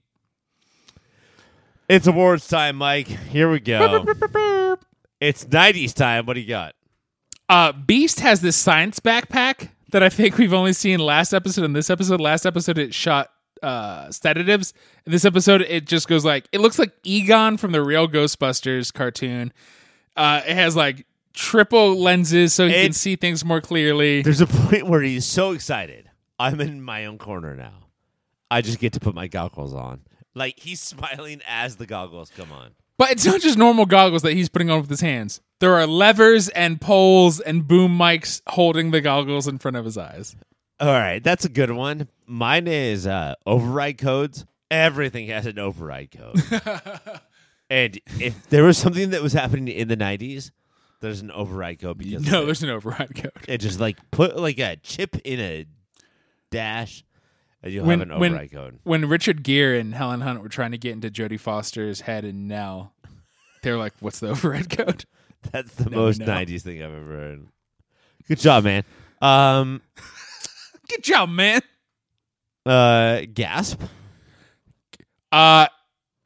It's 1.89 2.07
awards 2.07 2.49
time, 2.49 2.76
Mike. 2.76 3.07
Here 3.07 3.51
we 3.51 3.61
go. 3.61 4.05
it's 5.20 5.45
90s 5.45 5.95
time. 5.95 6.26
What 6.26 6.34
do 6.34 6.41
you 6.41 6.49
got? 6.49 6.74
Uh, 7.49 7.72
Beast 7.72 8.20
has 8.20 8.41
this 8.41 8.57
science 8.57 8.99
backpack 8.99 9.68
that 9.93 10.03
I 10.03 10.09
think 10.09 10.37
we've 10.37 10.53
only 10.53 10.72
seen 10.72 10.99
last 10.99 11.32
episode 11.32 11.64
and 11.64 11.76
this 11.76 11.91
episode. 11.91 12.20
Last 12.20 12.45
episode 12.45 12.78
it 12.78 12.93
shot 12.93 13.30
uh 13.62 14.11
sedatives. 14.11 14.74
In 15.07 15.12
this 15.12 15.24
episode 15.24 15.62
it 15.62 15.87
just 15.87 16.09
goes 16.09 16.24
like 16.24 16.47
it 16.53 16.61
looks 16.61 16.78
like 16.78 16.93
Egon 17.05 17.57
from 17.57 17.72
the 17.72 17.82
real 17.82 18.07
Ghostbusters 18.09 18.93
cartoon. 18.93 19.53
Uh 20.16 20.43
it 20.47 20.55
has 20.55 20.76
like 20.76 21.07
triple 21.32 21.99
lenses 21.99 22.53
so 22.53 22.66
he 22.66 22.74
can 22.74 22.93
see 22.93 23.16
things 23.16 23.45
more 23.45 23.61
clearly. 23.61 24.22
There's 24.22 24.41
a 24.43 24.47
point 24.47 24.89
where 24.89 25.01
he's 25.03 25.24
so 25.24 25.53
excited. 25.53 26.11
I'm 26.39 26.61
in 26.61 26.82
my 26.82 27.07
own 27.07 27.16
corner 27.16 27.55
now. 27.57 27.84
I 28.51 28.61
just 28.61 28.78
get 28.78 28.93
to 28.95 29.01
put 29.01 29.14
my 29.14 29.26
goggles 29.26 29.72
on. 29.72 30.01
Like 30.37 30.61
he's 30.61 30.80
smiling 30.95 31.41
as 31.49 31.76
the 31.76 31.87
goggles 31.87 32.30
come 32.37 32.53
on. 32.53 32.72
But 32.99 33.11
it's 33.11 33.26
not 33.26 33.41
just 33.41 33.59
normal 33.59 33.84
goggles 33.87 34.22
that 34.22 34.32
he's 34.34 34.49
putting 34.49 34.70
on 34.70 34.80
with 34.80 34.89
his 34.91 35.01
hands. 35.01 35.41
There 35.61 35.74
are 35.74 35.87
levers 35.87 36.49
and 36.51 36.80
poles 36.80 37.41
and 37.41 37.66
boom 37.66 37.99
mics 37.99 38.41
holding 38.47 38.91
the 38.91 39.01
goggles 39.01 39.49
in 39.49 39.59
front 39.59 39.76
of 39.76 39.84
his 39.84 39.99
eyes. 39.99 40.37
All 40.78 40.89
right, 40.93 41.22
that's 41.22 41.45
a 41.45 41.49
good 41.49 41.70
one. 41.70 42.09
Mine 42.26 42.68
is 42.68 43.07
uh, 43.07 43.34
override 43.47 43.99
codes. 43.99 44.45
Everything 44.70 45.28
has 45.28 45.47
an 45.47 45.59
override 45.59 46.11
code. 46.11 46.43
and 47.70 47.99
if 48.20 48.49
there 48.51 48.64
was 48.64 48.76
something 48.78 49.11
that 49.11 49.22
was 49.22 49.32
happening 49.32 49.68
in 49.68 49.89
the 49.89 49.97
90s, 49.97 50.51
there's 51.01 51.20
an 51.20 51.30
override 51.30 51.80
code 51.80 51.99
because 51.99 52.30
No, 52.30 52.45
there's 52.47 52.62
an 52.62 52.70
override 52.70 53.14
code. 53.14 53.32
it 53.49 53.59
just 53.59 53.80
like 53.80 53.97
put 54.11 54.37
like 54.39 54.59
a 54.59 54.76
chip 54.76 55.16
in 55.24 55.41
a 55.41 55.66
dash 56.51 57.05
and 57.67 57.75
you'll 57.75 57.85
When- 57.87 58.01
have 58.01 58.11
an 58.11 58.19
when- 58.19 58.49
code. 58.49 58.79
when 58.85 59.09
Richard 59.09 59.43
Gere 59.43 59.79
and 59.79 59.95
Helen 59.95 60.23
Hunt 60.23 60.41
were 60.43 60.49
trying 60.49 60.71
to 60.73 60.79
get 60.79 60.93
into 60.93 61.11
Jodie 61.11 61.39
Foster's 61.41 62.03
head 62.03 62.25
and 62.25 62.49
Nell, 62.49 62.95
they're 63.62 63.77
like, 63.79 63.93
"What's 64.01 64.21
the 64.21 64.29
overhead 64.31 64.71
code?" 64.71 65.05
That's 65.53 65.75
the 65.75 65.91
No, 65.91 65.97
most 65.99 66.21
no. 66.21 66.27
90s 66.27 66.62
thing 66.62 66.83
I've 66.83 66.93
ever 66.95 67.12
heard. 67.12 67.47
Good 68.29 68.41
job, 68.41 68.64
man. 68.64 68.83
Um 69.21 69.83
Good 70.89 71.03
job, 71.05 71.29
man. 71.29 71.61
uh 72.64 73.23
gasp. 73.33 73.83
Uh 75.33 75.67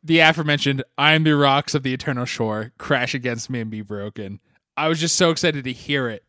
the 0.03 0.20
aforementioned 0.20 0.82
"I 0.97 1.12
am 1.12 1.24
the 1.24 1.36
rocks 1.36 1.74
of 1.74 1.82
the 1.82 1.93
eternal 1.93 2.24
shore, 2.24 2.72
crash 2.78 3.14
against 3.14 3.51
me 3.51 3.61
and 3.61 3.70
be 3.70 3.82
broken." 3.82 4.41
I 4.76 4.88
was 4.88 4.99
just 5.01 5.16
so 5.16 5.30
excited 5.30 5.64
to 5.64 5.72
hear 5.72 6.09
it 6.09 6.24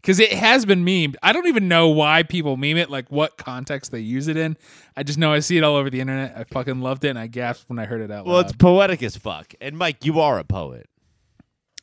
because 0.00 0.20
it 0.20 0.32
has 0.32 0.64
been 0.64 0.84
memed. 0.84 1.16
I 1.22 1.32
don't 1.32 1.46
even 1.46 1.68
know 1.68 1.88
why 1.88 2.22
people 2.22 2.56
meme 2.56 2.76
it, 2.76 2.90
like 2.90 3.10
what 3.10 3.36
context 3.36 3.90
they 3.92 4.00
use 4.00 4.28
it 4.28 4.36
in. 4.36 4.56
I 4.96 5.02
just 5.02 5.18
know 5.18 5.32
I 5.32 5.40
see 5.40 5.56
it 5.58 5.64
all 5.64 5.76
over 5.76 5.90
the 5.90 6.00
internet. 6.00 6.36
I 6.36 6.44
fucking 6.44 6.80
loved 6.80 7.04
it, 7.04 7.08
and 7.10 7.18
I 7.18 7.26
gasped 7.26 7.68
when 7.68 7.78
I 7.78 7.84
heard 7.86 8.00
it 8.00 8.10
out 8.10 8.26
Well, 8.26 8.36
loud. 8.36 8.46
it's 8.46 8.56
poetic 8.56 9.02
as 9.02 9.16
fuck. 9.16 9.54
And 9.60 9.76
Mike, 9.76 10.04
you 10.04 10.20
are 10.20 10.38
a 10.38 10.44
poet. 10.44 10.88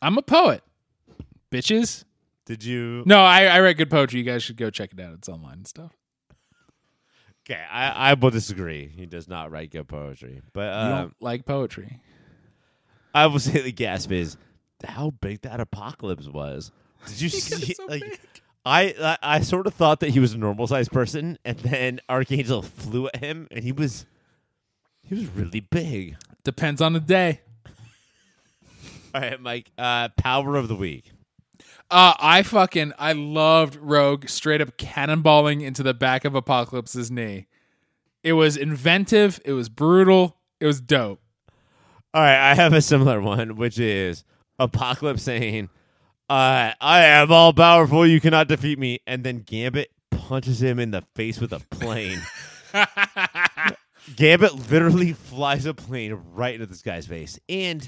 I'm 0.02 0.18
a 0.18 0.22
poet, 0.22 0.64
bitches. 1.52 2.04
Did 2.46 2.64
you 2.64 3.04
No, 3.06 3.20
I, 3.22 3.46
I 3.46 3.62
write 3.62 3.78
good 3.78 3.90
poetry. 3.90 4.20
You 4.20 4.26
guys 4.26 4.44
should 4.44 4.58
go 4.58 4.70
check 4.70 4.92
it 4.94 5.00
out. 5.00 5.14
It's 5.14 5.30
online 5.30 5.54
and 5.60 5.68
stuff. 5.68 5.94
Okay, 7.46 7.60
I, 7.70 8.12
I 8.12 8.14
will 8.14 8.30
disagree. 8.30 8.88
He 8.88 9.06
does 9.06 9.28
not 9.28 9.52
write 9.52 9.72
good 9.72 9.88
poetry. 9.88 10.42
But 10.54 10.66
You 10.84 10.90
don't 10.90 11.06
uh, 11.08 11.10
like 11.20 11.46
poetry. 11.46 12.00
I 13.14 13.28
will 13.28 13.40
say 13.42 13.62
the 13.62 13.72
gasp 13.72 14.12
is 14.12 14.38
how 14.86 15.12
big 15.12 15.42
that 15.42 15.60
apocalypse 15.60 16.28
was. 16.28 16.72
Did 17.08 17.22
you 17.22 17.30
see? 17.30 17.74
so 17.74 17.86
like. 17.86 18.20
I, 18.66 18.96
I 19.02 19.18
I 19.22 19.40
sort 19.42 19.68
of 19.68 19.74
thought 19.74 20.00
that 20.00 20.12
he 20.12 20.20
was 20.22 20.34
a 20.34 20.38
normal 20.38 20.68
sized 20.68 20.92
person, 20.92 21.38
and 21.44 21.60
then 21.60 22.00
Archangel 22.08 22.62
flew 22.62 23.08
at 23.08 23.18
him, 23.18 23.50
and 23.52 23.62
he 23.62 23.74
was 23.74 24.06
he 25.06 25.16
was 25.16 25.28
really 25.28 25.60
big. 25.60 26.16
Depends 26.46 26.82
on 26.82 26.94
the 26.94 27.02
day. 27.02 27.42
All 29.14 29.22
right, 29.22 29.40
Mike. 29.42 29.70
Uh, 29.78 30.10
power 30.18 30.56
of 30.56 30.70
the 30.70 30.76
week. 30.76 31.12
Uh, 31.92 32.14
I 32.18 32.42
fucking 32.42 32.94
I 32.98 33.12
loved 33.12 33.76
Rogue 33.76 34.30
straight 34.30 34.62
up 34.62 34.78
cannonballing 34.78 35.62
into 35.62 35.84
the 35.84 35.94
back 35.94 36.24
of 36.24 36.34
Apocalypse's 36.34 37.12
knee. 37.12 37.48
It 38.24 38.34
was 38.34 38.56
inventive. 38.56 39.42
It 39.44 39.54
was 39.54 39.68
brutal. 39.68 40.38
It 40.62 40.66
was 40.66 40.80
dope. 40.80 41.20
All 42.14 42.22
right, 42.22 42.52
I 42.52 42.56
have 42.56 42.74
a 42.74 42.82
similar 42.82 43.20
one, 43.20 43.58
which 43.58 43.78
is 43.78 44.24
Apocalypse 44.58 45.24
saying, 45.24 45.70
uh, 46.34 46.74
"I 46.82 47.04
am 47.06 47.32
all 47.32 47.54
powerful. 47.54 48.06
You 48.08 48.20
cannot 48.22 48.48
defeat 48.48 48.80
me." 48.80 49.00
And 49.08 49.24
then 49.24 49.40
Gambit 49.40 49.90
punches 50.12 50.62
him 50.62 50.80
in 50.80 50.92
the 50.92 51.04
face 51.16 51.40
with 51.40 51.54
a 51.54 51.60
plane. 51.60 52.22
Gambit 54.16 54.70
literally 54.72 55.14
flies 55.14 55.66
a 55.66 55.74
plane 55.74 56.20
right 56.34 56.54
into 56.56 56.66
this 56.66 56.82
guy's 56.82 57.08
face, 57.08 57.40
and 57.48 57.88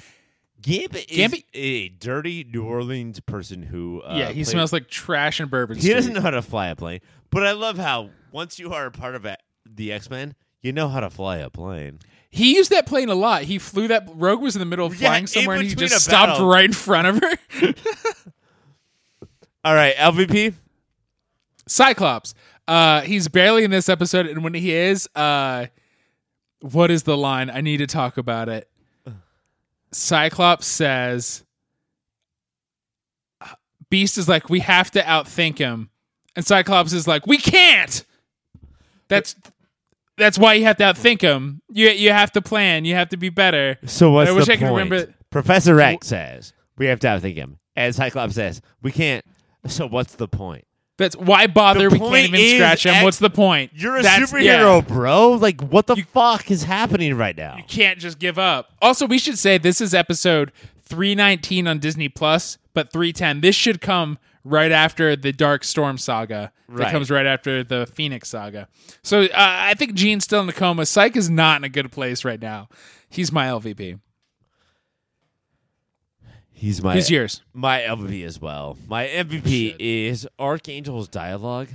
Gambit 0.62 1.12
is 1.12 1.18
Gambit- 1.18 1.43
a 1.54 1.89
dirty 1.89 2.46
New 2.46 2.64
Orleans 2.64 3.20
person 3.20 3.62
who, 3.64 4.02
uh, 4.02 4.16
yeah, 4.18 4.28
he 4.28 4.36
plays- 4.36 4.50
smells 4.50 4.72
like 4.74 4.88
trash 4.88 5.39
and 5.41 5.52
bourbon. 5.52 5.76
He 5.76 5.82
Street. 5.82 5.93
doesn't 5.96 6.14
know 6.14 6.22
how 6.22 6.30
to 6.30 6.41
fly 6.41 6.68
a 6.68 6.76
plane, 6.76 7.02
but 7.32 7.46
I 7.46 7.52
love 7.52 7.78
how 7.78 8.12
once 8.32 8.60
you 8.60 8.72
are 8.74 8.86
a 8.86 8.91
part 8.91 9.16
of 9.16 9.26
a, 9.26 9.36
the 9.66 9.91
X 9.91 10.10
Men, 10.10 10.36
you 10.62 10.72
know 10.72 10.88
how 10.88 11.02
to 11.02 11.10
fly 11.10 11.38
a 11.38 11.50
plane. 11.50 12.00
He 12.30 12.56
used 12.56 12.70
that 12.72 12.86
plane 12.86 13.10
a 13.10 13.16
lot. 13.16 13.43
He 13.43 13.60
flew 13.60 13.88
that. 13.89 14.10
Rogue 14.14 14.41
was 14.41 14.56
in 14.56 14.60
the 14.60 14.66
middle 14.66 14.88
of 14.88 14.96
flying 14.96 15.24
in 15.24 15.28
somewhere, 15.28 15.58
and 15.58 15.68
he 15.68 15.76
just 15.76 16.04
stopped 16.04 16.41
right 16.41 16.66
in 16.66 16.74
front 16.74 17.08
of 17.08 17.20
her. 17.22 17.74
All 19.66 19.74
right, 19.74 19.96
LVP. 19.96 20.54
Cyclops. 21.68 22.36
Uh, 22.68 23.02
he's 23.02 23.28
barely 23.28 23.64
in 23.64 23.72
this 23.72 23.90
episode, 23.90 24.28
and 24.28 24.44
when 24.44 24.54
he 24.54 24.72
is, 24.72 25.10
uh, 25.16 25.66
what 26.62 26.92
is 26.92 27.02
the 27.02 27.18
line? 27.18 27.50
I 27.50 27.62
need 27.62 27.78
to 27.78 27.88
talk 27.88 28.18
about 28.18 28.48
it. 28.48 28.70
Cyclops 29.92 30.68
says, 30.68 31.44
"Beast 33.90 34.20
is 34.20 34.30
like, 34.30 34.50
we 34.50 34.60
have 34.60 34.92
to 34.92 35.02
outthink 35.02 35.58
him," 35.58 35.90
and 36.36 36.46
Cyclops 36.46 36.94
is 36.94 37.08
like, 37.08 37.26
"We 37.26 37.38
can't." 37.38 38.06
That's 39.08 39.36
that's 40.18 40.38
why 40.38 40.54
you 40.54 40.66
have 40.66 40.78
to 40.78 40.84
outthink 40.84 41.22
him. 41.22 41.62
You 41.72 41.90
you 41.90 42.12
have 42.12 42.32
to 42.34 42.42
plan. 42.42 42.86
You 42.86 42.94
have 42.94 43.10
to 43.10 43.18
be 43.18 43.30
better. 43.30 43.80
So 43.86 44.12
what's 44.12 44.30
I 44.30 44.34
wish 44.34 44.46
the 44.46 44.54
I 44.54 44.58
could 44.58 44.68
point? 44.70 44.92
remember- 44.92 45.14
Professor 45.32 45.80
X 45.82 46.06
says 46.08 46.54
we 46.78 46.86
have 46.86 47.00
to 47.00 47.08
outthink 47.08 47.36
him, 47.36 47.58
and 47.76 47.96
Cyclops 47.96 48.36
says 48.36 48.62
we 48.84 48.92
can't. 48.92 49.26
So 49.68 49.88
what's 49.88 50.16
the 50.16 50.28
point? 50.28 50.66
That's 50.98 51.18
why 51.18 51.48
bother. 51.48 51.90
The 51.90 51.96
We 51.96 52.00
can't 52.00 52.16
even 52.16 52.40
is 52.40 52.54
scratch 52.54 52.86
him. 52.86 53.04
What's 53.04 53.20
the 53.20 53.30
point? 53.30 53.72
You're 53.74 53.98
a 53.98 54.04
That's- 54.04 54.32
superhero, 54.32 54.86
bro. 54.88 55.32
Like 55.32 55.62
what 55.62 55.88
the 55.88 55.98
fuck 56.14 56.50
is 56.50 56.64
happening 56.64 57.16
right 57.16 57.36
now? 57.36 57.58
You 57.58 57.64
can't 57.64 58.00
just 58.00 58.18
give 58.18 58.40
up. 58.40 58.70
Also, 58.82 59.06
we 59.06 59.18
should 59.18 59.38
say 59.38 59.58
this 59.58 59.82
is 59.82 59.94
episode 59.94 60.52
319 60.84 61.68
on 61.68 61.80
Disney 61.80 62.08
Plus, 62.08 62.58
but 62.74 62.92
310. 62.94 63.42
This 63.42 63.56
should 63.56 63.82
come 63.82 64.18
right 64.46 64.72
after 64.72 65.16
the 65.16 65.34
Dark 65.34 65.64
Storm 65.64 65.98
saga. 65.98 66.52
That 66.70 66.92
comes 66.92 67.12
right 67.12 67.26
after 67.26 67.64
the 67.64 67.86
Phoenix 67.86 68.30
saga. 68.30 68.68
So 69.04 69.24
uh, 69.24 69.28
I 69.34 69.74
think 69.76 69.94
Jean's 69.94 70.24
still 70.24 70.42
in 70.42 70.50
a 70.50 70.54
coma. 70.54 70.86
Cyke 70.86 71.16
is 71.16 71.30
not 71.30 71.58
in 71.58 71.64
a 71.64 71.70
good 71.70 71.92
place 71.92 72.26
right 72.26 72.42
now. 72.42 72.70
He's 73.10 73.32
my 73.32 73.48
LVP. 73.48 74.00
He's 76.66 76.82
my 76.82 76.96
He's 76.96 77.12
yours? 77.12 77.44
my 77.54 77.82
MVP 77.82 78.26
as 78.26 78.42
well. 78.42 78.76
My 78.88 79.06
MVP 79.06 79.76
is 79.78 80.28
Archangel's 80.40 81.08
dialogue. 81.08 81.68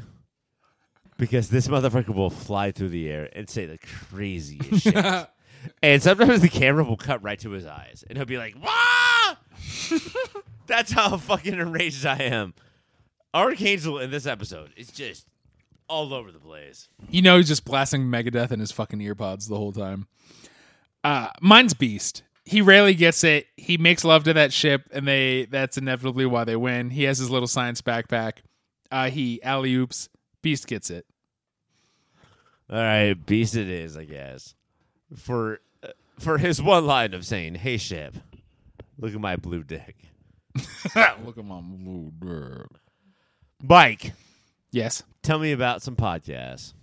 Because 1.16 1.48
this 1.48 1.68
motherfucker 1.68 2.12
will 2.12 2.28
fly 2.28 2.72
through 2.72 2.88
the 2.88 3.08
air 3.08 3.28
and 3.32 3.48
say 3.48 3.66
the 3.66 3.78
craziest 3.78 4.82
shit. 4.82 5.28
And 5.82 6.02
sometimes 6.02 6.40
the 6.40 6.48
camera 6.48 6.82
will 6.82 6.96
cut 6.96 7.22
right 7.22 7.38
to 7.40 7.50
his 7.50 7.66
eyes. 7.66 8.02
And 8.08 8.16
he'll 8.16 8.24
be 8.24 8.38
like, 8.38 8.56
Wah! 8.60 9.36
That's 10.66 10.90
how 10.90 11.18
fucking 11.18 11.52
enraged 11.52 12.06
I 12.06 12.16
am. 12.16 12.54
Archangel 13.34 13.98
in 13.98 14.10
this 14.10 14.24
episode 14.24 14.72
is 14.76 14.88
just 14.88 15.26
all 15.86 16.14
over 16.14 16.32
the 16.32 16.40
place. 16.40 16.88
You 17.10 17.20
know 17.20 17.36
he's 17.36 17.46
just 17.46 17.66
blasting 17.66 18.04
Megadeth 18.04 18.50
in 18.50 18.58
his 18.58 18.72
fucking 18.72 19.00
earpods 19.00 19.48
the 19.48 19.56
whole 19.56 19.72
time. 19.72 20.08
Uh, 21.04 21.28
mine's 21.42 21.74
Beast. 21.74 22.22
He 22.50 22.62
rarely 22.62 22.94
gets 22.94 23.22
it. 23.22 23.46
He 23.56 23.78
makes 23.78 24.04
love 24.04 24.24
to 24.24 24.32
that 24.32 24.52
ship, 24.52 24.88
and 24.92 25.06
they 25.06 25.44
that's 25.44 25.78
inevitably 25.78 26.26
why 26.26 26.42
they 26.42 26.56
win. 26.56 26.90
He 26.90 27.04
has 27.04 27.18
his 27.18 27.30
little 27.30 27.46
science 27.46 27.80
backpack. 27.80 28.38
Uh, 28.90 29.08
he 29.08 29.40
alley 29.44 29.72
oops. 29.74 30.08
Beast 30.42 30.66
gets 30.66 30.90
it. 30.90 31.06
All 32.68 32.76
right, 32.78 33.14
beast 33.14 33.54
it 33.54 33.68
is, 33.68 33.96
I 33.96 34.04
guess. 34.04 34.56
For 35.16 35.60
uh, 35.84 35.88
for 36.18 36.38
his 36.38 36.60
one 36.60 36.86
line 36.86 37.14
of 37.14 37.24
saying, 37.24 37.54
"Hey 37.54 37.76
ship, 37.76 38.16
look 38.98 39.14
at 39.14 39.20
my 39.20 39.36
blue 39.36 39.62
dick." 39.62 39.94
Look 41.24 41.38
at 41.38 41.44
my 41.44 41.60
blue 41.60 42.10
dick. 42.18 42.66
Mike, 43.62 44.12
Yes. 44.72 45.04
tell 45.22 45.38
me 45.38 45.52
about 45.52 45.80
some 45.82 45.94
podcasts. 45.94 46.74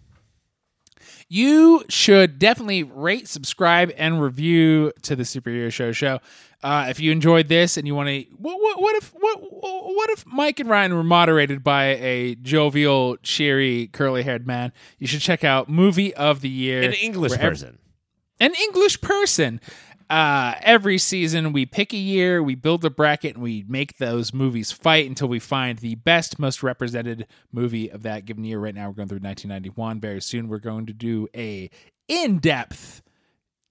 You 1.30 1.84
should 1.90 2.40
definitely 2.40 2.84
rate, 2.84 3.28
subscribe, 3.28 3.92
and 3.98 4.22
review 4.22 4.92
to 5.04 5.16
the 5.16 5.24
Superhero 5.24 5.72
Show 5.72 5.92
Show. 5.92 6.20
Uh, 6.64 6.88
if 6.90 7.00
you 7.00 7.12
enjoyed 7.12 7.48
this 7.50 7.78
and 7.78 7.86
you 7.86 7.94
want 7.94 8.10
to, 8.10 8.22
what, 8.38 8.60
what, 8.60 8.82
what 8.82 8.96
if 8.96 9.14
what 9.14 9.38
what 9.42 10.10
if 10.10 10.26
Mike 10.26 10.60
and 10.60 10.68
Ryan 10.70 10.96
were 10.96 11.04
moderated 11.04 11.64
by 11.64 11.86
a 11.86 12.34
jovial, 12.36 13.18
cheery, 13.18 13.88
curly-haired 13.88 14.48
man? 14.48 14.74
You 14.98 15.06
should 15.08 15.22
check 15.22 15.44
out 15.44 15.70
movie 15.70 16.14
of 16.16 16.42
the 16.42 16.50
year, 16.50 16.82
An 16.82 16.94
English 16.94 17.34
person. 17.38 17.78
an 18.40 18.54
English 18.56 19.02
person. 19.02 19.62
Uh, 20.10 20.56
every 20.62 20.98
season, 20.98 21.52
we 21.52 21.66
pick 21.66 21.94
a 21.94 21.98
year, 21.98 22.42
we 22.42 22.56
build 22.56 22.86
a 22.86 22.90
bracket, 22.90 23.36
and 23.36 23.44
we 23.44 23.66
make 23.68 23.98
those 23.98 24.34
movies 24.34 24.72
fight 24.72 25.08
until 25.08 25.28
we 25.28 25.40
find 25.40 25.80
the 25.80 25.96
best, 25.96 26.40
most 26.40 26.64
represented 26.64 27.28
movie 27.52 27.90
of 27.92 28.04
that 28.04 28.26
given 28.26 28.46
year. 28.46 28.60
Right 28.60 28.74
now, 28.74 28.88
we're 28.88 28.94
going 28.94 29.10
through 29.10 29.20
1991. 29.20 30.00
Very 30.00 30.22
soon, 30.22 30.48
we're 30.48 30.60
going 30.60 30.86
to 30.86 30.94
do 30.94 31.28
a 31.36 31.70
in-depth 32.08 33.02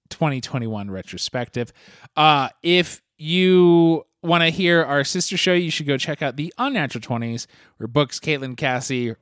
2021 0.09 0.91
retrospective. 0.91 1.73
Uh, 2.15 2.49
if 2.61 3.01
you 3.17 4.05
want 4.21 4.43
to 4.43 4.49
hear 4.49 4.83
our 4.83 5.03
sister 5.03 5.37
show, 5.37 5.53
you 5.53 5.71
should 5.71 5.87
go 5.87 5.97
check 5.97 6.21
out 6.21 6.35
the 6.35 6.53
Unnatural 6.59 7.01
20s, 7.01 7.47
where 7.77 7.87
Books, 7.87 8.19
Caitlin, 8.19 8.55
Cassie 8.55 9.15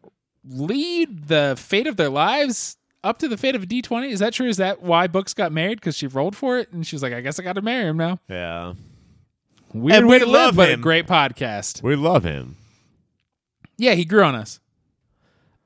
lead 0.44 1.28
the 1.28 1.56
fate 1.58 1.88
of 1.88 1.96
their 1.98 2.10
lives 2.10 2.78
up 3.06 3.20
to 3.20 3.28
the 3.28 3.38
fate 3.38 3.56
of 3.56 3.64
a 3.64 3.66
D20. 3.68 4.10
Is 4.10 4.20
that 4.20 4.34
true? 4.34 4.48
Is 4.50 4.58
that 4.58 4.82
why 4.82 5.08
Books 5.08 5.34
got 5.34 5.52
married? 5.52 5.80
Because 5.80 5.96
she 5.96 6.08
rolled 6.08 6.36
for 6.36 6.58
it 6.58 6.74
and 6.74 6.86
she 6.86 6.96
was 6.96 7.04
like, 7.04 7.14
I 7.14 7.22
guess 7.22 7.40
I 7.40 7.44
got 7.44 7.54
to 7.54 7.62
marry 7.62 7.88
him 7.88 7.98
now. 7.98 8.20
Yeah. 8.28 8.74
Weird 9.74 10.00
And 10.00 10.08
way 10.08 10.18
we 10.18 10.26
to 10.26 10.32
love 10.32 10.58
live, 10.58 10.70
but 10.70 10.72
a 10.72 10.78
great 10.78 11.06
podcast. 11.06 11.84
We 11.84 11.96
love 11.96 12.24
him. 12.24 12.58
Yeah, 13.78 13.94
he 13.94 14.06
grew 14.06 14.24
on 14.24 14.36
us. 14.36 14.60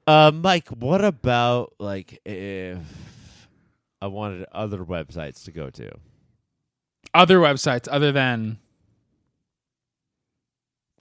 Uh, 0.06 0.32
Mike, 0.34 0.68
what 0.70 1.06
about 1.06 1.74
like 1.80 2.20
if 2.26 2.80
I 4.02 4.07
wanted 4.07 4.48
other 4.52 4.80
websites 4.80 5.45
to 5.45 5.52
go 5.52 5.70
to? 5.70 5.91
Other 7.14 7.38
websites 7.38 7.88
other 7.90 8.11
than 8.11 8.57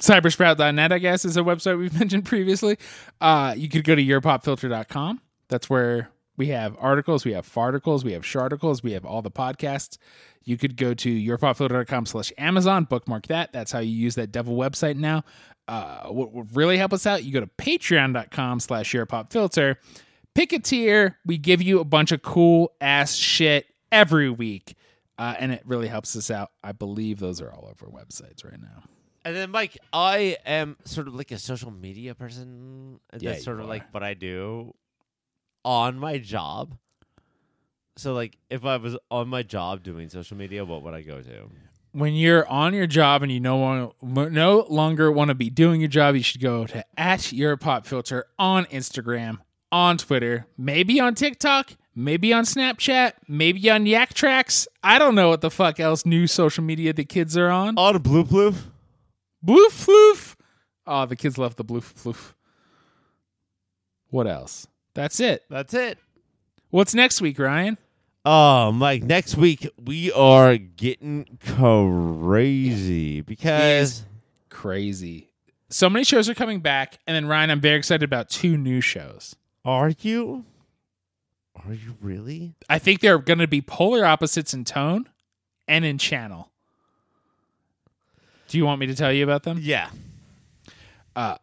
cybersprout.net, 0.00 0.92
I 0.92 0.98
guess, 0.98 1.24
is 1.24 1.36
a 1.36 1.40
website 1.40 1.78
we've 1.78 1.92
mentioned 1.98 2.26
previously. 2.26 2.78
Uh, 3.20 3.54
you 3.56 3.68
could 3.68 3.84
go 3.84 3.94
to 3.94 4.02
yourpopfilter.com. 4.04 5.20
That's 5.48 5.70
where 5.70 6.10
we 6.38 6.46
have 6.48 6.76
articles, 6.80 7.24
we 7.24 7.32
have 7.32 7.46
farticles, 7.46 8.04
we 8.04 8.12
have 8.12 8.22
sharticles, 8.22 8.82
we 8.82 8.92
have 8.92 9.04
all 9.04 9.20
the 9.20 9.30
podcasts. 9.30 9.98
You 10.44 10.56
could 10.56 10.76
go 10.76 10.94
to 10.94 11.10
yourpopfilter.com 11.10 12.06
slash 12.06 12.32
Amazon, 12.38 12.84
bookmark 12.84 13.26
that. 13.26 13.52
That's 13.52 13.72
how 13.72 13.80
you 13.80 13.90
use 13.92 14.14
that 14.14 14.32
devil 14.32 14.56
website 14.56 14.96
now. 14.96 15.24
Uh, 15.66 16.06
what 16.06 16.32
would 16.32 16.56
really 16.56 16.78
help 16.78 16.94
us 16.94 17.06
out, 17.06 17.24
you 17.24 17.32
go 17.32 17.40
to 17.40 17.50
patreon.com 17.58 18.60
slash 18.60 18.92
yourpopfilter. 18.94 19.76
Pick 20.34 20.52
a 20.52 20.58
tier. 20.60 21.18
We 21.26 21.36
give 21.36 21.60
you 21.60 21.80
a 21.80 21.84
bunch 21.84 22.12
of 22.12 22.22
cool 22.22 22.72
ass 22.80 23.14
shit 23.14 23.66
every 23.92 24.30
week. 24.30 24.76
Uh, 25.18 25.34
and 25.38 25.50
it 25.52 25.62
really 25.66 25.88
helps 25.88 26.14
us 26.16 26.30
out. 26.30 26.52
I 26.62 26.70
believe 26.72 27.18
those 27.18 27.42
are 27.42 27.50
all 27.52 27.68
over 27.68 27.86
websites 27.90 28.44
right 28.44 28.60
now. 28.60 28.84
And 29.24 29.34
then, 29.36 29.50
Mike, 29.50 29.76
I 29.92 30.36
am 30.46 30.76
sort 30.84 31.08
of 31.08 31.14
like 31.14 31.32
a 31.32 31.38
social 31.38 31.72
media 31.72 32.14
person. 32.14 33.00
and 33.10 33.20
Yeah, 33.20 33.32
That's 33.32 33.44
sort 33.44 33.58
of 33.58 33.66
are. 33.66 33.68
like 33.68 33.92
what 33.92 34.04
I 34.04 34.14
do 34.14 34.72
on 35.68 35.98
my 35.98 36.16
job. 36.16 36.78
So, 37.96 38.14
like, 38.14 38.38
if 38.48 38.64
I 38.64 38.76
was 38.78 38.96
on 39.10 39.28
my 39.28 39.42
job 39.42 39.82
doing 39.82 40.08
social 40.08 40.36
media, 40.36 40.64
what 40.64 40.82
would 40.82 40.94
I 40.94 41.02
go 41.02 41.20
to? 41.20 41.50
when 41.92 42.14
you're 42.14 42.46
on 42.48 42.74
your 42.74 42.86
job 42.86 43.22
and 43.22 43.32
you 43.32 43.40
no, 43.40 43.92
one, 44.00 44.32
no 44.32 44.66
longer 44.68 45.10
want 45.10 45.28
to 45.28 45.34
be 45.34 45.50
doing 45.50 45.80
your 45.80 45.88
job, 45.88 46.14
you 46.14 46.22
should 46.22 46.40
go 46.40 46.66
to 46.66 46.84
at 46.96 47.32
your 47.32 47.56
pop 47.56 47.86
filter 47.86 48.26
on 48.38 48.66
Instagram, 48.66 49.38
on 49.72 49.98
Twitter, 49.98 50.46
maybe 50.56 51.00
on 51.00 51.14
TikTok, 51.14 51.72
maybe 51.94 52.32
on 52.32 52.44
Snapchat, 52.44 53.12
maybe 53.26 53.68
on 53.70 53.86
Yak 53.86 54.14
Tracks. 54.14 54.68
I 54.82 54.98
don't 54.98 55.14
know 55.14 55.30
what 55.30 55.40
the 55.40 55.50
fuck 55.50 55.80
else 55.80 56.06
new 56.06 56.26
social 56.26 56.62
media 56.62 56.92
the 56.92 57.04
kids 57.04 57.36
are 57.36 57.50
on. 57.50 57.76
On 57.78 57.96
a 57.96 57.98
blue 57.98 58.24
ploof. 58.24 58.68
Bloof 59.44 59.86
floof. 59.86 60.36
Oh, 60.86 61.06
the 61.06 61.16
kids 61.16 61.38
love 61.38 61.56
the 61.56 61.64
bloof 61.64 61.92
floof. 61.94 62.34
What 64.10 64.26
else? 64.26 64.66
That's 64.94 65.20
it. 65.20 65.44
That's 65.48 65.74
it. 65.74 65.98
What's 66.70 66.94
next 66.94 67.20
week, 67.20 67.38
Ryan? 67.38 67.78
Oh, 68.24 68.74
like 68.74 69.02
next 69.02 69.36
week 69.36 69.68
we 69.82 70.12
are 70.12 70.56
getting 70.56 71.38
crazy 71.46 73.20
because 73.22 74.04
Crazy. 74.50 75.30
So 75.70 75.88
many 75.88 76.04
shows 76.04 76.28
are 76.28 76.34
coming 76.34 76.60
back, 76.60 76.98
and 77.06 77.14
then 77.14 77.26
Ryan, 77.26 77.50
I'm 77.50 77.60
very 77.60 77.76
excited 77.78 78.02
about 78.02 78.28
two 78.28 78.56
new 78.56 78.80
shows. 78.80 79.36
are 79.64 79.92
you? 80.00 80.44
Are 81.54 81.72
you 81.72 81.96
really? 82.00 82.54
I 82.68 82.78
think 82.78 83.00
they're 83.00 83.18
going 83.18 83.38
to 83.38 83.46
be 83.46 83.60
polar 83.60 84.04
opposites 84.04 84.52
in 84.54 84.64
tone 84.64 85.08
and 85.66 85.84
in 85.84 85.98
channel. 85.98 86.50
Do 88.48 88.58
you 88.58 88.64
want 88.64 88.80
me 88.80 88.86
to 88.86 88.94
tell 88.94 89.12
you 89.12 89.22
about 89.24 89.42
them? 89.42 89.58
Yeah. 89.60 89.90
uh 91.14 91.36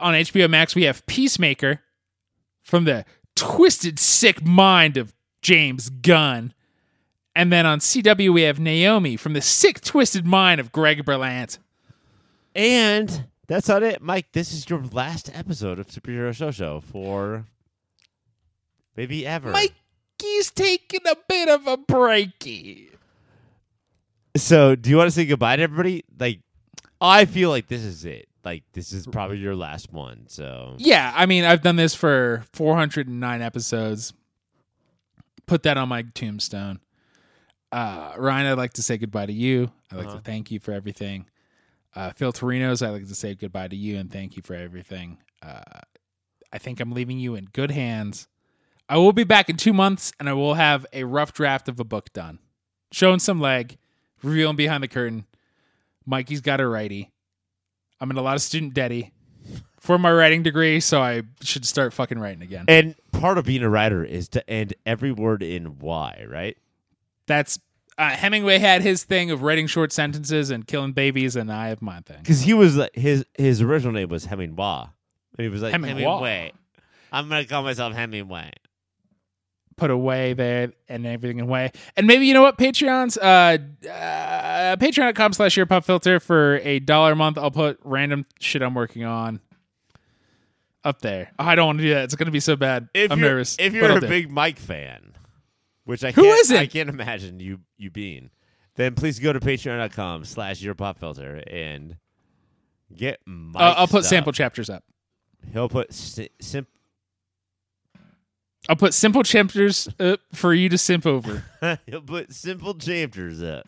On 0.00 0.14
HBO 0.14 0.48
Max, 0.48 0.74
we 0.74 0.84
have 0.84 1.04
Peacemaker 1.06 1.80
from 2.68 2.84
the 2.84 3.06
twisted, 3.34 3.98
sick 3.98 4.44
mind 4.44 4.98
of 4.98 5.14
James 5.40 5.88
Gunn. 5.88 6.52
And 7.34 7.50
then 7.50 7.64
on 7.64 7.78
CW, 7.78 8.32
we 8.32 8.42
have 8.42 8.60
Naomi 8.60 9.16
from 9.16 9.32
the 9.32 9.40
sick, 9.40 9.80
twisted 9.80 10.26
mind 10.26 10.60
of 10.60 10.70
Greg 10.70 11.04
Berlant. 11.04 11.58
And 12.54 13.26
that's 13.46 13.68
not 13.68 13.82
it, 13.82 14.02
Mike. 14.02 14.32
This 14.32 14.52
is 14.52 14.68
your 14.68 14.82
last 14.92 15.30
episode 15.34 15.78
of 15.78 15.86
Superhero 15.86 16.34
Show 16.34 16.50
Show 16.50 16.80
for 16.80 17.46
maybe 18.96 19.26
ever. 19.26 19.50
Mikey's 19.50 20.50
taking 20.50 21.06
a 21.10 21.16
bit 21.26 21.48
of 21.48 21.66
a 21.66 21.78
breaky. 21.78 22.88
So, 24.36 24.74
do 24.74 24.90
you 24.90 24.98
want 24.98 25.06
to 25.06 25.12
say 25.12 25.24
goodbye 25.24 25.56
to 25.56 25.62
everybody? 25.62 26.04
Like, 26.18 26.40
I 27.00 27.24
feel 27.24 27.48
like 27.48 27.68
this 27.68 27.82
is 27.82 28.04
it. 28.04 28.27
Like, 28.48 28.64
this 28.72 28.94
is 28.94 29.06
probably 29.06 29.36
your 29.36 29.54
last 29.54 29.92
one. 29.92 30.24
So, 30.28 30.74
Yeah, 30.78 31.12
I 31.14 31.26
mean, 31.26 31.44
I've 31.44 31.60
done 31.60 31.76
this 31.76 31.94
for 31.94 32.44
409 32.54 33.42
episodes. 33.42 34.14
Put 35.46 35.64
that 35.64 35.76
on 35.76 35.90
my 35.90 36.00
tombstone. 36.14 36.80
Uh, 37.70 38.14
Ryan, 38.16 38.46
I'd 38.46 38.56
like 38.56 38.72
to 38.74 38.82
say 38.82 38.96
goodbye 38.96 39.26
to 39.26 39.32
you. 39.34 39.70
I'd 39.92 39.96
like 39.98 40.06
Uh-huh. 40.06 40.16
to 40.16 40.22
thank 40.22 40.50
you 40.50 40.60
for 40.60 40.72
everything. 40.72 41.26
Uh, 41.94 42.12
Phil 42.12 42.32
Torinos, 42.32 42.80
I'd 42.80 42.88
like 42.88 43.06
to 43.08 43.14
say 43.14 43.34
goodbye 43.34 43.68
to 43.68 43.76
you 43.76 43.98
and 43.98 44.10
thank 44.10 44.34
you 44.34 44.40
for 44.42 44.54
everything. 44.54 45.18
Uh, 45.42 45.60
I 46.50 46.56
think 46.56 46.80
I'm 46.80 46.92
leaving 46.92 47.18
you 47.18 47.34
in 47.34 47.44
good 47.52 47.70
hands. 47.70 48.28
I 48.88 48.96
will 48.96 49.12
be 49.12 49.24
back 49.24 49.50
in 49.50 49.58
two 49.58 49.74
months 49.74 50.10
and 50.18 50.26
I 50.26 50.32
will 50.32 50.54
have 50.54 50.86
a 50.94 51.04
rough 51.04 51.34
draft 51.34 51.68
of 51.68 51.78
a 51.80 51.84
book 51.84 52.14
done. 52.14 52.38
Showing 52.92 53.18
some 53.18 53.42
leg, 53.42 53.76
revealing 54.22 54.56
behind 54.56 54.82
the 54.82 54.88
curtain. 54.88 55.26
Mikey's 56.06 56.40
got 56.40 56.60
a 56.62 56.66
righty. 56.66 57.10
I'm 58.00 58.10
in 58.10 58.16
a 58.16 58.22
lot 58.22 58.36
of 58.36 58.42
student 58.42 58.74
debty 58.74 59.12
for 59.78 59.98
my 59.98 60.12
writing 60.12 60.42
degree, 60.42 60.80
so 60.80 61.00
I 61.00 61.22
should 61.42 61.64
start 61.64 61.92
fucking 61.92 62.18
writing 62.18 62.42
again. 62.42 62.64
and 62.68 62.94
part 63.12 63.38
of 63.38 63.44
being 63.44 63.62
a 63.62 63.68
writer 63.68 64.04
is 64.04 64.28
to 64.30 64.48
end 64.50 64.74
every 64.86 65.12
word 65.12 65.42
in 65.42 65.78
Y, 65.78 66.24
right? 66.28 66.56
That's 67.26 67.58
uh, 67.98 68.10
Hemingway 68.10 68.58
had 68.58 68.82
his 68.82 69.02
thing 69.04 69.30
of 69.30 69.42
writing 69.42 69.66
short 69.66 69.92
sentences 69.92 70.50
and 70.50 70.66
killing 70.66 70.92
babies, 70.92 71.34
and 71.36 71.50
I 71.52 71.68
have 71.68 71.82
my 71.82 72.00
thing. 72.00 72.18
Because 72.18 72.42
he 72.42 72.54
was 72.54 72.76
like, 72.76 72.94
his 72.94 73.24
his 73.36 73.60
original 73.60 73.92
name 73.92 74.08
was 74.08 74.24
Hemingway. 74.26 74.84
And 75.36 75.44
he 75.44 75.48
was 75.48 75.62
like 75.62 75.72
Hemingway. 75.72 76.02
Hemingway. 76.02 76.52
I'm 77.12 77.28
gonna 77.28 77.44
call 77.44 77.62
myself 77.62 77.94
Hemingway. 77.94 78.52
Put 79.78 79.90
away 79.90 80.34
there 80.34 80.72
and 80.88 81.06
everything 81.06 81.40
away. 81.40 81.70
And 81.96 82.06
maybe 82.06 82.26
you 82.26 82.34
know 82.34 82.42
what? 82.42 82.58
Patreon's 82.58 83.16
uh, 83.16 83.58
uh 83.88 84.76
patreon.com 84.76 85.32
slash 85.32 85.56
your 85.56 85.66
pop 85.66 85.84
filter 85.84 86.20
for 86.20 86.56
a 86.64 86.80
dollar 86.80 87.12
a 87.12 87.16
month. 87.16 87.38
I'll 87.38 87.50
put 87.50 87.78
random 87.84 88.26
shit 88.40 88.60
I'm 88.60 88.74
working 88.74 89.04
on 89.04 89.40
up 90.84 91.00
there. 91.00 91.30
Oh, 91.38 91.44
I 91.44 91.54
don't 91.54 91.66
want 91.66 91.78
to 91.78 91.84
do 91.84 91.94
that. 91.94 92.04
It's 92.04 92.16
gonna 92.16 92.30
be 92.30 92.40
so 92.40 92.56
bad. 92.56 92.88
If 92.92 93.12
I'm 93.12 93.20
nervous. 93.20 93.56
If 93.58 93.72
you're 93.72 93.96
a 93.96 94.00
big 94.00 94.30
Mike 94.30 94.58
fan, 94.58 95.14
which 95.84 96.02
I 96.04 96.10
Who 96.10 96.22
can't, 96.22 96.40
isn't? 96.40 96.56
I 96.56 96.66
can't 96.66 96.88
imagine 96.88 97.40
you 97.40 97.60
you 97.76 97.90
being, 97.90 98.30
then 98.74 98.94
please 98.94 99.18
go 99.18 99.32
to 99.32 99.40
patreon.com 99.40 100.24
slash 100.24 100.60
your 100.60 100.74
pop 100.74 100.98
filter 100.98 101.42
and 101.46 101.96
get 102.94 103.20
uh, 103.28 103.58
I'll 103.76 103.86
put 103.86 104.02
stuff. 104.02 104.10
sample 104.10 104.32
chapters 104.32 104.68
up. 104.68 104.84
He'll 105.52 105.68
put 105.68 105.94
si- 105.94 106.30
sim- 106.40 106.66
I'll 108.68 108.76
put 108.76 108.92
simple 108.92 109.22
chapters 109.22 109.88
up 109.98 110.20
for 110.34 110.52
you 110.52 110.68
to 110.68 110.76
simp 110.76 111.06
over. 111.06 111.44
he'll 111.86 112.02
put 112.02 112.32
simple 112.32 112.74
chapters 112.74 113.42
up. 113.42 113.66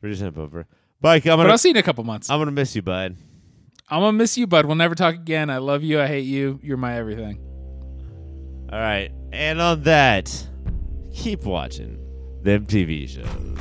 Pretty 0.00 0.16
simple 0.16 0.44
over. 0.44 0.66
Mike, 1.02 1.26
I'm 1.26 1.38
gonna 1.38 1.50
I'll 1.50 1.58
see 1.58 1.70
you 1.70 1.74
in 1.74 1.78
a 1.78 1.82
couple 1.82 2.04
months. 2.04 2.30
I'm 2.30 2.38
gonna 2.38 2.52
miss 2.52 2.76
you, 2.76 2.82
bud. 2.82 3.16
I'm 3.88 4.00
gonna 4.00 4.12
miss 4.12 4.38
you, 4.38 4.46
bud. 4.46 4.66
We'll 4.66 4.76
never 4.76 4.94
talk 4.94 5.14
again. 5.14 5.50
I 5.50 5.58
love 5.58 5.82
you. 5.82 6.00
I 6.00 6.06
hate 6.06 6.24
you. 6.24 6.60
You're 6.62 6.76
my 6.76 6.96
everything. 6.96 7.40
All 8.72 8.78
right, 8.78 9.10
and 9.32 9.60
on 9.60 9.82
that, 9.82 10.48
keep 11.12 11.44
watching 11.44 11.98
them 12.42 12.66
TV 12.66 13.08
shows. 13.08 13.56